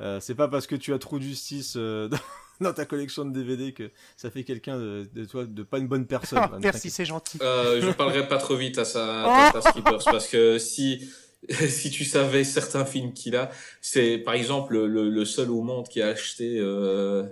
Euh, 0.00 0.20
c'est 0.20 0.34
pas 0.34 0.48
parce 0.48 0.66
que 0.66 0.74
tu 0.74 0.92
as 0.92 0.98
trop 0.98 1.18
de 1.18 1.22
justice 1.22 1.74
euh, 1.76 2.08
dans, 2.08 2.18
dans 2.60 2.72
ta 2.72 2.84
collection 2.86 3.24
de 3.24 3.30
DVD 3.30 3.72
que 3.72 3.90
ça 4.16 4.30
fait 4.30 4.42
quelqu'un 4.44 4.76
de, 4.78 5.08
de 5.12 5.24
toi 5.24 5.44
de 5.44 5.62
pas 5.62 5.78
une 5.78 5.86
bonne 5.88 6.06
personne. 6.06 6.38
Ah, 6.40 6.50
Hein, 6.52 6.56
ne 6.58 6.62
merci, 6.62 6.90
c'est 6.90 7.04
gentil. 7.04 7.38
Euh, 7.42 7.80
je 7.80 7.90
parlerai 7.90 8.26
pas 8.26 8.38
trop 8.38 8.56
vite 8.56 8.78
à 8.78 8.84
sa, 8.84 9.46
à 9.46 9.50
place 9.52 9.72
Keepers, 9.72 10.04
parce 10.04 10.28
que 10.28 10.58
si 10.58 11.08
si 11.68 11.90
tu 11.90 12.04
savais 12.04 12.44
certains 12.44 12.84
films 12.84 13.12
qu'il 13.12 13.36
a, 13.36 13.50
c'est 13.80 14.18
par 14.18 14.34
exemple 14.34 14.78
le, 14.78 15.08
le 15.10 15.24
seul 15.24 15.50
au 15.50 15.62
monde 15.62 15.88
qui 15.88 16.00
a 16.02 16.08
acheté 16.08 16.56
euh, 16.58 17.24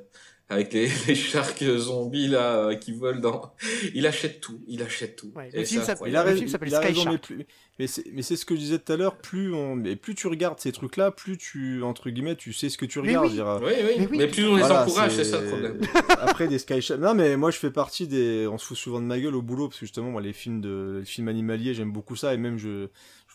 avec 0.49 0.73
les, 0.73 0.89
les 1.07 1.15
sharks 1.15 1.63
zombies 1.63 2.27
là 2.27 2.57
euh, 2.57 2.75
qui 2.75 2.93
volent 2.93 3.21
dans. 3.21 3.55
Il 3.95 4.07
achète 4.07 4.41
tout, 4.41 4.61
il 4.67 4.83
achète 4.83 5.15
tout. 5.17 5.33
Ouais, 5.37 5.49
le 5.53 5.65
film 5.65 5.83
s'appelle- 5.83 6.11
Il 6.11 6.17
a, 6.17 6.21
incroyable. 6.23 6.29
Le 6.29 6.33
rais- 6.33 6.39
film 6.39 6.49
s'appelle 6.51 6.69
il 6.69 6.75
a 6.75 6.83
Sky 6.83 7.05
mais, 7.09 7.19
plus- 7.19 7.47
mais 7.79 7.87
c'est 7.87 8.05
mais 8.13 8.23
c'est 8.23 8.37
ce 8.37 8.45
que 8.45 8.55
je 8.57 8.61
disais 8.61 8.79
tout 8.79 8.93
à 8.93 8.97
l'heure. 8.97 9.17
Plus 9.19 9.55
on, 9.55 9.75
mais 9.77 9.95
plus 9.97 10.15
tu 10.17 10.27
regardes 10.27 10.59
ces 10.61 10.71
trucs-là, 10.73 11.13
plus 11.13 11.39
tu 11.39 11.83
entre 11.85 12.11
guillemets, 12.11 12.35
tu 12.37 12.53
sais 12.53 12.69
ce 12.69 12.77
que 12.79 12.85
tu 12.87 13.01
Mais 13.01 13.17
regardes. 13.17 13.27
oui. 13.27 13.31
je 13.31 13.35
dirais. 13.37 13.59
Oui, 13.63 13.73
oui, 13.77 13.95
Mais 14.11 14.17
mais, 14.19 14.25
oui. 14.25 14.31
plus 14.31 14.47
on 14.49 14.57
les 14.57 14.61
Voilà, 14.63 14.83
encourage, 14.83 15.13
c'est 15.15 15.25
ça 15.25 15.41
le 15.41 15.47
problème. 15.47 15.81
Après 16.19 16.49
des 16.49 16.59
Sky 16.59 16.83
Shark- 16.83 17.01
Non 17.01 17.15
mais 17.15 17.37
moi 17.37 17.51
je 17.53 17.59
fais 17.59 17.71
partie 17.71 18.07
des. 18.09 18.47
On 18.49 18.59
se 18.59 18.67
fout 18.67 18.77
souvent 18.77 19.01
de 19.01 19.07
ma 19.07 19.19
gueule 19.21 19.35
au 19.37 19.43
boulot 19.43 19.69
parce 19.69 19.79
que 19.81 19.87
justement 19.87 20.11
moi 20.11 20.21
les 20.21 20.33
films 20.33 20.61
de 20.61 20.99
les 21.01 21.07
films 21.07 21.29
animaliers 21.29 21.75
j'aime 21.75 21.93
beaucoup 21.93 22.17
ça 22.17 22.35
et 22.35 22.37
même 22.37 22.59
je 22.59 22.89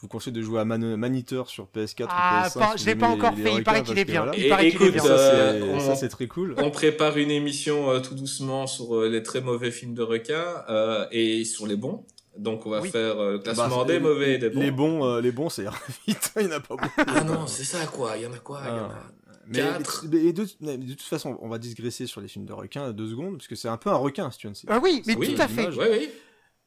vous 0.05 0.09
conseille 0.09 0.33
de 0.33 0.41
jouer 0.41 0.59
à 0.59 0.65
Man- 0.65 0.95
Maniteur 0.95 1.49
sur 1.49 1.67
PS4 1.67 2.05
Ah, 2.09 2.43
ou 2.45 2.47
PS5. 2.49 2.59
pas- 2.59 2.73
si 2.77 2.83
je 2.83 2.89
l'ai 2.89 2.95
pas 2.95 3.07
encore 3.07 3.35
fait, 3.35 3.53
il 3.55 3.63
paraît 3.63 3.83
qu'il 3.83 3.97
est 3.99 4.05
bien. 4.05 4.23
voilà. 4.23 4.37
Il 4.37 4.47
paraît 4.49 4.71
qu'il 4.71 4.81
est 4.83 4.91
bien. 4.91 5.03
Ça 5.03 5.09
euh, 5.09 5.59
c'est 5.61 5.69
on- 5.73 5.79
ça, 5.79 5.95
c'est 5.95 6.09
très 6.09 6.27
cool. 6.27 6.55
On 6.57 6.71
prépare 6.71 7.17
une 7.17 7.31
émission 7.31 7.89
euh, 7.91 7.99
tout 7.99 8.15
doucement 8.15 8.67
sur 8.67 8.95
euh, 8.95 9.09
les 9.09 9.23
très 9.23 9.41
mauvais 9.41 9.71
films 9.71 9.93
de 9.93 10.01
requins 10.03 10.63
euh, 10.69 11.05
et 11.11 11.43
sur 11.45 11.67
les 11.67 11.75
bons. 11.75 12.03
Donc 12.37 12.65
on 12.65 12.69
va 12.69 12.81
Oui. 12.81 12.89
faire 12.89 13.19
euh, 13.19 13.31
le 13.33 13.39
classement 13.39 13.79
Bah, 13.79 13.85
des 13.85 13.99
mauvais 13.99 14.33
et 14.35 14.37
des 14.37 14.49
bons. 14.49 14.59
Les 14.59 14.71
bons, 14.71 15.05
euh, 15.05 15.21
les 15.21 15.31
bons, 15.31 15.49
c'est 15.49 15.63
vite, 16.07 16.33
il 16.39 16.47
n'y 16.47 16.53
en 16.53 16.57
a 16.57 16.59
pas 16.59 16.75
beaucoup. 16.75 16.89
Ah 17.07 17.23
non, 17.23 17.47
c'est 17.47 17.63
ça 17.63 17.85
quoi. 17.87 18.17
Il 18.17 18.23
y 18.23 18.25
en 18.27 18.33
a 18.33 18.39
quoi? 18.39 18.61
Il 18.65 18.67
y 18.67 18.71
en 18.71 18.83
a. 18.85 18.89
Mais, 19.47 19.59
Quatre. 19.59 20.05
mais- 20.11 20.33
de, 20.33 20.45
mais 20.61 20.77
de 20.77 20.93
toute 20.93 21.03
façon, 21.03 21.37
on 21.39 21.47
va 21.47 21.59
digresser 21.59 22.07
sur 22.07 22.19
les 22.19 22.27
films 22.27 22.45
de 22.45 22.51
requins 22.53 22.91
deux 22.91 23.07
secondes, 23.07 23.37
parce 23.37 23.47
que 23.47 23.53
c'est 23.55 23.67
un 23.67 23.77
peu 23.77 23.91
un 23.91 23.95
requin, 23.95 24.31
si 24.31 24.39
tu 24.39 24.47
veux. 24.47 24.55
c'est- 24.55 24.65
Ah 24.71 24.79
oui, 24.81 25.03
mais 25.05 25.15
Oui, 25.15 25.35
tout 25.35 25.39
à 25.41 25.47
fait. 25.47 25.67
Oui, 25.67 25.85
oui. 25.91 26.09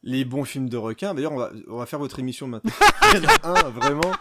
Les 0.03 0.25
bons 0.25 0.45
films 0.45 0.69
de 0.69 0.77
requins, 0.77 1.13
d'ailleurs, 1.15 1.33
on 1.33 1.39
va, 1.39 1.51
on 1.69 1.77
va 1.79 1.87
faire 1.87 1.99
votre 1.99 2.19
émission 2.21 2.47
maintenant. 2.47 2.71
Il 3.15 3.23
y 3.23 3.27
en 3.27 3.31
a 3.53 3.67
un, 3.67 3.71
vraiment. 3.71 4.13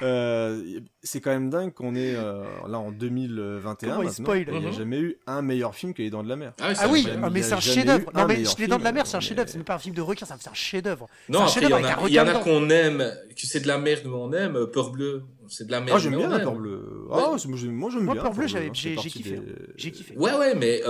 Euh, 0.00 0.80
c'est 1.04 1.20
quand 1.20 1.30
même 1.30 1.48
dingue 1.48 1.72
qu'on 1.72 1.94
est 1.94 2.16
euh, 2.16 2.42
là 2.66 2.80
en 2.80 2.90
2021 2.90 3.88
Comment 3.90 4.02
il 4.02 4.06
maintenant. 4.06 4.24
spoil 4.24 4.44
Il 4.48 4.58
n'y 4.58 4.66
a 4.66 4.70
Mhm. 4.70 4.76
jamais 4.76 4.98
eu 4.98 5.16
un 5.28 5.42
meilleur 5.42 5.76
film 5.76 5.94
que 5.94 6.02
Les 6.02 6.10
Dents 6.10 6.24
de 6.24 6.28
la 6.28 6.34
Mer. 6.34 6.54
Ah, 6.60 6.70
oui, 6.70 6.74
Ah 6.80 6.88
oui, 6.90 7.02
jamais- 7.02 7.20
ah, 7.22 7.30
mais 7.30 7.42
c'est 7.42 7.52
un 7.52 7.60
chef-d'œuvre. 7.60 8.10
Non 8.12 8.26
mais 8.26 8.42
Les 8.58 8.66
Dents 8.66 8.78
de 8.78 8.84
la 8.84 8.90
Mer, 8.90 9.06
c'est 9.06 9.14
un 9.14 9.18
mais- 9.20 9.24
chef-d'œuvre. 9.24 9.48
C'est 9.48 9.58
même 9.58 9.64
pas 9.64 9.76
un 9.76 9.78
film 9.78 9.94
de 9.94 10.00
requin, 10.00 10.26
c'est 10.26 10.48
un 10.48 10.54
chef-d'œuvre. 10.54 11.06
Non, 11.28 11.46
il 11.56 11.62
y 11.62 11.72
en 11.72 11.76
a, 11.84 12.08
il 12.08 12.14
y 12.14 12.18
en 12.18 12.26
a 12.26 12.32
requin 12.32 12.40
qu'on 12.42 12.68
aime, 12.70 12.98
que 13.36 13.46
c'est 13.46 13.60
de 13.60 13.68
la 13.68 13.78
merde, 13.78 14.02
mais 14.06 14.10
on 14.14 14.32
aime. 14.32 14.56
euh, 14.56 14.66
Peur 14.66 14.90
bleue, 14.90 15.22
c'est 15.46 15.68
de 15.68 15.70
la 15.70 15.78
merde. 15.80 15.92
Ah, 15.96 16.00
j'aime 16.02 16.16
bien 16.16 16.28
la 16.28 16.36
aime. 16.38 16.42
peur 16.42 16.54
bleue. 16.56 17.06
Ah, 17.12 17.34
c'est- 17.38 17.46
moi, 17.46 17.58
j'aime 17.58 17.70
moi, 17.72 17.90
j'aime 17.92 18.02
Moi, 18.02 18.14
bien. 18.14 18.22
Peur 18.24 18.32
bleue, 18.32 18.46
hein, 18.46 18.70
j'ai- 18.72 18.96
kiffé. 18.96 19.30
des- 19.36 19.42
J'ai 19.76 19.90
kiffé. 19.92 20.16
Ouais, 20.18 20.32
ouais, 20.36 20.56
mais 20.56 20.82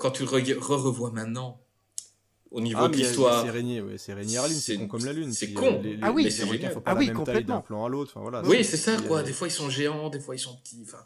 quand 0.00 0.10
tu 0.10 0.24
le 0.24 0.28
reg- 0.28 0.58
re-revois 0.58 1.12
maintenant, 1.12 1.60
au 2.56 2.60
niveau 2.60 2.80
Ah, 2.82 2.88
de 2.88 2.96
l'histoire. 2.96 3.42
C'est 3.44 3.50
Régnier, 3.50 3.80
ouais, 3.82 3.98
c'est 3.98 4.14
Régnier 4.14 4.38
Arline, 4.38 4.56
c'est 4.56 4.72
C'est- 4.72 4.78
con 4.78 4.86
comme 4.88 5.04
la 5.04 5.12
lune. 5.12 5.32
c'est 5.32 5.52
con. 5.52 5.80
les- 5.82 5.92
les- 5.96 5.98
Ah 6.02 6.10
oui, 6.10 6.24
les 6.24 6.30
c'est 6.30 6.44
requins, 6.44 6.70
faut 6.70 6.80
pas 6.80 6.90
Ah 6.90 6.94
la 6.94 7.00
oui, 7.00 7.06
même 7.06 7.16
taille 7.16 7.24
complètement. 7.24 7.54
d'un 7.56 7.60
plan 7.60 7.84
à 7.84 7.88
l'autre. 7.88 8.12
Enfin, 8.14 8.20
voilà. 8.28 8.42
Oui, 8.48 8.64
c'est 8.64 8.76
ça, 8.76 8.96
quoi. 9.06 9.22
Des 9.22 9.32
fois, 9.32 9.46
ils 9.48 9.52
sont 9.52 9.70
géants, 9.70 10.08
des 10.08 10.20
fois, 10.20 10.34
ils 10.34 10.38
sont 10.38 10.56
petits. 10.56 10.84
Enfin, 10.84 10.98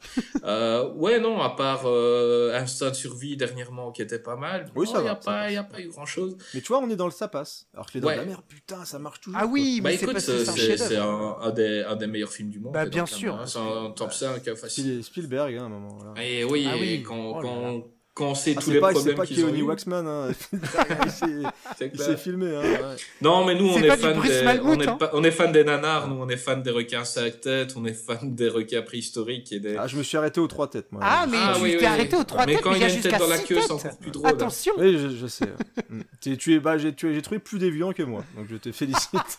euh, 0.44 0.92
ouais, 0.94 1.20
non, 1.20 1.40
à 1.40 1.50
part 1.50 1.82
euh, 1.86 2.54
Instinct 2.54 2.90
de 2.90 2.94
survie 2.94 3.36
dernièrement, 3.36 3.90
qui 3.92 4.02
était 4.02 4.18
pas 4.18 4.36
mal. 4.36 4.70
Oui, 4.76 4.86
non, 4.86 4.92
ça 4.92 4.98
Il 4.98 5.02
n'y 5.02 5.06
va, 5.06 5.12
a, 5.12 5.14
pas- 5.16 5.20
passe. 5.42 5.52
y 5.52 5.56
a 5.56 5.62
pas 5.64 5.80
eu 5.80 5.88
grand-chose. 5.88 6.36
Mais 6.54 6.60
tu 6.60 6.68
vois, 6.68 6.78
on 6.78 6.88
est 6.88 6.96
dans 6.96 7.06
le 7.06 7.12
ça 7.12 7.28
passe. 7.28 7.66
Alors 7.74 7.86
que 7.86 7.92
les 7.94 8.00
dents 8.00 8.06
Ouais. 8.08 8.14
de 8.14 8.20
la 8.20 8.26
mer, 8.26 8.42
putain, 8.42 8.84
ça 8.84 8.98
marche 8.98 9.20
toujours. 9.20 9.38
Ah 9.42 9.46
oui, 9.46 9.80
Bah 9.80 9.90
mais 9.90 9.96
c'est 9.96 10.02
écoute, 10.04 10.14
parce 10.14 10.26
que 10.26 10.44
c'est 10.44 10.76
c'est 10.78 10.96
un 10.96 11.96
des, 11.96 12.06
meilleurs 12.06 12.32
films 12.32 12.50
du 12.50 12.60
monde. 12.60 12.72
Bah, 12.72 12.86
bien 12.86 13.06
sûr. 13.06 13.34
hein, 13.34 13.46
C'est 13.46 13.58
un 13.58 13.90
top 13.90 14.12
5 14.12 14.42
facile. 14.54 14.84
Spiel- 14.84 15.04
Spielberg, 15.04 15.54
hein, 15.56 15.62
à 15.62 15.66
un 15.66 15.68
moment. 15.68 15.98
Et 16.16 16.44
oui, 16.44 16.68
Ah 16.70 16.76
quand, 17.06 17.40
Oh 17.42 17.90
quand, 18.12 18.34
sait 18.34 18.54
Ah, 18.56 18.60
tous 18.60 18.66
c'est 18.66 18.72
les 18.74 18.80
pas, 18.80 18.88
c'est 18.88 18.94
problèmes 18.94 19.16
pas 19.16 19.26
qu'ils 19.26 19.44
ont 19.44 19.54
eu, 19.54 19.62
Waxman, 19.62 20.06
hein. 20.06 20.28
Il 20.52 21.10
s'est- 21.10 21.92
c'est 21.96 22.18
filmé. 22.18 22.54
Hein. 22.54 22.60
ouais. 22.62 22.96
Non, 23.22 23.44
mais 23.44 23.54
nous, 23.54 23.68
on 23.68 23.78
C'est 23.78 23.86
est, 23.86 23.96
fan 23.96 24.16
Bruce 24.16 24.28
des, 24.30 24.60
on, 24.62 24.80
est 24.80 24.88
hein. 24.88 24.96
pas- 24.98 25.10
on 25.14 25.24
est 25.24 25.30
fan 25.30 25.52
des 25.52 25.64
nanars, 25.64 26.08
nous, 26.08 26.16
on 26.20 26.28
est 26.28 26.36
fan 26.36 26.62
des 26.62 26.70
requins 26.70 27.00
à 27.00 27.04
cinq 27.04 27.40
têtes, 27.40 27.74
on 27.76 27.84
est 27.86 27.94
fan 27.94 28.34
des 28.34 28.48
requins 28.48 28.82
préhistoriques 28.82 29.52
et 29.52 29.60
des... 29.60 29.76
Ah, 29.76 29.86
je 29.86 29.96
me 29.96 30.02
suis 30.02 30.16
arrêté 30.18 30.40
aux 30.40 30.48
trois 30.48 30.68
têtes, 30.68 30.90
moi. 30.92 31.00
Ah, 31.04 31.26
mais 31.30 31.36
Ah, 31.40 31.52
tu 31.56 31.62
oui, 31.62 31.70
t'es 31.72 31.78
oui, 31.78 31.84
arrêté 31.86 32.16
oui. 32.16 32.20
aux 32.20 32.24
trois 32.24 32.46
Mais 32.46 32.54
têtes, 32.54 32.62
quand 32.62 32.70
mais 32.72 32.76
il 32.78 32.82
y 32.82 32.84
a 32.84 32.88
une 32.94 33.00
tête 33.00 33.18
dans 33.18 33.26
la 33.28 33.38
queue, 33.38 33.60
c'est 33.60 33.70
encore 33.72 33.98
plus 33.98 34.10
drôle. 34.10 34.26
Attention. 34.28 34.72
Oui, 34.76 34.98
je, 34.98 35.08
je 35.16 35.26
sais. 35.26 35.46
Mm. 35.88 36.00
tu, 36.20 36.36
tu 36.36 36.54
es, 36.54 36.60
bah, 36.60 36.76
j'ai- 36.78 36.94
tu, 36.94 37.14
j'ai 37.14 37.22
trouvé 37.22 37.38
plus 37.38 37.58
déviant 37.58 37.92
que 37.92 38.02
moi, 38.02 38.24
donc 38.36 38.46
je 38.50 38.56
te 38.56 38.72
félicite. 38.72 39.10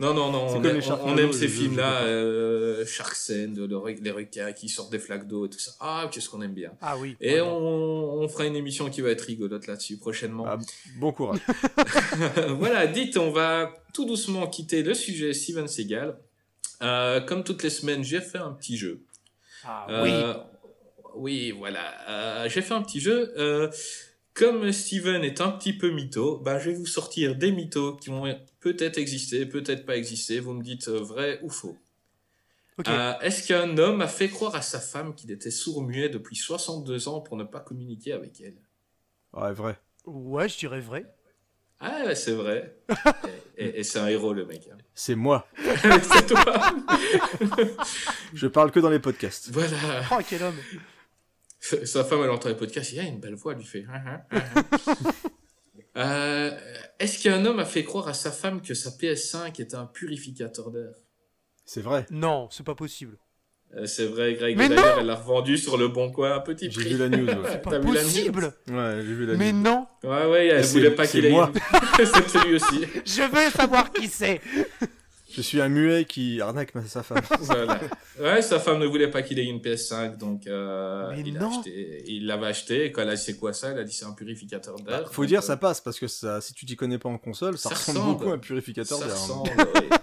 Non, 0.00 0.12
non, 0.14 0.30
non, 0.30 0.46
on, 0.48 0.64
aime- 0.64 1.28
on- 1.28 1.32
ces 1.32 1.48
films-là, 1.48 2.02
euh, 2.02 2.84
Sharksend, 2.86 3.56
le 3.56 3.76
re- 3.76 4.02
les 4.02 4.10
requins 4.10 4.52
qui 4.52 4.68
sortent 4.68 4.92
des 4.92 4.98
flaques 4.98 5.26
d'eau 5.26 5.46
et 5.46 5.50
tout 5.50 5.58
ça. 5.58 5.72
Ah, 5.80 6.08
qu'est-ce 6.12 6.28
qu'on 6.28 6.42
aime 6.42 6.54
bien. 6.54 6.72
Ah 6.80 6.96
oui. 6.98 7.16
Et 7.20 7.40
on, 7.40 7.48
on 8.20 8.28
fera 8.28 8.44
une 8.46 8.56
émission 8.56 8.90
qui 8.90 9.00
va 9.00 9.10
être 9.10 9.22
rigolote 9.22 9.66
là-dessus 9.66 9.96
prochainement. 9.98 10.44
Ah, 10.46 10.58
bon 10.98 11.12
courage. 11.12 11.40
voilà, 12.58 12.86
dites, 12.86 13.16
on 13.16 13.30
va 13.30 13.72
tout 13.94 14.04
doucement 14.04 14.46
quitter 14.46 14.82
le 14.82 14.94
sujet 14.94 15.32
Steven 15.32 15.68
Seagal. 15.68 16.16
Euh, 16.82 17.20
comme 17.20 17.44
toutes 17.44 17.62
les 17.62 17.70
semaines, 17.70 18.02
j'ai 18.04 18.20
fait 18.20 18.38
un 18.38 18.52
petit 18.52 18.76
jeu. 18.76 19.00
Ah 19.64 19.86
oui. 20.02 20.10
Euh, 20.12 20.34
oui, 21.14 21.50
voilà. 21.52 21.94
Euh, 22.08 22.48
j'ai 22.48 22.62
fait 22.62 22.74
un 22.74 22.82
petit 22.82 23.00
jeu. 23.00 23.32
Euh, 23.38 23.70
comme 24.34 24.72
Steven 24.72 25.22
est 25.24 25.40
un 25.40 25.50
petit 25.50 25.72
peu 25.72 25.90
mytho, 25.90 26.38
ben, 26.38 26.58
je 26.58 26.70
vais 26.70 26.76
vous 26.76 26.86
sortir 26.86 27.36
des 27.36 27.52
mythos 27.52 27.96
qui 27.96 28.08
vont 28.10 28.24
peut-être 28.60 28.98
exister, 28.98 29.44
peut-être 29.46 29.84
pas 29.84 29.96
exister. 29.96 30.40
Vous 30.40 30.52
me 30.54 30.62
dites 30.62 30.88
euh, 30.88 31.00
vrai 31.00 31.38
ou 31.42 31.50
faux. 31.50 31.76
Euh, 32.88 33.12
Est-ce 33.20 33.46
qu'un 33.46 33.76
homme 33.78 34.00
a 34.00 34.08
fait 34.08 34.28
croire 34.28 34.54
à 34.54 34.62
sa 34.62 34.80
femme 34.80 35.14
qu'il 35.14 35.30
était 35.30 35.50
sourd-muet 35.50 36.08
depuis 36.08 36.36
62 36.36 37.06
ans 37.08 37.20
pour 37.20 37.36
ne 37.36 37.44
pas 37.44 37.60
communiquer 37.60 38.12
avec 38.12 38.40
elle? 38.40 38.56
Ouais, 39.34 39.52
vrai. 39.52 39.78
Ouais, 40.06 40.48
je 40.48 40.58
dirais 40.58 40.80
vrai. 40.80 41.04
Ah 41.78 42.02
ouais, 42.06 42.14
c'est 42.14 42.32
vrai. 42.32 42.76
et 43.58 43.64
et- 43.66 43.80
et 43.80 43.84
c'est 43.84 43.98
un 43.98 44.06
héros, 44.08 44.32
le 44.32 44.46
mec. 44.46 44.68
hein. 44.72 44.78
C'est 44.94 45.14
moi. 45.14 45.46
c'est 45.64 46.26
toi. 46.26 46.44
Je 48.34 48.46
parle 48.46 48.70
que 48.70 48.80
dans 48.80 48.90
les 48.90 48.98
podcasts. 48.98 49.50
Voilà. 49.50 49.76
Oh, 50.10 50.16
quel 50.28 50.42
homme. 50.42 50.58
Sa 51.84 52.02
femme, 52.04 52.20
elle 52.24 52.30
entend 52.30 52.48
les 52.48 52.56
podcasts, 52.56 52.92
il 52.92 52.98
a 53.00 53.04
une 53.04 53.20
belle 53.20 53.34
voix, 53.36 53.52
elle 53.52 53.58
lui 53.58 53.64
fait. 53.64 53.86
Hein, 53.88 54.02
hein, 54.32 54.38
hein. 54.56 54.62
Euh, 55.96 56.50
Est-ce 56.98 57.22
qu'un 57.22 57.44
homme 57.44 57.58
a 57.58 57.66
fait 57.66 57.84
croire 57.84 58.08
à 58.08 58.14
sa 58.14 58.30
femme 58.30 58.62
que 58.62 58.72
sa 58.72 58.88
PS5 58.90 59.60
était 59.60 59.74
un 59.74 59.84
purificateur 59.84 60.70
d'air? 60.70 60.88
C'est 61.66 61.82
vrai. 61.82 62.06
Non, 62.10 62.48
c'est 62.50 62.64
pas 62.64 62.74
possible. 62.74 63.18
Euh, 63.76 63.84
C'est 63.84 64.06
vrai, 64.06 64.32
Greg. 64.34 64.56
Mais 64.56 64.70
D'ailleurs, 64.70 65.00
elle 65.00 65.06
l'a 65.06 65.16
revendu 65.16 65.58
sur 65.58 65.76
le 65.76 65.88
bon 65.88 66.10
coin 66.10 66.32
à 66.32 66.40
petit 66.40 66.70
J'ai 66.70 66.80
prix. 66.80 66.94
vu 66.94 66.98
la 66.98 67.08
news. 67.10 67.26
Ouais, 67.26 67.36
T'as 67.42 67.58
Pas 67.58 67.78
possible. 67.80 68.54
Ouais, 68.70 68.94
j'ai 68.96 69.12
vu 69.14 69.26
la 69.26 69.34
Mais 69.34 69.52
news. 69.52 69.62
non. 69.62 69.86
Ouais, 70.02 70.26
ouais, 70.30 70.46
elle 70.46 70.64
C'est- 70.64 70.72
voulait 70.78 70.90
pas 70.92 71.04
c'est 71.06 71.20
qu'il 71.20 71.26
ait. 71.26 71.34
c'est 72.26 72.44
lui 72.46 72.54
aussi. 72.54 72.86
Je 73.04 73.30
veux 73.30 73.50
savoir 73.50 73.92
qui 73.92 74.08
c'est. 74.08 74.40
Je 75.34 75.40
suis 75.40 75.60
un 75.60 75.68
muet 75.68 76.04
qui 76.04 76.40
arnaque 76.40 76.74
ma- 76.74 76.84
sa 76.86 77.02
femme. 77.02 77.22
Voilà. 77.40 77.80
Ouais, 78.20 78.42
sa 78.42 78.60
femme 78.60 78.78
ne 78.78 78.86
voulait 78.86 79.10
pas 79.10 79.22
qu'il 79.22 79.38
ait 79.38 79.44
une 79.46 79.58
PS5, 79.60 80.16
donc 80.18 80.46
euh, 80.46 81.10
Mais 81.10 81.20
il, 81.24 81.34
non. 81.34 81.58
acheté, 81.58 82.04
il 82.06 82.26
l'avait 82.26 82.46
acheté. 82.46 82.84
Et 82.86 82.92
quand 82.92 83.02
elle 83.02 83.08
a 83.10 83.14
dit 83.16 83.22
c'est 83.22 83.36
quoi 83.38 83.52
ça, 83.52 83.70
elle 83.70 83.78
a 83.78 83.84
dit 83.84 83.92
c'est 83.92 84.04
un 84.04 84.12
purificateur 84.12 84.76
d'air. 84.76 85.02
Bah, 85.04 85.08
faut 85.10 85.24
dire, 85.24 85.38
euh, 85.40 85.42
ça 85.42 85.56
passe 85.56 85.80
parce 85.80 85.98
que 85.98 86.06
ça, 86.06 86.40
si 86.40 86.52
tu 86.54 86.66
t'y 86.66 86.76
connais 86.76 86.98
pas 86.98 87.08
en 87.08 87.18
console, 87.18 87.56
ça, 87.58 87.70
Ça 87.70 87.74
ressemble, 87.76 87.98
ressemble. 87.98 88.18
beaucoup 88.18 88.30
à 88.30 88.34
un 88.34 88.38
purificateur 88.38 88.98
d'air. 88.98 89.08
hein. 89.08 89.12
ressemble, 89.12 89.50
ouais. 89.50 89.88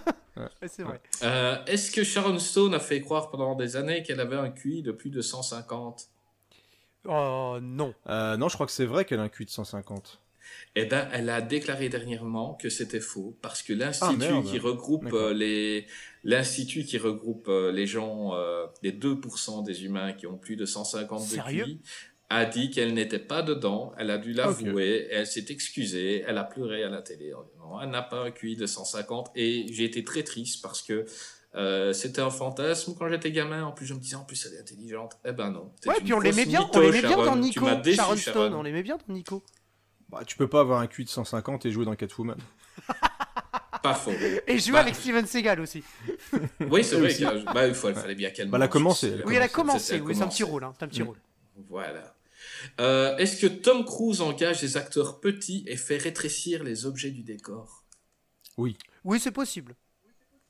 Ouais, 0.62 0.70
c'est 0.70 0.84
vrai. 0.84 1.02
Euh, 1.24 1.58
Est-ce 1.68 1.92
que 1.92 2.02
Sharon 2.06 2.40
Stone 2.40 2.74
a 2.74 2.80
fait 2.80 3.02
croire 3.02 3.30
pendant 3.30 3.56
des 3.56 3.76
années 3.76 4.04
qu'elle 4.04 4.22
avait 4.22 4.38
un 4.38 4.50
QI 4.50 4.82
de 4.82 4.94
plus 4.94 5.10
de 5.10 5.22
150 5.22 6.08
Oh 7.06 7.58
non. 7.62 7.94
Euh, 8.08 8.38
non, 8.38 8.48
je 8.50 8.54
crois 8.56 8.66
que 8.66 8.72
c'est 8.72 8.86
vrai 8.86 9.04
qu'elle 9.06 9.20
a 9.20 9.24
un 9.24 9.30
QI 9.30 9.46
de 9.46 9.50
150. 9.50 10.20
Eh 10.76 10.86
ben, 10.86 11.08
elle 11.12 11.30
a 11.30 11.42
déclaré 11.42 11.90
dernièrement 11.90 12.54
que 12.54 12.70
c'était 12.70 13.00
faux 13.00 13.38
parce 13.42 13.64
que 13.64 13.74
Ah, 13.74 13.78
l'institut 13.78 14.18
merde. 14.18 14.46
qui 14.46 14.60
regroupe 14.60 15.12
euh, 15.14 15.34
les 15.34 15.88
l'institut 16.24 16.84
qui 16.84 16.98
regroupe 16.98 17.48
euh, 17.48 17.72
les 17.72 17.88
gens, 17.88 18.36
euh, 18.36 18.66
les 18.84 18.92
2% 18.92 19.64
des 19.64 19.86
humains 19.86 20.14
qui 20.14 20.28
ont 20.28 20.38
plus 20.38 20.56
de 20.56 20.66
150 20.66 21.22
de 21.22 21.28
Sérieux 21.28 21.64
QI, 21.66 21.82
a 22.30 22.46
dit 22.46 22.70
qu'elle 22.70 22.94
n'était 22.94 23.20
pas 23.20 23.42
dedans, 23.42 23.92
elle 23.98 24.12
a 24.12 24.18
dû 24.20 24.34
l'avouer, 24.34 25.08
elle 25.10 25.26
s'est 25.26 25.46
excusée, 25.50 26.24
elle 26.28 26.38
a 26.38 26.44
pleuré 26.44 26.84
à 26.84 26.90
la 26.90 27.02
télé. 27.02 27.32
Non, 27.58 27.82
elle 27.82 27.90
n'a 27.90 28.04
pas 28.04 28.24
un 28.24 28.32
QI 28.32 28.56
de 28.56 28.68
150 28.68 29.32
et 29.36 29.66
j'ai 29.72 29.86
été 29.86 30.04
très 30.04 30.24
triste 30.24 30.62
parce 30.62 30.82
que 30.84 31.06
euh, 31.56 31.94
c'était 31.94 32.22
un 32.22 32.30
fantasme 32.30 32.94
quand 32.98 33.10
j'étais 33.10 33.32
gamin. 33.32 33.64
En 33.64 33.72
plus, 33.72 33.88
je 33.88 33.96
me 33.96 34.00
disais, 34.00 34.16
en 34.16 34.24
plus, 34.24 34.46
elle 34.46 34.54
est 34.58 34.60
intelligente. 34.62 35.18
Eh 35.26 35.32
ben 35.32 35.50
non. 35.50 35.72
Ouais, 35.88 35.96
puis 36.04 36.14
on 36.14 36.20
l'aimait 36.20 36.46
bien, 36.46 36.60
mytho, 36.60 36.78
on 36.78 36.80
l'aimait 36.82 37.02
bien 37.02 37.10
Sharon. 37.10 37.26
dans 37.26 37.36
Nico. 37.38 37.66
déçu, 37.84 37.96
Sharon 37.96 38.16
Sharon. 38.16 38.32
Stone, 38.46 38.54
on 38.54 38.62
l'aimait 38.62 38.84
bien 38.84 38.98
dans 39.08 39.14
Nico. 39.14 39.44
Bah, 40.10 40.24
tu 40.26 40.36
peux 40.38 40.48
pas 40.48 40.62
avoir 40.62 40.80
un 40.82 40.88
QI 40.88 41.06
de 41.06 41.10
150 41.10 41.66
et 41.66 41.72
jouer 41.72 41.86
dans 41.86 41.96
Catwoman. 41.96 42.38
Pas 43.84 43.94
faux. 43.94 44.12
Et 44.48 44.60
jouer 44.60 44.74
Bah. 44.74 44.80
avec 44.82 44.96
Steven 44.96 45.26
Seagal 45.26 45.60
aussi. 45.62 45.84
Oui, 46.70 46.84
c'est 46.84 46.98
vrai 46.98 47.44
bah, 47.54 47.66
il 47.68 47.74
faut- 47.74 47.90
il 47.90 47.96
fallait 47.96 48.16
bien 48.16 48.30
qu'elle 48.32 48.50
Bah, 48.50 48.58
elle 48.58 48.64
a 48.64 48.68
commencé, 48.68 49.22
Oui, 49.26 49.36
elle 49.36 49.42
a 49.42 49.48
commencé, 49.48 50.02
oui, 50.02 50.16
c'est 50.16 50.22
un 50.24 50.28
petit 50.28 50.44
rôle, 50.44 50.64
hein, 50.66 50.74
un 50.82 50.88
petit 50.88 51.02
Mm. 51.02 51.08
rôle. 51.08 51.18
Voilà. 51.70 52.16
Euh, 52.82 53.16
Est-ce 53.18 53.40
que 53.40 53.48
Tom 53.48 53.86
Cruise 53.86 54.20
engage 54.22 54.60
des 54.62 54.76
acteurs 54.76 55.20
petits 55.22 55.64
et 55.68 55.78
fait 55.78 55.98
rétrécir 55.98 56.64
les 56.64 56.86
objets 56.86 57.12
du 57.12 57.24
décor? 57.24 57.86
Oui. 58.58 58.78
Oui, 59.06 59.20
c'est 59.20 59.32
possible. 59.32 59.76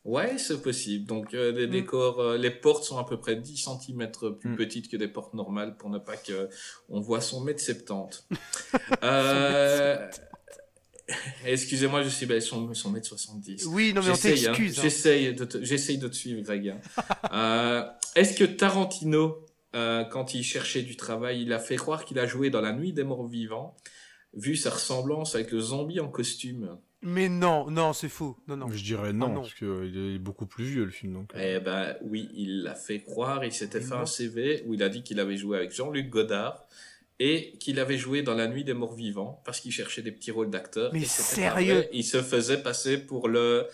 Ouais, 0.05 0.37
c'est 0.37 0.61
possible. 0.61 1.05
Donc 1.05 1.33
euh, 1.33 1.51
les 1.51 1.67
Mm. 1.67 1.71
décors, 1.71 2.19
euh, 2.21 2.37
les 2.37 2.51
portes 2.51 2.83
sont 2.83 2.97
à 2.97 3.03
peu 3.05 3.17
près 3.19 3.35
10 3.35 3.57
cm 3.57 4.09
plus 4.39 4.49
Mm. 4.51 4.55
petites 4.55 4.89
que 4.89 4.97
des 4.97 5.07
portes 5.09 5.33
normales 5.33 5.75
pour 5.77 5.89
ne 5.89 5.99
pas 5.99 6.15
que 6.17 6.49
on 6.87 6.99
voit 7.01 7.21
son 7.21 7.41
mètre 7.41 7.61
70. 7.61 8.27
euh... 9.03 10.09
Excusez-moi, 11.43 12.03
je 12.03 12.09
suis 12.09 12.25
belle, 12.27 12.41
son, 12.41 12.71
son 12.75 12.91
mètre 12.91 13.07
70. 13.07 13.65
Oui, 13.65 13.93
non, 13.93 14.01
mais 14.03 14.09
on 14.09 14.13
J'essaye, 14.13 14.45
hein. 14.45 14.51
t'excuse. 14.51 14.77
hein. 14.79 14.81
J'essaye 14.83 15.33
de, 15.33 15.45
te- 15.45 15.63
j'essaye 15.63 15.97
de 15.97 16.07
te 16.07 16.15
suivre, 16.15 16.41
Greg. 16.41 16.69
hein. 16.69 16.79
Euh, 17.33 17.83
Est-ce 18.15 18.37
que 18.37 18.43
Tarantino, 18.43 19.45
euh, 19.75 20.03
quand 20.05 20.33
il 20.35 20.43
cherchait 20.43 20.83
du 20.83 20.95
travail, 20.97 21.41
il 21.41 21.51
a 21.53 21.59
fait 21.59 21.75
croire 21.77 22.05
qu'il 22.05 22.19
a 22.19 22.27
joué 22.27 22.49
dans 22.51 22.61
La 22.61 22.73
Nuit 22.73 22.93
des 22.93 23.03
Morts 23.03 23.27
Vivants, 23.27 23.75
vu 24.33 24.55
sa 24.55 24.69
ressemblance 24.69 25.33
avec 25.35 25.51
le 25.51 25.59
zombie 25.59 25.99
en 25.99 26.09
costume? 26.09 26.77
Mais 27.01 27.29
non, 27.29 27.69
non, 27.71 27.93
c'est 27.93 28.09
faux. 28.09 28.35
Non, 28.47 28.57
non. 28.57 28.67
Je 28.69 28.83
dirais 28.83 29.13
non, 29.13 29.27
Ah 29.27 29.33
non. 29.35 29.41
parce 29.41 29.53
qu'il 29.53 30.13
est 30.15 30.19
beaucoup 30.19 30.45
plus 30.45 30.65
vieux 30.65 30.83
le 30.83 30.91
film. 30.91 31.13
Donc. 31.13 31.31
euh. 31.35 31.57
Eh 31.57 31.59
ben 31.63 31.95
oui, 32.03 32.27
il 32.33 32.63
l'a 32.63 32.75
fait 32.75 32.99
croire. 32.99 33.43
Il 33.45 33.53
s'était 33.53 33.79
fait 33.79 33.95
non. 33.95 34.01
un 34.01 34.05
CV 34.05 34.63
où 34.65 34.73
il 34.73 34.83
a 34.83 34.89
dit 34.89 35.01
qu'il 35.03 35.19
avait 35.19 35.37
joué 35.37 35.57
avec 35.57 35.73
Jean-Luc 35.73 36.09
Godard 36.09 36.65
et 37.19 37.53
qu'il 37.59 37.79
avait 37.79 37.97
joué 37.97 38.21
dans 38.21 38.33
La 38.33 38.47
Nuit 38.47 38.63
des 38.65 38.73
Morts 38.73 38.95
Vivants 38.95 39.41
parce 39.45 39.59
qu'il 39.61 39.71
cherchait 39.71 40.01
des 40.01 40.11
petits 40.11 40.31
rôles 40.31 40.49
d'acteurs. 40.49 40.91
Mais 40.93 41.05
sérieux. 41.05 41.85
Il 41.93 42.03
se 42.03 42.21
faisait 42.21 42.61
passer 42.61 42.97
pour 42.97 43.27
le 43.29 43.67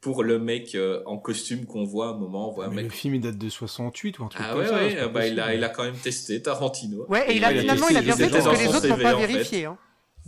pour 0.00 0.22
le 0.22 0.38
mec 0.38 0.76
euh, 0.76 1.02
en 1.06 1.18
costume 1.18 1.66
qu'on 1.66 1.84
voit 1.84 2.06
à 2.06 2.10
un 2.10 2.16
moment. 2.16 2.50
On 2.50 2.52
voit 2.54 2.66
un 2.66 2.68
Mais 2.70 2.76
mec 2.82 2.84
le 2.84 2.90
film 2.90 3.16
il 3.16 3.20
date 3.20 3.36
de 3.38 3.48
68 3.48 4.20
ou 4.20 4.24
un 4.24 4.28
truc 4.28 4.44
Ah 4.44 4.50
comme 4.52 4.60
ouais, 4.60 4.66
ça. 4.68 4.74
ouais, 4.76 4.94
pas 4.96 5.08
bah, 5.08 5.26
il, 5.26 5.40
a, 5.40 5.52
il 5.56 5.64
a 5.64 5.68
quand 5.68 5.82
même 5.82 5.96
testé 5.96 6.40
Tarantino. 6.40 7.04
Ouais, 7.08 7.28
et 7.32 7.36
il 7.36 7.44
a, 7.44 7.50
il 7.50 7.58
a 7.58 7.60
finalement, 7.62 7.88
il 7.88 7.96
a 7.96 8.02
bien 8.02 8.16
fait 8.16 8.30
parce 8.30 8.44
que 8.44 8.62
les 8.62 8.68
autres 8.68 8.86
n'ont 8.86 8.96
pas 8.96 9.16
en 9.16 9.18
fait. 9.20 9.26
vérifié. 9.26 9.64
Hein. 9.64 9.76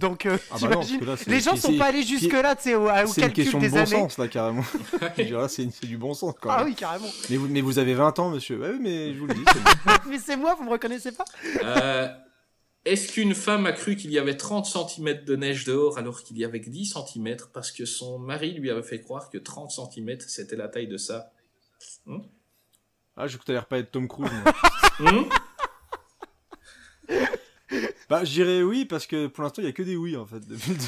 Donc, 0.00 0.24
euh, 0.26 0.38
Ah 0.50 0.56
bah 0.60 0.68
non, 0.70 0.80
là, 1.02 1.14
les 1.26 1.40
gens 1.40 1.56
sont 1.56 1.76
pas 1.76 1.86
allés 1.86 2.02
jusque-là, 2.02 2.56
tu 2.56 2.62
sais, 2.62 2.74
au, 2.74 2.84
au 2.88 3.06
C'est 3.06 3.20
une 3.20 3.26
calcul 3.26 3.34
question 3.44 3.58
de 3.58 3.64
des 3.64 3.70
bon 3.70 3.76
années. 3.76 3.86
sens 3.86 4.18
là 4.18 4.28
carrément. 4.28 4.64
Je 5.18 5.22
dirais, 5.22 5.48
c'est 5.48 5.68
c'est 5.70 5.86
du 5.86 5.98
bon 5.98 6.14
sens 6.14 6.34
quand 6.40 6.50
Ah 6.50 6.64
oui, 6.64 6.74
carrément. 6.74 7.08
mais, 7.28 7.36
vous, 7.36 7.46
mais 7.48 7.60
vous 7.60 7.78
avez 7.78 7.94
20 7.94 8.18
ans 8.18 8.30
monsieur. 8.30 8.58
Ouais, 8.58 8.70
oui, 8.70 8.78
mais 8.80 9.12
je 9.14 9.18
vous 9.20 9.26
le 9.26 9.34
dis. 9.34 9.44
mais 10.08 10.18
c'est 10.18 10.36
moi, 10.36 10.54
vous 10.54 10.64
me 10.64 10.70
reconnaissez 10.70 11.12
pas 11.12 11.24
Euh, 11.62 12.08
Est-ce 12.86 13.12
qu'une 13.12 13.34
femme 13.34 13.66
a 13.66 13.72
cru 13.72 13.94
qu'il 13.96 14.10
y 14.10 14.18
avait 14.18 14.36
30 14.36 14.64
cm 14.66 15.24
de 15.24 15.36
neige 15.36 15.64
dehors 15.64 15.98
alors 15.98 16.22
qu'il 16.22 16.38
y 16.38 16.44
avait 16.46 16.60
que 16.62 16.70
10 16.70 16.94
cm 17.12 17.36
parce 17.52 17.70
que 17.70 17.84
son 17.84 18.18
mari 18.18 18.52
lui 18.54 18.70
avait 18.70 18.82
fait 18.82 19.00
croire 19.02 19.28
que 19.28 19.36
30 19.38 19.70
cm 19.70 20.18
c'était 20.26 20.56
la 20.56 20.68
taille 20.68 20.88
de 20.88 20.96
ça? 20.96 21.30
Ah, 23.16 23.26
je 23.26 23.36
crois 23.36 23.40
que 23.40 23.44
t'as 23.44 23.52
l'air 23.52 23.66
pas 23.66 23.78
être 23.78 23.90
Tom 23.90 24.08
Cruise. 24.08 24.30
moi. 24.32 24.52
Hmm? 25.00 25.24
Bah, 28.08 28.24
je 28.24 28.30
dirais 28.32 28.62
oui 28.62 28.84
parce 28.84 29.06
que 29.06 29.26
pour 29.28 29.42
l'instant 29.44 29.62
il 29.62 29.66
y 29.66 29.68
a 29.68 29.72
que 29.72 29.82
des 29.82 29.96
oui 29.96 30.16
en 30.16 30.26
fait. 30.26 30.40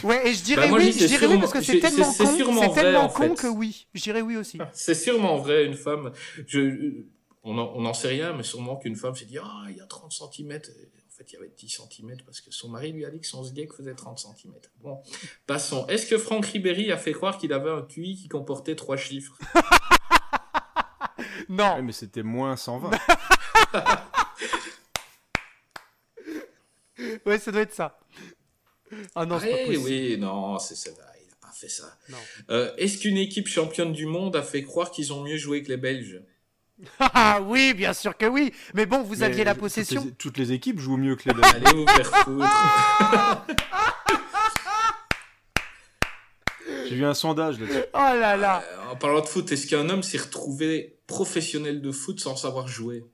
Ouais, 0.05 0.29
et 0.29 0.35
je 0.35 0.43
dirais 0.43 0.63
Bah, 0.63 0.69
moi, 0.71 0.79
oui, 0.81 0.93
je 0.93 1.27
oui 1.27 1.39
parce 1.39 1.53
que 1.53 1.63
c'est 1.63 1.79
tellement 1.81 2.05
con, 2.05 2.13
c'est 2.13 2.75
tellement 2.75 3.01
en 3.05 3.09
con 3.09 3.37
fait. 3.37 3.43
que 3.43 3.47
oui. 3.47 3.87
Je 3.95 4.03
dirais 4.03 4.21
oui 4.23 4.37
aussi. 4.37 4.59
C'est 4.73 4.95
sûrement 4.95 5.37
vrai, 5.39 5.65
une 5.65 5.75
femme. 5.75 6.13
Je, 6.47 7.05
on 7.45 7.55
n'en 7.55 7.73
on 7.75 7.81
n'en 7.83 7.95
sait 7.95 8.09
rien, 8.09 8.33
mais 8.33 8.43
sûrement 8.43 8.77
qu'une 8.77 8.97
femme 8.97 9.15
s'est 9.15 9.25
dit 9.27 9.39
Ah, 9.39 9.67
il 9.71 9.77
y 9.77 9.81
a 9.81 9.87
30 9.87 10.13
cm. 10.13 10.53
En 10.53 11.15
fait, 11.15 11.31
il 11.31 11.35
y 11.35 11.37
avait 11.37 11.53
10 11.57 11.69
cm 11.91 12.17
parce 12.25 12.41
que 12.41 12.51
son 12.51 12.69
mari 12.71 12.91
lui 12.93 13.05
a 13.05 13.11
dit 13.11 13.21
que 13.21 13.27
son 13.27 13.45
sgeg 13.45 13.73
faisait 13.73 13.95
30 13.95 14.19
cm. 14.19 14.53
Bon, 14.83 14.99
passons. 15.47 15.87
Est-ce 15.89 16.07
que 16.07 16.19
Franck 16.19 16.47
Ribéry 16.47 16.91
a 16.91 16.97
fait 16.97 17.13
croire 17.13 17.37
qu'il 17.39 17.53
avait 17.53 17.71
un 17.71 17.83
QI 17.83 18.17
qui 18.17 18.29
comportait 18.29 18.77
trois 18.77 18.97
chiffres? 18.97 19.37
Non. 21.49 21.75
Ouais, 21.77 21.83
mais 21.83 21.93
c'était 21.93 22.23
moins 22.23 22.57
120. 22.57 22.91
Ouais, 27.33 27.39
ça 27.39 27.51
doit 27.51 27.63
être 27.63 27.73
ça. 27.75 27.99
Ah 29.15 29.25
non, 29.25 29.39
c'est 29.41 29.51
pas 29.51 29.57
possible. 29.67 29.85
oui, 29.85 30.19
non, 30.19 30.59
c'est 30.59 30.75
ça. 30.77 30.91
Il 30.91 31.29
n'a 31.29 31.35
pas 31.41 31.51
fait 31.55 31.69
ça. 31.69 31.97
Euh, 32.51 32.71
Est-ce 32.77 32.99
qu'une 32.99 33.17
équipe 33.17 33.49
championne 33.49 33.93
du 33.95 34.05
monde 34.05 34.37
a 34.37 34.43
fait 34.43 34.63
croire 34.63 34.91
qu'ils 34.91 35.15
ont 35.15 35.23
mieux 35.25 35.39
joué 35.39 35.63
que 35.63 35.69
les 35.69 35.79
Belges? 35.79 36.21
Ah 36.99 37.41
oui, 37.43 37.73
bien 37.75 37.95
sûr 37.95 38.15
que 38.19 38.27
oui. 38.27 38.53
Mais 38.75 38.85
bon, 38.85 39.03
vous 39.03 39.17
Mais 39.17 39.23
aviez 39.23 39.45
la 39.45 39.53
toutes 39.55 39.61
possession. 39.63 40.05
les- 40.05 40.13
Toutes 40.13 40.37
les, 40.37 40.53
équipes 40.53 40.79
jouent 40.79 40.97
mieux 40.99 41.17
que 41.17 41.29
les 41.31 41.35
Belges. 41.41 41.55
Allez 41.55 41.75
vous 41.75 41.87
faire 41.87 42.17
foutre. 42.19 43.47
J'ai 46.89 46.97
vu 46.97 47.05
un 47.07 47.15
sondage 47.15 47.59
là-dessus. 47.61 47.85
Oh 47.95 47.99
là 47.99 48.37
là. 48.37 48.63
Euh, 48.63 48.91
en 48.93 48.97
parlant 48.97 49.21
de 49.21 49.27
foot, 49.27 49.51
est-ce 49.53 49.67
qu'un 49.67 49.89
homme 49.89 50.03
s'est 50.03 50.19
retrouvé 50.19 50.99
professionnel 51.07 51.81
de 51.81 51.93
foot 51.93 52.21
sans 52.21 52.37
savoir 52.37 52.69
jouer? 52.69 53.07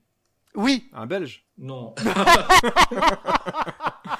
Oui. 0.56 0.88
Un 0.92 1.06
Belge? 1.06 1.44
Non. 1.58 1.94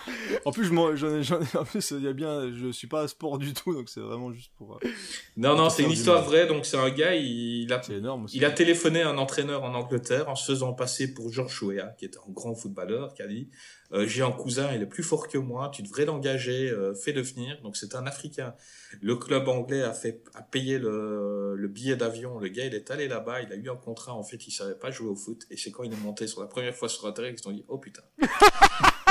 En 0.44 0.52
plus, 0.52 0.64
je 0.64 1.96
il 1.98 2.04
y 2.04 2.08
a 2.08 2.12
bien, 2.12 2.52
je 2.54 2.70
suis 2.70 2.86
pas 2.86 3.02
à 3.02 3.08
sport 3.08 3.38
du 3.38 3.52
tout, 3.54 3.74
donc 3.74 3.88
c'est 3.88 4.00
vraiment 4.00 4.32
juste 4.32 4.52
pour. 4.56 4.74
euh, 4.76 4.88
Non, 5.36 5.56
non, 5.56 5.70
c'est 5.70 5.82
une 5.82 5.90
histoire 5.90 6.24
vraie. 6.24 6.46
Donc, 6.46 6.66
c'est 6.66 6.76
un 6.76 6.90
gars, 6.90 7.14
il, 7.14 7.62
il 7.62 7.72
a, 7.72 7.80
énorme 7.90 8.24
aussi. 8.24 8.36
il 8.36 8.44
a 8.44 8.50
téléphoné 8.50 9.02
à 9.02 9.10
un 9.10 9.18
entraîneur 9.18 9.64
en 9.64 9.74
Angleterre 9.74 10.28
en 10.28 10.34
se 10.36 10.52
faisant 10.52 10.72
passer 10.72 11.14
pour 11.14 11.32
George 11.32 11.62
Weah, 11.62 11.94
qui 11.98 12.04
était 12.04 12.18
un 12.18 12.30
grand 12.32 12.54
footballeur, 12.54 13.14
qui 13.14 13.22
a 13.22 13.26
dit 13.26 13.48
euh, 13.92 14.06
J'ai 14.06 14.22
un 14.22 14.32
cousin, 14.32 14.72
il 14.74 14.82
est 14.82 14.86
plus 14.86 15.02
fort 15.02 15.28
que 15.28 15.38
moi, 15.38 15.70
tu 15.72 15.82
devrais 15.82 16.04
l'engager, 16.04 16.70
euh, 16.70 16.94
fais-le 16.94 17.22
venir. 17.22 17.60
Donc, 17.62 17.76
c'est 17.76 17.94
un 17.94 18.06
Africain. 18.06 18.54
Le 19.00 19.16
club 19.16 19.48
anglais 19.48 19.82
a, 19.82 19.92
fait, 19.92 20.22
a 20.34 20.42
payé 20.42 20.78
le, 20.78 21.54
le 21.56 21.68
billet 21.68 21.96
d'avion. 21.96 22.38
Le 22.38 22.48
gars, 22.48 22.64
il 22.64 22.74
est 22.74 22.90
allé 22.90 23.08
là-bas, 23.08 23.42
il 23.42 23.52
a 23.52 23.56
eu 23.56 23.68
un 23.70 23.76
contrat. 23.76 24.14
En 24.14 24.22
fait, 24.24 24.46
il 24.46 24.50
savait 24.50 24.74
pas 24.76 24.90
jouer 24.90 25.08
au 25.08 25.16
foot. 25.16 25.42
Et 25.50 25.56
c'est 25.56 25.70
quand 25.70 25.82
il 25.82 25.92
est 25.92 26.02
monté 26.02 26.26
sur 26.26 26.40
la 26.40 26.46
première 26.46 26.74
fois 26.74 26.88
sur 26.88 27.06
Internet 27.06 27.32
qu'ils 27.32 27.38
se 27.38 27.44
sont 27.44 27.52
dit 27.52 27.64
Oh 27.68 27.78
putain. 27.78 28.02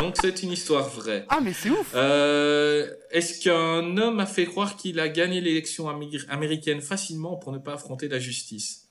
Donc, 0.02 0.16
c'est 0.22 0.44
une 0.44 0.52
histoire 0.52 0.88
vraie. 0.90 1.26
Ah 1.30 1.40
mais 1.42 1.54
c'est 1.54 1.70
ouf. 1.70 1.92
Euh, 1.96 2.88
Est-ce 3.12 3.42
qu'un 3.44 3.98
homme 3.98 4.20
a 4.20 4.26
fait 4.26 4.46
croire 4.46 4.76
qu'il 4.76 5.00
a 5.00 5.10
gagné 5.10 5.42
l'élection 5.42 5.90
amé- 5.90 6.26
américaine 6.30 6.82
facilement 6.82 7.36
pour 7.36 7.52
ne 7.52 7.58
pas 7.58 7.74
affronter 7.74 8.08
la 8.08 8.20
justice? 8.20 8.90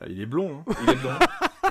Ah, 0.00 0.06
il 0.08 0.20
est 0.20 0.26
blond. 0.26 0.64
Hein. 0.68 0.74
Il 0.84 0.90
est 0.90 0.96
blond. 0.96 1.10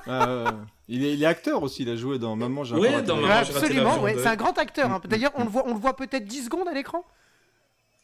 Ah, 0.07 0.55
il, 0.89 1.05
est, 1.05 1.13
il 1.13 1.23
est 1.23 1.25
acteur 1.25 1.61
aussi. 1.63 1.83
Il 1.83 1.89
a 1.89 1.95
joué 1.95 2.17
dans 2.19 2.35
Maman 2.35 2.63
j'ai 2.65 2.75
Ouais, 2.75 2.93
absolument, 2.93 4.01
ouais. 4.01 4.15
C'est 4.17 4.27
un 4.27 4.35
grand 4.35 4.57
acteur. 4.57 4.91
hein. 4.91 4.99
Mm. 5.01 5.07
D'ailleurs, 5.07 5.31
on 5.35 5.43
le 5.43 5.49
voit, 5.49 5.63
on 5.67 5.73
le 5.75 5.79
voit 5.79 5.95
peut-être 5.95 6.25
10 6.25 6.45
secondes 6.45 6.67
à 6.67 6.73
l'écran. 6.73 7.05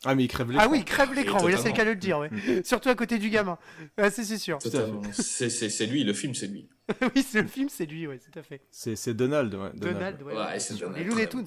Ah, 0.05 0.15
mais 0.15 0.23
il 0.23 0.27
crève 0.29 0.49
l'écran. 0.49 0.63
Ah 0.65 0.69
oui, 0.71 0.79
il 0.79 0.85
crève 0.85 1.13
l'écran. 1.13 1.39
Oui, 1.43 1.51
là, 1.51 1.57
c'est 1.57 1.69
le 1.69 1.75
cas 1.75 1.83
de 1.83 1.89
le 1.89 1.95
dire. 1.97 2.19
ouais. 2.19 2.29
Surtout 2.63 2.89
à 2.89 2.95
côté 2.95 3.17
du 3.17 3.29
gamin. 3.29 3.57
Ouais, 3.97 4.09
c'est 4.09 4.23
sûr. 4.37 4.57
C'est 4.61 5.85
lui, 5.87 6.03
le 6.03 6.13
film, 6.13 6.33
c'est 6.33 6.47
lui. 6.47 6.69
oui, 7.15 7.25
c'est 7.29 7.41
le 7.41 7.47
film, 7.47 7.69
c'est 7.69 7.85
lui, 7.85 8.07
ouais, 8.07 8.17
tout 8.19 8.39
à 8.39 8.41
fait. 8.43 8.61
C'est 8.71 9.13
Donald, 9.13 9.53
ouais. 9.53 9.71
Donald, 9.75 10.21
ouais. 10.23 10.33
Ouais, 10.33 10.39
ouais, 10.39 10.59
c'est. 10.59 10.75
Donald. 10.79 10.97
Les 10.97 11.03
Looney 11.03 11.27
Tunes. 11.27 11.45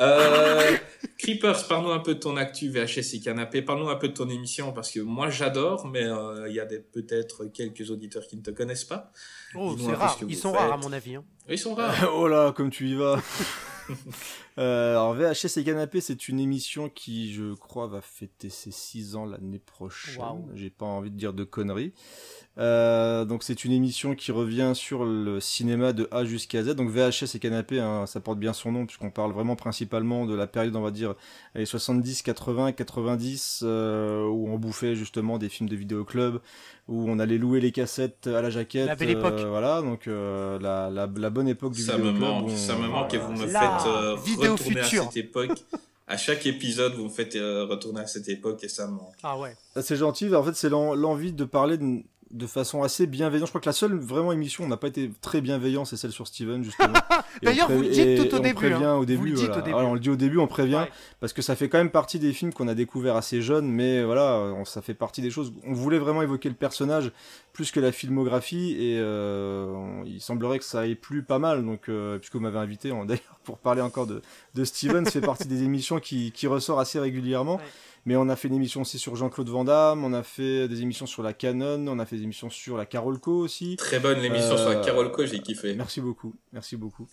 Euh, 0.00 0.76
Creepers, 1.18 1.66
parle-nous 1.68 1.90
un 1.90 2.00
peu 2.00 2.14
de 2.14 2.20
ton 2.20 2.36
actu 2.36 2.68
VHS 2.68 3.14
et 3.14 3.20
canapé. 3.20 3.62
Parle-nous 3.62 3.88
un 3.88 3.96
peu 3.96 4.08
de 4.08 4.12
ton 4.12 4.28
émission 4.28 4.72
parce 4.72 4.90
que 4.90 5.00
moi 5.00 5.30
j'adore, 5.30 5.86
mais 5.88 6.04
euh, 6.04 6.48
il 6.48 6.54
y 6.54 6.60
a 6.60 6.66
peut-être 6.66 7.46
quelques 7.46 7.90
auditeurs 7.90 8.26
qui 8.26 8.36
ne 8.36 8.42
te 8.42 8.50
connaissent 8.50 8.84
pas. 8.84 9.10
Oh, 9.54 9.74
c'est 9.78 9.94
rare. 9.94 10.18
Ils 10.28 10.36
sont 10.36 10.52
rares, 10.52 10.72
à 10.74 10.76
mon 10.76 10.92
avis. 10.92 11.16
hein. 11.16 11.24
Ils 11.48 11.58
sont 11.58 11.74
rares. 11.74 12.10
oh 12.14 12.28
là, 12.28 12.52
comme 12.52 12.68
tu 12.70 12.88
y 12.88 12.94
vas. 12.94 13.20
Euh, 14.58 14.90
alors 14.90 15.14
VHS 15.14 15.58
et 15.58 15.64
Canapé, 15.64 16.00
c'est 16.00 16.28
une 16.28 16.40
émission 16.40 16.88
qui, 16.88 17.32
je 17.32 17.54
crois, 17.54 17.86
va 17.86 18.00
fêter 18.00 18.50
ses 18.50 18.72
6 18.72 19.14
ans 19.14 19.24
l'année 19.24 19.60
prochaine. 19.60 20.22
J'ai 20.54 20.70
pas 20.70 20.84
envie 20.84 21.10
de 21.10 21.16
dire 21.16 21.32
de 21.32 21.44
conneries. 21.44 21.92
Euh, 22.58 23.24
donc 23.24 23.44
c'est 23.44 23.64
une 23.64 23.70
émission 23.70 24.16
qui 24.16 24.32
revient 24.32 24.72
sur 24.74 25.04
le 25.04 25.38
cinéma 25.38 25.92
de 25.92 26.08
A 26.10 26.24
jusqu'à 26.24 26.64
Z. 26.64 26.74
Donc 26.74 26.90
VHS 26.90 27.36
et 27.36 27.38
Canapé, 27.38 27.78
hein, 27.78 28.06
ça 28.06 28.18
porte 28.18 28.40
bien 28.40 28.52
son 28.52 28.72
nom 28.72 28.84
puisqu'on 28.84 29.12
parle 29.12 29.32
vraiment 29.32 29.54
principalement 29.54 30.26
de 30.26 30.34
la 30.34 30.48
période, 30.48 30.74
on 30.74 30.82
va 30.82 30.90
dire, 30.90 31.14
les 31.54 31.66
70, 31.66 32.22
80, 32.22 32.72
90, 32.72 33.60
euh, 33.62 34.26
où 34.26 34.48
on 34.48 34.58
bouffait 34.58 34.96
justement 34.96 35.38
des 35.38 35.48
films 35.48 35.68
de 35.68 35.76
vidéoclub, 35.76 36.40
où 36.88 37.08
on 37.08 37.18
allait 37.18 37.38
louer 37.38 37.60
les 37.60 37.70
cassettes 37.70 38.26
à 38.26 38.40
la 38.42 38.50
jaquette. 38.50 38.86
La 38.86 38.96
belle 38.96 39.10
époque. 39.10 39.34
euh, 39.38 39.48
voilà, 39.48 39.82
donc 39.82 40.08
euh, 40.08 40.58
la, 40.60 40.88
la, 40.90 41.06
la 41.14 41.30
bonne 41.30 41.48
époque 41.48 41.72
du 41.74 41.82
Ça 41.82 41.98
me 41.98 42.10
manque, 42.10 42.50
ça 42.50 42.76
me 42.76 42.88
manque 42.88 43.12
et 43.14 43.18
vous 43.18 43.32
me 43.32 43.46
faites 43.46 43.86
euh, 43.86 44.16
vidéo 44.24 44.52
retourner 44.52 44.82
future. 44.82 45.02
à 45.02 45.06
cette 45.06 45.16
époque. 45.18 45.58
À 46.10 46.16
chaque 46.16 46.46
épisode, 46.46 46.94
vous 46.94 47.04
me 47.04 47.08
faites 47.10 47.36
euh, 47.36 47.66
retourner 47.66 48.00
à 48.00 48.06
cette 48.06 48.28
époque 48.30 48.64
et 48.64 48.68
ça 48.68 48.86
me 48.86 48.92
manque. 48.92 49.12
Ah 49.22 49.38
ouais. 49.38 49.54
Ah, 49.76 49.82
C'est 49.82 49.96
gentil, 49.96 50.34
en 50.34 50.42
fait 50.42 50.54
c'est 50.56 50.70
l'en- 50.70 50.94
l'envie 50.94 51.32
de 51.32 51.44
parler 51.44 51.76
de... 51.76 52.00
de 52.30 52.46
façon 52.46 52.82
assez 52.82 53.06
bienveillante. 53.06 53.46
Je 53.46 53.50
crois 53.52 53.60
que 53.60 53.68
la 53.68 53.72
seule 53.72 53.98
vraiment 53.98 54.32
émission 54.32 54.64
où 54.64 54.66
on 54.66 54.70
n'a 54.70 54.76
pas 54.76 54.88
été 54.88 55.10
très 55.20 55.40
bienveillant, 55.40 55.84
c'est 55.84 55.96
celle 55.96 56.12
sur 56.12 56.26
Steven, 56.26 56.62
justement. 56.62 56.92
D'ailleurs, 57.42 57.68
on 57.70 57.76
vous 57.76 57.82
le 57.82 57.88
dites 57.88 58.16
tout 58.28 58.34
au 58.34 58.38
et 58.38 58.40
on 58.40 58.42
début, 58.42 58.54
prévient 58.54 58.84
hein. 58.84 58.94
au 58.96 59.04
début. 59.04 59.32
dites 59.32 59.46
voilà. 59.46 59.58
au 59.58 59.62
début. 59.62 59.74
On 59.76 59.94
le 59.94 60.00
dit 60.00 60.10
au 60.10 60.16
début, 60.16 60.38
on 60.38 60.46
prévient. 60.46 60.74
Ouais. 60.76 60.90
Parce 61.20 61.32
que 61.32 61.42
ça 61.42 61.56
fait 61.56 61.68
quand 61.68 61.78
même 61.78 61.90
partie 61.90 62.18
des 62.18 62.32
films 62.32 62.52
qu'on 62.52 62.68
a 62.68 62.74
découvert 62.74 63.16
assez 63.16 63.40
jeunes, 63.40 63.68
mais 63.68 64.02
voilà, 64.04 64.38
on- 64.56 64.64
ça 64.64 64.82
fait 64.82 64.94
partie 64.94 65.22
des 65.22 65.30
choses. 65.30 65.52
On 65.66 65.72
voulait 65.72 65.98
vraiment 65.98 66.22
évoquer 66.22 66.48
le 66.48 66.54
personnage 66.54 67.10
plus 67.52 67.70
que 67.72 67.80
la 67.80 67.90
filmographie, 67.92 68.72
et 68.78 68.98
euh, 69.00 69.66
on- 69.72 70.04
il 70.04 70.20
semblerait 70.20 70.58
que 70.58 70.64
ça 70.64 70.86
ait 70.86 70.94
plu 70.94 71.22
pas 71.22 71.38
mal. 71.38 71.64
Donc, 71.64 71.88
euh, 71.88 72.18
puisque 72.18 72.34
vous 72.34 72.40
m'avez 72.40 72.58
invité, 72.58 72.92
on- 72.92 73.04
d'ailleurs, 73.06 73.40
pour 73.44 73.58
parler 73.58 73.80
encore 73.82 74.06
de, 74.06 74.20
de 74.54 74.64
Steven, 74.64 75.04
ça 75.06 75.10
fait 75.12 75.20
partie 75.20 75.48
des 75.48 75.62
émissions 75.62 75.98
qui, 75.98 76.30
qui 76.32 76.46
ressort 76.46 76.78
assez 76.78 76.98
régulièrement. 77.00 77.56
Ouais. 77.56 77.62
Mais 78.08 78.16
on 78.16 78.30
a 78.30 78.36
fait 78.36 78.48
une 78.48 78.54
émission 78.54 78.80
aussi 78.80 78.98
sur 78.98 79.16
Jean-Claude 79.16 79.50
Van 79.50 79.64
Damme, 79.64 80.02
on 80.02 80.14
a 80.14 80.22
fait 80.22 80.66
des 80.66 80.80
émissions 80.80 81.04
sur 81.04 81.22
la 81.22 81.34
Canon, 81.34 81.86
on 81.88 81.98
a 81.98 82.06
fait 82.06 82.16
des 82.16 82.22
émissions 82.22 82.48
sur 82.48 82.78
la 82.78 82.86
Carolco 82.86 83.32
aussi. 83.32 83.76
Très 83.76 84.00
bonne 84.00 84.18
l'émission 84.20 84.56
sur 84.56 84.70
la 84.70 84.76
Euh, 84.76 84.82
Carolco, 84.82 85.26
j'ai 85.26 85.40
kiffé. 85.40 85.74
Merci 85.74 86.00
beaucoup, 86.00 86.34
merci 86.54 86.78
beaucoup. 86.78 87.06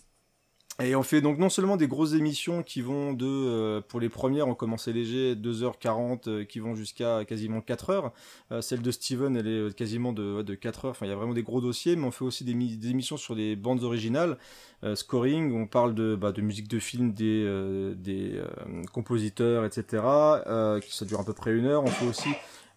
Et 0.82 0.94
on 0.94 1.02
fait 1.02 1.22
donc 1.22 1.38
non 1.38 1.48
seulement 1.48 1.78
des 1.78 1.88
grosses 1.88 2.12
émissions 2.12 2.62
qui 2.62 2.82
vont 2.82 3.14
de, 3.14 3.24
euh, 3.26 3.80
pour 3.80 3.98
les 3.98 4.10
premières, 4.10 4.46
on 4.46 4.54
commençait 4.54 4.92
léger, 4.92 5.34
2h40, 5.34 6.28
euh, 6.28 6.44
qui 6.44 6.58
vont 6.58 6.74
jusqu'à 6.74 7.24
quasiment 7.24 7.60
4h. 7.60 8.10
Euh, 8.52 8.60
celle 8.60 8.82
de 8.82 8.90
Steven, 8.90 9.38
elle 9.38 9.46
est 9.46 9.50
euh, 9.50 9.70
quasiment 9.70 10.12
de, 10.12 10.42
de 10.42 10.54
4h. 10.54 10.88
Enfin, 10.88 11.06
il 11.06 11.08
y 11.08 11.12
a 11.12 11.16
vraiment 11.16 11.32
des 11.32 11.42
gros 11.42 11.62
dossiers, 11.62 11.96
mais 11.96 12.04
on 12.04 12.10
fait 12.10 12.26
aussi 12.26 12.44
des, 12.44 12.52
des 12.52 12.90
émissions 12.90 13.16
sur 13.16 13.34
des 13.34 13.56
bandes 13.56 13.84
originales, 13.84 14.36
euh, 14.84 14.94
scoring, 14.94 15.54
on 15.54 15.66
parle 15.66 15.94
de, 15.94 16.14
bah, 16.14 16.32
de 16.32 16.42
musique 16.42 16.68
de 16.68 16.78
film 16.78 17.12
des, 17.14 17.42
euh, 17.46 17.94
des 17.94 18.38
compositeurs, 18.92 19.64
etc. 19.64 20.02
Ça 20.90 21.04
dure 21.06 21.20
à 21.20 21.24
peu 21.24 21.32
près 21.32 21.52
une 21.52 21.64
heure. 21.64 21.84
On 21.84 21.86
fait 21.86 22.06
aussi 22.06 22.28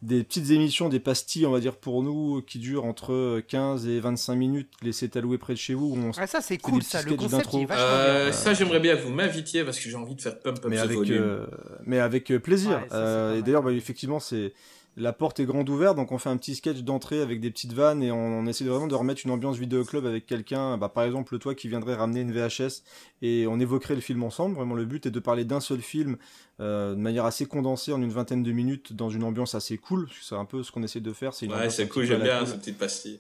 des 0.01 0.23
petites 0.23 0.51
émissions, 0.51 0.87
des 0.87 0.99
pastilles, 0.99 1.45
on 1.45 1.51
va 1.51 1.59
dire 1.59 1.75
pour 1.75 2.03
nous, 2.03 2.41
qui 2.41 2.57
durent 2.57 2.85
entre 2.85 3.41
15 3.47 3.87
et 3.87 3.99
25 3.99 4.35
minutes, 4.35 4.69
laissez 4.81 5.09
allouer 5.17 5.37
près 5.37 5.53
de 5.53 5.59
chez 5.59 5.73
vous, 5.73 5.93
on 5.97 6.11
Ah, 6.17 6.25
ça, 6.25 6.39
c'est 6.39 6.57
cool, 6.57 6.83
ça. 6.83 7.01
Le 7.01 7.15
concept, 7.15 7.53
est 7.53 7.71
Euh, 7.71 8.31
ça, 8.31 8.53
j'aimerais 8.53 8.79
bien 8.79 8.95
que 8.95 9.01
vous 9.01 9.11
m'invitiez 9.13 9.63
parce 9.65 9.77
que 9.79 9.89
j'ai 9.89 9.95
envie 9.97 10.15
de 10.15 10.21
faire 10.21 10.39
pump 10.39 10.57
up 10.59 10.65
mais 10.69 10.77
the 10.77 10.79
avec, 10.79 10.97
volume. 10.97 11.21
euh, 11.21 11.45
mais 11.85 11.99
avec 11.99 12.31
euh, 12.31 12.39
plaisir. 12.39 12.71
Ouais, 12.71 12.75
ça, 12.75 12.87
c'est 12.89 12.95
Euh, 12.95 13.39
et 13.39 13.41
d'ailleurs, 13.41 13.63
bah, 13.63 13.73
effectivement, 13.73 14.19
c'est 14.19 14.53
la 14.99 15.13
porte 15.13 15.39
est 15.39 15.45
grande 15.45 15.69
ouverte, 15.69 15.95
donc 15.95 16.11
on 16.11 16.17
fait 16.17 16.29
un 16.29 16.37
petit 16.37 16.55
sketch 16.55 16.79
d'entrée 16.79 17.21
avec 17.21 17.39
des 17.39 17.49
petites 17.49 17.73
vannes 17.73 18.03
et 18.03 18.11
on, 18.11 18.39
on 18.39 18.45
essaie 18.45 18.65
vraiment 18.65 18.87
de 18.87 18.95
remettre 18.95 19.21
une 19.23 19.31
ambiance 19.31 19.57
vidéo 19.57 19.83
club 19.83 20.05
avec 20.05 20.25
quelqu'un. 20.25 20.77
Bah, 20.77 20.89
par 20.89 21.05
exemple, 21.05 21.39
toi 21.39 21.55
qui 21.55 21.67
viendrais 21.67 21.95
ramener 21.95 22.21
une 22.21 22.31
VHS 22.31 22.83
et 23.21 23.47
on 23.47 23.59
évoquerait 23.59 23.95
le 23.95 24.01
film 24.01 24.23
ensemble. 24.23 24.55
Vraiment, 24.55 24.75
le 24.75 24.85
but 24.85 25.05
est 25.05 25.11
de 25.11 25.19
parler 25.19 25.45
d'un 25.45 25.59
seul 25.61 25.79
film 25.81 26.17
euh, 26.59 26.91
de 26.95 26.99
manière 26.99 27.25
assez 27.25 27.45
condensée 27.45 27.93
en 27.93 28.01
une 28.01 28.11
vingtaine 28.11 28.43
de 28.43 28.51
minutes 28.51 28.93
dans 28.93 29.09
une 29.09 29.23
ambiance 29.23 29.55
assez 29.55 29.77
cool. 29.77 30.07
C'est 30.21 30.35
un 30.35 30.45
peu 30.45 30.61
ce 30.63 30.71
qu'on 30.71 30.83
essaie 30.83 30.99
de 30.99 31.13
faire. 31.13 31.33
C'est 31.33 31.47
Ouais, 31.47 31.69
c'est 31.69 31.87
cool, 31.87 32.05
j'aime 32.05 32.21
bien 32.21 32.39
cool. 32.39 32.47
ces 32.47 32.57
petites 32.57 32.77
pastilles. 32.77 33.19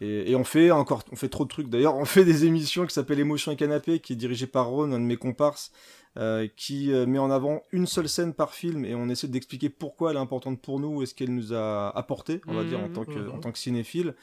Et, 0.00 0.30
et 0.30 0.36
on 0.36 0.44
fait 0.44 0.70
encore, 0.70 1.02
on 1.12 1.16
fait 1.16 1.28
trop 1.28 1.44
de 1.44 1.48
trucs. 1.48 1.68
D'ailleurs, 1.68 1.96
on 1.96 2.04
fait 2.16 2.24
des 2.24 2.44
émissions 2.44 2.86
qui 2.86 2.94
s'appellent 2.94 3.20
Émotion 3.20 3.52
et 3.52 3.56
Canapé, 3.56 3.98
qui 4.00 4.12
est 4.12 4.16
dirigée 4.16 4.46
par 4.46 4.68
Ron, 4.68 4.92
un 4.92 4.98
de 5.00 5.04
mes 5.04 5.16
comparses, 5.16 5.72
euh, 6.18 6.48
qui 6.56 6.92
euh, 6.92 7.06
met 7.06 7.18
en 7.18 7.30
avant 7.30 7.62
une 7.72 7.86
seule 7.86 8.08
scène 8.08 8.32
par 8.34 8.54
film 8.54 8.84
et 8.86 8.94
on 8.94 9.08
essaie 9.08 9.28
d'expliquer 9.28 9.68
pourquoi 9.70 10.10
elle 10.10 10.16
est 10.16 10.20
importante 10.20 10.60
pour 10.62 10.80
nous 10.80 11.02
et 11.02 11.06
ce 11.06 11.14
qu'elle 11.14 11.34
nous 11.34 11.52
a 11.52 11.90
apporté, 11.96 12.40
on 12.46 12.54
va 12.54 12.62
Mhm, 12.62 12.68
dire, 12.68 12.80
en 12.80 12.88
tant 12.88 13.04
que, 13.04 13.18
mhm. 13.18 13.30
en 13.32 13.38
tant 13.38 13.52
que 13.52 13.58
cinéphile. 13.58 14.14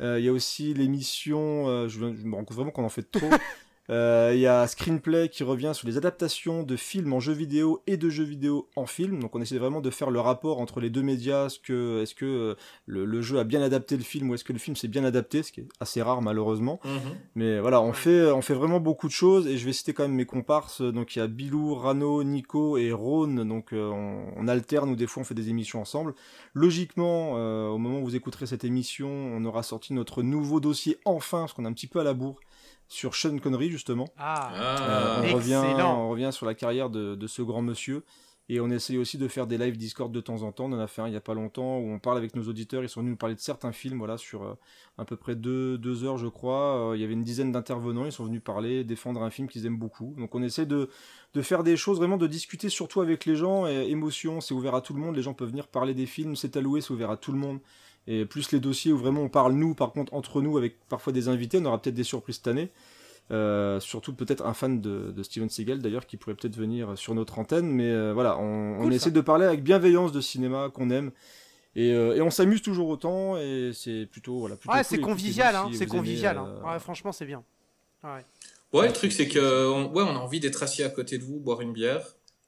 Euh, 0.00 0.18
Il 0.18 0.24
y 0.24 0.28
a 0.28 0.32
aussi 0.32 0.74
l'émission, 0.74 1.68
euh, 1.68 1.88
je, 1.88 1.98
je 1.98 2.24
me 2.26 2.34
rends 2.34 2.44
compte 2.44 2.56
vraiment 2.56 2.70
qu'on 2.70 2.84
en 2.84 2.88
fait 2.90 3.10
trop. 3.10 3.30
Euh, 3.90 4.30
Il 4.34 4.40
y 4.40 4.46
a 4.46 4.66
Screenplay 4.66 5.28
qui 5.28 5.42
revient 5.42 5.72
sur 5.74 5.88
les 5.88 5.96
adaptations 5.96 6.62
de 6.62 6.76
films 6.76 7.12
en 7.12 7.20
jeux 7.20 7.32
vidéo 7.32 7.82
et 7.86 7.96
de 7.96 8.08
jeux 8.08 8.24
vidéo 8.24 8.68
en 8.76 8.86
film. 8.86 9.20
Donc 9.20 9.34
on 9.34 9.40
essaie 9.40 9.58
vraiment 9.58 9.80
de 9.80 9.90
faire 9.90 10.10
le 10.10 10.20
rapport 10.20 10.60
entre 10.60 10.80
les 10.80 10.90
deux 10.90 11.02
médias. 11.02 11.46
Est-ce 11.46 11.58
que, 11.58 12.04
euh, 12.22 12.54
le, 12.86 13.04
le 13.04 13.22
jeu 13.22 13.38
a 13.38 13.44
bien 13.44 13.62
adapté 13.62 13.96
le 13.96 14.02
film 14.02 14.30
ou 14.30 14.34
est-ce 14.34 14.44
que 14.44 14.52
le 14.52 14.58
film 14.58 14.76
s'est 14.76 14.88
bien 14.88 15.04
adapté, 15.04 15.42
ce 15.42 15.52
qui 15.52 15.60
est 15.60 15.68
assez 15.80 16.02
rare 16.02 16.22
malheureusement. 16.22 16.80
Mhm. 16.84 17.16
Mais 17.34 17.60
voilà, 17.60 17.80
on 17.80 17.92
fait, 17.92 18.30
on 18.30 18.42
fait 18.42 18.54
vraiment 18.54 18.80
beaucoup 18.80 19.08
de 19.08 19.12
choses 19.12 19.46
et 19.46 19.58
je 19.58 19.66
vais 19.66 19.72
citer 19.72 19.92
quand 19.92 20.04
même 20.04 20.14
mes 20.14 20.26
comparses. 20.26 20.82
Donc 20.82 21.16
il 21.16 21.18
y 21.18 21.22
a 21.22 21.26
Bilou, 21.26 21.74
Rano, 21.74 22.22
Nico 22.22 22.76
et 22.78 22.92
Rhône. 22.92 23.46
Donc 23.48 23.72
euh, 23.72 23.90
on, 23.90 24.24
on 24.36 24.48
alterne 24.48 24.90
ou 24.90 24.96
des 24.96 25.06
fois 25.06 25.22
on 25.22 25.24
fait 25.24 25.34
des 25.34 25.48
émissions 25.48 25.80
ensemble. 25.80 26.14
Logiquement, 26.54 27.32
euh, 27.36 27.68
au 27.68 27.78
moment 27.78 28.00
où 28.00 28.04
vous 28.04 28.16
écouterez 28.16 28.46
cette 28.46 28.64
émission, 28.64 29.08
on 29.08 29.44
aura 29.44 29.62
sorti 29.62 29.92
notre 29.92 30.22
nouveau 30.22 30.60
dossier 30.60 30.98
enfin, 31.04 31.40
parce 31.40 31.52
qu'on 31.52 31.64
est 31.64 31.68
un 31.68 31.72
petit 31.72 31.86
peu 31.86 32.00
à 32.00 32.04
la 32.04 32.14
bourre, 32.14 32.40
sur 32.90 33.14
Sean 33.14 33.38
Connery 33.38 33.70
justement. 33.70 34.08
Ah, 34.18 34.50
Euh, 34.52 34.76
Ah, 34.76 35.22
on, 35.30 35.34
revient, 35.36 35.62
excellent. 35.64 36.04
on 36.04 36.10
revient 36.10 36.30
sur 36.32 36.44
la 36.44 36.54
carrière 36.54 36.90
de, 36.90 37.14
de 37.14 37.26
ce 37.26 37.40
grand 37.40 37.62
monsieur. 37.62 38.04
Et 38.52 38.58
on 38.58 38.68
essaye 38.68 38.98
aussi 38.98 39.16
de 39.16 39.28
faire 39.28 39.46
des 39.46 39.58
lives 39.58 39.76
Discord 39.76 40.10
de 40.10 40.20
temps 40.20 40.42
en 40.42 40.50
temps. 40.50 40.64
On 40.64 40.72
en 40.72 40.80
a 40.80 40.88
fait 40.88 41.00
un 41.02 41.06
il 41.06 41.12
y 41.14 41.16
a 41.16 41.20
pas 41.20 41.34
longtemps 41.34 41.78
où 41.78 41.88
on 41.88 42.00
parle 42.00 42.16
avec 42.18 42.34
nos 42.34 42.42
auditeurs. 42.48 42.82
Ils 42.82 42.88
sont 42.88 42.98
venus 42.98 43.12
nous 43.12 43.16
parler 43.16 43.36
de 43.36 43.40
certains 43.40 43.70
films, 43.70 43.98
voilà, 43.98 44.18
sur 44.18 44.42
euh, 44.42 44.54
à 44.98 45.04
peu 45.04 45.14
près 45.14 45.36
deux, 45.36 45.78
deux 45.78 46.02
heures, 46.02 46.18
je 46.18 46.26
crois. 46.26 46.90
Euh, 46.90 46.96
il 46.96 47.00
y 47.00 47.04
avait 47.04 47.12
une 47.12 47.22
dizaine 47.22 47.52
d'intervenants. 47.52 48.06
Ils 48.06 48.10
sont 48.12 48.24
venus 48.24 48.42
parler, 48.42 48.82
défendre 48.82 49.22
un 49.22 49.30
film 49.30 49.46
qu'ils 49.46 49.66
aiment 49.66 49.78
beaucoup. 49.78 50.16
Donc 50.18 50.34
on 50.34 50.42
essaie 50.42 50.66
de, 50.66 50.90
de 51.34 51.42
faire 51.42 51.62
des 51.62 51.76
choses, 51.76 51.98
vraiment 51.98 52.16
de 52.16 52.26
discuter 52.26 52.70
surtout 52.70 53.00
avec 53.00 53.24
les 53.24 53.36
gens. 53.36 53.68
Et, 53.68 53.88
émotion, 53.88 54.40
c'est 54.40 54.52
ouvert 54.52 54.74
à 54.74 54.80
tout 54.80 54.94
le 54.94 55.00
monde. 55.00 55.14
Les 55.14 55.22
gens 55.22 55.32
peuvent 55.34 55.50
venir 55.50 55.68
parler 55.68 55.94
des 55.94 56.06
films. 56.06 56.34
C'est 56.34 56.56
alloué, 56.56 56.80
c'est 56.80 56.90
ouvert 56.92 57.12
à 57.12 57.16
tout 57.16 57.30
le 57.30 57.38
monde. 57.38 57.60
Et 58.06 58.24
plus 58.24 58.50
les 58.52 58.60
dossiers 58.60 58.92
où 58.92 58.98
vraiment 58.98 59.22
on 59.22 59.28
parle 59.28 59.52
nous, 59.52 59.74
par 59.74 59.92
contre, 59.92 60.14
entre 60.14 60.40
nous, 60.40 60.56
avec 60.56 60.78
parfois 60.88 61.12
des 61.12 61.28
invités. 61.28 61.58
On 61.58 61.64
aura 61.66 61.80
peut-être 61.80 61.94
des 61.94 62.04
surprises 62.04 62.36
cette 62.36 62.48
année. 62.48 62.70
Euh, 63.30 63.78
surtout 63.78 64.12
peut-être 64.12 64.44
un 64.44 64.54
fan 64.54 64.80
de, 64.80 65.12
de 65.12 65.22
Steven 65.22 65.48
Seagal 65.48 65.78
d'ailleurs 65.78 66.04
qui 66.04 66.16
pourrait 66.16 66.34
peut-être 66.34 66.56
venir 66.56 66.98
sur 66.98 67.14
notre 67.14 67.38
antenne 67.38 67.70
mais 67.70 67.88
euh, 67.88 68.12
voilà 68.12 68.36
on, 68.38 68.90
essaie 68.90 69.12
de 69.12 69.20
parler 69.20 69.46
avec 69.46 69.62
bienveillance 69.62 70.10
de 70.10 70.20
cinéma 70.20 70.68
qu'on 70.74 70.90
aime 70.90 71.12
et, 71.76 71.92
euh, 71.92 72.16
et 72.16 72.20
on 72.22 72.30
s'amuse 72.30 72.60
toujours 72.60 72.88
autant 72.88 73.36
et 73.36 73.70
c'est 73.72 74.06
plutôt 74.06 74.40
voilà 74.40 74.56
plutôt 74.56 74.72
ouais, 74.74 74.80
cool. 74.80 74.86
c'est 74.88 75.00
convivial, 75.00 75.54
hein, 75.54 75.68
si 75.70 75.78
c'est 75.78 75.84
aimez, 75.84 75.90
convivial. 75.92 76.38
euh, 76.38 76.40
hein. 76.40 76.72
Ouais, 76.72 76.78
franchement, 76.80 77.12
c'est 77.12 77.26
bien. 77.26 77.44
Ouais. 78.02 78.24
Ouais, 78.72 78.88
le 78.88 78.92
truc 78.92 79.12
c'est 79.12 79.28
que 79.28 79.68
on, 79.68 79.92
ouais, 79.92 80.02
on 80.02 80.16
a 80.16 80.18
envie 80.18 80.40
d'être 80.40 80.62
assis 80.62 80.82
à 80.82 80.88
côté 80.88 81.18
de 81.18 81.24
vous, 81.24 81.38
boire 81.38 81.60
une 81.60 81.72
bière. 81.72 82.04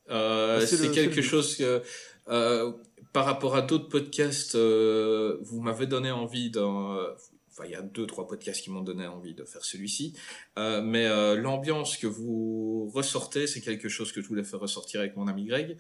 C'est 0.08 0.90
quelque 0.92 1.22
chose 1.22 1.56
que 1.56 1.82
euh, 2.28 2.72
par 3.12 3.24
rapport 3.24 3.56
à 3.56 3.62
d'autres 3.62 3.88
podcasts, 3.88 4.54
euh, 4.54 5.38
vous 5.42 5.60
m'avez 5.60 5.86
donné 5.86 6.10
envie 6.10 6.50
d'un. 6.50 7.14
Enfin, 7.52 7.64
il 7.66 7.72
y 7.72 7.74
a 7.74 7.82
deux 7.82 8.06
trois 8.06 8.26
podcasts 8.26 8.62
qui 8.62 8.70
m'ont 8.70 8.80
donné 8.80 9.06
envie 9.06 9.34
de 9.34 9.44
faire 9.44 9.62
celui-ci. 9.62 10.14
Euh, 10.58 10.80
mais 10.80 11.06
euh, 11.06 11.36
l'ambiance 11.36 11.98
que 11.98 12.06
vous 12.06 12.90
ressortez, 12.94 13.46
c'est 13.46 13.60
quelque 13.60 13.90
chose 13.90 14.10
que 14.10 14.22
je 14.22 14.28
voulais 14.28 14.44
faire 14.44 14.60
ressortir 14.60 15.00
avec 15.00 15.16
mon 15.16 15.28
ami 15.28 15.44
Greg. 15.44 15.76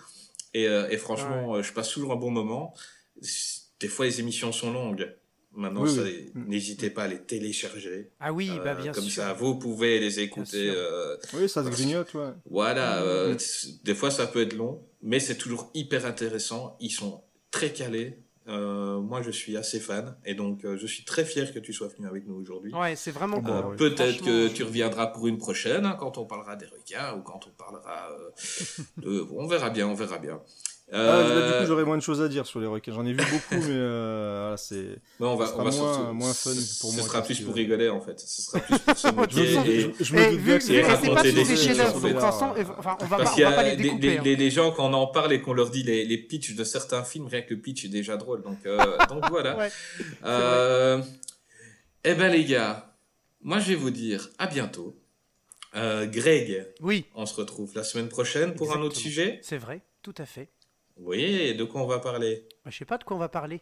Et, 0.52 0.68
euh, 0.68 0.90
et 0.90 0.98
franchement, 0.98 1.56
euh, 1.56 1.62
je 1.62 1.72
passe 1.72 1.88
toujours 1.88 2.12
un 2.12 2.16
bon 2.16 2.30
moment. 2.30 2.74
Des 3.80 3.88
fois, 3.88 4.04
les 4.04 4.20
émissions 4.20 4.52
sont 4.52 4.70
longues. 4.70 5.16
Maintenant, 5.54 5.82
Oui, 5.82 5.98
oui. 6.02 6.30
n'hésitez 6.34 6.88
pas 6.88 7.02
à 7.04 7.08
les 7.08 7.18
télécharger. 7.20 8.10
Ah 8.20 8.32
oui, 8.32 8.50
bah 8.64 8.70
Euh, 8.72 8.82
bien 8.82 8.92
comme 8.92 9.04
sûr. 9.04 9.22
ça, 9.22 9.32
vous 9.34 9.56
pouvez 9.56 10.00
les 10.00 10.20
écouter. 10.20 10.70
euh, 10.74 11.16
oui 11.34 11.48
ça 11.48 11.62
se 11.62 11.68
grignote 11.68 12.14
ouais 12.14 12.30
voilà, 12.50 13.02
euh, 13.02 13.34
Mm. 13.34 13.38
c- 13.38 13.68
des 13.84 13.94
fois 13.94 14.10
ça 14.10 14.26
peut 14.26 14.40
être 14.40 14.54
long, 14.54 14.80
mais 15.02 15.20
c'est 15.20 15.36
toujours 15.36 15.70
hyper 15.74 16.06
intéressant. 16.06 16.76
Ils 16.80 16.90
sont 16.90 17.22
très 17.50 17.70
calés. 17.72 18.18
Euh, 18.48 18.98
moi, 18.98 19.22
je 19.22 19.30
suis 19.30 19.56
assez 19.56 19.78
fan, 19.78 20.16
et 20.24 20.34
donc 20.34 20.64
euh, 20.64 20.76
je 20.76 20.86
suis 20.88 21.04
très 21.04 21.24
fier 21.24 21.52
que 21.54 21.60
tu 21.60 21.72
sois 21.72 21.86
venu 21.86 22.08
avec 22.08 22.26
nous 22.26 22.34
aujourd'hui. 22.34 22.74
Ouais, 22.74 22.96
c'est 22.96 23.12
vraiment 23.12 23.40
cool. 23.40 23.50
Euh, 23.52 23.62
ouais. 23.68 23.76
Peut-être 23.76 24.20
que 24.24 24.48
tu 24.48 24.64
reviendras 24.64 25.06
pour 25.08 25.28
une 25.28 25.38
prochaine, 25.38 25.86
hein, 25.86 25.96
quand 26.00 26.18
on 26.18 26.24
parlera 26.24 26.56
des 26.56 26.66
requins 26.66 27.14
ou 27.16 27.20
quand 27.22 27.46
on 27.46 27.50
parlera 27.50 28.10
euh, 28.10 28.30
de. 28.96 29.26
On 29.30 29.46
verra 29.46 29.70
bien, 29.70 29.86
on 29.86 29.94
verra 29.94 30.18
bien. 30.18 30.40
Ah, 30.94 30.98
là, 30.98 31.22
du 31.24 31.30
Euh, 31.30 31.60
coup 31.60 31.66
j'aurais 31.68 31.84
moins 31.84 31.96
de 31.96 32.02
choses 32.02 32.20
à 32.20 32.28
dire 32.28 32.44
sur 32.44 32.60
les 32.60 32.66
requins 32.66 32.92
j'en 32.92 33.06
ai 33.06 33.12
vu 33.12 33.16
beaucoup 33.16 33.64
mais 33.66 33.70
euh, 33.70 34.40
voilà, 34.42 34.56
c'est 34.58 34.98
on 35.20 35.36
va, 35.36 35.46
ce 35.46 35.52
on 35.52 35.54
sera 35.54 35.64
va 35.64 35.70
moins- 35.70 35.94
surtout- 35.94 36.12
moins 36.12 36.34
fun 36.34 36.50
ce- 36.52 36.80
pour 36.80 36.90
Ce 36.90 36.96
moi 36.96 37.04
sera 37.06 37.20
que 37.22 37.26
plus 37.26 37.40
pour 37.40 37.52
euh, 37.52 37.56
rigoler 37.56 37.88
en 37.88 38.00
fait. 38.02 38.20
Ce 38.20 38.42
sera 38.42 38.60
plus 38.60 38.78
pour 38.78 38.98
se 38.98 39.08
moquer. 39.14 39.36
me- 39.56 39.66
et- 39.70 39.80
je- 39.98 40.04
je 40.04 40.14
me 40.14 40.20
Et 40.20 40.36
vu, 40.36 40.42
bien 40.44 40.58
que 40.58 40.62
vu 40.64 40.66
c'est 40.66 40.82
que 40.82 40.88
c'est 41.02 41.14
pas 41.14 41.22
tous 41.22 41.32
des 41.32 41.56
chefs-d'œuvre, 41.56 42.24
enfin, 42.26 42.96
on 43.00 43.04
va, 43.06 43.16
Parce 43.16 43.30
pas- 43.30 43.34
qu'il 43.34 43.40
y 43.42 43.44
a 43.44 43.74
les 43.74 44.18
hein. 44.18 44.22
les 44.24 44.50
gens, 44.50 44.70
quand 44.72 44.90
on 44.90 44.92
en 44.92 45.06
parle 45.06 45.32
et 45.32 45.40
qu'on 45.40 45.54
leur 45.54 45.70
dit 45.70 45.82
les, 45.82 46.04
les 46.04 46.18
pitchs 46.18 46.54
de 46.54 46.62
certains 46.64 47.04
films, 47.04 47.26
rien 47.26 47.40
que 47.40 47.54
le 47.54 47.60
pitch 47.60 47.86
est 47.86 47.88
déjà 47.88 48.18
drôle. 48.18 48.42
Donc, 48.42 48.58
euh, 48.66 48.76
donc 49.08 49.24
voilà. 49.30 49.56
Ouais. 49.56 49.70
Euh, 50.24 51.00
eh 52.04 52.14
ben 52.14 52.30
les 52.30 52.44
gars, 52.44 52.94
moi 53.40 53.58
je 53.60 53.68
vais 53.70 53.74
vous 53.76 53.90
dire 53.90 54.28
à 54.38 54.46
bientôt. 54.46 54.94
Euh, 55.74 56.04
Greg, 56.06 56.66
Oui, 56.80 57.06
on 57.14 57.24
se 57.24 57.34
retrouve 57.34 57.72
la 57.74 57.82
semaine 57.82 58.08
prochaine 58.08 58.54
pour 58.54 58.76
un 58.76 58.80
autre 58.82 58.96
sujet. 58.96 59.40
c'est 59.42 59.56
vrai, 59.56 59.80
tout 60.02 60.14
à 60.18 60.26
fait. 60.26 60.48
Oui, 61.04 61.20
et 61.22 61.54
de 61.54 61.64
quoi 61.64 61.82
on 61.82 61.86
va 61.86 61.98
parler? 61.98 62.46
Bah, 62.64 62.70
je 62.70 62.78
sais 62.78 62.84
pas 62.84 62.98
de 62.98 63.04
quoi 63.04 63.16
on 63.16 63.20
va 63.20 63.28
parler. 63.28 63.60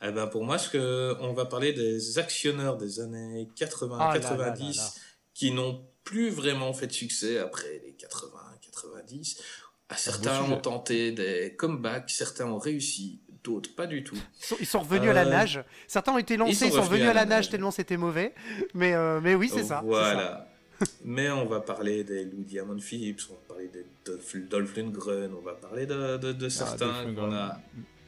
Eh 0.00 0.12
ben 0.12 0.28
pour 0.28 0.44
moi, 0.44 0.58
ce 0.58 0.68
que 0.70 1.16
on 1.20 1.32
va 1.32 1.44
parler 1.46 1.72
des 1.72 2.18
actionneurs 2.18 2.76
des 2.76 3.00
années 3.00 3.48
80, 3.56 3.96
Ah 4.00 4.06
là 4.08 4.14
là 4.14 4.20
90 4.20 4.76
là 4.76 4.82
là. 4.84 4.90
qui 5.34 5.50
n'ont 5.50 5.84
plus 6.04 6.30
vraiment 6.30 6.72
fait 6.72 6.86
de 6.86 6.92
succès 6.92 7.38
après 7.38 7.80
les 7.84 7.92
80, 7.94 8.30
90. 8.60 9.42
Ah, 9.88 9.96
Certains 9.96 10.42
ont 10.44 10.56
tenté 10.58 11.10
des 11.12 11.56
comebacks, 11.56 12.10
certains 12.10 12.46
ont 12.46 12.58
réussi, 12.58 13.20
d'autres 13.42 13.74
pas 13.74 13.86
du 13.86 14.04
tout. 14.04 14.16
Ils 14.40 14.44
sont, 14.44 14.56
ils 14.60 14.66
sont 14.66 14.80
revenus 14.80 15.10
à 15.10 15.14
la 15.14 15.22
Euh, 15.26 15.30
nage. 15.30 15.64
Certains 15.88 16.12
ont 16.12 16.18
été 16.18 16.36
lancés, 16.36 16.54
sont 16.54 16.66
ils 16.66 16.70
sont, 16.72 16.76
revenus 16.82 16.90
revenus 16.90 17.10
à 17.10 17.14
la 17.14 17.24
nage 17.24 17.48
tellement 17.48 17.70
c'était 17.72 17.96
mauvais. 17.96 18.34
Mais, 18.74 18.94
euh, 18.94 19.20
mais 19.20 19.34
oui, 19.34 19.48
c'est 19.48 19.58
ça. 19.58 19.62
c'est 19.62 19.68
ça. 19.68 19.82
Voilà. 19.84 20.47
Mais 21.04 21.30
on 21.30 21.46
va 21.46 21.60
parler 21.60 22.04
des 22.04 22.24
Lou 22.24 22.42
Diamond 22.46 22.78
Phillips, 22.78 23.22
on 23.30 23.34
va 23.34 23.40
parler 23.48 23.68
des 23.72 23.84
Dolph, 24.04 24.36
Dolph 24.48 24.76
Lundgren, 24.76 25.30
on 25.36 25.42
va 25.44 25.52
parler 25.54 25.86
de, 25.86 26.16
de, 26.18 26.32
de 26.32 26.48
certains 26.48 27.12
qu'on 27.14 27.32
a 27.32 27.58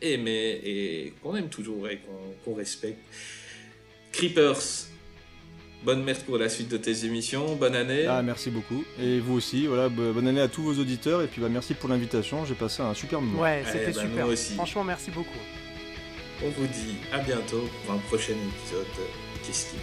aimait 0.02 0.60
et 0.64 1.14
qu'on 1.22 1.34
aime 1.36 1.48
toujours 1.48 1.88
et 1.88 2.01
qu'on 2.44 2.55
respecte. 2.55 3.01
Creepers, 4.12 4.86
bonne 5.84 6.02
merde 6.05 6.20
pour 6.24 6.38
la 6.38 6.48
suite 6.48 6.68
de 6.68 6.76
tes 6.76 7.05
émissions, 7.05 7.55
bonne 7.56 7.74
année. 7.74 8.06
Ah, 8.06 8.22
merci 8.22 8.51
beaucoup. 8.51 8.84
Et 9.01 9.18
vous 9.20 9.34
aussi, 9.34 9.66
voilà, 9.66 9.88
bo- 9.88 10.12
bonne 10.12 10.28
année 10.28 10.40
à 10.40 10.48
tous 10.48 10.62
vos 10.62 10.74
auditeurs 10.80 11.22
et 11.22 11.26
puis 11.26 11.40
bah, 11.40 11.48
merci 11.48 11.74
pour 11.74 11.88
l'invitation, 11.88 12.44
j'ai 12.44 12.55
passé 12.55 12.82
un 12.82 12.94
super 12.94 13.20
moment. 13.20 13.42
Ouais, 13.42 13.62
Eh 13.66 13.70
c'était 13.72 13.92
ben, 13.92 14.09
super. 14.09 14.26
aussi. 14.28 14.55
Franchement, 14.55 14.84
merci 14.84 15.10
beaucoup. 15.10 15.28
On 16.42 16.48
vous 16.51 16.66
dit 16.66 16.97
à 17.12 17.18
bientôt 17.18 17.68
pour 17.84 17.94
un 17.94 17.98
prochain 17.98 18.32
épisode. 18.32 18.86
de 18.97 19.47
Qu'est-ce 19.47 19.74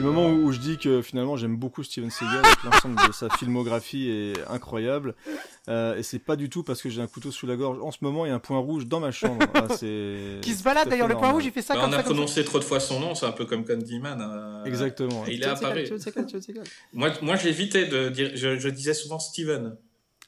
C'est 0.00 0.06
le 0.06 0.12
moment 0.12 0.28
où, 0.30 0.46
où 0.46 0.52
je 0.52 0.58
dis 0.58 0.78
que 0.78 1.02
finalement 1.02 1.36
j'aime 1.36 1.56
beaucoup 1.56 1.82
Steven 1.82 2.10
Seagal, 2.10 2.38
et 2.44 2.56
que 2.62 2.66
l'ensemble 2.66 2.96
de 3.06 3.12
sa 3.12 3.28
filmographie 3.30 4.08
est 4.08 4.32
incroyable. 4.48 5.14
Euh, 5.68 5.96
et 5.96 6.02
c'est 6.02 6.18
pas 6.18 6.36
du 6.36 6.48
tout 6.48 6.62
parce 6.62 6.80
que 6.80 6.88
j'ai 6.88 7.02
un 7.02 7.06
couteau 7.06 7.30
sous 7.30 7.46
la 7.46 7.56
gorge. 7.56 7.78
En 7.82 7.90
ce 7.90 7.98
moment, 8.00 8.24
il 8.24 8.30
y 8.30 8.32
a 8.32 8.34
un 8.34 8.38
point 8.38 8.58
rouge 8.58 8.86
dans 8.86 8.98
ma 9.00 9.10
chambre. 9.12 9.44
Ah, 9.54 9.66
c'est 9.76 10.38
Qui 10.40 10.54
se 10.54 10.62
balade 10.62 10.88
d'ailleurs, 10.88 11.06
le 11.08 11.16
point 11.16 11.30
rouge, 11.30 11.44
il 11.44 11.52
fait 11.52 11.60
ça 11.62 11.74
Bah, 11.74 11.80
comme 11.82 11.90
on 11.90 11.92
a 11.92 11.96
ça. 11.98 12.02
prononcé 12.04 12.44
trop 12.44 12.58
de 12.58 12.64
fois 12.64 12.80
son 12.80 12.98
nom, 12.98 13.14
c'est 13.14 13.26
un 13.26 13.32
peu 13.32 13.44
comme 13.44 13.64
Candyman. 13.64 14.20
euh, 14.22 14.64
Exactement. 14.64 15.24
Et 15.26 15.34
il 15.34 15.42
est 15.42 15.46
apparu. 15.46 15.84
Moi, 16.92 17.10
moi 17.22 17.36
j'évitais 17.36 17.86
de 17.86 18.08
dire, 18.08 18.30
je, 18.34 18.58
je 18.58 18.68
disais 18.68 18.94
souvent 18.94 19.18
Steven, 19.18 19.76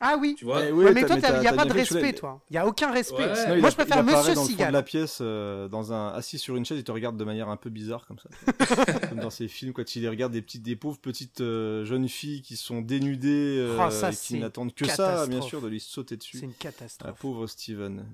Ah 0.04 0.16
oui. 0.20 0.34
tu 0.36 0.44
vois. 0.44 0.64
Eh 0.66 0.72
Ouais, 0.72 0.92
mais 0.92 1.04
toi, 1.06 1.16
t'as- 1.20 1.36
il 1.36 1.40
n'y 1.40 1.46
a 1.46 1.52
pas 1.52 1.64
de 1.64 1.72
respect, 1.72 2.12
toi. 2.12 2.40
Il 2.50 2.54
n'y 2.54 2.58
a 2.58 2.66
aucun 2.66 2.90
respect. 2.90 3.24
Ouais. 3.24 3.34
Sinon, 3.36 3.54
il 3.54 3.60
Moi, 3.60 3.68
a- 3.68 3.70
je 3.70 3.76
préfère 3.76 4.02
Monsieur 4.02 4.16
dans 4.16 4.28
le 4.28 4.34
fond 4.34 4.42
de 4.44 4.48
Seagal. 4.48 4.72
la 4.72 4.82
pièce, 4.82 5.18
euh, 5.20 5.68
dans 5.68 5.92
un 5.92 6.08
assis 6.08 6.38
sur 6.38 6.56
une 6.56 6.64
chaise, 6.64 6.78
il 6.78 6.84
te 6.84 6.90
regarde 6.92 7.16
de 7.16 7.24
manière 7.24 7.48
un 7.48 7.56
peu 7.56 7.70
bizarre 7.70 8.04
comme 8.06 8.18
ça, 8.18 8.28
comme 9.10 9.20
dans 9.20 9.30
ces 9.30 9.46
films 9.48 9.72
quand 9.72 9.94
il 9.96 10.08
regarde 10.08 10.32
des 10.32 10.42
petites, 10.42 10.62
des 10.64 10.74
pauvres 10.76 10.98
petites 10.98 11.40
euh, 11.40 11.84
jeunes 11.84 12.08
filles 12.08 12.42
qui 12.42 12.56
sont 12.56 12.80
dénudées, 12.80 13.58
euh, 13.60 13.78
Oh, 13.80 13.90
ça, 13.90 14.08
et 14.08 14.10
qui 14.10 14.16
c'est 14.16 14.38
n'attendent 14.38 14.74
que 14.74 14.86
ça, 14.88 15.26
bien 15.28 15.40
sûr, 15.40 15.60
de 15.62 15.68
lui 15.68 15.78
sauter 15.80 16.14
C'est 16.14 16.16
dessus. 16.16 16.38
une 16.40 16.48
La 16.50 16.54
catastrophe. 16.58 17.18
pauvre 17.20 17.46
Steven. 17.46 18.04